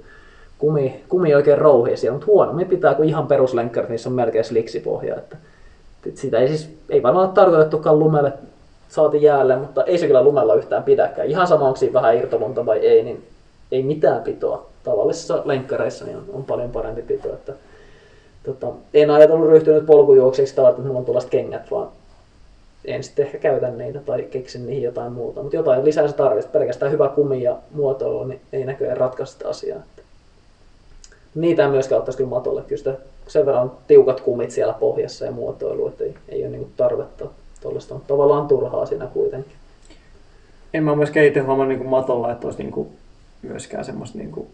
kumi, 0.57 1.03
kumi 1.09 1.35
oikein 1.35 1.57
rouhii 1.57 1.97
siellä. 1.97 2.13
Mutta 2.13 2.31
huonommin 2.31 2.67
pitää 2.67 2.93
kuin 2.93 3.09
ihan 3.09 3.27
peruslenkkarit, 3.27 3.89
niissä 3.89 4.09
on 4.09 4.15
melkein 4.15 4.45
sliksipohja. 4.45 5.15
Että, 5.15 5.37
että 6.05 6.21
sitä 6.21 6.39
ei 6.39 6.47
siis, 6.47 6.69
ei 6.89 7.03
varmaan 7.03 7.25
ole 7.25 7.33
tarkoitettukaan 7.33 7.99
lumelle 7.99 8.33
saati 8.89 9.23
jäälle, 9.23 9.55
mutta 9.55 9.83
ei 9.83 9.97
se 9.97 10.07
kyllä 10.07 10.23
lumella 10.23 10.55
yhtään 10.55 10.83
pidäkään. 10.83 11.27
Ihan 11.27 11.47
sama, 11.47 11.65
onko 11.65 11.75
siinä 11.75 11.93
vähän 11.93 12.17
irtomunta 12.17 12.65
vai 12.65 12.79
ei, 12.79 13.03
niin 13.03 13.23
ei 13.71 13.83
mitään 13.83 14.23
pitoa. 14.23 14.65
Tavallisissa 14.83 15.41
lenkkareissa 15.45 16.05
niin 16.05 16.17
on, 16.17 16.25
on 16.33 16.43
paljon 16.43 16.71
parempi 16.71 17.01
pito. 17.01 17.33
Että, 17.33 17.53
tota, 18.43 18.67
en 18.93 19.09
ajatellut 19.09 19.49
ryhtyä 19.49 19.75
nyt 19.75 19.85
polkujuoksijaksi 19.85 20.55
tavalla, 20.55 20.77
että 20.77 20.89
on 20.89 21.05
tuollaiset 21.05 21.29
kengät, 21.29 21.71
vaan 21.71 21.87
en 22.85 23.03
sitten 23.03 23.25
ehkä 23.25 23.37
käytä 23.37 23.69
niitä 23.69 23.99
tai 23.99 24.21
keksin 24.21 24.65
niihin 24.65 24.83
jotain 24.83 25.13
muuta. 25.13 25.41
Mutta 25.41 25.55
jotain 25.55 25.85
lisää 25.85 26.07
se 26.07 26.15
tarvitsisi. 26.15 26.51
Pelkästään 26.51 26.91
hyvä 26.91 27.09
kumi 27.09 27.43
ja 27.43 27.57
muotoilu 27.71 28.23
niin 28.23 28.41
ei 28.53 28.65
näköjään 28.65 28.97
ratkaista 28.97 29.33
sitä 29.33 29.49
asiaa. 29.49 29.79
Että 29.79 30.01
niitä 31.35 31.65
en 31.65 31.71
myöskään 31.71 31.99
ottaisi 31.99 32.17
kyllä 32.17 32.29
matolle. 32.29 32.61
Kyllä 32.61 32.77
sitä 32.77 32.93
sen 33.27 33.45
verran 33.45 33.71
tiukat 33.87 34.21
kumit 34.21 34.51
siellä 34.51 34.73
pohjassa 34.73 35.25
ja 35.25 35.31
muotoilu, 35.31 35.87
että 35.87 36.03
ei, 36.03 36.15
ei 36.29 36.41
ole 36.41 36.51
niinku 36.51 36.69
tarvetta 36.77 37.25
tuollaista. 37.61 37.93
Mutta 37.93 38.13
tavallaan 38.13 38.47
turhaa 38.47 38.85
siinä 38.85 39.07
kuitenkin. 39.07 39.53
En 40.73 40.83
mä 40.83 40.95
myöskään 40.95 41.25
itse 41.25 41.39
huomaa 41.39 41.65
niin 41.65 41.85
matolla, 41.85 42.31
että 42.31 42.47
olisi 42.47 42.63
niin 42.63 42.71
kuin 42.71 42.87
myöskään 43.41 43.85
semmoista 43.85 44.17
niin 44.17 44.31
kuin 44.31 44.47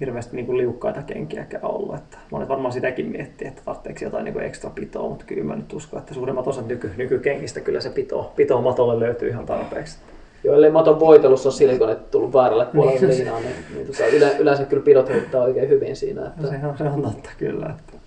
hirveästi 0.00 0.36
niin 0.36 0.46
kuin 0.46 0.58
liukkaita 0.58 1.02
kenkiäkään 1.02 1.64
ollut. 1.64 1.94
Että 1.94 2.18
monet 2.30 2.48
varmaan 2.48 2.72
sitäkin 2.72 3.06
miettii, 3.06 3.48
että 3.48 3.62
tarvitseeko 3.64 4.04
jotain 4.04 4.24
niin 4.24 4.32
kuin 4.32 4.44
ekstra 4.44 4.70
pitoa, 4.70 5.08
mutta 5.08 5.24
kyllä 5.24 5.44
mä 5.44 5.56
nyt 5.56 5.72
uskon, 5.72 5.98
että 5.98 6.14
suurimmat 6.14 6.46
osat 6.46 6.66
nyky, 6.66 6.90
nykykengistä 6.96 7.60
kyllä 7.60 7.80
se 7.80 7.90
pito, 7.90 8.32
pito 8.36 8.60
matolle 8.60 9.00
löytyy 9.00 9.28
ihan 9.28 9.46
tarpeeksi. 9.46 9.98
Joo, 10.44 10.54
ellei 10.54 10.70
maton 10.70 11.00
voitelussa 11.00 11.48
ole 11.48 11.54
silikonit 11.54 12.10
tullut 12.10 12.32
väärälle 12.32 12.66
puolelle 12.66 13.08
liinaa, 13.08 13.40
niin, 13.40 13.56
niin 13.74 13.86
tota, 13.86 14.06
yle, 14.06 14.36
yleensä 14.38 14.64
kyllä 14.64 14.82
pidot 14.82 15.08
heittää 15.08 15.42
oikein 15.42 15.68
hyvin 15.68 15.96
siinä. 15.96 16.26
Että, 16.26 16.48
Se 16.48 16.66
on, 16.66 16.78
se 16.78 16.84
on 16.84 17.02
totta 17.02 17.30
kyllä. 17.38 17.66
Että. 17.66 17.98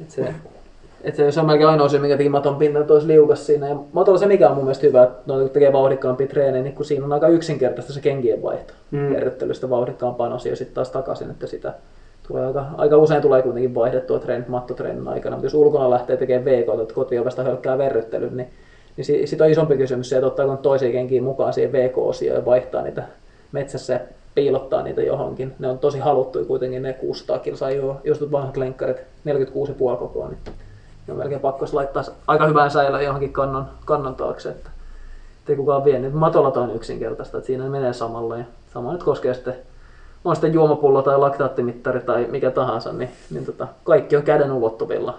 että 0.00 0.14
se, 0.14 0.34
että 1.04 1.30
se 1.30 1.40
on 1.40 1.46
melkein 1.46 1.68
ainoa 1.68 1.88
syy, 1.88 2.00
minkä 2.00 2.16
teki 2.16 2.28
maton 2.28 2.62
että 2.80 2.92
olisi 2.92 3.08
liukas 3.08 3.46
siinä. 3.46 3.68
Ja 3.68 3.76
matolla 3.92 4.18
se 4.18 4.26
mikä 4.26 4.48
on 4.48 4.54
mun 4.54 4.64
mielestä 4.64 4.86
hyvä, 4.86 5.02
että 5.02 5.22
no, 5.26 5.38
kun 5.38 5.50
tekee 5.50 5.72
vauhdikkaampia 5.72 6.26
treenejä, 6.26 6.62
niin 6.62 6.74
kun 6.74 6.84
siinä 6.84 7.04
on 7.04 7.12
aika 7.12 7.28
yksinkertaista 7.28 7.92
se 7.92 8.00
kenkien 8.00 8.42
vaihto. 8.42 8.74
Mm. 8.90 9.08
Kerryttelystä 9.08 9.70
vauhdikkaampaan 9.70 10.32
osioon 10.32 10.52
ja 10.52 10.56
sitten 10.56 10.74
taas 10.74 10.90
takaisin, 10.90 11.30
että 11.30 11.46
sitä 11.46 11.74
tulee 12.28 12.46
aika, 12.46 12.66
aika 12.76 12.96
usein 12.96 13.22
tulee 13.22 13.42
kuitenkin 13.42 13.74
vaihdettua 13.74 14.18
treenit 14.18 14.48
mattotreenin 14.48 15.08
aikana, 15.08 15.36
mutta 15.36 15.46
jos 15.46 15.54
ulkona 15.54 15.90
lähtee 15.90 16.16
tekemään 16.16 16.44
VK, 16.44 16.80
että 16.82 16.94
kotiovesta 16.94 17.42
hölkkää 17.42 17.78
verryttelyn, 17.78 18.36
niin, 18.36 18.48
niin 18.96 19.04
si- 19.04 19.26
sit 19.26 19.40
on 19.40 19.50
isompi 19.50 19.76
kysymys 19.76 20.08
se, 20.08 20.16
että 20.16 20.26
ottaako 20.26 20.56
toisia 20.56 20.92
kenkiä 20.92 21.22
mukaan 21.22 21.52
siihen 21.52 21.72
VK-osioon 21.72 22.38
ja 22.38 22.44
vaihtaa 22.44 22.82
niitä 22.82 23.02
metsässä 23.52 23.92
ja 23.92 24.00
piilottaa 24.34 24.82
niitä 24.82 25.02
johonkin. 25.02 25.52
Ne 25.58 25.68
on 25.68 25.78
tosi 25.78 25.98
haluttuja 25.98 26.44
kuitenkin, 26.44 26.82
ne 26.82 26.92
600 26.92 27.38
kilsaa, 27.38 27.70
jo, 27.70 28.00
just 28.04 28.22
vanhat 28.32 28.56
lenkkarit, 28.56 28.96
46,5 29.24 29.96
kokoa, 29.96 30.28
niin 30.28 30.38
on 31.12 31.18
melkein 31.18 31.40
pakko 31.40 31.66
laittaa 31.72 32.02
aika 32.26 32.46
hyvään 32.46 32.70
säilöön 32.70 33.04
johonkin 33.04 33.32
kannon, 33.32 33.66
kannon 33.84 34.14
taakse, 34.14 34.48
että 34.48 34.70
ei 35.48 35.56
kukaan 35.56 35.84
vie. 35.84 35.98
Nyt 35.98 36.12
matolla 36.14 36.50
toi 36.50 36.62
on 36.62 36.76
yksinkertaista, 36.76 37.38
että 37.38 37.46
siinä 37.46 37.68
menee 37.68 37.92
samalla 37.92 38.38
ja 38.38 38.44
sama 38.72 38.92
nyt 38.92 39.02
koskee 39.02 39.34
sitten 39.34 39.56
on 40.24 40.36
sitten 40.36 40.54
juomapullo 40.54 41.02
tai 41.02 41.18
laktaattimittari 41.18 42.00
tai 42.00 42.26
mikä 42.30 42.50
tahansa, 42.50 42.92
niin, 42.92 43.10
niin 43.30 43.46
tota, 43.46 43.68
kaikki 43.84 44.16
on 44.16 44.22
käden 44.22 44.52
ulottuvilla. 44.52 45.18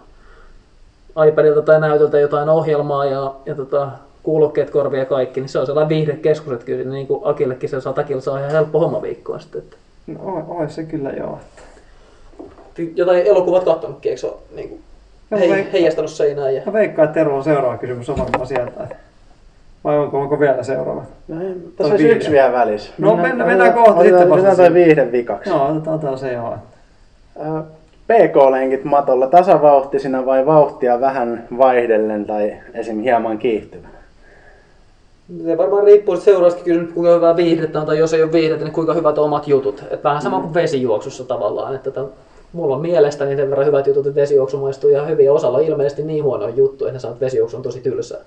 iPadilta 1.28 1.62
tai 1.62 1.80
näytöltä 1.80 2.20
jotain 2.20 2.50
ohjelmaa 2.50 3.06
ja, 3.06 3.36
ja 3.46 3.56
tota, 3.56 3.92
kuulokkeet, 4.24 4.70
korvia 4.70 5.00
ja 5.00 5.06
kaikki, 5.06 5.40
niin 5.40 5.50
se 5.50 5.60
on 5.60 5.66
sellainen 5.66 5.90
viihdekeskus, 5.90 6.54
että 6.54 6.66
kyllä 6.66 6.92
niin 6.92 7.08
kuin 7.08 7.22
Akillekin 7.24 7.70
se 7.70 7.82
100 7.82 8.04
kilsaa 8.04 8.34
on 8.34 8.40
ihan 8.40 8.52
helppo 8.52 8.80
homma 8.80 9.02
viikkoon 9.02 9.40
sitten. 9.40 9.62
Että. 9.62 9.78
No, 10.08 10.46
oi 10.48 10.70
se 10.70 10.84
kyllä 10.84 11.10
joo. 11.10 11.40
Jotain 12.96 13.26
elokuvat 13.26 13.64
katsonutkin, 13.64 14.10
eikö 14.10 14.22
se 14.22 14.28
ole 14.28 14.36
niin 14.56 14.70
kuin, 14.70 14.82
hei, 15.32 15.50
veik- 15.50 15.72
heijastanut 15.74 16.12
seinään? 16.12 16.56
Ja... 16.56 16.62
Mä 16.66 16.74
veikkaan, 16.74 17.06
että 17.08 17.14
Terolla 17.20 17.44
seuraava 17.44 17.78
kysymys 17.78 18.10
on 18.10 18.18
varmaan 18.18 18.48
sieltä. 18.48 18.88
Vai 19.84 19.98
onko, 19.98 20.20
onko 20.22 20.40
vielä 20.40 20.64
seuraava? 20.64 21.04
No, 21.28 21.42
ei, 21.42 21.54
tässä 21.78 21.94
olisi 21.94 22.04
viihde. 22.04 22.16
yksi 22.16 22.32
vielä 22.32 22.52
välissä. 22.54 22.94
No, 22.98 23.16
mennään- 23.16 23.50
mennään 23.50 23.74
kohta 23.74 24.02
sitten 24.02 24.30
vasta 24.30 24.34
Otetaan 24.34 24.56
toi 24.56 24.66
siihen. 24.66 24.74
viihde 24.74 25.12
vikaksi. 25.12 25.50
Joo, 25.50 25.68
otetaan, 25.68 25.96
otetaan 25.96 26.18
se 26.20 26.34
joo. 26.34 26.56
PK-lenkit 28.08 28.84
matolla 28.84 29.28
tasavauhtisina 29.28 30.26
vai 30.26 30.46
vauhtia 30.46 31.02
vähän 31.02 31.48
vaihdellen 31.58 32.26
tai 32.26 32.54
esim. 32.74 33.00
hieman 33.00 33.38
kiihtyvä? 33.38 33.88
Se 35.46 35.58
varmaan 35.58 35.84
riippuu 35.84 36.16
sitten 36.16 36.34
seuraavastakin 36.34 36.74
kysymys, 36.74 36.94
kuinka 36.94 37.14
hyvää 37.16 37.36
viihdettä 37.36 37.80
on, 37.80 37.86
tai 37.86 37.98
jos 38.00 38.14
ei 38.14 38.24
ole 38.24 38.32
viihdettä, 38.32 38.66
niin 38.66 38.74
kuinka 38.74 38.94
hyvät 38.94 39.18
on 39.18 39.26
omat 39.26 39.48
jutut. 39.48 39.84
Et 39.92 40.04
vähän 40.04 40.22
sama 40.22 40.40
kuin 40.40 40.54
vesijuoksussa 40.54 41.24
tavallaan. 41.24 41.76
Että 41.76 41.92
tämän, 41.92 42.10
mulla 42.56 42.76
on 42.76 42.82
mielestäni 42.82 43.36
sen 43.36 43.50
verran 43.50 43.68
hyvät 43.68 43.88
jutut, 43.88 44.08
että 44.08 44.22
vesijuoksu 44.22 44.58
maistuu 44.58 44.90
ihan 44.90 45.08
hyvin. 45.08 45.32
Osalla 45.32 45.58
on 45.58 45.64
ilmeisesti 45.64 46.04
niin 46.04 46.24
huono 46.24 46.48
juttu, 46.48 46.86
että 46.86 46.94
ne 46.94 47.00
sanoo, 47.00 47.14
että 47.14 47.26
vesijuoksu 47.26 47.58
on 47.58 47.64
tosi 47.64 47.82
tylsää. 47.82 48.22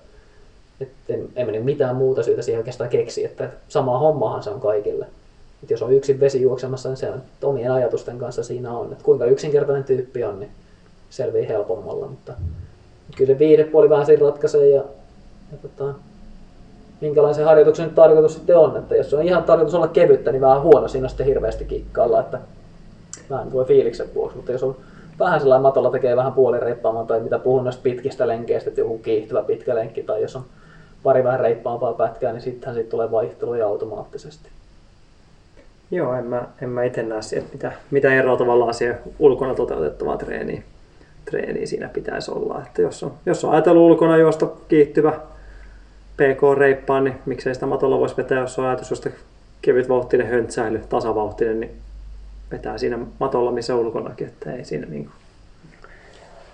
Et 0.80 0.88
en, 1.08 1.28
en 1.36 1.46
mene 1.46 1.60
mitään 1.60 1.96
muuta 1.96 2.22
syytä 2.22 2.42
siihen 2.42 2.58
oikeastaan 2.58 2.90
keksi, 2.90 3.24
että 3.24 3.50
sama 3.68 3.98
hommahan 3.98 4.42
se 4.42 4.50
on 4.50 4.60
kaikille. 4.60 5.06
Et 5.62 5.70
jos 5.70 5.82
on 5.82 5.92
yksin 5.92 6.20
vesijuoksemassa, 6.20 6.88
niin 6.88 6.96
se 6.96 7.10
on 7.10 7.22
omien 7.42 7.72
ajatusten 7.72 8.18
kanssa 8.18 8.42
siinä 8.42 8.72
on. 8.72 8.92
Et 8.92 9.02
kuinka 9.02 9.24
yksinkertainen 9.24 9.84
tyyppi 9.84 10.24
on, 10.24 10.40
niin 10.40 10.50
selvii 11.10 11.48
helpommalla. 11.48 12.06
Mutta 12.06 12.32
kyllä 13.16 13.32
se 13.32 13.38
viihdepuoli 13.38 13.90
vähän 13.90 14.06
siinä 14.06 14.26
ratkaisee 14.26 14.68
ja, 14.68 14.84
ja 15.52 15.58
tota, 15.62 15.94
minkälaisen 17.00 17.44
harjoituksen 17.44 17.90
tarkoitus 17.90 18.34
sitten 18.34 18.58
on. 18.58 18.76
Että 18.76 18.96
jos 18.96 19.14
on 19.14 19.22
ihan 19.22 19.44
tarkoitus 19.44 19.74
olla 19.74 19.88
kevyttä, 19.88 20.32
niin 20.32 20.40
vähän 20.40 20.62
huono 20.62 20.88
siinä 20.88 21.04
on 21.04 21.10
sitten 21.10 21.26
hirveästi 21.26 21.64
kikkailla, 21.64 22.20
että 22.20 22.38
vähän 23.30 23.52
voi 23.52 23.64
fiiliksen 23.64 24.14
vuoksi. 24.14 24.36
Mutta 24.36 24.52
jos 24.52 24.62
on 24.62 24.76
vähän 25.18 25.40
sellainen 25.40 25.62
matolla 25.62 25.90
tekee 25.90 26.16
vähän 26.16 26.32
puolireippaamaan 26.32 27.06
tai 27.06 27.20
mitä 27.20 27.38
puhun 27.38 27.64
noista 27.64 27.82
pitkistä 27.82 28.28
lenkeistä, 28.28 28.70
että 28.70 28.80
joku 28.80 28.98
kiihtyvä 28.98 29.42
pitkä 29.42 29.74
lenkki 29.74 30.02
tai 30.02 30.22
jos 30.22 30.36
on 30.36 30.44
pari 31.02 31.24
vähän 31.24 31.40
reippaampaa 31.40 31.92
pätkää, 31.92 32.32
niin 32.32 32.42
sittenhän 32.42 32.74
siitä 32.74 32.90
tulee 32.90 33.10
vaihteluja 33.10 33.66
automaattisesti. 33.66 34.48
Joo, 35.90 36.14
en 36.14 36.24
mä, 36.24 36.46
en 36.62 36.68
mä 36.68 36.84
itse 36.84 37.02
näe 37.02 37.22
sieltä, 37.22 37.48
mitä, 37.52 37.72
mitä 37.90 38.14
eroa 38.14 38.36
tavallaan 38.36 38.74
siihen 38.74 38.98
ulkona 39.18 39.54
toteutettavaa 39.54 40.16
treeniä, 40.16 40.62
treeniä 41.24 41.66
siinä 41.66 41.88
pitäisi 41.88 42.30
olla. 42.30 42.62
Että 42.66 42.82
jos 42.82 43.02
on, 43.02 43.12
jos 43.26 43.44
on 43.44 43.52
ajatellut 43.52 43.90
ulkona 43.90 44.16
juosta 44.16 44.46
kiihtyvä 44.68 45.12
PK-reippaan, 46.16 47.04
niin 47.04 47.16
miksei 47.26 47.54
sitä 47.54 47.66
matolla 47.66 47.98
voisi 47.98 48.16
vetää, 48.16 48.40
jos 48.40 48.58
on 48.58 48.64
ajatus 48.64 48.90
josta 48.90 49.10
kevyt 49.62 49.88
vauhtinen 49.88 50.28
höntsäily, 50.28 50.80
tasavauhtinen, 50.88 51.60
niin 51.60 51.70
vetää 52.52 52.78
siinä 52.78 52.98
matolla 53.20 53.52
missä 53.52 53.76
ulkonakin, 53.76 54.26
että 54.26 54.52
ei 54.52 54.64
siinä 54.64 54.86
niin 54.90 55.08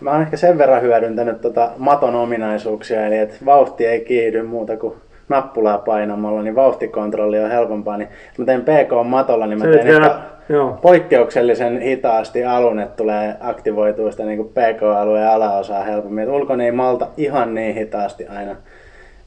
Mä 0.00 0.10
oon 0.10 0.22
ehkä 0.22 0.36
sen 0.36 0.58
verran 0.58 0.82
hyödyntänyt 0.82 1.40
tota 1.40 1.70
maton 1.76 2.14
ominaisuuksia, 2.14 3.06
eli 3.06 3.18
että 3.18 3.34
vauhti 3.44 3.86
ei 3.86 4.00
kiihdy 4.00 4.42
muuta 4.42 4.76
kuin 4.76 4.94
nappulaa 5.28 5.78
painamalla, 5.78 6.42
niin 6.42 6.54
vauhtikontrolli 6.54 7.38
on 7.38 7.50
helpompaa. 7.50 7.96
Niin 7.96 8.08
mä 8.38 8.44
teen 8.44 8.62
PK-matolla, 8.62 9.46
niin 9.46 9.58
mä 9.58 9.64
teen 9.64 9.88
ehkä 9.88 10.18
joo, 10.48 10.78
poikkeuksellisen 10.82 11.80
hitaasti 11.80 12.44
alun, 12.44 12.80
että 12.80 12.96
tulee 12.96 13.36
aktivoitua 13.40 14.10
sitä 14.10 14.24
niin 14.24 14.48
PK-alueen 14.48 15.28
alaosaa 15.28 15.84
helpommin. 15.84 16.24
Et 16.24 16.30
ulkona 16.30 16.64
ei 16.64 16.72
malta 16.72 17.08
ihan 17.16 17.54
niin 17.54 17.74
hitaasti 17.74 18.26
aina 18.26 18.56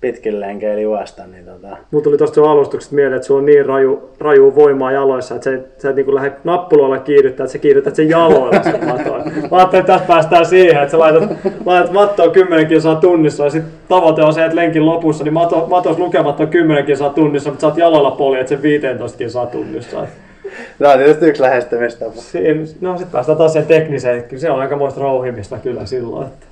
pitkin 0.02 0.40
lenkeillä 0.40 0.82
juosta. 0.82 1.24
Niin 1.32 1.46
tota, 1.46 1.78
Mulla 1.92 2.04
tuli 2.04 2.18
tuosta 2.18 2.36
sun 2.36 2.50
alustuksesta 2.50 2.96
mieleen, 2.96 3.16
että 3.16 3.28
sulla 3.28 3.40
on 3.40 3.46
niin 3.46 3.66
raju, 3.66 4.10
raju 4.20 4.56
voimaa 4.56 4.92
jaloissa, 4.92 5.36
että 5.36 5.44
sä, 5.44 5.56
et- 5.56 5.82
sä 5.82 5.90
et 5.90 5.96
niin 5.96 6.16
lähde 6.16 6.32
nappuloilla 6.44 6.98
kiihdyttää, 7.00 7.44
että 7.44 7.52
sä 7.52 7.58
kiihdytät 7.58 7.96
sen 7.96 8.10
jaloilla 8.10 8.64
sen 8.64 8.86
matoon. 8.88 9.22
Mä 9.52 9.58
ajattelin, 9.58 9.80
että 9.82 9.94
tässä 9.94 10.08
päästään 10.08 10.46
siihen, 10.46 10.82
että 10.84 10.92
sä 10.92 11.00
laitat, 11.00 11.24
laitat 11.66 11.92
mattoa 11.92 12.30
10 12.30 12.68
kilsaa 12.68 12.96
tunnissa 12.96 13.44
ja 13.44 13.50
sitten 13.50 13.72
tavoite 13.90 14.24
on 14.24 14.34
se, 14.34 14.44
että 14.46 14.56
lenkin 14.56 14.86
lopussa, 14.86 15.24
niin 15.24 15.34
mato, 15.34 15.66
matos 15.70 15.98
lukemat 16.00 16.40
on 16.40 16.48
10 16.48 16.86
kilsaa 16.86 17.10
tunnissa, 17.10 17.50
mutta 17.50 17.62
sä 17.62 17.68
oot 17.68 17.78
jaloilla 17.78 18.12
poljet 18.12 18.48
sen 18.48 18.62
15 18.62 19.18
kilsaa 19.18 19.46
tunnissa. 19.46 19.98
Tämä 20.80 20.92
on 20.92 20.98
tietysti 20.98 21.26
yksi 21.26 21.42
lähestymistapa. 21.42 22.12
Siinä, 22.16 22.62
no 22.82 22.98
sitten 22.98 23.12
päästään 23.12 23.38
taas 23.38 23.54
siihen 23.54 23.68
tekniseen, 23.68 24.24
kyllä 24.24 24.42
se 24.42 24.52
on 24.52 24.60
aikamoista 24.60 25.02
rouhimista 25.02 25.58
kyllä 25.58 25.86
silloin. 25.86 26.28
Että. 26.28 26.46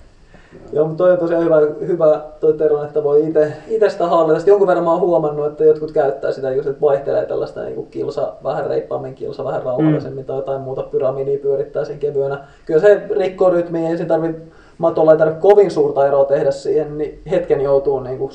Joo, 0.73 0.87
mutta 0.87 1.03
toi 1.03 1.11
on 1.11 1.17
tosiaan 1.17 1.43
hyvä, 1.43 1.55
hyvä 1.87 2.21
toi 2.39 2.53
Tero, 2.53 2.83
että 2.83 3.03
voi 3.03 3.27
itse, 3.27 3.53
sitä 3.89 4.07
hallita. 4.07 4.39
Sitten 4.39 4.51
jonkun 4.51 4.67
verran 4.67 4.83
mä 4.83 4.91
oon 4.91 5.01
huomannut, 5.01 5.45
että 5.45 5.65
jotkut 5.65 5.91
käyttää 5.91 6.31
sitä 6.31 6.51
just, 6.51 6.67
että 6.67 6.81
vaihtelee 6.81 7.25
tällaista 7.25 7.63
niin 7.63 7.75
kuin 7.75 7.87
kilsa, 7.87 8.33
vähän 8.43 8.67
reippaammin 8.67 9.15
kilsa, 9.15 9.43
vähän 9.43 9.63
rauhallisemmin 9.63 10.23
mm. 10.23 10.25
tai 10.25 10.35
jotain 10.35 10.61
muuta 10.61 10.83
pyramidia 10.83 11.39
pyörittää 11.39 11.85
sen 11.85 11.99
kevyenä. 11.99 12.47
Kyllä 12.65 12.79
se 12.79 13.01
rikkoo 13.17 13.49
rytmiä, 13.49 13.89
ei 13.89 13.97
sen 13.97 14.07
tarvi, 14.07 14.35
matolla 14.77 15.11
ei 15.11 15.17
tarvitse 15.17 15.41
kovin 15.41 15.71
suurta 15.71 16.07
eroa 16.07 16.25
tehdä 16.25 16.51
siihen, 16.51 16.97
niin 16.97 17.21
hetken 17.31 17.61
joutuu 17.61 17.99
niin 17.99 18.17
kuin 18.17 18.31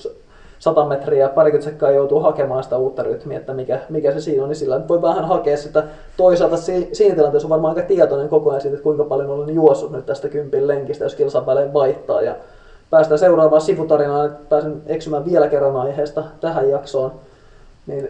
100 0.60 0.84
metriä, 0.84 1.28
parikymmentä 1.28 1.70
sekkaa 1.70 1.90
joutuu 1.90 2.20
hakemaan 2.20 2.62
sitä 2.62 2.76
uutta 2.76 3.02
rytmiä, 3.02 3.38
että 3.38 3.54
mikä, 3.54 3.80
mikä 3.88 4.12
se 4.12 4.20
siinä 4.20 4.42
on, 4.42 4.48
niin 4.48 4.56
sillä 4.56 4.88
voi 4.88 5.02
vähän 5.02 5.24
hakea 5.24 5.56
sitä. 5.56 5.84
Toisaalta 6.16 6.56
si- 6.56 6.88
siinä 6.92 7.14
tilanteessa 7.14 7.46
on 7.46 7.50
varmaan 7.50 7.76
aika 7.76 7.88
tietoinen 7.88 8.28
koko 8.28 8.50
ajan 8.50 8.60
siitä, 8.60 8.74
että 8.74 8.84
kuinka 8.84 9.04
paljon 9.04 9.30
olen 9.30 9.54
juossut 9.54 9.92
nyt 9.92 10.06
tästä 10.06 10.28
kympin 10.28 10.68
lenkistä, 10.68 11.04
jos 11.04 11.14
kilsan 11.14 11.46
välein 11.46 11.72
vaihtaa. 11.72 12.22
Ja 12.22 12.36
päästään 12.90 13.18
seuraavaan 13.18 13.62
sivutarinaan, 13.62 14.26
että 14.26 14.38
pääsen 14.48 14.82
eksymään 14.86 15.24
vielä 15.24 15.48
kerran 15.48 15.76
aiheesta 15.76 16.24
tähän 16.40 16.70
jaksoon. 16.70 17.12
Niin 17.86 18.08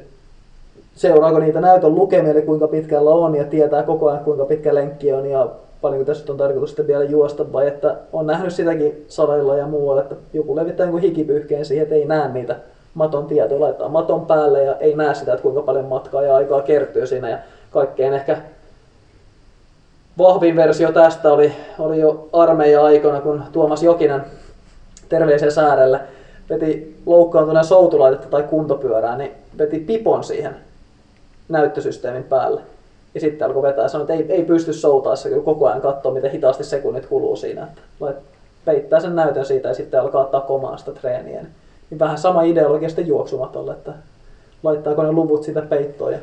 seuraako 0.94 1.38
niitä 1.38 1.61
näytön 1.61 1.94
lukemia, 1.94 2.30
eli 2.30 2.42
kuinka 2.42 2.68
pitkällä 2.68 3.11
on 3.11 3.34
ja 3.36 3.44
tietää 3.44 3.82
koko 3.82 4.09
ajan 4.09 4.24
kuinka 4.24 4.44
pitkä 4.44 4.74
lenkki 4.74 5.12
on 5.12 5.26
ja 5.26 5.48
paljonko 5.80 6.04
tässä 6.04 6.32
on 6.32 6.38
tarkoitus 6.38 6.70
sitten 6.70 6.86
vielä 6.86 7.04
juosta 7.04 7.52
vai 7.52 7.68
että 7.68 7.96
on 8.12 8.26
nähnyt 8.26 8.52
sitäkin 8.52 9.04
sadeilla 9.08 9.56
ja 9.56 9.66
muualla, 9.66 10.02
että 10.02 10.14
joku 10.32 10.56
levittää 10.56 10.84
jonkun 10.84 11.00
hikipyyhkeen 11.00 11.64
siihen, 11.64 11.82
että 11.82 11.94
ei 11.94 12.04
näe 12.04 12.28
niitä 12.28 12.56
maton 12.94 13.26
tietoja, 13.26 13.60
laittaa 13.60 13.88
maton 13.88 14.26
päälle 14.26 14.62
ja 14.62 14.76
ei 14.76 14.96
näe 14.96 15.14
sitä, 15.14 15.32
että 15.32 15.42
kuinka 15.42 15.62
paljon 15.62 15.84
matkaa 15.84 16.22
ja 16.22 16.36
aikaa 16.36 16.62
kertyy 16.62 17.06
siinä 17.06 17.28
ja 17.28 17.38
kaikkein 17.70 18.12
ehkä 18.12 18.36
vahvin 20.18 20.56
versio 20.56 20.92
tästä 20.92 21.32
oli, 21.32 21.52
oli 21.78 22.00
jo 22.00 22.28
armeija-aikana, 22.32 23.20
kun 23.20 23.42
Tuomas 23.52 23.82
Jokinen 23.82 24.24
terveisiä 25.08 25.50
säärelle 25.50 26.00
veti 26.50 26.96
loukkaantuneen 27.06 27.64
soutulaitetta 27.64 28.28
tai 28.28 28.42
kuntopyörää, 28.42 29.16
niin 29.16 29.30
veti 29.58 29.78
pipon 29.78 30.24
siihen 30.24 30.56
näyttösysteemin 31.48 32.24
päälle. 32.24 32.60
Ja 33.14 33.20
sitten 33.20 33.48
alkoi 33.48 33.62
vetää 33.62 33.84
ja 33.84 33.88
sanoi, 33.88 34.02
että 34.02 34.12
ei, 34.12 34.38
ei 34.38 34.44
pysty 34.44 34.70
kyllä 35.22 35.42
koko 35.42 35.66
ajan 35.66 35.80
katsoa, 35.80 36.12
miten 36.12 36.30
hitaasti 36.30 36.64
sekunnit 36.64 37.06
kuluu 37.06 37.36
siinä. 37.36 37.68
Peittää 38.64 39.00
sen 39.00 39.16
näytön 39.16 39.44
siitä 39.44 39.68
ja 39.68 39.74
sitten 39.74 40.00
alkaa 40.00 40.24
takomaan 40.24 40.78
sitä 40.78 40.92
treeniä. 40.92 41.44
Niin 41.90 41.98
vähän 41.98 42.18
sama 42.18 42.42
ideologia 42.42 42.88
sitten 42.88 43.06
juoksumatolle, 43.06 43.72
että 43.72 43.92
laittaako 44.62 45.02
ne 45.02 45.12
luvut 45.12 45.42
siitä 45.42 45.62
peittoon 45.62 46.12
ja 46.12 46.18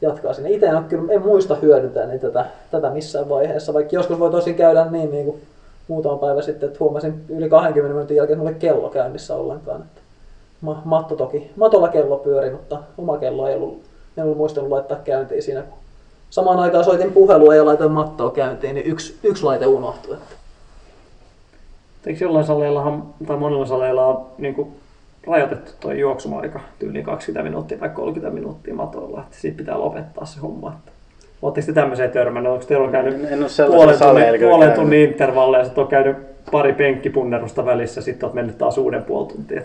jatkaa 0.00 0.34
sinne. 0.34 0.50
Itse 0.50 0.66
en, 0.66 0.84
kyllä, 0.84 1.12
en 1.12 1.22
muista 1.22 1.54
hyödyntää 1.54 2.06
niin 2.06 2.20
tätä, 2.20 2.46
tätä 2.70 2.90
missään 2.90 3.28
vaiheessa, 3.28 3.74
vaikka 3.74 3.96
joskus 3.96 4.18
voi 4.18 4.30
tosin 4.30 4.54
käydä 4.54 4.86
niin, 4.90 5.10
niin 5.10 5.24
kuin 5.24 5.42
muutama 5.88 6.16
päivä 6.16 6.42
sitten, 6.42 6.66
että 6.66 6.78
huomasin 6.80 7.24
yli 7.28 7.48
20 7.48 7.94
minuutin 7.94 8.16
jälkeen, 8.16 8.48
että 8.48 8.60
kello 8.60 8.88
käynnissä 8.88 9.34
ollenkaan. 9.34 9.80
Että 9.80 10.00
ma- 10.60 10.82
matto 10.84 11.16
toki, 11.16 11.50
matolla 11.56 11.88
kello 11.88 12.16
pyöri, 12.16 12.50
mutta 12.50 12.78
oma 12.98 13.18
kello 13.18 13.48
ei 13.48 13.54
ollut 13.54 13.80
en 14.16 14.24
ollut 14.24 14.38
muistanut 14.38 14.70
laittaa 14.70 14.98
käyntiin 15.04 15.42
siinä. 15.42 15.64
Samaan 16.34 16.58
aikaan 16.58 16.84
soitin 16.84 17.12
puhelua 17.12 17.54
ja 17.54 17.64
laitoin 17.64 17.92
mattoa 17.92 18.30
käyntiin, 18.30 18.74
niin 18.74 18.86
yksi, 18.86 19.18
yksi 19.22 19.42
laite 19.42 19.66
unohtui. 19.66 20.14
Että. 20.14 20.34
Eikö 22.06 22.24
jollain 22.24 22.46
saleillahan, 22.46 23.02
tai 23.26 23.36
monilla 23.36 23.66
saleilla 23.66 24.06
on 24.06 24.26
niin 24.38 24.54
kuin 24.54 24.68
rajoitettu 25.26 25.72
tuo 25.80 25.92
juoksumaika 25.92 26.60
tyyliin 26.78 27.04
20 27.04 27.50
minuuttia 27.50 27.78
tai 27.78 27.88
30 27.88 28.34
minuuttia 28.34 28.74
matoilla, 28.74 29.20
että 29.20 29.36
siitä 29.36 29.56
pitää 29.56 29.78
lopettaa 29.78 30.26
se 30.26 30.40
homma. 30.40 30.72
Että 30.78 30.92
Oletteko 31.42 31.66
te 31.66 31.72
tämmöiseen 31.72 32.10
törmännyt? 32.10 32.52
Onko 32.52 32.64
teillä 32.64 32.90
käynyt 32.90 33.32
En 33.32 33.50
sellaisella 33.50 33.74
puolen 33.74 33.98
tunnin, 33.98 34.40
puolen 34.40 34.72
tunnin 34.72 35.10
intervalleja, 35.10 35.64
sitten 35.64 35.82
on 35.82 35.88
käynyt 35.88 36.16
pari 36.50 36.72
penkkipunnerusta 36.72 37.64
välissä, 37.64 38.02
sitten 38.02 38.26
olet 38.26 38.34
mennyt 38.34 38.58
taas 38.58 38.78
uuden 38.78 39.02
puoli 39.02 39.28
tuntia. 39.28 39.62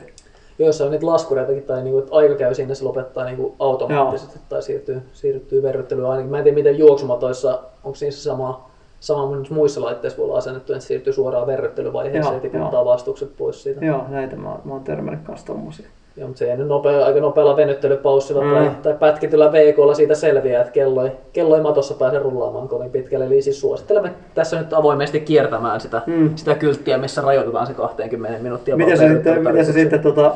Joissa 0.59 0.85
on 0.85 0.91
niitä 0.91 1.05
laskureitakin, 1.05 1.63
tai 1.63 1.83
niinku, 1.83 1.99
että 1.99 2.15
aika 2.15 2.35
käy 2.35 2.55
siinä, 2.55 2.73
se 2.73 2.83
lopettaa 2.83 3.25
niinku 3.25 3.55
automaattisesti 3.59 4.39
tai 4.49 4.61
siirtyy, 4.61 5.01
siirtyy 5.13 5.63
verryttelyyn 5.63 6.09
ainakin. 6.09 6.31
Mä 6.31 6.37
en 6.37 6.43
tiedä, 6.43 6.55
miten 6.55 6.77
juoksumatoissa, 6.77 7.59
onko 7.83 7.97
niissä 8.01 8.23
sama, 8.23 8.69
sama 8.99 9.37
muissa 9.49 9.81
laitteissa 9.81 10.17
voi 10.17 10.25
olla 10.25 10.37
asennettu, 10.37 10.73
että 10.73 10.85
siirtyy 10.85 11.13
suoraan 11.13 11.47
verryttelyvaiheeseen 11.47 12.23
Joo, 12.23 12.33
ja 12.33 12.39
tiputtaa 12.39 12.85
vastukset 12.85 13.37
pois 13.37 13.63
siitä. 13.63 13.85
Joo, 13.85 14.03
näitä 14.07 14.35
mä, 14.35 14.59
mä 14.63 14.73
oon 14.73 14.83
törmännyt 14.83 15.23
kanssa 15.23 15.47
tommosia. 15.47 15.87
Joo, 16.19 16.27
mutta 16.27 16.39
se 16.39 16.51
ei 16.51 16.57
nyt 16.57 16.67
nopea, 16.67 17.05
aika 17.05 17.19
nopealla 17.19 17.55
venyttelypaussilla 17.57 18.43
Mm. 18.43 18.51
tai, 18.53 18.69
tai 18.83 18.93
pätkityllä 18.99 19.51
VKlla 19.51 19.93
siitä 19.93 20.15
selviää, 20.15 20.61
että 20.61 20.73
kello 20.73 21.05
ei, 21.05 21.11
kello 21.33 21.55
ei 21.55 21.61
matossa 21.61 21.93
pääse 21.93 22.19
rullaamaan 22.19 22.67
kovin 22.67 22.91
pitkälle. 22.91 23.25
Eli 23.25 23.41
siis 23.41 23.61
suosittelemme 23.61 24.11
tässä 24.35 24.59
nyt 24.59 24.73
avoimesti 24.73 25.19
kiertämään 25.19 25.81
sitä, 25.81 26.01
Mm. 26.07 26.29
sitä 26.35 26.55
kylttiä, 26.55 26.97
missä 26.97 27.21
rajoitetaan 27.21 27.67
se 27.67 27.73
20 27.73 28.43
minuuttia. 28.43 28.77
Miten 28.77 28.97
se, 28.97 29.07
sitten, 29.09 29.43
miten 29.47 29.65
se 29.65 29.71
sitten 29.71 29.99
tota, 29.99 30.33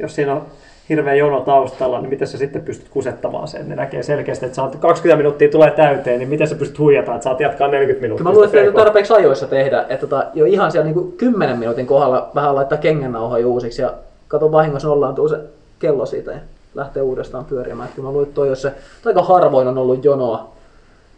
jos 0.00 0.14
siinä 0.14 0.32
on 0.32 0.42
hirveä 0.88 1.14
jono 1.14 1.40
taustalla, 1.40 2.00
niin 2.00 2.10
miten 2.10 2.28
sä 2.28 2.38
sitten 2.38 2.62
pystyt 2.62 2.88
kusettamaan 2.88 3.48
sen? 3.48 3.68
Ne 3.68 3.74
näkee 3.76 4.02
selkeästi, 4.02 4.46
että 4.46 4.56
saat 4.56 4.76
20 4.76 5.16
minuuttia 5.16 5.48
tulee 5.48 5.70
täyteen, 5.70 6.18
niin 6.18 6.28
miten 6.28 6.46
sä 6.48 6.54
pystyt 6.54 6.78
huijatamaan, 6.78 7.16
että 7.16 7.24
saat 7.24 7.40
jatkaa 7.40 7.68
40 7.68 8.02
minuuttia? 8.02 8.22
Kyllä 8.24 8.30
mä 8.30 8.46
luulen, 8.58 8.68
että 8.68 8.80
tarpeeksi 8.84 9.12
ajoissa 9.12 9.46
tehdä, 9.46 9.80
että 9.88 10.06
tota, 10.06 10.24
jo 10.34 10.44
ihan 10.44 10.72
siellä 10.72 10.90
niin 10.92 11.12
10 11.12 11.58
minuutin 11.58 11.86
kohdalla 11.86 12.30
vähän 12.34 12.54
laittaa 12.54 12.78
kengännauhoja 12.78 13.46
uusiksi 13.46 13.82
ja 13.82 13.92
kato 14.30 14.52
vahingossa 14.52 14.88
nollaantuu 14.88 15.28
se 15.28 15.40
kello 15.78 16.06
siitä 16.06 16.32
ja 16.32 16.40
lähtee 16.74 17.02
uudestaan 17.02 17.44
pyörimään. 17.44 17.88
Kyllä 17.94 18.08
mä 18.08 18.12
luulen, 18.12 18.28
että 18.28 18.34
toi, 18.34 18.48
jos 18.48 18.62
se, 18.62 18.74
aika 19.06 19.22
harvoin 19.22 19.68
on 19.68 19.78
ollut 19.78 20.04
jonoa 20.04 20.52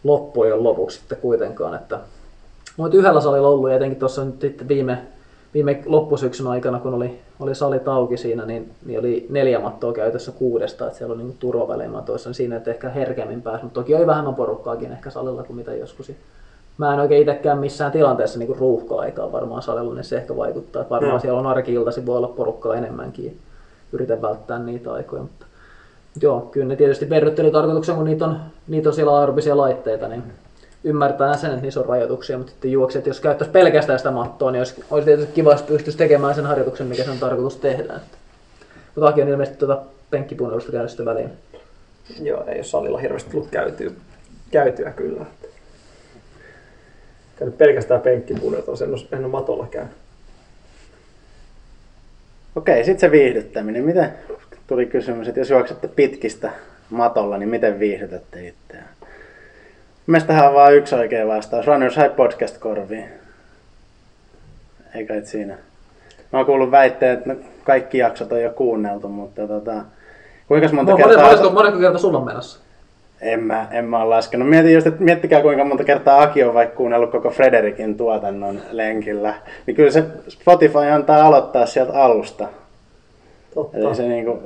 loppujen 0.03 0.63
lopuksi 0.63 0.97
sitten 0.97 1.17
kuitenkaan. 1.17 1.75
Että, 1.75 1.99
mutta 2.77 2.97
yhdellä 2.97 3.21
salilla 3.21 3.47
ollut 3.47 3.69
ja 3.69 3.75
etenkin 3.75 3.99
tuossa 3.99 4.25
nyt 4.25 4.41
sitten 4.41 4.67
viime, 4.67 4.97
viime 5.53 5.83
loppusyksyn 5.85 6.47
aikana, 6.47 6.79
kun 6.79 6.93
oli, 6.93 7.19
oli 7.39 7.55
salit 7.55 7.87
auki 7.87 8.17
siinä, 8.17 8.45
niin, 8.45 8.71
niin 8.85 8.99
oli 8.99 9.27
neljä 9.29 9.59
mattoa 9.59 9.93
käytössä 9.93 10.31
kuudesta, 10.31 10.85
että 10.87 10.97
siellä 10.97 11.15
oli 11.15 11.23
niin 11.23 11.37
turvavälein 11.37 11.91
matoissa, 11.91 12.29
niin 12.29 12.35
siinä 12.35 12.55
että 12.55 12.71
ehkä 12.71 12.89
herkemmin 12.89 13.41
pääsi, 13.41 13.63
mutta 13.63 13.81
toki 13.81 13.95
oli 13.95 14.07
vähemmän 14.07 14.35
porukkaakin 14.35 14.91
ehkä 14.91 15.09
salilla 15.09 15.43
kuin 15.43 15.57
mitä 15.57 15.73
joskus. 15.73 16.11
Mä 16.77 16.93
en 16.93 16.99
oikein 16.99 17.21
itsekään 17.21 17.57
missään 17.57 17.91
tilanteessa 17.91 18.39
niin 18.39 18.57
ruuhka-aikaa 18.57 19.31
varmaan 19.31 19.61
salilla, 19.61 19.93
niin 19.93 20.03
se 20.03 20.17
ehkä 20.17 20.35
vaikuttaa. 20.35 20.81
Että 20.81 20.89
varmaan 20.89 21.13
Joo. 21.13 21.19
siellä 21.19 21.39
on 21.39 21.47
arki-iltaisin 21.47 22.05
voi 22.05 22.17
olla 22.17 22.27
porukkaa 22.27 22.75
enemmänkin 22.75 23.39
yritän 23.91 24.21
välttää 24.21 24.59
niitä 24.59 24.93
aikoja. 24.93 25.21
Mutta, 25.21 25.45
joo, 26.21 26.41
kyllä 26.41 26.67
ne 26.67 26.75
tietysti 26.75 27.09
verryttelytarkoituksen, 27.09 27.95
kun 27.95 28.05
niitä 28.05 28.25
on, 28.25 28.39
niitä 28.67 28.89
on 28.89 28.95
siellä 28.95 29.19
aerobisia 29.19 29.57
laitteita, 29.57 30.07
niin 30.07 30.23
ymmärtää 30.83 31.37
sen, 31.37 31.49
että 31.49 31.61
niissä 31.61 31.79
on 31.79 31.85
rajoituksia, 31.85 32.37
mutta 32.37 32.51
sitten 32.51 32.71
juokset, 32.71 33.07
jos 33.07 33.19
käyttäisi 33.19 33.51
pelkästään 33.51 33.99
sitä 33.99 34.11
mattoa, 34.11 34.51
niin 34.51 34.59
olisi, 34.59 34.83
olisi 34.91 35.05
tietysti 35.05 35.33
kiva, 35.33 35.51
jos 35.51 35.61
pystyisi 35.61 35.97
tekemään 35.97 36.35
sen 36.35 36.45
harjoituksen, 36.45 36.87
mikä 36.87 37.03
sen 37.03 37.13
on 37.13 37.19
tarkoitus 37.19 37.57
tehdä. 37.57 37.83
Että. 37.83 38.17
Mutta 38.95 39.07
Aki 39.07 39.21
on 39.21 39.27
ilmeisesti 39.27 39.59
tuota 39.59 39.81
penkkipunnelusta 40.09 40.71
käynyt 40.71 40.89
sitten 40.89 41.05
väliin. 41.05 41.29
Joo, 42.21 42.43
ei 42.47 42.55
ole 42.55 42.63
salilla 42.63 42.97
hirveästi 42.97 43.31
tullut 43.31 43.49
käytyä, 43.49 43.91
käytyä 44.51 44.91
kyllä. 44.91 45.25
Käynyt 47.43 47.57
pelkästään 47.57 48.01
penkkipuneelta, 48.01 48.71
en 48.83 48.89
ole, 48.89 48.97
en 49.11 49.19
ole 49.19 49.27
matolla 49.27 49.67
käynyt. 49.71 49.93
Okei, 52.55 52.83
sitten 52.83 52.99
se 52.99 53.11
viihdyttäminen. 53.11 53.83
Miten, 53.83 54.13
tuli 54.67 54.85
kysymys, 54.85 55.27
että 55.27 55.39
jos 55.39 55.49
juoksette 55.49 55.87
pitkistä 55.87 56.51
matolla, 56.89 57.37
niin 57.37 57.49
miten 57.49 57.79
viihdytätte 57.79 58.47
itseään? 58.47 58.89
Mielestäni 60.07 60.47
on 60.47 60.53
vain 60.53 60.75
yksi 60.75 60.95
oikea 60.95 61.27
vastaus. 61.27 61.67
Runners 61.67 61.97
High 61.97 62.15
podcast 62.15 62.57
korviin. 62.57 63.09
Ei 64.95 65.05
kai 65.05 65.21
siinä. 65.25 65.57
Mä 66.33 66.39
oon 66.39 66.45
kuullut 66.45 66.71
väitteen, 66.71 67.17
että 67.17 67.33
no, 67.33 67.39
kaikki 67.63 67.97
jaksot 67.97 68.31
on 68.31 68.41
jo 68.41 68.49
kuunneltu, 68.49 69.09
mutta 69.09 69.47
tota, 69.47 69.73
kuinka 70.47 70.69
monta 70.73 70.91
Moneko, 70.91 71.09
kertaa... 71.09 71.29
moneko, 71.29 71.49
moneko 71.49 71.79
kerta 71.79 71.97
sulla 71.97 72.17
on 72.17 72.25
menossa? 72.25 72.62
En 73.23 73.43
mä, 73.43 73.67
en 73.71 73.85
mä 73.85 74.01
ole 74.01 74.09
laskenut. 74.09 74.49
Mietin 74.49 74.73
just, 74.73 74.87
että 74.87 75.03
miettikää 75.03 75.41
kuinka 75.41 75.65
monta 75.65 75.83
kertaa 75.83 76.21
Aki 76.21 76.43
on 76.43 76.53
vaikka 76.53 76.75
kuunnellut 76.75 77.11
koko 77.11 77.29
Frederikin 77.29 77.97
tuotannon 77.97 78.59
lenkillä. 78.71 79.33
Niin 79.65 79.75
kyllä 79.75 79.91
se 79.91 80.03
Spotify 80.27 80.77
antaa 80.77 81.27
aloittaa 81.27 81.65
sieltä 81.65 81.93
alusta. 81.93 82.47
Totta. 83.53 83.77
Eli 83.77 83.95
se 83.95 84.07
niinku, 84.07 84.39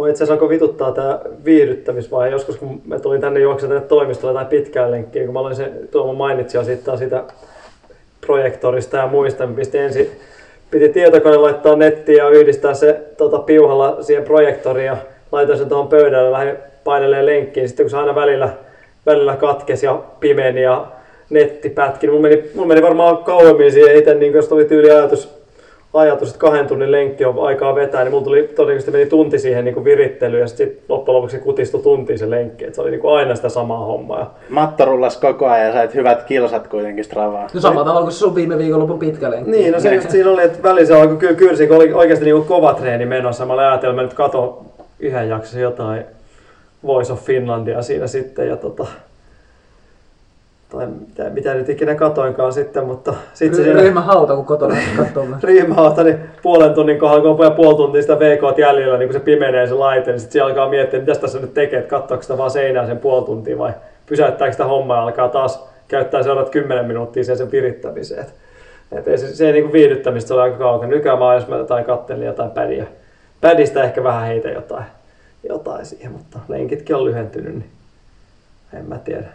Mua 0.00 0.08
itse 0.08 0.24
asiassa 0.24 0.48
vituttaa 0.48 0.92
tämä 0.92 1.20
viihdyttämisvaihe 1.44 2.32
joskus, 2.32 2.56
kun 2.56 2.82
mä 2.84 2.98
tulin 2.98 3.20
tänne 3.20 3.40
juoksemaan 3.40 3.76
tänne 3.76 3.88
toimistolle 3.88 4.34
tai 4.34 4.44
pitkään 4.44 4.90
lenkkiin, 4.90 5.24
kun 5.24 5.32
mä 5.32 5.40
olin 5.40 5.56
se, 5.56 5.72
Tuomo 5.90 6.12
mainitsi 6.14 6.56
jo 6.56 6.64
siitä, 6.64 6.96
siitä 6.96 7.24
projektorista 8.26 8.96
ja 8.96 9.06
muista, 9.06 9.46
mä 9.46 9.54
pistin 9.54 9.80
ensin, 9.80 10.10
piti 10.70 10.88
tietokone 10.88 11.36
laittaa 11.36 11.76
nettiin 11.76 12.18
ja 12.18 12.28
yhdistää 12.28 12.74
se 12.74 13.00
tota, 13.16 13.38
piuhalla 13.38 14.02
siihen 14.02 14.24
projektoriin 14.24 14.86
ja 14.86 14.96
laitoin 15.32 15.58
sen 15.58 15.68
tuohon 15.68 15.88
pöydälle 15.88 16.26
ja 16.26 16.32
lähdin 16.32 16.56
painelemaan 16.90 17.26
lenkkiin. 17.26 17.68
Sitten 17.68 17.84
kun 17.84 17.90
se 17.90 17.96
aina 17.96 18.14
välillä, 18.14 18.48
välillä 19.06 19.36
katkesi 19.36 19.86
ja 19.86 20.00
pimeni 20.20 20.62
ja 20.62 20.86
netti 21.30 21.70
pätki, 21.70 22.06
niin 22.06 22.14
mun 22.14 22.22
meni, 22.22 22.44
mun 22.54 22.68
meni 22.68 22.82
varmaan 22.82 23.16
kauemmin 23.16 23.72
siihen 23.72 23.96
itse, 23.96 24.14
niin 24.14 24.32
jos 24.32 24.48
tuli 24.48 24.64
tyyli 24.64 24.90
ajatus, 24.90 25.40
ajatus, 25.94 26.28
että 26.28 26.40
kahden 26.40 26.66
tunnin 26.66 26.92
lenkki 26.92 27.24
on 27.24 27.46
aikaa 27.46 27.74
vetää, 27.74 28.04
niin 28.04 28.12
mulla 28.12 28.24
tuli 28.24 28.42
todennäköisesti 28.42 28.90
meni 28.90 29.06
tunti 29.06 29.38
siihen 29.38 29.64
niin 29.64 29.74
kuin 29.74 29.84
virittelyyn 29.84 30.40
ja 30.40 30.46
sitten 30.46 30.72
loppujen 30.88 31.16
lopuksi 31.16 31.36
se 31.36 31.42
kutistui 31.42 31.82
tuntiin 31.82 32.18
se 32.18 32.30
lenkki. 32.30 32.64
Et 32.64 32.74
se 32.74 32.80
oli 32.80 32.90
niin 32.90 33.00
kuin 33.00 33.14
aina 33.14 33.34
sitä 33.34 33.48
samaa 33.48 33.84
hommaa. 33.84 34.18
Ja 34.20 34.26
matto 34.48 34.84
rullas 34.84 35.16
koko 35.16 35.46
ajan 35.46 35.66
ja 35.66 35.72
sait 35.72 35.94
hyvät 35.94 36.22
kilsat 36.22 36.68
kuitenkin 36.68 37.04
Stravaan. 37.04 37.50
No 37.54 37.60
samalla 37.60 37.84
tavalla 37.84 38.02
kuin 38.02 38.12
se 38.12 38.18
sun 38.18 38.34
viime 38.34 38.58
viikonlopun 38.58 38.98
pitkä 38.98 39.30
lenkki. 39.30 39.50
Niin, 39.50 39.72
no 39.72 39.80
se 39.80 39.94
just 39.94 40.10
siinä 40.10 40.30
oli, 40.30 40.42
että 40.42 40.62
välissä 40.62 41.00
alkoi 41.00 41.16
kyllä 41.16 41.34
kyrsi, 41.34 41.66
kun 41.66 41.76
oli 41.76 41.92
oikeasti 41.92 42.24
niin 42.24 42.44
kova 42.44 42.74
treeni 42.74 43.06
menossa. 43.06 43.46
Mä 43.46 43.52
olin 43.52 43.64
ajatellut, 43.64 43.94
että 43.94 44.02
mä 44.02 44.02
nyt 44.02 44.14
katon 44.14 44.58
yhden 45.00 45.28
jakson 45.28 45.60
jotain 45.60 46.04
Voice 46.86 47.12
of 47.12 47.24
Finlandia 47.24 47.82
siinä 47.82 48.06
sitten. 48.06 48.48
Ja 48.48 48.56
tota, 48.56 48.86
tai 50.70 50.86
mitä, 50.86 51.30
mitä 51.30 51.54
nyt 51.54 51.68
ikinä 51.68 51.94
katoinkaan 51.94 52.52
sitten, 52.52 52.84
mutta 52.84 53.14
sitten 53.34 53.56
se 53.56 53.62
siinä 53.64 53.80
Ryhmä 53.80 54.00
hauta, 54.00 54.36
kun 54.36 54.44
kotona 54.44 54.74
katsoo. 54.96 55.26
riimausta, 55.42 56.04
niin 56.04 56.18
puolen 56.42 56.74
tunnin 56.74 56.98
kohdalla, 56.98 57.36
kun 57.36 57.46
on 57.46 57.52
puoli 57.52 57.76
tuntia 57.76 58.02
sitä 58.02 58.18
VK 58.18 58.58
jäljellä, 58.58 58.98
niin 58.98 59.08
kun 59.08 59.14
se 59.14 59.20
pimenee 59.20 59.66
se 59.66 59.74
laite, 59.74 60.10
niin 60.10 60.20
sitten 60.20 60.32
siellä 60.32 60.48
alkaa 60.48 60.68
miettiä, 60.68 61.00
mitä 61.00 61.14
tässä 61.14 61.38
nyt 61.38 61.54
tekee, 61.54 61.78
että 61.78 61.90
katsoako 61.90 62.22
sitä 62.22 62.38
vaan 62.38 62.50
seinään 62.50 62.86
sen 62.86 62.98
puoli 62.98 63.26
tuntia 63.26 63.58
vai 63.58 63.72
pysäyttääkö 64.06 64.52
sitä 64.52 64.64
hommaa 64.64 64.96
ja 64.96 65.02
alkaa 65.02 65.28
taas 65.28 65.68
käyttää 65.88 66.22
seuraavat 66.22 66.50
10 66.50 66.84
minuuttia 66.84 67.24
sen, 67.24 67.36
sen 67.36 67.52
virittämiseen. 67.52 68.20
Et, 68.20 68.34
et 68.92 69.08
ei 69.08 69.18
se, 69.18 69.34
se 69.34 69.46
ei 69.46 69.52
niinku 69.52 69.72
viihdyttämistä 69.72 70.34
oli 70.34 70.42
aika 70.42 70.58
kaukana. 70.58 70.90
Nykyään 70.90 71.18
mä, 71.18 71.34
jos 71.34 71.48
mä 71.48 71.56
jotain 71.56 71.84
kattelin 71.84 72.26
jotain 72.26 72.50
pädiä, 72.50 72.86
pädistä 73.40 73.82
ehkä 73.82 74.04
vähän 74.04 74.26
heitä 74.26 74.48
jotain, 74.48 74.84
jotain 75.48 75.86
siihen, 75.86 76.12
mutta 76.12 76.38
lenkitkin 76.48 76.96
on 76.96 77.04
lyhentynyt, 77.04 77.54
niin 77.54 77.70
en 78.72 78.86
mä 78.86 78.98
tiedä. 78.98 79.28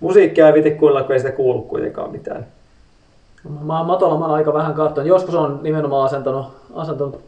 Musiikkia 0.00 0.46
ei 0.46 0.54
viti 0.54 0.70
kuunnella, 0.70 1.02
kun 1.02 1.12
ei 1.12 1.20
sitä 1.20 1.32
kuulu 1.32 1.62
kuitenkaan 1.62 2.12
mitään. 2.12 2.46
Mä 3.48 3.82
matolla 3.82 4.18
mä 4.18 4.24
oon 4.24 4.34
aika 4.34 4.52
vähän 4.52 4.74
katsonut. 4.74 5.08
Joskus 5.08 5.34
on 5.34 5.60
nimenomaan 5.62 6.06
asentanut, 6.06 6.46
asentanut 6.74 7.20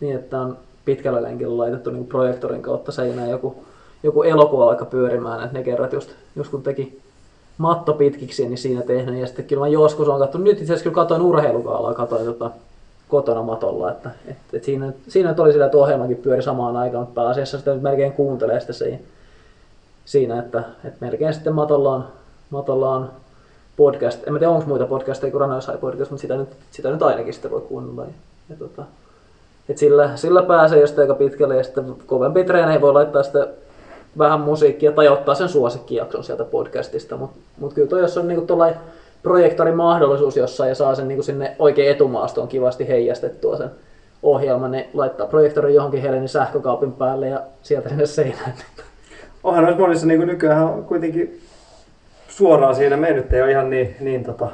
niin, 0.00 0.16
että 0.16 0.40
on 0.40 0.58
pitkällä 0.84 1.22
lenkillä 1.22 1.56
laitettu 1.56 1.90
niin 1.90 2.06
projektorin 2.06 2.62
kautta 2.62 2.92
seinään 2.92 3.30
joku, 3.30 3.64
joku 4.02 4.22
elokuva 4.22 4.66
vaikka 4.66 4.84
pyörimään. 4.84 5.44
Että 5.44 5.58
ne 5.58 5.64
kerrat 5.64 5.92
just, 5.92 6.10
just 6.36 6.50
kun 6.50 6.62
teki 6.62 7.00
matto 7.58 7.92
pitkiksi, 7.92 8.48
niin 8.48 8.58
siinä 8.58 8.82
tehnyt. 8.82 9.20
Ja 9.20 9.26
sitten 9.26 9.44
kyllä 9.44 9.60
mä 9.60 9.68
joskus 9.68 10.08
on 10.08 10.18
katsonut, 10.18 10.44
nyt 10.44 10.60
itse 10.60 10.64
asiassa 10.64 10.82
kyllä 10.82 10.94
katsoin 10.94 11.22
urheilukaalaa, 11.22 11.94
katsoin 11.94 12.24
tota, 12.24 12.50
kotona 13.08 13.42
matolla. 13.42 13.90
Että, 13.90 14.10
et, 14.28 14.36
et 14.52 14.64
siinä, 14.64 14.92
siinä 15.08 15.28
nyt 15.28 15.40
oli 15.40 15.52
sillä, 15.52 15.64
että 15.64 15.78
ohjelmakin 15.78 16.16
pyöri 16.16 16.42
samaan 16.42 16.76
aikaan, 16.76 17.02
mutta 17.04 17.20
pääasiassa 17.20 17.58
sitä 17.58 17.72
nyt 17.72 17.82
melkein 17.82 18.12
kuuntelee 18.12 18.60
sitä 18.60 18.72
siinä, 18.72 18.98
siinä 20.04 20.38
että, 20.38 20.62
että 20.84 21.06
melkein 21.06 21.34
sitten 21.34 21.54
matolla 21.54 21.94
on, 21.94 22.04
matolla 22.50 22.90
on 22.90 23.10
podcast. 23.76 24.26
En 24.26 24.32
mä 24.32 24.38
tiedä, 24.38 24.52
onko 24.52 24.66
muita 24.66 24.86
podcasteja 24.86 25.32
kuin 25.32 25.50
High 25.50 25.80
podcast, 25.80 26.10
mutta 26.10 26.20
sitä 26.20 26.36
nyt, 26.36 26.48
sitä 26.70 26.90
nyt 26.90 27.02
ainakin 27.02 27.32
sitten 27.32 27.50
voi 27.50 27.60
kuunnella. 27.60 28.02
Ja, 28.02 28.10
ja 28.50 28.56
tota, 28.56 28.82
et 29.68 29.78
sillä, 29.78 30.16
sillä 30.16 30.42
pääsee 30.42 30.80
just 30.80 30.98
aika 30.98 31.14
pitkälle 31.14 31.56
ja 31.56 31.64
sitten 31.64 31.94
kovempi 32.06 32.44
treeneihin 32.44 32.80
voi 32.80 32.92
laittaa 32.92 33.22
sitä 33.22 33.48
vähän 34.18 34.40
musiikkia 34.40 34.92
tai 34.92 35.08
ottaa 35.08 35.34
sen 35.34 35.48
suosikkijakson 35.48 36.24
sieltä 36.24 36.44
podcastista, 36.44 37.16
mutta 37.16 37.36
mut 37.60 37.74
kyllä 37.74 37.88
toi, 37.88 38.00
jos 38.00 38.18
on 38.18 38.28
niinku 38.28 38.46
tuollainen 38.46 38.80
projektorin 39.24 39.76
mahdollisuus 39.76 40.36
jossain 40.36 40.68
ja 40.68 40.74
saa 40.74 40.94
sen 40.94 41.08
niinku 41.08 41.22
sinne 41.22 41.56
oikein 41.58 41.90
etumaastoon 41.90 42.48
kivasti 42.48 42.88
heijastettua 42.88 43.56
sen 43.56 43.70
ohjelma, 44.22 44.68
niin 44.68 44.86
laittaa 44.94 45.26
projektorin 45.26 45.74
johonkin 45.74 46.02
Helenin 46.02 46.28
sähkökaapin 46.28 46.92
päälle 46.92 47.28
ja 47.28 47.40
sieltä 47.62 47.88
sinne 47.88 48.06
seinään. 48.06 48.54
Onhan 49.44 49.64
noissa 49.64 49.80
monissa 49.80 50.06
niin 50.06 50.26
nykyään 50.26 50.64
on 50.64 50.84
kuitenkin 50.84 51.40
suoraan 52.28 52.74
siinä 52.74 52.96
mennyt, 52.96 53.32
ei 53.32 53.42
ole 53.42 53.50
ihan 53.50 53.70
niin, 53.70 53.96
niin 54.00 54.24
tota, 54.24 54.48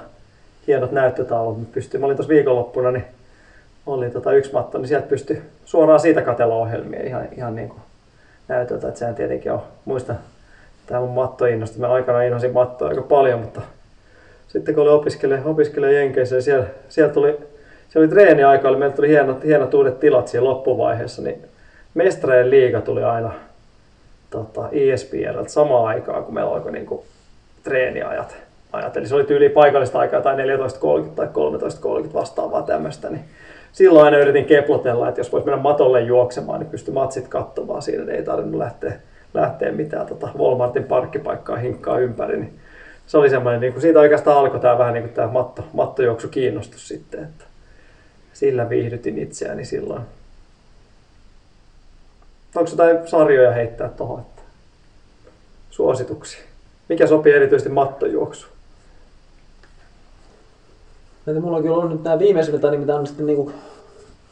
hienot 0.67 0.93
näyttötaulut. 0.93 1.73
Pystyy. 1.73 2.01
Mä 2.01 2.07
olin 2.07 2.17
tuossa 2.17 2.35
viikonloppuna, 2.35 2.91
niin 2.91 3.05
oli 3.87 4.11
tota 4.11 4.33
yksi 4.33 4.53
matto, 4.53 4.79
niin 4.79 4.89
sieltä 4.89 5.07
pystyi 5.07 5.43
suoraan 5.65 6.01
siitä 6.01 6.23
katella 6.23 6.55
ohjelmia 6.55 7.07
ihan, 7.07 7.29
ihan 7.37 7.55
niin 7.55 7.69
kuin 7.69 7.81
näytöltä. 8.49 8.89
Että 8.89 8.99
sehän 8.99 9.15
tietenkin 9.15 9.53
on, 9.53 9.63
muista 9.85 10.15
tämä 10.87 11.01
mun 11.01 11.15
mattoinnosta. 11.15 11.79
Mä 11.79 11.93
aikana 11.93 12.23
innosin 12.23 12.53
mattoa 12.53 12.89
aika 12.89 13.03
paljon, 13.03 13.41
mutta 13.41 13.61
sitten 14.53 14.75
kun 14.75 14.83
oli 14.83 15.03
opiskelija 15.45 15.93
Jenkeissä, 15.93 16.35
niin 16.35 16.43
siellä, 16.43 16.67
siellä 16.89 17.13
tuli, 17.13 17.39
siellä 17.89 18.07
oli 18.07 18.09
treeniaika, 18.09 18.69
oli, 18.69 18.77
meillä 18.77 18.97
tuli 18.97 19.09
hienot, 19.09 19.45
hienot 19.45 19.75
uudet 19.75 20.01
tilat 20.01 20.29
siinä 20.29 20.45
loppuvaiheessa, 20.45 21.23
niin 21.23 21.43
Mestareen 21.95 22.51
liiga 22.51 22.81
tuli 22.81 23.03
aina 23.03 23.33
tota, 24.31 24.69
ESPNltä 24.73 25.49
samaan 25.49 25.87
aikaan, 25.87 26.25
kun 26.25 26.35
meillä 26.35 26.51
alkoi 26.51 26.73
niin 26.73 26.87
kuin, 26.87 27.03
treeniajat. 27.63 28.37
Ajat. 28.73 28.97
Eli 28.97 29.07
se 29.07 29.15
oli 29.15 29.25
tyyli 29.25 29.49
paikallista 29.49 29.99
aikaa 29.99 30.21
tai 30.21 30.37
14.30 30.37 31.11
tai 31.17 31.27
13.30 31.27 32.15
vastaavaa 32.15 32.63
tämmöistä. 32.63 33.11
Niin 33.11 33.25
silloin 33.73 34.05
aina 34.05 34.19
yritin 34.19 34.45
keplotella, 34.45 35.09
että 35.09 35.21
jos 35.21 35.33
voisi 35.33 35.47
mennä 35.47 35.63
matolle 35.63 36.01
juoksemaan, 36.01 36.61
niin 36.61 36.71
pystyi 36.71 36.95
matsit 36.95 37.29
katsomaan 37.29 37.83
siinä, 37.83 38.05
niin 38.05 38.17
ei 38.17 38.23
tarvinnut 38.23 38.59
lähteä, 38.59 38.93
lähteä 39.35 39.73
mitään 39.73 40.07
tota 40.07 40.29
Walmartin 40.39 40.85
parkkipaikkaa 40.85 41.57
hinkkaa 41.57 41.99
ympäri. 41.99 42.37
Niin 42.37 42.60
se 43.11 43.19
oli 43.19 43.31
semmoinen, 43.31 43.61
niin 43.61 43.73
kuin 43.73 43.83
siitä 43.83 44.01
oikeastaan 44.01 44.37
alkoi 44.37 44.61
tämä 44.61 44.79
vähän 44.79 44.95
niin 44.95 45.03
kuin 45.03 45.15
tämä 45.15 45.29
matto, 45.29 45.65
mattojuoksu 45.73 46.29
kiinnostus 46.29 46.89
sitten, 46.89 47.23
että 47.23 47.45
sillä 48.33 48.69
viihdytin 48.69 49.19
itseäni 49.19 49.65
silloin. 49.65 50.03
Onko 52.55 52.71
jotain 52.71 53.09
sarjoja 53.09 53.53
heittää 53.53 53.89
tuohon? 53.89 54.21
Että 54.21 54.43
suosituksia? 55.71 56.41
Mikä 56.89 57.07
sopii 57.07 57.33
erityisesti 57.33 57.69
mattojuoksuun? 57.69 58.53
Että 61.27 61.41
mulla 61.41 61.57
on 61.57 61.63
kyllä 61.63 61.77
ollut 61.77 61.93
nyt 61.93 62.05
nämä 62.05 62.19
viimeisimmät, 62.19 62.63
niin 62.63 62.81
mitä 62.81 62.97
on 62.97 63.07
sitten 63.07 63.27
niinku 63.27 63.53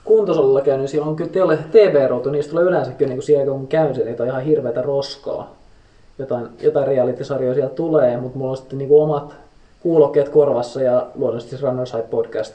kuntosalilla 0.04 0.60
käynyt, 0.60 0.80
niin 0.80 0.88
siellä 0.88 1.08
on 1.08 1.16
kyllä 1.16 1.30
tele, 1.30 1.58
TV-routu, 1.70 2.30
niistä 2.30 2.50
tulee 2.50 2.64
yleensä 2.64 2.92
kyllä 2.92 3.14
niin 3.14 3.22
siellä 3.22 3.52
kun 3.52 3.68
käyn 3.68 3.94
siellä, 3.94 4.22
on 4.22 4.28
ihan 4.28 4.42
hirveätä 4.42 4.82
roskaa. 4.82 5.57
Jotain, 6.18 6.48
jotain 6.60 6.86
reality-sarjoja 6.86 7.68
tulee, 7.68 8.16
mutta 8.16 8.38
mulla 8.38 8.50
on 8.50 8.56
sitten 8.56 8.78
niinku 8.78 9.00
omat 9.00 9.34
kuulokkeet 9.80 10.28
korvassa 10.28 10.82
ja 10.82 11.06
luonnollisesti 11.14 11.56
Runners 11.62 11.92
High 11.92 12.10
Podcast, 12.10 12.54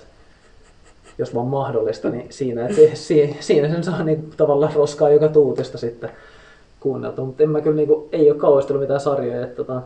jos 1.18 1.36
vaan 1.36 1.48
mahdollista, 1.48 2.10
niin 2.10 2.28
siinä, 2.30 2.68
että 2.68 2.82
si, 2.94 3.38
siinä 3.40 3.70
sen 3.70 3.84
saa 3.84 4.04
niinku 4.04 4.28
tavallaan 4.38 4.74
roskaa 4.74 5.10
joka 5.10 5.28
tuutista 5.28 5.78
sitten 5.78 6.10
kuunneltu, 6.80 7.26
mutta 7.26 7.44
en 7.44 7.50
mä 7.50 7.62
kyllä 7.62 7.76
niinku, 7.76 8.10
ei 8.12 8.32
ole 8.32 8.40
kauheasti 8.40 8.74
mitään 8.74 9.00
sarjoja, 9.00 9.44
että 9.44 9.56
tota, 9.56 9.82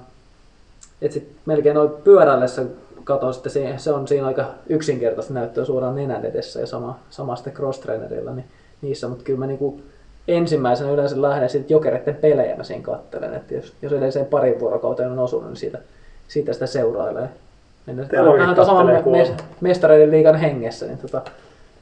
et 1.01 1.11
sit 1.11 1.31
melkein 1.45 1.75
noin 1.75 1.89
pyöräillessä 1.89 2.65
katon 3.03 3.33
sitten, 3.33 3.51
se, 3.51 3.73
se 3.77 3.91
on 3.91 4.07
siinä 4.07 4.27
aika 4.27 4.45
yksinkertaista 4.69 5.33
näyttöä 5.33 5.65
suoraan 5.65 5.95
nenän 5.95 6.25
edessä 6.25 6.59
ja 6.59 6.67
sama, 6.67 6.99
sama 7.09 7.35
sitten 7.35 7.53
cross-trainerilla 7.53 8.31
niin 8.35 8.45
niissä, 8.81 9.07
mutta 9.07 9.23
kyllä 9.23 9.39
mä 9.39 9.47
niinku 9.47 9.81
ensimmäisenä 10.27 10.91
yleensä 10.91 11.21
lähden 11.21 11.49
sitten 11.49 11.75
jokereiden 11.75 12.15
pelejä 12.15 12.55
mä 12.55 12.63
siinä 12.63 12.83
kattelen, 12.83 13.33
että 13.33 13.53
jos, 13.53 13.73
jos 13.81 13.93
edelliseen 13.93 14.25
parin 14.25 14.59
vuorokauteen 14.59 15.11
on 15.11 15.19
osunut, 15.19 15.47
niin 15.47 15.57
siitä, 15.57 15.79
siitä 16.27 16.53
sitä 16.53 16.67
seurailee. 16.67 17.29
Vähän 17.87 18.65
sama 18.65 18.83
me, 18.83 19.03
me, 19.11 19.35
mestareiden 19.61 20.11
liigan 20.11 20.35
hengessä, 20.35 20.85
niin 20.85 20.97
tota, 20.97 21.21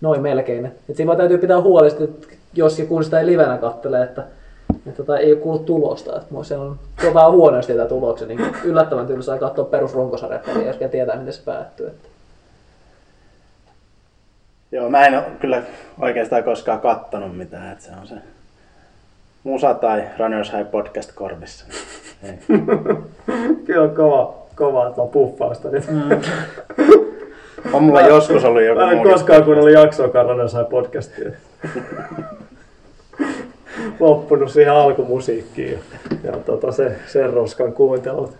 noin 0.02 0.22
melkein. 0.22 0.66
Et 0.90 0.96
siinä 0.96 1.08
vaan 1.08 1.18
täytyy 1.18 1.38
pitää 1.38 1.62
huolesta, 1.62 2.04
että 2.04 2.28
jos 2.54 2.80
ja 2.80 2.86
kun 2.86 3.04
sitä 3.04 3.20
ei 3.20 3.26
livenä 3.26 3.58
kattele, 3.58 4.04
että 4.04 4.24
että 4.76 5.04
tota, 5.04 5.18
ei 5.18 5.32
ole 5.32 5.42
kuullut 5.42 5.66
tulosta. 5.66 6.16
Että 6.16 6.44
se 6.44 6.58
on, 6.58 6.80
vähän 7.14 7.32
huonosti 7.32 7.74
tämä 7.74 7.88
tuloksen. 7.88 8.28
Niin 8.28 8.56
yllättävän 8.64 9.08
tylsää 9.08 9.38
katsoa 9.38 9.66
perusrunkosarjapeliä, 9.66 10.68
jos 10.68 10.92
tietää, 10.92 11.18
miten 11.18 11.34
se 11.34 11.42
päättyy. 11.46 11.88
Että. 11.88 12.08
Joo, 14.72 14.90
mä 14.90 15.06
en 15.06 15.14
ole 15.14 15.24
kyllä 15.40 15.62
oikeastaan 16.00 16.44
koskaan 16.44 16.80
kattonut 16.80 17.38
mitään, 17.38 17.72
että 17.72 17.84
se 17.84 17.92
on 18.02 18.08
se 18.08 18.16
Musa 19.46 19.74
tai 19.74 20.04
Runners 20.20 20.54
High 20.54 20.72
podcast 20.72 21.12
korvissa. 21.12 21.66
Kyllä 23.66 23.82
on 23.82 23.96
kova, 23.96 24.36
kova 24.56 24.90
tuo 24.90 25.08
puffausta 25.08 25.70
nyt. 25.70 25.88
Mm. 25.88 26.22
On 27.74 27.84
mulla 27.84 28.02
mä, 28.02 28.08
joskus 28.08 28.46
ollut 28.46 28.64
joku 28.64 28.80
Mä 28.80 28.92
en 28.92 29.04
koskaan 29.04 29.44
kuunnellut 29.44 29.74
jaksoakaan 29.74 30.26
Runners 30.26 30.54
High 30.54 30.70
podcastia. 30.70 31.30
loppunut 34.00 34.52
siihen 34.52 34.74
alkumusiikkiin 34.74 35.72
ja, 35.72 35.80
ja 36.24 36.32
tota, 36.32 36.72
se, 36.72 36.96
sen 37.08 37.34
roskan 37.34 37.74
kuuntelut. 37.74 38.34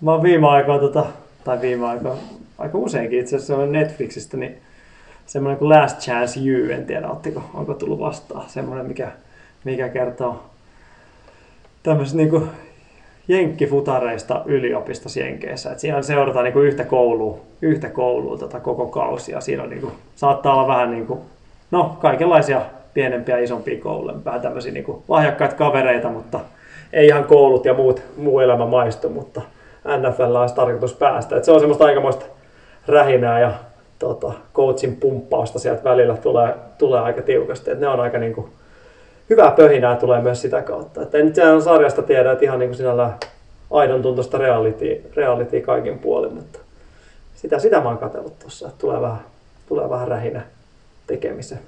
Mä 0.00 0.12
oon 0.12 0.22
viime 0.22 0.48
aikoina, 0.48 0.80
tota, 0.80 1.06
tai 1.44 1.60
viime 1.60 1.86
aikoina, 1.86 2.18
aika 2.58 2.78
useinkin 2.78 3.20
itse 3.20 3.36
asiassa 3.36 3.66
Netflixistä, 3.66 4.36
niin 4.36 4.58
semmoinen 5.26 5.58
kuin 5.58 5.68
Last 5.68 5.98
Chance 5.98 6.40
You, 6.40 6.70
en 6.70 6.86
tiedä 6.86 7.08
ottiko, 7.08 7.42
onko 7.54 7.74
tullut 7.74 7.98
vastaan, 7.98 8.48
semmoinen 8.48 8.86
mikä, 8.86 9.12
mikä 9.64 9.88
kertoo 9.88 10.42
tämmöisestä 11.82 12.16
niin 12.16 12.48
jenkkifutareista 13.28 14.42
yliopistossa 14.46 15.20
Jenkeissä. 15.20 15.72
Et 15.72 15.78
siinä 15.78 16.02
seurataan 16.02 16.44
niin 16.44 16.52
kuin 16.52 16.66
yhtä 16.66 16.84
koulua, 16.84 17.38
yhtä 17.62 17.88
koulua 17.88 18.38
tota 18.38 18.60
koko 18.60 18.86
kausi 18.86 19.32
ja 19.32 19.40
siinä 19.40 19.62
on, 19.62 19.70
niin 19.70 19.80
kuin, 19.80 19.92
saattaa 20.14 20.54
olla 20.54 20.68
vähän 20.68 20.90
niin 20.90 21.06
kuin, 21.06 21.20
no, 21.70 21.96
kaikenlaisia 22.00 22.62
pienempiä 22.94 23.36
ja 23.38 23.44
isompia 23.44 23.80
kouluja, 23.80 24.24
vähän 24.24 24.40
tämmöisiä 24.40 24.72
niin 24.72 25.02
lahjakkaita 25.08 25.56
kavereita, 25.56 26.08
mutta 26.08 26.40
ei 26.92 27.06
ihan 27.06 27.24
koulut 27.24 27.64
ja 27.64 27.74
muut, 27.74 28.02
muu 28.16 28.40
elämä 28.40 28.66
maistu, 28.66 29.08
mutta 29.08 29.40
NFL 29.84 30.36
olisi 30.36 30.54
tarkoitus 30.54 30.94
päästä. 30.94 31.36
Et 31.36 31.44
se 31.44 31.52
on 31.52 31.60
semmoista 31.60 31.84
aikamoista 31.84 32.24
rähinää 32.86 33.40
ja 33.40 33.52
tota, 33.98 34.32
coachin 34.54 34.96
pumppausta 34.96 35.58
sieltä 35.58 35.84
välillä 35.84 36.16
tulee, 36.16 36.54
tulee 36.78 37.00
aika 37.00 37.22
tiukasti. 37.22 37.70
Et 37.70 37.80
ne 37.80 37.88
on 37.88 38.00
aika 38.00 38.18
niin 38.18 38.34
kuin, 38.34 38.48
hyvää 39.32 39.50
pöhinää 39.50 39.96
tulee 39.96 40.20
myös 40.20 40.42
sitä 40.42 40.62
kautta. 40.62 41.02
Et 41.02 41.14
en 41.14 41.26
nyt 41.26 41.34
sarjasta 41.64 42.02
tiedä, 42.02 42.32
että 42.32 42.44
ihan 42.44 42.58
niin 42.58 42.68
kuin 42.68 42.76
sinällä 42.76 43.12
aidon 43.70 44.02
tuntoista 44.02 44.38
reality, 44.38 45.10
reality 45.16 45.60
kaikin 45.60 45.98
puolin, 45.98 46.34
mutta 46.34 46.58
sitä, 47.34 47.58
sitä 47.58 47.80
mä 47.80 47.88
oon 47.88 47.98
katsellut 47.98 48.38
tuossa, 48.38 48.68
että 48.68 48.78
tulee 48.78 49.00
vähän, 49.00 49.20
tulee 49.68 49.90
vähän 49.90 50.08
rähinä 50.08 50.42
tekemiseen. 51.06 51.60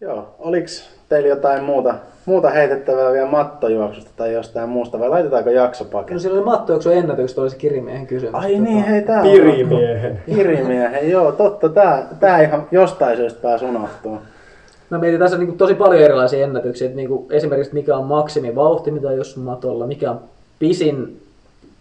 Joo, 0.00 0.34
oliko 0.38 0.66
teillä 1.12 1.28
jotain 1.28 1.64
muuta, 1.64 1.94
muuta 2.26 2.50
heitettävää 2.50 3.12
vielä 3.12 3.26
mattojuoksusta 3.28 4.10
tai 4.16 4.32
jostain 4.32 4.68
muusta 4.68 4.98
vai 4.98 5.08
laitetaanko 5.08 5.50
jakso 5.50 5.84
No 6.10 6.18
siellä 6.18 6.38
oli 6.38 6.44
mattojuoksu 6.44 6.90
ennätykset, 6.90 7.38
oli 7.38 7.50
se 7.50 7.56
kirimiehen 7.56 8.06
kysymys. 8.06 8.34
Ai 8.34 8.50
tota... 8.50 8.62
niin, 8.62 8.84
hei 8.84 9.02
tää 9.02 9.22
Pirimiehen. 9.22 10.22
Pirimiehen, 10.26 11.10
joo, 11.14 11.32
totta. 11.32 11.68
Tää, 11.68 12.06
tää 12.20 12.42
ihan 12.42 12.66
jostain 12.70 13.16
syystä 13.16 13.42
pääsi 13.42 13.64
unohtuu. 13.64 14.18
Mä 14.90 14.98
mietin 14.98 15.20
tässä 15.20 15.38
niin 15.38 15.58
tosi 15.58 15.74
paljon 15.74 16.02
erilaisia 16.02 16.44
ennätyksiä, 16.44 16.86
että 16.86 16.96
niin 16.96 17.26
esimerkiksi 17.30 17.74
mikä 17.74 17.96
on 17.96 18.04
maksimivauhti, 18.04 18.90
mitä 18.90 19.12
jos 19.12 19.36
matolla, 19.36 19.86
mikä 19.86 20.10
on 20.10 20.20
pisin 20.58 21.20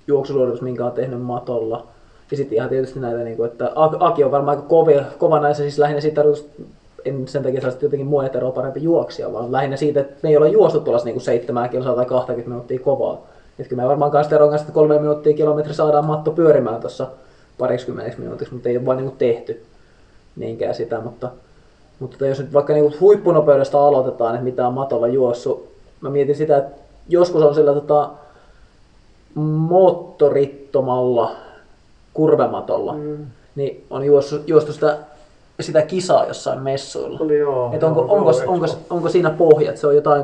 juoksusuoritus, 0.08 0.62
minkä 0.62 0.86
on 0.86 0.92
tehnyt 0.92 1.22
matolla. 1.22 1.88
Ja 2.32 2.38
sitten 2.38 2.56
ihan 2.56 2.70
tietysti 2.70 3.00
näitä, 3.00 3.24
niin 3.24 3.38
kuin, 3.38 3.52
että 3.52 3.72
Aki 3.76 4.24
on 4.24 4.32
varmaan 4.32 4.58
aika 4.58 4.70
kova, 4.70 5.04
kova 5.18 5.40
näissä, 5.40 5.64
siis 5.64 5.80
lähinnä 5.80 6.02
siitä 6.02 6.16
tarkoitus 6.16 6.50
en 7.06 7.28
sen 7.28 7.44
takia 7.44 7.62
saisi 7.62 7.78
jotenkin 7.82 8.08
mua 8.08 8.26
eteroa 8.26 8.52
parempi 8.52 8.84
juoksia, 8.84 9.34
vaan 9.34 9.52
lähinnä 9.52 9.78
siitä, 9.78 10.00
että 10.00 10.20
me 10.24 10.30
ei 10.30 10.38
ole 10.38 10.50
juostu 10.50 10.80
tuollaista 10.80 11.10
niin 11.10 11.22
7 11.22 11.70
kilsaa 11.70 11.96
tai 11.96 12.06
20 12.06 12.50
minuuttia 12.50 12.80
kovaa. 12.80 13.28
Että 13.60 13.70
kyllä 13.70 13.84
me 13.84 13.88
varmaan 13.90 14.12
kanssa 14.12 14.30
Teron 14.30 14.50
kanssa 14.50 14.72
kolme 14.72 15.00
minuuttia 15.00 15.34
kilometri 15.34 15.74
saadaan 15.74 16.06
matto 16.06 16.32
pyörimään 16.32 16.82
tuossa 16.82 17.08
parikymmentä 17.58 18.18
minuutiksi, 18.18 18.54
mutta 18.54 18.70
ei 18.70 18.78
ole 18.78 18.86
vaan 18.86 18.98
niin 18.98 19.12
tehty 19.18 19.64
niinkään 20.36 20.76
sitä, 20.76 21.00
mutta, 21.00 21.30
mutta 22.00 22.28
jos 22.28 22.40
nyt 22.40 22.54
vaikka 22.54 22.74
niin 22.74 23.00
huippunopeudesta 23.00 23.88
aloitetaan, 23.88 24.36
että 24.36 24.44
mitä 24.44 24.68
on 24.68 24.74
matolla 24.74 25.08
juossut, 25.08 25.72
mä 26.02 26.10
mietin 26.10 26.36
sitä, 26.36 26.58
että 26.58 26.76
joskus 27.10 27.42
on 27.42 27.56
sillä 27.56 27.74
tota, 27.74 28.10
moottorittomalla 29.36 31.32
kurvematolla, 32.14 32.94
mm. 32.94 33.26
niin 33.56 33.86
on 33.90 34.04
juostu, 34.04 34.36
juostu 34.48 34.74
sitä 34.74 34.98
sitä 35.60 35.82
kisaa 35.82 36.26
jossain 36.26 36.60
messuilla. 36.60 37.20
Oli 37.22 37.38
joo. 37.38 37.72
Et 37.74 37.84
onko, 37.84 38.02
joo, 38.02 38.14
onko, 38.14 38.30
onko, 38.30 38.52
onko, 38.52 38.68
onko, 38.90 39.10
siinä 39.10 39.30
pohjat? 39.30 39.78
Se 39.78 39.88
on 39.88 39.96
jotain 39.96 40.24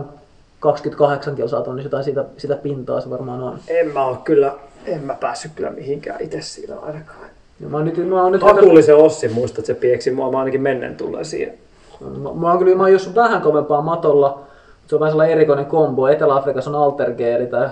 28 0.60 1.36
kilsaa 1.36 1.62
tonni, 1.62 1.84
jotain 1.84 2.04
sitä, 2.04 2.26
sitä 2.38 2.56
pintaa 2.56 3.02
se 3.02 3.10
varmaan 3.10 3.44
on. 3.44 3.60
En 3.68 3.88
mä 3.94 4.06
ole 4.06 4.18
kyllä, 4.24 4.54
en 4.86 5.04
mä 5.04 5.14
päässyt 5.14 5.52
kyllä 5.56 5.70
mihinkään 5.70 6.22
itse 6.22 6.42
siinä 6.42 6.76
ainakaan. 6.80 7.26
Ja 7.60 7.70
mä 7.70 7.78
oon 7.78 7.86
nyt, 7.86 8.10
mä 8.10 8.24
oon 8.24 8.32
nyt 8.32 8.44
Akullisen 8.44 8.96
Ossi 8.96 9.28
muistat, 9.28 9.60
että 9.60 9.68
se 9.68 9.80
pieksi 9.80 10.12
mua, 10.12 10.32
mä 10.32 10.40
ainakin 10.40 10.62
mennen 10.62 10.96
tulee 10.96 11.24
siihen. 11.24 11.54
Mä, 12.00 12.34
mä 12.34 12.50
oon 12.50 12.60
kyllä 12.60 12.76
mä 12.76 12.84
oon 12.84 12.94
jossain 12.94 13.16
vähän 13.16 13.42
kovempaa 13.42 13.82
matolla, 13.82 14.42
se 14.88 14.96
on 14.96 15.00
vähän 15.00 15.12
sellainen 15.12 15.34
erikoinen 15.34 15.66
kombo. 15.66 16.08
Etelä-Afrikassa 16.08 16.70
on 16.70 16.84
alterge, 16.84 17.36
eli 17.36 17.48
tämä 17.48 17.70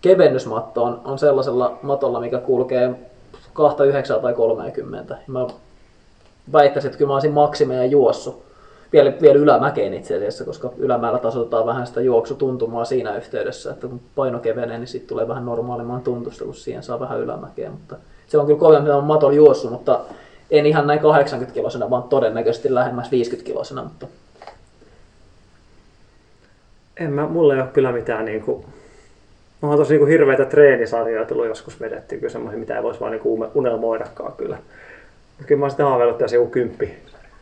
kevennysmatto 0.00 0.84
on, 0.84 1.00
on 1.04 1.18
sellaisella 1.18 1.78
matolla, 1.82 2.20
mikä 2.20 2.38
kulkee 2.38 2.94
29 3.52 4.20
tai 4.20 4.34
30. 4.34 5.16
Mä 5.26 5.46
väittäisin, 6.52 6.88
että 6.88 6.98
kyllä 6.98 7.08
mä 7.08 7.14
olisin 7.14 7.32
maksimeja 7.32 7.86
juossut. 7.86 8.42
Vielä, 8.92 9.12
vielä 9.20 9.38
ylämäkeen 9.38 9.94
itse 9.94 10.16
asiassa, 10.16 10.44
koska 10.44 10.72
ylämäellä 10.78 11.18
tasoitetaan 11.18 11.66
vähän 11.66 11.86
sitä 11.86 12.00
juoksutuntumaa 12.00 12.84
siinä 12.84 13.16
yhteydessä, 13.16 13.70
että 13.70 13.86
kun 13.86 14.00
paino 14.14 14.38
kevenee, 14.38 14.78
niin 14.78 14.88
sitten 14.88 15.08
tulee 15.08 15.28
vähän 15.28 15.46
normaalimman 15.46 16.00
tuntusta, 16.00 16.44
kun 16.44 16.54
siihen 16.54 16.82
saa 16.82 17.00
vähän 17.00 17.20
ylämäkeä. 17.20 17.70
Mutta 17.70 17.96
se 18.26 18.38
on 18.38 18.46
kyllä 18.46 18.58
kovin, 18.58 18.82
mitä 18.82 18.96
on 18.96 19.04
maton 19.04 19.36
juossut, 19.36 19.70
mutta 19.70 20.00
en 20.50 20.66
ihan 20.66 20.86
näin 20.86 21.00
80 21.00 21.54
kilosena, 21.54 21.90
vaan 21.90 22.02
todennäköisesti 22.02 22.74
lähemmäs 22.74 23.10
50 23.10 23.46
kilosena, 23.46 23.82
mutta 23.82 24.06
En 26.98 27.12
mä, 27.12 27.26
mulla 27.26 27.54
ei 27.54 27.60
ole 27.60 27.68
kyllä 27.72 27.92
mitään 27.92 28.24
niinku... 28.24 28.64
Onhan 29.62 29.78
tosi 29.78 29.92
niinku 29.92 30.06
hirveitä 30.06 30.44
treenisarjoja 30.44 31.26
tullut 31.26 31.46
joskus 31.46 31.80
vedetty, 31.80 32.16
kyllä 32.16 32.32
semmoisia, 32.32 32.58
mitä 32.58 32.76
ei 32.76 32.82
voisi 32.82 33.00
vaan 33.00 33.12
niinku 33.12 33.50
unelmoidakaan 33.54 34.32
kyllä. 34.32 34.58
Mut 35.38 35.46
Kyllä 35.46 35.60
mä 35.60 35.68
sitten 35.68 35.86
haaveillut, 35.86 36.22
että 36.22 36.34
joku 36.34 36.50
kymppi, 36.50 36.98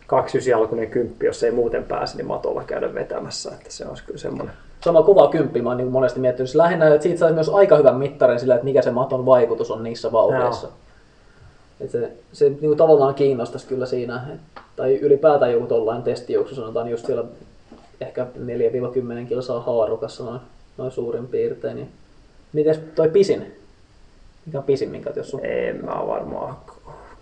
kaksi 0.07 0.51
jalkuinen 0.51 0.91
kymppi, 0.91 1.27
jos 1.27 1.43
ei 1.43 1.51
muuten 1.51 1.85
pääse, 1.85 2.17
niin 2.17 2.27
matolla 2.27 2.65
käydä 2.65 2.95
vetämässä, 2.95 3.53
että 3.53 3.73
se 3.73 3.87
olisi 3.87 4.05
kyllä 4.05 4.19
semmoinen. 4.19 4.55
sama 4.85 5.03
kova 5.03 5.29
kymppi, 5.29 5.63
mä 5.63 5.69
oon 5.69 5.77
niin 5.77 5.91
monesti 5.91 6.21
miettinyt. 6.21 6.55
Lähinnä, 6.55 6.89
että 6.89 7.03
siitä 7.03 7.19
saisi 7.19 7.35
myös 7.35 7.49
aika 7.49 7.77
hyvän 7.77 7.97
mittarin 7.97 8.41
sillä, 8.41 8.55
että 8.55 8.65
mikä 8.65 8.83
se 8.83 8.91
maton 8.91 9.27
vaikutus 9.27 9.71
on 9.71 9.83
niissä 9.83 10.13
vauheissa. 10.13 10.69
Et 11.81 11.91
se, 11.91 12.13
se 12.33 12.49
niin 12.49 12.59
kuin 12.61 12.77
tavallaan 12.77 13.15
kiinnostaisi 13.15 13.67
kyllä 13.67 13.87
siinä, 13.87 14.23
et- 14.35 14.63
tai 14.77 14.99
ylipäätään 14.99 15.53
joku 15.53 15.67
tollainen 15.67 16.03
testijuoksu, 16.03 16.55
sanotaan 16.55 16.89
just 16.89 17.07
siellä 17.07 17.25
ehkä 18.01 18.27
4-10 19.25 19.27
kilsaa 19.29 19.61
haarukassa 19.61 20.25
noin, 20.25 20.41
noin 20.77 20.91
suurin 20.91 21.27
piirtein. 21.27 21.77
Niin. 21.77 21.89
Mites 22.53 22.81
toi 22.95 23.09
pisin? 23.09 23.57
Mikä 24.47 24.59
on 24.59 24.65
pisin, 24.65 24.91
minkä 24.91 25.13
jos 25.17 25.31
sun... 25.31 25.45
En 25.45 25.85
mä 25.85 26.07
varmaan 26.07 26.57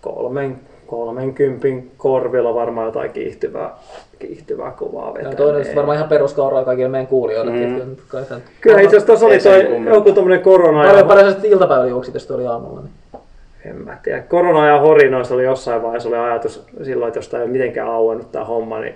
kolmen, 0.05 0.59
kolmen 0.87 1.33
kympin 1.33 1.91
korvilla 1.97 2.55
varmaan 2.55 2.85
jotain 2.85 3.11
kiihtyvää, 3.11 3.75
kiihtyvää 4.19 4.71
kovaa 4.71 5.07
Ja 5.07 5.13
vetää. 5.13 5.35
toinen 5.35 5.61
on 5.61 5.67
Ei. 5.67 5.75
varmaan 5.75 5.95
ihan 5.95 6.09
peruskauraa 6.09 6.65
kaikille 6.65 6.89
meidän 6.89 7.07
kuulijoille. 7.07 7.51
Mm. 7.51 7.95
Kai 8.07 8.25
sen... 8.25 8.43
Kyllä 8.61 8.81
itse 8.81 8.97
asiassa 8.97 9.07
tuossa 9.07 9.25
oli 9.25 9.39
toi, 9.39 9.93
joku 9.95 10.11
tommonen 10.11 10.41
korona 10.41 11.03
Paljon 11.03 11.25
ja, 11.25 11.31
sitten 11.31 11.51
iltapäivällä 11.51 11.89
juoksit, 11.89 12.13
jos 12.13 12.31
oli 12.31 12.47
aamulla. 12.47 12.81
Niin. 12.81 13.21
en 13.65 13.75
mä 13.75 13.97
tiedä, 14.03 14.21
korona 14.21 14.67
ja 14.67 14.79
horinoissa 14.79 15.35
oli 15.35 15.43
jossain 15.43 15.83
vaiheessa 15.83 16.09
oli 16.09 16.17
ajatus 16.17 16.63
silloin, 16.83 17.07
että 17.07 17.17
jos 17.17 17.29
tämä 17.29 17.43
ei 17.43 17.49
mitenkään 17.49 17.89
auennut 17.89 18.31
tämä 18.31 18.45
homma, 18.45 18.79
niin 18.79 18.95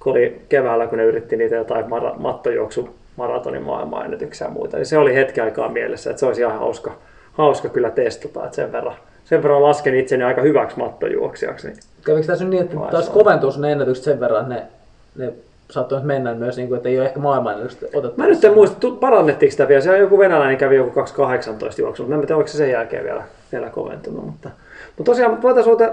kun 0.00 0.12
oli 0.12 0.40
keväällä, 0.48 0.86
kun 0.86 0.98
ne 0.98 1.04
yritti 1.04 1.36
niitä 1.36 1.56
jotain 1.56 1.84
mara- 1.88 2.14
mattojuoksu 2.18 2.88
maratonin 3.16 3.62
maailmanennätyksiä 3.62 4.46
ja 4.46 4.52
muita, 4.52 4.76
niin 4.76 4.86
se 4.86 4.98
oli 4.98 5.14
hetki 5.14 5.40
aikaa 5.40 5.68
mielessä, 5.68 6.10
että 6.10 6.20
se 6.20 6.26
olisi 6.26 6.40
ihan 6.40 6.58
hauska, 6.58 6.92
hauska 7.32 7.68
kyllä 7.68 7.90
testata, 7.90 8.44
että 8.44 8.56
sen 8.56 8.72
verran, 8.72 8.94
sen 9.28 9.42
verran 9.42 9.62
lasken 9.62 9.94
itseni 9.94 10.24
aika 10.24 10.42
hyväksi 10.42 10.78
mattojuoksijaksi. 10.78 11.66
Niin 11.68 11.76
Kävikö 12.04 12.26
tässä 12.26 12.44
nyt 12.44 12.50
niin, 12.50 12.62
että 12.64 12.76
Vai 12.78 12.90
taas 12.90 13.08
koventuisi 13.10 13.60
ne 13.60 13.72
ennätykset 13.72 14.04
sen 14.04 14.20
verran, 14.20 14.52
että 14.52 14.54
ne, 14.54 15.26
ne 15.26 15.32
saattoi 15.70 16.00
mennä 16.02 16.34
myös, 16.34 16.56
niin 16.56 16.68
kuin, 16.68 16.76
että 16.76 16.88
ei 16.88 16.98
ole 16.98 17.06
ehkä 17.06 17.20
maailmanennätykset 17.20 17.94
otettu. 17.94 18.16
Mä 18.16 18.26
nyt 18.26 18.44
en 18.44 18.54
muista, 18.54 18.90
parannettiinko 19.00 19.50
sitä 19.50 19.68
vielä. 19.68 19.80
Siellä 19.80 19.98
joku 19.98 20.18
venäläinen 20.18 20.56
kävi 20.56 20.76
joku 20.76 20.90
218 20.90 21.80
juoksu, 21.82 22.02
mutta 22.02 22.14
en 22.14 22.20
tiedä, 22.20 22.36
oliko 22.36 22.48
se 22.48 22.56
sen 22.58 22.70
jälkeen 22.70 23.04
vielä, 23.04 23.22
vielä 23.52 23.70
koventunut. 23.70 24.24
Mutta, 24.26 24.50
mutta 24.96 25.10
tosiaan 25.10 25.42
voitaisiin 25.42 25.72
ottaa, 25.72 25.88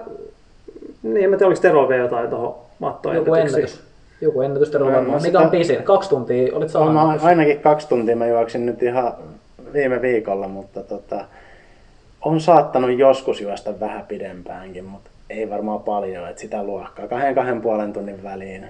niin 1.03 1.24
en 1.24 1.30
tiedä, 1.30 1.45
oliko 1.48 1.62
Terolla 1.62 1.90
vielä 1.90 2.03
jotain 2.03 2.30
tuohon 2.30 2.56
mattoon 2.80 3.16
Joku 3.16 3.34
ennätys. 3.34 3.80
Joku 4.22 4.41
ennätys 4.41 4.70
Tero 4.70 4.86
No, 4.86 4.91
varmaan. 4.95 5.18
no 5.18 5.24
Mikä 5.24 5.40
on 5.40 5.49
pisin? 5.49 5.84
Kaksi 5.84 6.10
tuntia 6.10 6.56
olit 6.56 6.68
No, 6.68 6.68
saanut. 6.68 6.94
mä 6.94 7.28
ainakin 7.28 7.60
kaksi 7.60 7.88
tuntia 7.90 8.16
mä 8.16 8.28
juoksin 8.28 8.66
nyt 8.66 8.84
ihan 8.84 9.14
viime 9.74 10.02
viikolla, 10.02 10.48
mutta 10.48 10.84
tota, 10.84 11.26
on 12.26 12.41
saattanut 12.41 12.99
joskus 12.99 13.41
juosta 13.41 13.80
vähän 13.80 14.06
pidempäänkin, 14.06 14.85
mutta 14.85 15.10
ei 15.30 15.49
varmaan 15.49 15.80
paljon, 15.80 16.30
että 16.30 16.41
sitä 16.41 16.64
luokkaa. 16.64 17.07
Kahden 17.07 17.35
kahden 17.35 17.61
puolen 17.61 17.93
tunnin 17.93 18.23
väliin. 18.23 18.65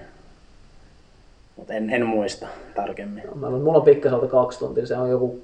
Mutta 1.56 1.74
en, 1.74 1.90
en 1.90 2.06
muista 2.06 2.46
tarkemmin. 2.74 3.22
Mä 3.34 3.50
mulla 3.50 3.78
on 3.78 3.84
pikkaselta 3.84 4.26
kaksi 4.26 4.58
tuntia. 4.58 4.86
Se 4.86 4.96
on 4.96 5.10
joku 5.10 5.40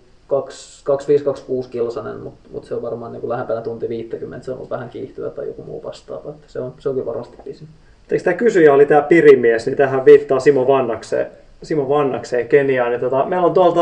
25-26 1.64 1.68
kilsanen, 1.70 2.20
mutta 2.20 2.48
mut 2.52 2.64
se 2.64 2.74
on 2.74 2.82
varmaan 2.82 3.12
niin 3.12 3.20
kuin 3.20 3.30
lähempänä 3.30 3.60
tunti 3.60 3.88
50. 3.88 4.44
Se 4.44 4.50
on 4.50 4.56
ollut 4.56 4.70
vähän 4.70 4.88
kiihtyvä 4.88 5.30
tai 5.30 5.46
joku 5.46 5.62
muu 5.62 5.82
vastaava. 5.82 6.30
Että 6.30 6.52
se, 6.52 6.60
on, 6.60 6.74
se 6.78 6.88
on 6.88 6.94
kyllä 6.94 7.06
varmasti 7.06 7.36
pisin. 7.44 7.68
Eikö 8.10 8.24
tämä 8.24 8.36
kysyjä 8.36 8.74
oli 8.74 8.86
tämä 8.86 9.02
pirimies, 9.02 9.66
niin 9.66 9.76
tähän 9.76 10.04
viittaa 10.04 10.40
Simo 10.40 10.68
Vannakseen, 10.68 11.26
Simo 11.62 11.88
Vannakseen 11.88 12.48
Keniaan. 12.48 12.90
Niin 12.90 13.00
tota, 13.00 13.24
meillä 13.24 13.46
on 13.46 13.54
tuolta, 13.54 13.80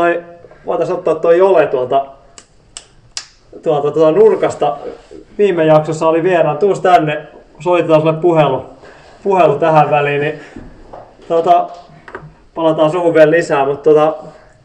voitaisiin 0.65 0.97
ottaa 0.97 1.15
tuo 1.15 1.31
Jole 1.31 1.67
tuolta, 1.67 2.05
tuolta, 3.63 3.91
tuolta 3.91 4.19
nurkasta. 4.19 4.77
Viime 5.37 5.65
jaksossa 5.65 6.07
oli 6.07 6.23
vieraan, 6.23 6.57
tuus 6.57 6.79
tänne, 6.79 7.21
soitetaan 7.59 8.01
sulle 8.01 8.13
puhelu, 8.13 8.65
puhelu 9.23 9.55
tähän 9.55 9.91
väliin, 9.91 10.21
niin 10.21 10.39
tota, 11.27 11.69
palataan 12.55 12.91
suhun 12.91 13.13
vielä 13.13 13.31
lisää, 13.31 13.65
mutta 13.65 13.83
tota, 13.83 14.13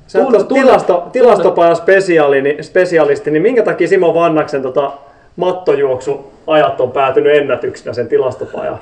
sä 0.07 0.19
Tunne- 0.19 0.45
tunne- 0.45 0.63
tilasto, 0.63 1.09
tilastopajan 1.13 1.77
spesiaali, 1.77 2.43
niin, 2.43 2.65
spesialisti, 2.65 3.31
niin 3.31 3.43
minkä 3.43 3.63
takia 3.63 3.89
Simo 3.89 4.15
Vannaksen 4.15 4.63
tota, 4.63 4.93
mattojuoksuajat 5.37 6.81
on 6.81 6.93
päätynyt 6.93 7.37
ennätyksinä 7.37 7.93
sen 7.93 8.09
tilastopajan? 8.09 8.79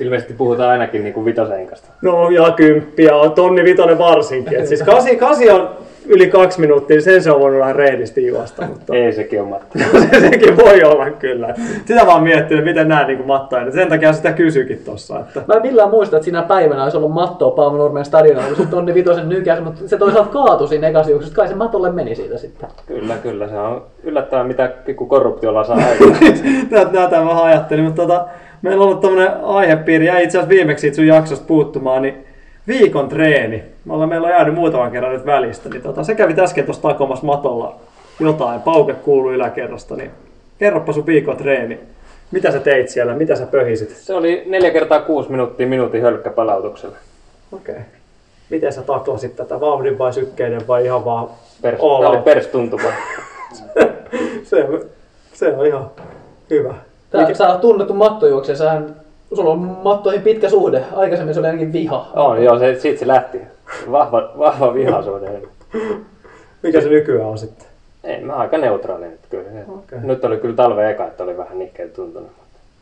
Ilmeisesti 0.00 0.34
puhutaan 0.34 0.70
ainakin 0.70 1.04
niin 1.04 1.14
kuin 1.14 1.26
vitosenkasta. 1.26 1.88
No 2.02 2.30
ja 2.30 2.50
kymppiä 2.50 3.16
on 3.16 3.32
tonni 3.32 3.64
vitonen 3.64 3.98
varsinkin. 3.98 4.60
Et 4.60 4.66
siis 4.66 4.82
kasi, 4.82 5.16
kasi 5.16 5.50
on 5.50 5.70
yli 6.06 6.28
kaksi 6.28 6.60
minuuttia, 6.60 6.94
niin 6.94 7.02
sen 7.02 7.22
se 7.22 7.30
on 7.30 7.40
voinut 7.40 7.60
vähän 7.60 7.76
reidisti 7.76 8.26
juosta. 8.26 8.66
Mutta 8.66 8.94
Ei 8.94 9.12
sekin 9.12 9.40
on 9.42 9.48
Matti. 9.48 9.78
sekin 10.30 10.56
voi 10.56 10.84
olla 10.84 11.10
kyllä. 11.10 11.54
Sitä 11.84 12.06
vaan 12.06 12.22
miettinyt, 12.22 12.64
miten 12.64 12.88
nämä 12.88 13.06
niin 13.06 13.26
mattoja. 13.26 13.70
Sen 13.70 13.88
takia 13.88 14.12
sitä 14.12 14.32
kysyikin 14.32 14.82
tuossa. 14.84 15.20
Että... 15.20 15.42
Mä 15.46 15.54
en 15.54 15.62
millään 15.62 15.90
muista, 15.90 16.16
että 16.16 16.24
siinä 16.24 16.42
päivänä 16.42 16.82
olisi 16.82 16.96
ollut 16.96 17.12
mattoa 17.12 17.50
Paavo 17.50 17.76
Nurmen 17.76 18.04
stadionilla, 18.04 18.48
kun 18.48 18.56
se 18.56 18.70
tonni 18.70 18.94
vitosen 18.94 19.28
nykäs, 19.28 19.60
mutta 19.60 19.88
se 19.88 19.98
toisaalta 19.98 20.30
kaatui 20.30 20.68
siinä 20.68 20.88
ekassa 20.88 21.10
juoksussa. 21.10 21.36
Kai 21.36 21.48
se 21.48 21.54
matolle 21.54 21.92
meni 21.92 22.14
siitä 22.14 22.38
sitten. 22.38 22.68
Kyllä, 22.86 23.16
kyllä. 23.22 23.48
Se 23.48 23.58
on 23.58 23.82
yllättävää, 24.02 24.44
mitä 24.44 24.72
pikku 24.86 25.06
korruptiolla 25.06 25.64
saa 25.64 25.76
aikaan. 25.76 26.16
Tätä, 26.92 27.10
vähän 27.10 27.44
ajattelin, 27.44 27.84
mutta 27.84 28.02
tota, 28.02 28.26
meillä 28.62 28.82
on 28.82 28.88
ollut 28.88 29.00
tämmöinen 29.00 29.44
aihepiiri, 29.44 30.06
jäi 30.06 30.24
itse 30.24 30.38
asiassa 30.38 30.48
viimeksi 30.48 30.94
sun 30.94 31.06
jaksosta 31.06 31.46
puuttumaan, 31.46 32.02
niin 32.02 32.23
viikon 32.68 33.08
treeni. 33.08 33.62
Me 33.84 33.92
ollaan, 33.92 34.08
meillä 34.08 34.26
on 34.26 34.32
jäänyt 34.32 34.54
muutaman 34.54 34.90
kerran 34.90 35.12
nyt 35.12 35.26
välistä, 35.26 35.68
niin 35.68 35.82
tota, 35.82 36.04
se 36.04 36.14
kävi 36.14 36.34
äsken 36.40 36.64
tuossa 36.64 36.82
takomassa 36.82 37.26
matolla 37.26 37.76
jotain, 38.20 38.60
pauke 38.60 38.92
kuuluu 38.94 39.32
yläkerrasta, 39.32 39.96
niin 39.96 40.10
kerropa 40.58 40.92
sun 40.92 41.06
viikon 41.06 41.36
treeni. 41.36 41.80
Mitä 42.30 42.52
sä 42.52 42.60
teit 42.60 42.88
siellä, 42.88 43.14
mitä 43.14 43.36
sä 43.36 43.46
pöhisit? 43.46 43.90
Se 43.90 44.14
oli 44.14 44.42
4 44.46 44.70
kertaa 44.70 45.00
6 45.00 45.30
minuuttia 45.30 45.66
minuutin 45.66 46.02
hölkkäpalautuksella. 46.02 46.96
Okei. 47.52 47.74
Okay. 47.74 47.84
Miten 48.50 48.72
sä 48.72 48.82
taklasit 48.82 49.36
tätä, 49.36 49.60
vauhdin 49.60 49.98
vai 49.98 50.12
sykkeiden 50.12 50.68
vai 50.68 50.84
ihan 50.84 51.04
vaan 51.04 51.28
Pers, 51.62 51.76
tämä 51.76 52.08
oli 52.08 52.18
perstuntuma. 52.18 52.88
se, 54.50 54.68
se 55.32 55.48
on 55.48 55.66
ihan 55.66 55.90
hyvä. 56.50 56.74
Tää, 57.10 57.34
sä 57.34 57.48
oot 57.48 57.60
tunnettu 57.60 57.94
mattojuoksija, 57.94 58.56
sähän, 58.56 58.96
sulla 59.36 59.50
on 59.50 59.58
mattoihin 59.82 60.22
pitkä 60.22 60.48
suhde. 60.48 60.84
Aikaisemmin 60.96 61.34
se 61.34 61.40
oli 61.40 61.46
ainakin 61.46 61.72
viha. 61.72 62.06
On, 62.14 62.44
joo, 62.44 62.58
se, 62.58 62.74
siitä 62.80 62.98
se 63.00 63.06
lähti. 63.06 63.40
Vahva, 63.90 64.30
vahva 64.38 64.74
vihaisuuden. 64.74 65.42
Mikä 66.62 66.80
se 66.80 66.88
nykyään 66.88 67.26
on 67.28 67.38
sitten? 67.38 67.66
Ei, 68.04 68.20
mä 68.20 68.32
aika 68.32 68.58
neutraali 68.58 69.04
nyt 69.08 69.20
kyllä. 69.30 69.44
Okei. 69.68 69.98
Nyt 70.02 70.24
oli 70.24 70.36
kyllä 70.36 70.56
talve 70.56 70.90
eka, 70.90 71.06
että 71.06 71.24
oli 71.24 71.36
vähän 71.36 71.58
nihkeä 71.58 71.88
tuntunut. 71.88 72.30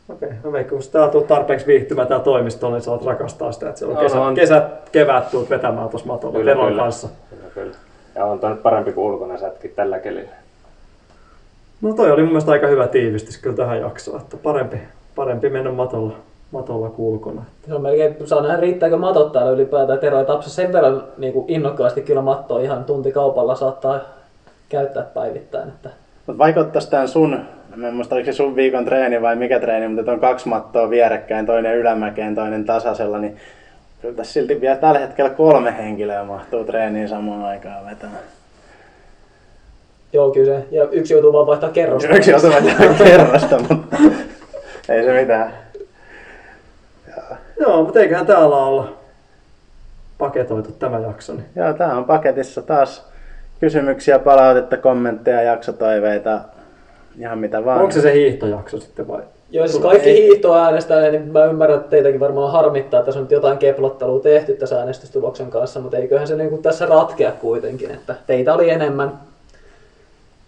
Okei, 0.08 0.28
no 0.44 0.52
veikkaan, 0.52 0.82
kun 0.82 0.90
tää 0.92 1.08
tuut 1.08 1.26
tarpeeksi 1.26 1.66
viihtymään 1.66 2.08
tää 2.08 2.20
toimisto, 2.20 2.70
niin 2.70 2.82
saat 2.82 3.04
rakastaa 3.04 3.52
sitä, 3.52 3.68
että 3.68 3.78
siellä 3.78 3.92
on 3.92 3.96
No, 3.96 4.02
kesä, 4.02 4.20
on. 4.20 4.34
kesät, 4.34 4.90
kevät 4.92 5.30
tuut 5.30 5.50
vetämään 5.50 5.88
tuossa 5.88 6.06
matolla 6.08 6.38
Kyllä, 6.38 6.50
Teron 6.52 6.68
kyllä. 6.68 6.82
kanssa. 6.82 7.08
Kyllä, 7.30 7.50
kyllä. 7.54 7.76
Ja 8.14 8.24
on 8.24 8.38
toi 8.38 8.50
nyt 8.50 8.62
parempi 8.62 8.92
kuin 8.92 9.04
ulkona 9.12 9.38
sätki 9.38 9.68
tällä 9.68 9.98
kelillä. 9.98 10.30
No 11.80 11.92
toi 11.94 12.10
oli 12.10 12.22
mun 12.22 12.30
mielestä 12.30 12.52
aika 12.52 12.66
hyvä 12.66 12.86
tiivistys 12.86 13.38
kyllä 13.38 13.56
tähän 13.56 13.80
jaksoon, 13.80 14.20
että 14.20 14.36
parempi, 14.36 14.76
parempi 15.14 15.48
mennä 15.50 15.72
matolla, 15.72 16.12
matolla 16.52 16.88
kulkona. 16.88 17.44
Se 17.66 17.74
on 17.74 17.82
melkein, 17.82 18.16
saa 18.24 18.42
nähdä 18.42 18.56
riittääkö 18.56 18.96
matot 18.96 19.32
täällä 19.32 19.50
ylipäätään. 19.50 19.98
Tero 19.98 20.18
ja 20.18 20.24
Tapsa 20.24 20.50
sen 20.50 20.72
verran 20.72 21.04
niin 21.18 21.32
kuin 21.32 21.44
innokkaasti 21.48 22.02
kyllä 22.02 22.22
mattoa 22.22 22.60
ihan 22.60 22.84
tuntikaupalla 22.84 23.54
saattaa 23.54 24.00
käyttää 24.68 25.02
päivittäin. 25.02 25.68
Että 25.68 25.90
Mutta 26.26 26.38
vaikuttaisi 26.38 26.90
tämän 26.90 27.08
sun, 27.08 27.40
mä 27.76 27.88
en 27.88 27.94
muista 27.94 28.14
oliko 28.14 28.26
se 28.26 28.32
sun 28.32 28.56
viikon 28.56 28.84
treeni 28.84 29.22
vai 29.22 29.36
mikä 29.36 29.60
treeni, 29.60 29.88
mutta 29.88 30.12
on 30.12 30.20
kaksi 30.20 30.48
mattoa 30.48 30.90
vierekkäin, 30.90 31.46
toinen 31.46 31.76
ylämäkeen, 31.76 32.34
toinen 32.34 32.64
tasaisella, 32.64 33.18
niin 33.18 33.36
kyllä 34.02 34.14
tässä 34.14 34.32
silti 34.32 34.60
vielä 34.60 34.76
tällä 34.76 34.98
hetkellä 34.98 35.30
kolme 35.30 35.74
henkilöä 35.78 36.24
mahtuu 36.24 36.64
treeniin 36.64 37.08
samaan 37.08 37.44
aikaan 37.44 37.86
vetämään. 37.86 38.22
joo, 40.12 40.30
kyllä 40.30 40.58
se. 40.58 40.64
Ja 40.70 40.84
yksi 40.90 41.14
joutuu 41.14 41.32
vaan 41.32 41.46
vaihtaa 41.46 41.70
kerrosta. 41.70 42.16
Yksi 42.16 42.30
joutuu 42.30 42.50
vetämään 42.50 42.94
kerrasta, 42.94 43.58
mutta 43.58 43.96
ei 44.88 45.04
se 45.04 45.20
mitään. 45.20 45.61
Joo, 47.62 47.84
mutta 47.84 48.00
eiköhän 48.00 48.26
täällä 48.26 48.56
olla 48.56 48.88
paketoitu 50.18 50.72
tämä 50.72 50.98
jakso. 50.98 51.32
Niin. 51.32 51.44
Joo, 51.56 51.72
tää 51.72 51.96
on 51.96 52.04
paketissa 52.04 52.62
taas 52.62 53.06
kysymyksiä, 53.60 54.18
palautetta, 54.18 54.76
kommentteja, 54.76 55.42
jaksotoiveita. 55.42 56.40
ihan 57.18 57.38
mitä 57.38 57.64
vaan. 57.64 57.80
Onko 57.80 57.92
se 57.92 58.00
se 58.00 58.12
hiihtojakso 58.12 58.80
sitten 58.80 59.08
vai? 59.08 59.22
Joo, 59.50 59.66
siis 59.66 59.82
kaikki 59.82 60.12
hiihtoäänestää, 60.12 61.10
niin 61.10 61.32
mä 61.32 61.44
ymmärrän, 61.44 61.78
että 61.78 61.90
teitäkin 61.90 62.20
varmaan 62.20 62.52
harmittaa, 62.52 63.00
että 63.00 63.06
tässä 63.06 63.18
on 63.18 63.24
nyt 63.24 63.30
jotain 63.30 63.58
keplottelua 63.58 64.20
tehty 64.20 64.54
tässä 64.54 64.78
äänestystuloksen 64.78 65.50
kanssa, 65.50 65.80
mutta 65.80 65.96
eiköhän 65.96 66.26
se 66.26 66.36
niin 66.36 66.50
kuin 66.50 66.62
tässä 66.62 66.86
ratkea 66.86 67.32
kuitenkin, 67.32 67.90
että 67.90 68.14
teitä 68.26 68.54
oli 68.54 68.70
enemmän. 68.70 69.12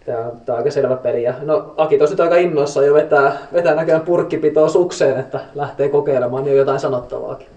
Tämä 0.05 0.19
on, 0.19 0.31
tämä 0.45 0.55
on 0.55 0.57
aika 0.57 0.71
selvä 0.71 0.95
peli. 0.95 1.23
Ja, 1.23 1.33
no 1.41 1.73
Aki 1.77 1.97
tosi 1.97 2.21
aika 2.21 2.35
innoissaan 2.35 2.85
jo 2.85 2.93
vetää, 2.93 3.37
vetää 3.53 3.75
näköjään 3.75 4.01
purkkipitoa 4.01 4.69
sukseen, 4.69 5.19
että 5.19 5.39
lähtee 5.55 5.89
kokeilemaan, 5.89 6.43
niin 6.43 6.51
on 6.53 6.57
jotain 6.57 6.79
sanottavaakin. 6.79 7.47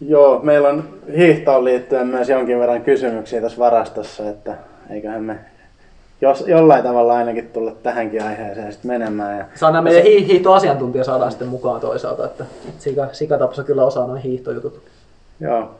Joo, 0.00 0.40
meillä 0.42 0.68
on 0.68 0.84
hiihtoon 1.16 1.64
liittyen 1.64 2.06
myös 2.06 2.28
jonkin 2.28 2.60
verran 2.60 2.82
kysymyksiä 2.82 3.40
tässä 3.40 3.58
varastossa, 3.58 4.28
että 4.28 4.54
eiköhän 4.90 5.22
me 5.22 5.38
jos, 6.20 6.44
jollain 6.46 6.82
tavalla 6.82 7.16
ainakin 7.16 7.48
tulla 7.48 7.72
tähänkin 7.82 8.22
aiheeseen 8.22 8.72
sitten 8.72 8.90
menemään. 8.90 9.38
Ja 9.38 9.44
Saadaan 9.54 9.84
meidän 9.84 10.02
hi- 10.02 10.26
hiihtoasiantuntija 10.26 11.04
saadaan 11.04 11.30
sitten 11.30 11.48
mukaan 11.48 11.80
toisaalta, 11.80 12.24
että 12.24 12.44
Sika, 12.78 13.08
Sikatapsa 13.12 13.64
kyllä 13.64 13.84
osaa 13.84 14.06
noin 14.06 14.22
hiihtojutut. 14.22 14.80
Joo. 15.40 15.70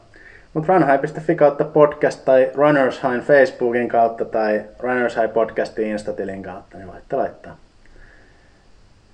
Mutta 0.53 0.73
runhigh.fi 0.73 1.35
kautta 1.35 1.63
podcast 1.63 2.25
tai 2.25 2.51
Runners 2.55 3.01
High 3.03 3.25
Facebookin 3.25 3.89
kautta 3.89 4.25
tai 4.25 4.61
Runners 4.79 5.15
High 5.15 5.33
podcastin 5.33 5.87
Instatilin 5.87 6.43
kautta, 6.43 6.77
niin 6.77 6.87
voitte 6.91 7.15
laittaa 7.15 7.55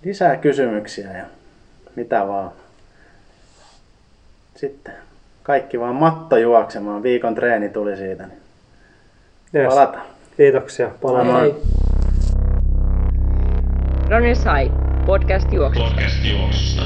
lisää 0.03 0.35
kysymyksiä 0.35 1.11
ja 1.17 1.23
mitä 1.95 2.27
vaan. 2.27 2.51
Sitten 4.55 4.93
kaikki 5.43 5.79
vaan 5.79 5.95
matto 5.95 6.37
juoksemaan. 6.37 7.03
Viikon 7.03 7.35
treeni 7.35 7.69
tuli 7.69 7.97
siitä. 7.97 8.27
Niin 8.27 8.39
Yes. 9.53 9.73
palataan. 9.73 10.05
Kiitoksia. 10.37 10.89
Palataan. 11.01 11.41
Hei. 11.41 11.55
Runners 14.09 14.39
High, 14.45 14.73
podcast 15.05 15.51
juoksusta. 15.53 15.89
Podcast 15.89 16.25
juoksusta. 16.25 16.81